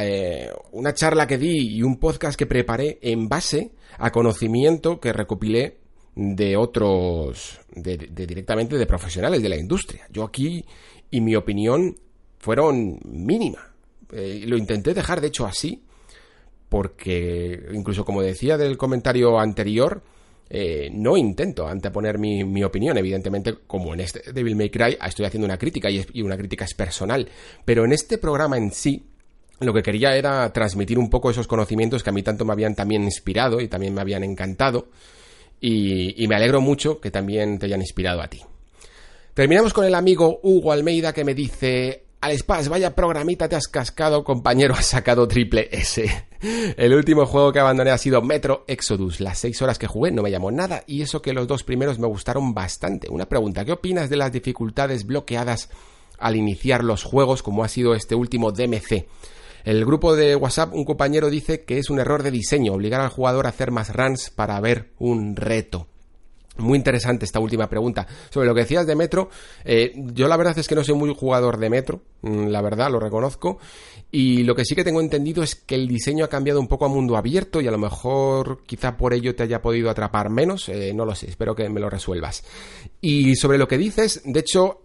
eh, 0.00 0.50
una 0.72 0.94
charla 0.94 1.26
que 1.26 1.36
di 1.36 1.76
y 1.76 1.82
un 1.82 1.98
podcast 1.98 2.38
que 2.38 2.46
preparé 2.46 3.00
en 3.02 3.28
base 3.28 3.72
a 3.98 4.10
conocimiento 4.10 5.00
que 5.00 5.12
recopilé 5.12 5.78
de 6.14 6.56
otros, 6.56 7.60
de, 7.74 7.96
directamente 7.96 8.76
de 8.76 8.86
profesionales 8.86 9.42
de 9.42 9.48
la 9.48 9.56
industria. 9.56 10.06
Yo 10.10 10.24
aquí, 10.24 10.64
y 11.10 11.20
mi 11.20 11.34
opinión, 11.34 11.96
fueron 12.38 12.98
mínima. 13.04 13.72
Eh, 14.12 14.44
lo 14.46 14.56
intenté 14.56 14.94
dejar, 14.94 15.20
de 15.20 15.28
hecho, 15.28 15.46
así, 15.46 15.82
porque 16.68 17.68
incluso 17.72 18.04
como 18.04 18.22
decía 18.22 18.56
del 18.56 18.76
comentario 18.76 19.38
anterior, 19.38 20.02
eh, 20.50 20.90
no 20.92 21.16
intento 21.16 21.66
anteponer 21.66 22.18
mi, 22.18 22.44
mi, 22.44 22.62
opinión, 22.62 22.96
evidentemente, 22.98 23.54
como 23.66 23.94
en 23.94 24.00
este 24.00 24.32
Devil 24.32 24.56
May 24.56 24.70
Cry 24.70 24.98
estoy 25.04 25.26
haciendo 25.26 25.46
una 25.46 25.58
crítica 25.58 25.90
y, 25.90 26.04
y 26.12 26.22
una 26.22 26.36
crítica 26.36 26.64
es 26.64 26.74
personal, 26.74 27.28
pero 27.64 27.84
en 27.84 27.92
este 27.92 28.18
programa 28.18 28.56
en 28.56 28.70
sí 28.70 29.04
lo 29.60 29.72
que 29.72 29.82
quería 29.82 30.16
era 30.16 30.52
transmitir 30.52 30.98
un 30.98 31.10
poco 31.10 31.30
esos 31.30 31.46
conocimientos 31.46 32.02
que 32.02 32.10
a 32.10 32.12
mí 32.12 32.22
tanto 32.22 32.44
me 32.44 32.52
habían 32.52 32.74
también 32.74 33.04
inspirado 33.04 33.60
y 33.60 33.68
también 33.68 33.94
me 33.94 34.00
habían 34.00 34.24
encantado. 34.24 34.88
Y, 35.60 36.26
me 36.28 36.36
alegro 36.36 36.60
mucho 36.60 37.00
que 37.00 37.10
también 37.10 37.58
te 37.58 37.66
hayan 37.66 37.80
inspirado 37.80 38.20
a 38.20 38.28
ti. 38.28 38.42
Terminamos 39.32 39.72
con 39.72 39.86
el 39.86 39.94
amigo 39.94 40.40
Hugo 40.42 40.72
Almeida 40.72 41.12
que 41.12 41.24
me 41.24 41.34
dice, 41.34 42.04
al 42.20 42.36
Spaz, 42.36 42.68
vaya 42.68 42.94
programita 42.94 43.48
te 43.48 43.56
has 43.56 43.68
cascado, 43.68 44.24
compañero, 44.24 44.74
has 44.78 44.86
sacado 44.86 45.26
triple 45.26 45.68
S. 45.72 46.04
El 46.76 46.92
último 46.92 47.24
juego 47.24 47.52
que 47.52 47.60
abandoné 47.60 47.90
ha 47.90 47.98
sido 47.98 48.20
Metro 48.20 48.64
Exodus. 48.68 49.20
Las 49.20 49.38
seis 49.38 49.62
horas 49.62 49.78
que 49.78 49.86
jugué 49.86 50.10
no 50.10 50.22
me 50.22 50.30
llamó 50.30 50.50
nada 50.50 50.84
y 50.86 51.00
eso 51.00 51.22
que 51.22 51.32
los 51.32 51.46
dos 51.46 51.64
primeros 51.64 51.98
me 51.98 52.06
gustaron 52.06 52.52
bastante. 52.52 53.08
Una 53.08 53.26
pregunta, 53.26 53.64
¿qué 53.64 53.72
opinas 53.72 54.10
de 54.10 54.16
las 54.16 54.32
dificultades 54.32 55.06
bloqueadas 55.06 55.70
al 56.18 56.36
iniciar 56.36 56.84
los 56.84 57.02
juegos 57.02 57.42
como 57.42 57.64
ha 57.64 57.68
sido 57.68 57.94
este 57.94 58.14
último 58.14 58.52
DMC? 58.52 59.06
El 59.64 59.84
grupo 59.86 60.14
de 60.14 60.36
WhatsApp, 60.36 60.74
un 60.74 60.84
compañero 60.84 61.30
dice 61.30 61.64
que 61.64 61.78
es 61.78 61.88
un 61.88 61.98
error 61.98 62.22
de 62.22 62.30
diseño, 62.30 62.74
obligar 62.74 63.00
al 63.00 63.08
jugador 63.08 63.46
a 63.46 63.48
hacer 63.48 63.70
más 63.70 63.94
runs 63.94 64.28
para 64.28 64.60
ver 64.60 64.90
un 64.98 65.36
reto. 65.36 65.88
Muy 66.56 66.78
interesante 66.78 67.24
esta 67.24 67.40
última 67.40 67.68
pregunta. 67.68 68.06
Sobre 68.30 68.46
lo 68.46 68.54
que 68.54 68.60
decías 68.60 68.86
de 68.86 68.94
Metro, 68.94 69.28
eh, 69.64 69.92
yo 69.96 70.28
la 70.28 70.36
verdad 70.36 70.56
es 70.56 70.68
que 70.68 70.76
no 70.76 70.84
soy 70.84 70.94
muy 70.94 71.12
jugador 71.12 71.58
de 71.58 71.68
Metro, 71.68 72.02
mm, 72.22 72.46
la 72.46 72.62
verdad, 72.62 72.92
lo 72.92 73.00
reconozco. 73.00 73.58
Y 74.12 74.44
lo 74.44 74.54
que 74.54 74.64
sí 74.64 74.76
que 74.76 74.84
tengo 74.84 75.00
entendido 75.00 75.42
es 75.42 75.56
que 75.56 75.74
el 75.74 75.88
diseño 75.88 76.24
ha 76.24 76.28
cambiado 76.28 76.60
un 76.60 76.68
poco 76.68 76.84
a 76.84 76.88
mundo 76.88 77.16
abierto 77.16 77.60
y 77.60 77.66
a 77.66 77.72
lo 77.72 77.78
mejor 77.78 78.62
quizá 78.66 78.96
por 78.96 79.14
ello 79.14 79.34
te 79.34 79.42
haya 79.42 79.62
podido 79.62 79.90
atrapar 79.90 80.30
menos, 80.30 80.68
eh, 80.68 80.92
no 80.94 81.04
lo 81.04 81.16
sé, 81.16 81.30
espero 81.30 81.56
que 81.56 81.68
me 81.68 81.80
lo 81.80 81.90
resuelvas. 81.90 82.44
Y 83.00 83.34
sobre 83.34 83.58
lo 83.58 83.66
que 83.66 83.78
dices, 83.78 84.22
de 84.24 84.38
hecho, 84.38 84.82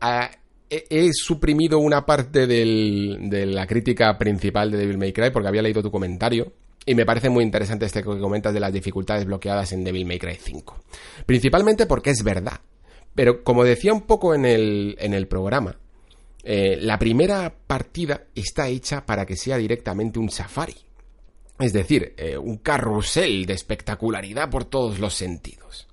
he, 0.69 1.09
suprimido 1.13 1.79
una 1.79 2.05
parte 2.05 2.47
de 2.47 3.45
la 3.45 3.65
crítica 3.65 4.17
principal 4.17 4.71
de 4.71 4.77
Devil 4.77 4.97
May 4.97 5.13
Cry 5.13 5.31
porque 5.31 5.47
había 5.47 5.61
leído 5.61 5.81
tu 5.81 5.91
comentario. 5.91 6.53
Y 6.85 6.95
me 6.95 7.05
parece 7.05 7.29
muy 7.29 7.43
interesante 7.43 7.85
este 7.85 8.01
que 8.01 8.19
comentas 8.19 8.53
de 8.53 8.59
las 8.59 8.73
dificultades 8.73 9.25
bloqueadas 9.25 9.73
en 9.73 9.83
Devil 9.83 10.05
May 10.05 10.17
Cry 10.17 10.35
5. 10.35 10.77
Principalmente 11.25 11.85
porque 11.85 12.11
es 12.11 12.23
verdad. 12.23 12.61
Pero 13.13 13.43
como 13.43 13.63
decía 13.63 13.93
un 13.93 14.01
poco 14.01 14.33
en 14.33 14.45
el, 14.45 15.27
programa, 15.27 15.77
eh, 16.43 16.77
la 16.79 16.97
primera 16.97 17.53
partida 17.67 18.27
está 18.33 18.69
hecha 18.69 19.05
para 19.05 19.25
que 19.25 19.35
sea 19.35 19.57
directamente 19.57 20.19
un 20.19 20.29
safari. 20.29 20.75
Es 21.59 21.73
decir, 21.73 22.13
eh, 22.17 22.37
un 22.37 22.57
carrusel 22.57 23.45
de 23.45 23.53
espectacularidad 23.53 24.49
por 24.49 24.65
todos 24.65 24.99
los 24.99 25.13
sentidos. 25.13 25.87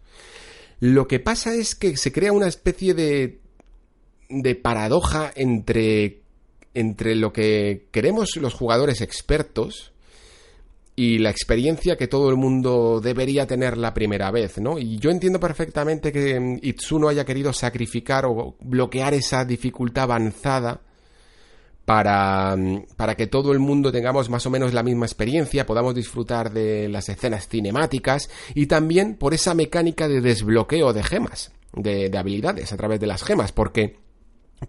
Lo 0.79 1.09
que 1.09 1.19
pasa 1.19 1.55
es 1.55 1.75
que 1.75 1.97
se 1.97 2.13
crea 2.13 2.33
una 2.33 2.47
especie 2.47 2.95
de 2.95 3.41
de 4.29 4.55
paradoja 4.55 5.33
entre, 5.35 6.21
entre 6.75 7.15
lo 7.15 7.33
que 7.33 7.87
queremos 7.91 8.37
los 8.37 8.55
jugadores 8.55 9.01
expertos 9.01 9.93
y 10.97 11.19
la 11.19 11.31
experiencia 11.31 11.97
que 11.97 12.09
todo 12.09 12.31
el 12.31 12.37
mundo 12.37 13.01
debería 13.03 13.47
tener 13.47 13.77
la 13.77 13.93
primera 13.93 14.31
vez, 14.31 14.59
¿no? 14.59 14.79
Y 14.79 14.99
yo 14.99 15.11
entiendo 15.11 15.39
perfectamente 15.39 16.11
que 16.11 16.59
Itsuno 16.63 17.09
haya 17.09 17.27
querido 17.27 17.53
sacrificar 17.53 18.25
o 18.25 18.57
bloquear 18.61 19.13
esa 19.13 19.45
dificultad 19.45 20.05
avanzada 20.05 20.81
para, 21.85 22.57
para 22.97 23.15
que 23.15 23.27
todo 23.27 23.53
el 23.53 23.59
mundo 23.59 23.93
tengamos 23.93 24.31
más 24.31 24.47
o 24.47 24.51
menos 24.51 24.73
la 24.73 24.83
misma 24.83 25.05
experiencia, 25.05 25.67
podamos 25.67 25.95
disfrutar 25.95 26.51
de 26.51 26.89
las 26.89 27.09
escenas 27.11 27.47
cinemáticas 27.47 28.31
y 28.55 28.67
también 28.67 29.17
por 29.17 29.35
esa 29.35 29.55
mecánica 29.55 30.09
de 30.09 30.23
desbloqueo 30.23 30.95
de 30.95 31.05
gemas. 31.05 31.53
de, 31.75 32.09
de 32.09 32.19
habilidades 32.19 32.73
a 32.73 32.77
través 32.79 32.99
de 33.01 33.07
las 33.07 33.23
gemas, 33.23 33.53
porque 33.53 33.97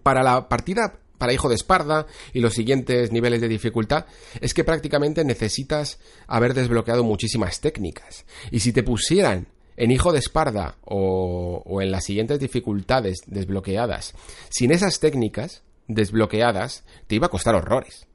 para 0.02 0.22
la 0.22 0.48
partida 0.48 1.00
para 1.18 1.32
Hijo 1.32 1.48
de 1.48 1.56
Esparda 1.56 2.06
y 2.32 2.40
los 2.40 2.54
siguientes 2.54 3.12
niveles 3.12 3.40
de 3.40 3.48
dificultad 3.48 4.06
es 4.40 4.54
que 4.54 4.64
prácticamente 4.64 5.24
necesitas 5.24 5.98
haber 6.26 6.54
desbloqueado 6.54 7.04
muchísimas 7.04 7.60
técnicas. 7.60 8.24
Y 8.50 8.60
si 8.60 8.72
te 8.72 8.84
pusieran 8.84 9.48
en 9.76 9.90
Hijo 9.90 10.12
de 10.12 10.20
Esparda 10.20 10.76
o, 10.84 11.80
en 11.82 11.90
las 11.90 12.04
siguientes 12.04 12.38
dificultades 12.38 13.18
desbloqueadas, 13.26 14.14
sin 14.48 14.70
esas 14.70 15.00
técnicas 15.00 15.62
desbloqueadas, 15.88 16.84
te 17.06 17.16
iba 17.16 17.26
a 17.26 17.30
costar 17.30 17.54
horrores. 17.54 18.06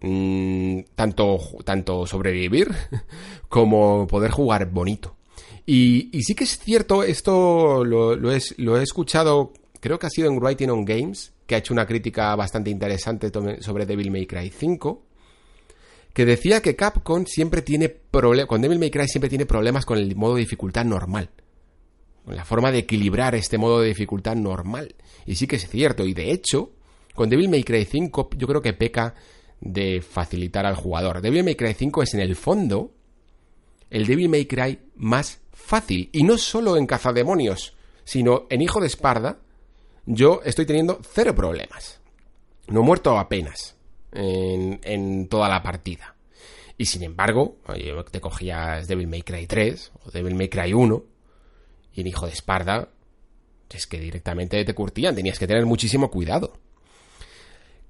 Mm, 0.00 0.80
tanto, 0.96 1.38
tanto 1.64 2.06
sobrevivir 2.06 2.68
como 3.48 4.06
poder 4.06 4.30
jugar 4.30 4.70
bonito. 4.70 5.16
Y, 5.64 6.10
sí 6.22 6.34
que 6.34 6.42
es 6.42 6.58
cierto, 6.58 7.04
esto 7.04 7.84
lo 7.84 8.32
he 8.32 8.82
escuchado, 8.82 9.52
creo 9.82 9.98
que 9.98 10.06
ha 10.06 10.10
sido 10.10 10.30
en 10.30 10.38
Writing 10.38 10.70
on 10.70 10.84
Games, 10.84 11.32
que 11.44 11.56
ha 11.56 11.58
hecho 11.58 11.74
una 11.74 11.86
crítica 11.86 12.34
bastante 12.36 12.70
interesante 12.70 13.32
sobre 13.60 13.84
Devil 13.84 14.12
May 14.12 14.26
Cry 14.26 14.48
5, 14.48 15.02
que 16.12 16.24
decía 16.24 16.62
que 16.62 16.76
Capcom 16.76 17.26
siempre 17.26 17.62
tiene 17.62 17.88
problemas, 17.88 18.46
con 18.46 18.62
Devil 18.62 18.78
May 18.78 18.92
Cry 18.92 19.08
siempre 19.08 19.28
tiene 19.28 19.44
problemas 19.44 19.84
con 19.84 19.98
el 19.98 20.14
modo 20.14 20.36
de 20.36 20.42
dificultad 20.42 20.84
normal. 20.84 21.30
Con 22.24 22.36
la 22.36 22.44
forma 22.44 22.70
de 22.70 22.78
equilibrar 22.78 23.34
este 23.34 23.58
modo 23.58 23.80
de 23.80 23.88
dificultad 23.88 24.36
normal. 24.36 24.94
Y 25.26 25.34
sí 25.34 25.48
que 25.48 25.56
es 25.56 25.68
cierto, 25.68 26.06
y 26.06 26.14
de 26.14 26.30
hecho, 26.30 26.70
con 27.12 27.28
Devil 27.28 27.48
May 27.48 27.64
Cry 27.64 27.84
5 27.84 28.30
yo 28.36 28.46
creo 28.46 28.62
que 28.62 28.74
peca 28.74 29.16
de 29.60 30.00
facilitar 30.00 30.64
al 30.64 30.76
jugador. 30.76 31.20
Devil 31.20 31.42
May 31.42 31.56
Cry 31.56 31.74
5 31.74 32.04
es 32.04 32.14
en 32.14 32.20
el 32.20 32.36
fondo 32.36 32.92
el 33.90 34.06
Devil 34.06 34.28
May 34.28 34.46
Cry 34.46 34.78
más 34.94 35.40
fácil. 35.52 36.08
Y 36.12 36.22
no 36.22 36.38
solo 36.38 36.76
en 36.76 36.86
cazademonios, 36.86 37.74
sino 38.04 38.46
en 38.48 38.62
Hijo 38.62 38.80
de 38.80 38.86
Esparda, 38.86 39.40
yo 40.06 40.40
estoy 40.44 40.66
teniendo 40.66 41.00
cero 41.02 41.34
problemas. 41.34 42.00
No 42.68 42.80
he 42.80 42.84
muerto 42.84 43.18
apenas 43.18 43.76
en, 44.12 45.28
toda 45.28 45.48
la 45.48 45.62
partida. 45.62 46.14
Y 46.78 46.86
sin 46.86 47.02
embargo, 47.02 47.56
te 48.10 48.20
cogías 48.20 48.88
Devil 48.88 49.08
May 49.08 49.22
Cry 49.22 49.46
3 49.46 49.92
o 50.04 50.10
Devil 50.10 50.34
May 50.34 50.48
Cry 50.48 50.72
1 50.72 51.04
y 51.94 52.00
en 52.00 52.06
Hijo 52.06 52.26
de 52.26 52.32
Esparda, 52.32 52.88
es 53.70 53.86
que 53.86 54.00
directamente 54.00 54.64
te 54.64 54.74
curtían, 54.74 55.14
tenías 55.14 55.38
que 55.38 55.46
tener 55.46 55.66
muchísimo 55.66 56.10
cuidado. 56.10 56.52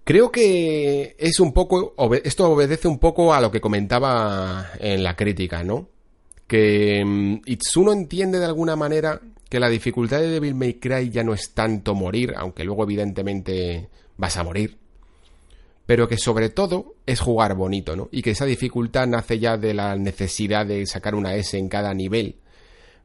Creo 0.05 0.33
que 0.33 1.15
es 1.19 1.39
un 1.39 1.53
poco, 1.53 1.95
esto 2.25 2.51
obedece 2.51 2.89
un 2.89 2.99
poco 2.99 3.33
a 3.33 3.41
lo 3.41 3.51
que 3.51 3.61
comentaba 3.61 4.71
en 4.81 5.03
la 5.03 5.15
crítica, 5.15 5.63
¿no? 5.63 5.89
Que 6.47 7.05
mm, 7.05 7.43
Itsuno 7.47 7.93
entiende 7.93 8.39
de 8.41 8.47
alguna 8.47 8.75
manera 8.75 9.21
que 9.53 9.61
la 9.61 9.69
dificultad 9.69 10.21
de 10.21 10.31
Devil 10.31 10.55
May 10.55 10.81
Cry 10.81 11.11
ya 11.11 11.23
no 11.23 11.35
es 11.35 11.53
tanto 11.53 11.95
morir, 11.95 12.33
aunque 12.39 12.65
luego 12.65 12.85
evidentemente 12.85 13.91
vas 14.17 14.39
a 14.39 14.45
morir, 14.45 14.79
pero 15.85 16.09
que 16.09 16.17
sobre 16.17 16.49
todo 16.49 16.95
es 17.05 17.21
jugar 17.21 17.55
bonito, 17.55 17.95
¿no? 17.95 18.09
Y 18.11 18.23
que 18.23 18.31
esa 18.31 18.47
dificultad 18.47 19.07
nace 19.07 19.39
ya 19.39 19.59
de 19.59 19.75
la 19.75 19.95
necesidad 19.95 20.65
de 20.65 20.87
sacar 20.87 21.15
una 21.15 21.35
S 21.35 21.59
en 21.59 21.69
cada 21.69 21.93
nivel, 21.93 22.37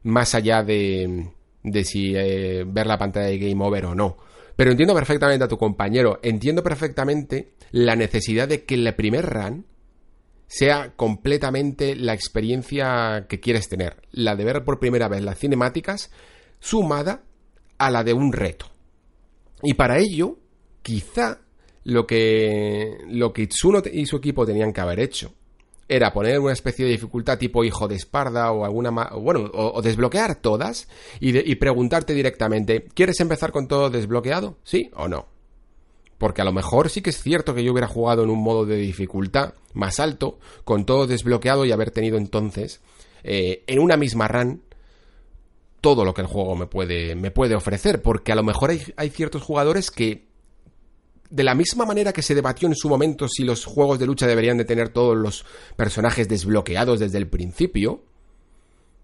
más 0.04 0.34
allá 0.34 0.62
de, 0.62 1.28
de 1.64 1.84
si 1.84 2.14
eh, 2.16 2.64
ver 2.66 2.86
la 2.86 2.96
pantalla 2.96 3.26
de 3.26 3.38
Game 3.38 3.62
Over 3.62 3.84
o 3.84 3.94
no. 3.94 4.16
Pero 4.56 4.70
entiendo 4.70 4.94
perfectamente 4.94 5.44
a 5.44 5.48
tu 5.48 5.58
compañero, 5.58 6.18
entiendo 6.22 6.62
perfectamente 6.62 7.50
la 7.72 7.94
necesidad 7.94 8.48
de 8.48 8.64
que 8.64 8.76
el 8.76 8.94
primer 8.94 9.26
run 9.26 9.66
sea 10.46 10.94
completamente 10.96 11.94
la 11.94 12.14
experiencia 12.14 13.26
que 13.28 13.38
quieres 13.38 13.68
tener, 13.68 13.96
la 14.12 14.34
de 14.34 14.46
ver 14.46 14.64
por 14.64 14.80
primera 14.80 15.08
vez 15.08 15.20
las 15.20 15.38
cinemáticas, 15.38 16.10
sumada 16.60 17.22
a 17.78 17.90
la 17.90 18.04
de 18.04 18.12
un 18.12 18.32
reto. 18.32 18.66
Y 19.62 19.74
para 19.74 19.98
ello, 19.98 20.38
quizá 20.82 21.40
lo 21.84 22.06
que, 22.06 22.98
lo 23.08 23.32
que 23.32 23.42
Itsuno 23.42 23.82
y 23.92 24.06
su 24.06 24.16
equipo 24.16 24.46
tenían 24.46 24.72
que 24.72 24.80
haber 24.80 25.00
hecho 25.00 25.32
era 25.88 26.12
poner 26.12 26.38
una 26.38 26.52
especie 26.52 26.84
de 26.84 26.92
dificultad 26.92 27.38
tipo 27.38 27.64
hijo 27.64 27.88
de 27.88 27.94
Esparda 27.94 28.52
o 28.52 28.64
alguna 28.64 28.90
bueno, 28.90 29.50
o, 29.54 29.80
desbloquear 29.80 30.36
todas 30.36 30.86
y, 31.18 31.50
y 31.50 31.54
preguntarte 31.54 32.12
directamente, 32.12 32.84
¿quieres 32.94 33.18
empezar 33.20 33.52
con 33.52 33.68
todo 33.68 33.88
desbloqueado? 33.88 34.58
¿Sí 34.64 34.90
o 34.94 35.08
no? 35.08 35.26
Porque 36.18 36.42
a 36.42 36.44
lo 36.44 36.52
mejor 36.52 36.90
sí 36.90 37.00
que 37.00 37.10
es 37.10 37.22
cierto 37.22 37.54
que 37.54 37.64
yo 37.64 37.72
hubiera 37.72 37.86
jugado 37.86 38.22
en 38.22 38.30
un 38.30 38.42
modo 38.42 38.66
de 38.66 38.76
dificultad 38.76 39.54
más 39.72 39.98
alto, 39.98 40.38
con 40.64 40.84
todo 40.84 41.06
desbloqueado 41.06 41.64
y 41.64 41.72
haber 41.72 41.90
tenido 41.90 42.18
entonces 42.18 42.82
eh, 43.22 43.62
en 43.66 43.78
una 43.78 43.96
misma 43.96 44.28
run 44.28 44.62
todo 45.88 46.04
lo 46.04 46.12
que 46.12 46.20
el 46.20 46.26
juego 46.26 46.54
me 46.54 46.66
puede, 46.66 47.14
me 47.14 47.30
puede 47.30 47.54
ofrecer, 47.54 48.02
porque 48.02 48.30
a 48.30 48.34
lo 48.34 48.42
mejor 48.42 48.68
hay, 48.96 49.08
ciertos 49.08 49.40
jugadores 49.42 49.90
que, 49.90 50.28
de 51.30 51.42
la 51.42 51.54
misma 51.54 51.86
manera 51.86 52.12
que 52.12 52.20
se 52.20 52.34
debatió 52.34 52.68
en 52.68 52.74
su 52.76 52.90
momento 52.90 53.26
si 53.26 53.42
los 53.42 53.64
juegos 53.64 53.98
de 53.98 54.04
lucha 54.04 54.26
deberían 54.26 54.58
de 54.58 54.66
tener 54.66 54.90
todos 54.90 55.16
los 55.16 55.46
personajes 55.76 56.28
desbloqueados 56.28 57.00
desde 57.00 57.16
el 57.16 57.26
principio, 57.26 58.04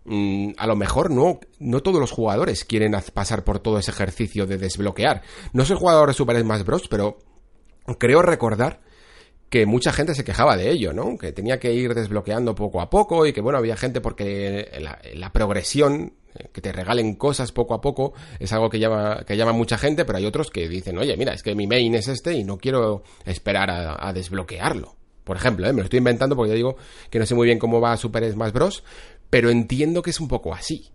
mm, 0.05 0.51
a 0.59 0.66
lo 0.66 0.77
mejor 0.77 1.11
no, 1.11 1.40
no 1.59 1.81
todos 1.81 2.01
los 2.01 2.11
jugadores 2.11 2.66
quieren 2.66 2.94
pasar 3.15 3.44
por 3.44 3.61
todo 3.61 3.78
ese 3.78 3.90
ejercicio 3.90 4.47
de 4.47 4.59
desbloquear. 4.59 5.23
No 5.55 5.65
soy 5.65 5.78
jugador 5.78 6.09
de 6.09 6.15
Super 6.15 6.39
Smash 6.39 6.65
Bros., 6.65 6.86
pero 6.89 7.16
creo 7.98 8.20
recordar 8.20 8.82
que 9.48 9.65
mucha 9.65 9.90
gente 9.90 10.15
se 10.15 10.24
quejaba 10.24 10.59
de 10.59 10.70
ello, 10.70 10.93
¿no? 10.93 11.16
Que 11.16 11.32
tenía 11.32 11.59
que 11.59 11.73
ir 11.73 11.94
desbloqueando 11.94 12.55
poco 12.55 12.82
a 12.82 12.90
poco 12.90 13.24
y 13.24 13.32
que, 13.32 13.40
bueno, 13.40 13.56
había 13.56 13.78
gente 13.78 14.02
porque 14.02 14.70
la 15.15 15.32
progresión 15.32 16.12
que 16.52 16.61
te 16.61 16.73
regalen 16.73 17.15
cosas 17.15 17.52
poco 17.52 17.74
a 17.74 17.81
poco 17.81 18.12
es 18.39 18.52
algo 18.52 18.69
que 18.69 18.78
llama, 18.78 19.24
que 19.27 19.36
llama 19.36 19.52
mucha 19.52 19.78
gente, 19.78 20.05
pero 20.05 20.19
hay 20.19 20.27
otros 20.27 20.51
que 20.51 20.69
dicen, 20.69 20.98
oye, 20.98 21.16
mira, 21.16 21.32
es 21.32 21.43
que 21.43 21.55
mi 21.55 21.66
main 21.66 21.94
es 21.94 22.09
este 22.09 22.35
y 22.35 22.44
no 22.44 22.59
quiero 22.59 23.05
esperar 23.24 23.70
a, 23.70 24.12
desbloquearlo. 24.12 24.97
Por 25.23 25.36
ejemplo, 25.36 25.66
¿eh? 25.66 25.73
me 25.73 25.78
lo 25.78 25.85
estoy 25.85 25.98
inventando 25.98 26.36
porque 26.36 26.51
yo 26.51 26.56
digo 26.56 26.77
que 27.09 27.19
no 27.19 27.27
sé 27.27 27.35
muy 27.35 27.47
bien 27.47 27.59
cómo 27.59 27.81
va 27.81 27.97
Super 27.97 28.31
Smash 28.31 28.52
Bros., 28.52 28.85
pero 29.31 29.51
entiendo 29.51 30.02
que 30.02 30.11
es 30.11 30.20
un 30.20 30.28
poco 30.28 30.52
así. 30.52 30.90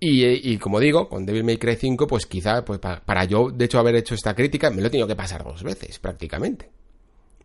Y, 0.00 0.24
y, 0.24 0.58
como 0.58 0.80
digo, 0.80 1.08
con 1.08 1.26
Devil 1.26 1.44
May 1.44 1.56
Cry 1.56 1.76
5, 1.76 2.06
pues 2.06 2.26
quizá, 2.26 2.64
pues 2.64 2.78
para, 2.78 3.00
para, 3.04 3.24
yo, 3.24 3.50
de 3.50 3.64
hecho, 3.64 3.78
haber 3.78 3.96
hecho 3.96 4.14
esta 4.14 4.34
crítica, 4.34 4.70
me 4.70 4.80
lo 4.80 4.88
he 4.88 4.90
tenido 4.90 5.08
que 5.08 5.16
pasar 5.16 5.44
dos 5.44 5.62
veces, 5.62 5.98
prácticamente. 5.98 6.70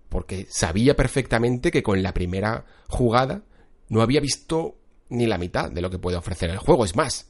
Porque 0.09 0.45
sabía 0.49 0.95
perfectamente 0.95 1.71
que 1.71 1.81
con 1.81 2.03
la 2.03 2.13
primera 2.13 2.65
jugada 2.89 3.43
no 3.89 4.01
había 4.01 4.19
visto 4.19 4.75
ni 5.09 5.27
la 5.27 5.37
mitad 5.37 5.69
de 5.69 5.81
lo 5.81 5.89
que 5.89 5.99
puede 5.99 6.17
ofrecer 6.17 6.49
el 6.49 6.57
juego. 6.57 6.85
Es 6.85 6.95
más, 6.95 7.29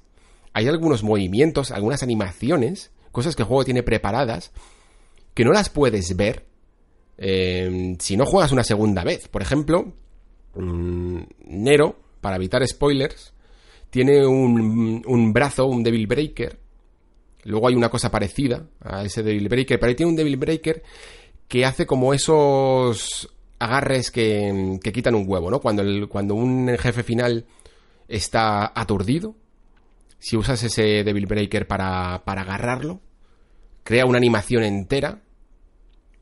hay 0.53 0.67
algunos 0.67 1.03
movimientos, 1.03 1.71
algunas 1.71 2.03
animaciones, 2.03 2.91
cosas 3.11 3.35
que 3.35 3.43
el 3.43 3.47
juego 3.47 3.65
tiene 3.65 3.83
preparadas, 3.83 4.51
que 5.33 5.43
no 5.43 5.51
las 5.51 5.69
puedes 5.69 6.15
ver 6.15 6.45
eh, 7.17 7.95
si 7.99 8.17
no 8.17 8.25
juegas 8.25 8.51
una 8.51 8.63
segunda 8.63 9.03
vez. 9.03 9.27
Por 9.27 9.41
ejemplo, 9.41 9.93
mm, 10.55 11.21
Nero, 11.47 11.99
para 12.21 12.35
evitar 12.37 12.65
spoilers, 12.67 13.33
tiene 13.89 14.25
un, 14.25 15.03
un 15.05 15.33
brazo, 15.33 15.65
un 15.65 15.83
Devil 15.83 16.07
Breaker. 16.07 16.59
Luego 17.43 17.67
hay 17.67 17.75
una 17.75 17.89
cosa 17.89 18.09
parecida 18.09 18.65
a 18.81 19.03
ese 19.03 19.21
Devil 19.21 19.49
Breaker, 19.49 19.79
pero 19.79 19.89
ahí 19.89 19.95
tiene 19.95 20.11
un 20.11 20.15
Devil 20.15 20.37
Breaker 20.37 20.81
que 21.47 21.65
hace 21.65 21.85
como 21.85 22.13
esos 22.13 23.29
agarres 23.59 24.11
que, 24.11 24.79
que 24.83 24.91
quitan 24.91 25.15
un 25.15 25.25
huevo, 25.27 25.51
¿no? 25.51 25.59
Cuando, 25.59 25.83
cuando 26.09 26.35
un 26.35 26.75
jefe 26.77 27.03
final 27.03 27.45
está 28.14 28.72
aturdido. 28.76 29.35
Si 30.19 30.38
usas 30.38 30.61
ese 30.64 31.03
Devil 31.03 31.26
Breaker 31.26 31.68
para, 31.68 32.15
agarrarlo, 32.15 33.02
crea 33.84 34.06
una 34.06 34.19
animación 34.19 34.64
entera 34.64 35.22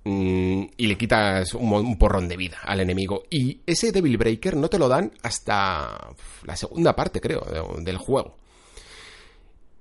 mm, 0.04 0.64
y 0.78 0.88
le 0.88 0.98
quitas 0.98 1.54
un, 1.54 1.98
porrón 1.98 2.28
de 2.28 2.38
vida 2.38 2.58
al 2.64 2.80
enemigo. 2.80 3.24
Y 3.30 3.62
ese 3.66 3.92
Devil 3.92 4.18
Breaker 4.18 4.56
no 4.56 4.70
te 4.70 4.80
lo 4.80 4.88
dan 4.88 5.12
hasta 5.22 6.16
la 6.46 6.56
segunda 6.56 6.96
parte, 6.96 7.20
creo, 7.20 7.46
del 7.82 7.98
juego. 7.98 8.38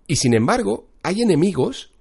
Y 0.06 0.16
sin 0.16 0.34
embargo, 0.34 0.88
hay 1.02 1.22
enemigos 1.22 1.92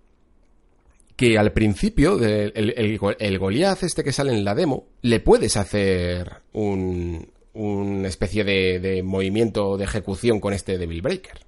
que 1.15 1.37
al 1.37 1.51
principio, 1.51 2.17
el, 2.17 2.53
el, 2.55 2.99
el 3.19 3.39
Goliath 3.39 3.83
este 3.83 4.03
que 4.03 4.11
sale 4.11 4.33
en 4.33 4.43
la 4.43 4.55
demo, 4.55 4.87
le 5.01 5.19
puedes 5.19 5.57
hacer 5.57 6.41
un, 6.53 7.27
una 7.53 8.07
especie 8.07 8.43
de, 8.43 9.01
movimiento 9.03 9.77
de 9.77 9.83
ejecución 9.85 10.39
con 10.39 10.53
este 10.53 10.77
Devil 10.77 11.01
Breaker. 11.01 11.39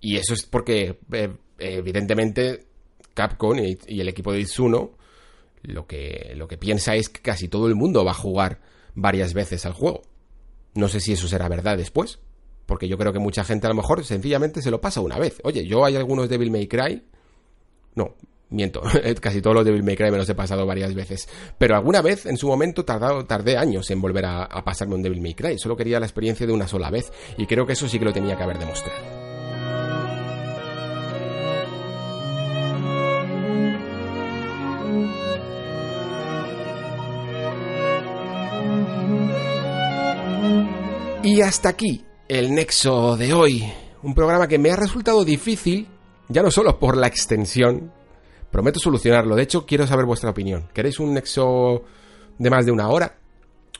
Y 0.00 0.16
eso 0.16 0.34
es 0.34 0.44
porque, 0.44 0.98
eh, 1.12 1.30
evidentemente, 1.58 2.66
Capcom 3.14 3.58
y, 3.58 4.00
el 4.00 4.08
equipo 4.08 4.32
de 4.32 4.40
Itsuno 4.40 4.92
lo 5.62 5.86
que, 5.86 6.32
lo 6.36 6.48
que 6.48 6.58
piensa 6.58 6.96
es 6.96 7.08
que 7.08 7.20
casi 7.20 7.48
todo 7.48 7.68
el 7.68 7.76
mundo 7.76 8.04
va 8.04 8.10
a 8.10 8.14
jugar 8.14 8.60
varias 8.94 9.32
veces 9.32 9.64
al 9.64 9.72
juego. 9.74 10.02
No 10.74 10.88
sé 10.88 11.00
si 11.00 11.12
eso 11.12 11.28
será 11.28 11.48
verdad 11.48 11.76
después, 11.76 12.18
porque 12.66 12.88
yo 12.88 12.98
creo 12.98 13.12
que 13.12 13.18
mucha 13.18 13.44
gente 13.44 13.66
a 13.66 13.70
lo 13.70 13.76
mejor 13.76 14.04
sencillamente 14.04 14.62
se 14.62 14.70
lo 14.70 14.80
pasa 14.80 15.00
una 15.00 15.18
vez. 15.18 15.40
Oye, 15.44 15.66
yo 15.66 15.84
hay 15.84 15.96
algunos 15.96 16.28
Devil 16.28 16.50
May 16.50 16.66
Cry. 16.66 17.02
No, 17.94 18.16
miento, 18.52 18.82
casi 19.20 19.40
todos 19.42 19.56
los 19.56 19.64
Devil 19.64 19.82
May 19.82 19.96
Cry 19.96 20.10
me 20.10 20.18
los 20.18 20.28
he 20.28 20.34
pasado 20.34 20.66
varias 20.66 20.94
veces, 20.94 21.28
pero 21.58 21.76
alguna 21.76 22.02
vez 22.02 22.26
en 22.26 22.36
su 22.36 22.48
momento 22.48 22.84
tardado, 22.84 23.24
tardé 23.24 23.56
años 23.56 23.90
en 23.90 24.00
volver 24.00 24.26
a, 24.26 24.44
a 24.44 24.64
pasarme 24.64 24.94
un 24.94 25.02
Devil 25.02 25.20
May 25.20 25.34
Cry, 25.34 25.58
solo 25.58 25.76
quería 25.76 25.98
la 25.98 26.06
experiencia 26.06 26.46
de 26.46 26.52
una 26.52 26.68
sola 26.68 26.90
vez 26.90 27.12
y 27.36 27.46
creo 27.46 27.66
que 27.66 27.72
eso 27.72 27.88
sí 27.88 27.98
que 27.98 28.04
lo 28.04 28.12
tenía 28.12 28.36
que 28.36 28.42
haber 28.42 28.58
demostrado. 28.58 29.32
Y 41.24 41.40
hasta 41.40 41.68
aquí 41.68 42.04
el 42.28 42.52
nexo 42.52 43.16
de 43.16 43.32
hoy. 43.32 43.72
Un 44.02 44.14
programa 44.14 44.48
que 44.48 44.58
me 44.58 44.72
ha 44.72 44.76
resultado 44.76 45.24
difícil, 45.24 45.86
ya 46.28 46.42
no 46.42 46.50
solo 46.50 46.80
por 46.80 46.96
la 46.96 47.06
extensión, 47.06 47.92
prometo 48.52 48.78
solucionarlo. 48.78 49.34
De 49.34 49.42
hecho, 49.42 49.66
quiero 49.66 49.86
saber 49.86 50.04
vuestra 50.04 50.30
opinión. 50.30 50.68
¿Queréis 50.72 51.00
un 51.00 51.14
nexo 51.14 51.82
de 52.38 52.50
más 52.50 52.64
de 52.64 52.70
una 52.70 52.88
hora? 52.88 53.16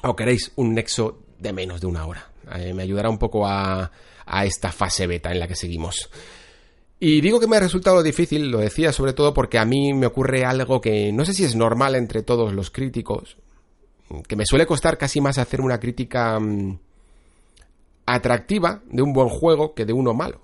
¿O 0.02 0.16
queréis 0.16 0.50
un 0.56 0.74
nexo 0.74 1.20
de 1.38 1.52
menos 1.52 1.80
de 1.80 1.86
una 1.86 2.06
hora? 2.06 2.32
Eh, 2.56 2.74
me 2.74 2.82
ayudará 2.82 3.08
un 3.08 3.18
poco 3.18 3.46
a, 3.46 3.92
a 4.26 4.44
esta 4.44 4.72
fase 4.72 5.06
beta 5.06 5.30
en 5.30 5.38
la 5.38 5.46
que 5.46 5.54
seguimos. 5.54 6.10
Y 6.98 7.20
digo 7.20 7.38
que 7.38 7.46
me 7.46 7.56
ha 7.56 7.60
resultado 7.60 8.02
difícil, 8.02 8.50
lo 8.50 8.58
decía 8.58 8.92
sobre 8.92 9.12
todo 9.12 9.34
porque 9.34 9.58
a 9.58 9.64
mí 9.64 9.92
me 9.92 10.06
ocurre 10.06 10.44
algo 10.44 10.80
que 10.80 11.12
no 11.12 11.24
sé 11.24 11.34
si 11.34 11.44
es 11.44 11.54
normal 11.56 11.96
entre 11.96 12.22
todos 12.22 12.52
los 12.52 12.70
críticos, 12.70 13.36
que 14.28 14.36
me 14.36 14.46
suele 14.46 14.66
costar 14.66 14.98
casi 14.98 15.20
más 15.20 15.38
hacer 15.38 15.60
una 15.60 15.80
crítica 15.80 16.38
mm, 16.38 16.78
atractiva 18.06 18.82
de 18.88 19.02
un 19.02 19.12
buen 19.12 19.28
juego 19.28 19.74
que 19.74 19.84
de 19.84 19.92
uno 19.92 20.14
malo. 20.14 20.42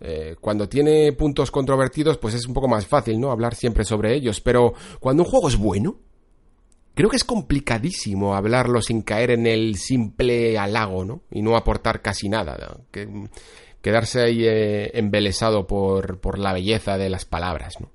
Eh, 0.00 0.36
cuando 0.40 0.68
tiene 0.68 1.12
puntos 1.12 1.50
controvertidos, 1.50 2.16
pues 2.18 2.34
es 2.34 2.46
un 2.46 2.54
poco 2.54 2.68
más 2.68 2.86
fácil, 2.86 3.20
¿no? 3.20 3.30
Hablar 3.30 3.54
siempre 3.54 3.84
sobre 3.84 4.14
ellos. 4.14 4.40
Pero 4.40 4.72
cuando 4.98 5.22
un 5.22 5.28
juego 5.28 5.48
es 5.48 5.56
bueno, 5.56 5.98
creo 6.94 7.10
que 7.10 7.16
es 7.16 7.24
complicadísimo 7.24 8.34
hablarlo 8.34 8.80
sin 8.80 9.02
caer 9.02 9.32
en 9.32 9.46
el 9.46 9.76
simple 9.76 10.58
halago, 10.58 11.04
¿no? 11.04 11.22
Y 11.30 11.42
no 11.42 11.56
aportar 11.56 12.00
casi 12.00 12.28
nada. 12.28 12.78
Que, 12.90 13.08
quedarse 13.82 14.22
ahí 14.22 14.44
eh, 14.44 14.90
embelesado 14.98 15.66
por, 15.66 16.18
por 16.20 16.38
la 16.38 16.52
belleza 16.52 16.98
de 16.98 17.10
las 17.10 17.24
palabras, 17.24 17.80
¿no? 17.80 17.90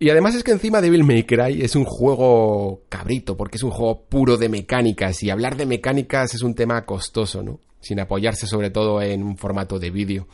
Y 0.00 0.10
además 0.10 0.36
es 0.36 0.44
que 0.44 0.52
encima 0.52 0.80
Devil 0.80 1.02
May 1.02 1.24
Cry 1.24 1.60
es 1.60 1.74
un 1.74 1.84
juego 1.84 2.82
cabrito, 2.88 3.36
porque 3.36 3.56
es 3.56 3.64
un 3.64 3.72
juego 3.72 4.02
puro 4.02 4.36
de 4.36 4.48
mecánicas, 4.48 5.22
y 5.24 5.30
hablar 5.30 5.56
de 5.56 5.66
mecánicas 5.66 6.34
es 6.34 6.42
un 6.42 6.54
tema 6.54 6.84
costoso, 6.84 7.42
¿no? 7.42 7.58
Sin 7.80 7.98
apoyarse 7.98 8.46
sobre 8.46 8.70
todo 8.70 9.02
en 9.02 9.24
un 9.24 9.36
formato 9.36 9.78
de 9.78 9.90
vídeo. 9.90 10.28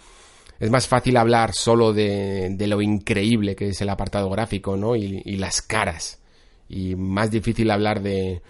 Es 0.60 0.70
más 0.70 0.86
fácil 0.86 1.16
hablar 1.16 1.52
solo 1.52 1.92
de, 1.92 2.50
de, 2.50 2.66
lo 2.66 2.80
increíble 2.80 3.56
que 3.56 3.68
es 3.68 3.80
el 3.80 3.88
apartado 3.88 4.30
gráfico, 4.30 4.76
¿no? 4.76 4.94
Y, 4.94 5.36
las 5.36 5.62
caras. 5.62 6.20
Y 6.68 6.94
más 6.94 7.30
difícil 7.30 7.70
hablar 7.70 8.02
de 8.02 8.42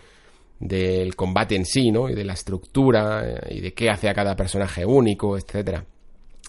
del 0.60 1.16
combate 1.16 1.56
en 1.56 1.66
sí, 1.66 1.90
¿no? 1.90 2.08
Y 2.08 2.14
de 2.14 2.24
la 2.24 2.34
estructura, 2.34 3.22
eh, 3.26 3.56
y 3.56 3.60
de 3.60 3.74
qué 3.74 3.90
hace 3.90 4.08
a 4.08 4.14
cada 4.14 4.36
personaje 4.36 4.86
único, 4.86 5.36
etcétera. 5.36 5.84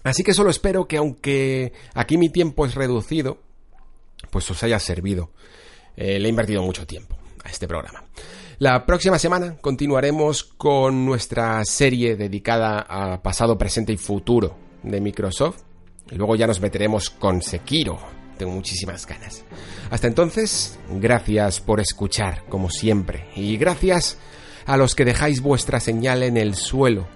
Así 0.03 0.23
que 0.23 0.33
solo 0.33 0.51
espero 0.51 0.87
que 0.87 0.97
aunque 0.97 1.73
aquí 1.95 2.17
mi 2.17 2.29
tiempo 2.29 2.65
es 2.65 2.75
reducido, 2.75 3.39
pues 4.29 4.49
os 4.51 4.61
haya 4.63 4.79
servido. 4.79 5.31
Eh, 5.97 6.19
le 6.19 6.27
he 6.27 6.29
invertido 6.29 6.61
mucho 6.61 6.85
tiempo 6.85 7.17
a 7.43 7.49
este 7.49 7.67
programa. 7.67 8.03
La 8.59 8.85
próxima 8.85 9.17
semana 9.17 9.57
continuaremos 9.59 10.43
con 10.43 11.05
nuestra 11.05 11.65
serie 11.65 12.15
dedicada 12.15 12.85
a 12.87 13.21
pasado, 13.21 13.57
presente 13.57 13.91
y 13.91 13.97
futuro 13.97 14.64
de 14.85 15.01
Microsoft. 15.01 15.61
Y 16.11 16.15
luego 16.15 16.35
ya 16.35 16.47
nos 16.47 16.61
meteremos 16.61 17.09
con 17.09 17.41
Sekiro. 17.41 17.99
Tengo 18.37 18.51
muchísimas 18.51 19.05
ganas. 19.05 19.43
Hasta 19.89 20.07
entonces, 20.07 20.77
gracias 20.89 21.61
por 21.61 21.79
escuchar, 21.79 22.43
como 22.49 22.69
siempre. 22.69 23.27
Y 23.35 23.57
gracias 23.57 24.17
a 24.65 24.77
los 24.77 24.95
que 24.95 25.05
dejáis 25.05 25.41
vuestra 25.41 25.79
señal 25.79 26.23
en 26.23 26.37
el 26.37 26.55
suelo 26.55 27.07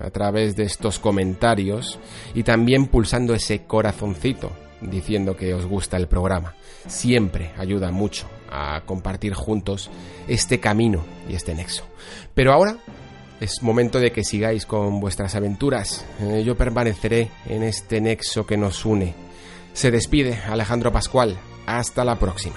a 0.00 0.10
través 0.10 0.56
de 0.56 0.64
estos 0.64 0.98
comentarios 0.98 1.98
y 2.34 2.42
también 2.42 2.86
pulsando 2.86 3.34
ese 3.34 3.64
corazoncito 3.64 4.52
diciendo 4.80 5.36
que 5.36 5.54
os 5.54 5.66
gusta 5.66 5.96
el 5.96 6.06
programa. 6.06 6.54
Siempre 6.86 7.52
ayuda 7.56 7.90
mucho 7.90 8.28
a 8.50 8.82
compartir 8.86 9.34
juntos 9.34 9.90
este 10.26 10.60
camino 10.60 11.04
y 11.28 11.34
este 11.34 11.54
nexo. 11.54 11.84
Pero 12.34 12.52
ahora 12.52 12.78
es 13.40 13.62
momento 13.62 14.00
de 14.00 14.12
que 14.12 14.24
sigáis 14.24 14.66
con 14.66 15.00
vuestras 15.00 15.34
aventuras. 15.34 16.04
Eh, 16.20 16.42
yo 16.44 16.56
permaneceré 16.56 17.30
en 17.46 17.62
este 17.62 18.00
nexo 18.00 18.46
que 18.46 18.56
nos 18.56 18.84
une. 18.84 19.14
Se 19.72 19.90
despide 19.90 20.38
Alejandro 20.48 20.92
Pascual. 20.92 21.38
Hasta 21.66 22.04
la 22.04 22.18
próxima. 22.18 22.56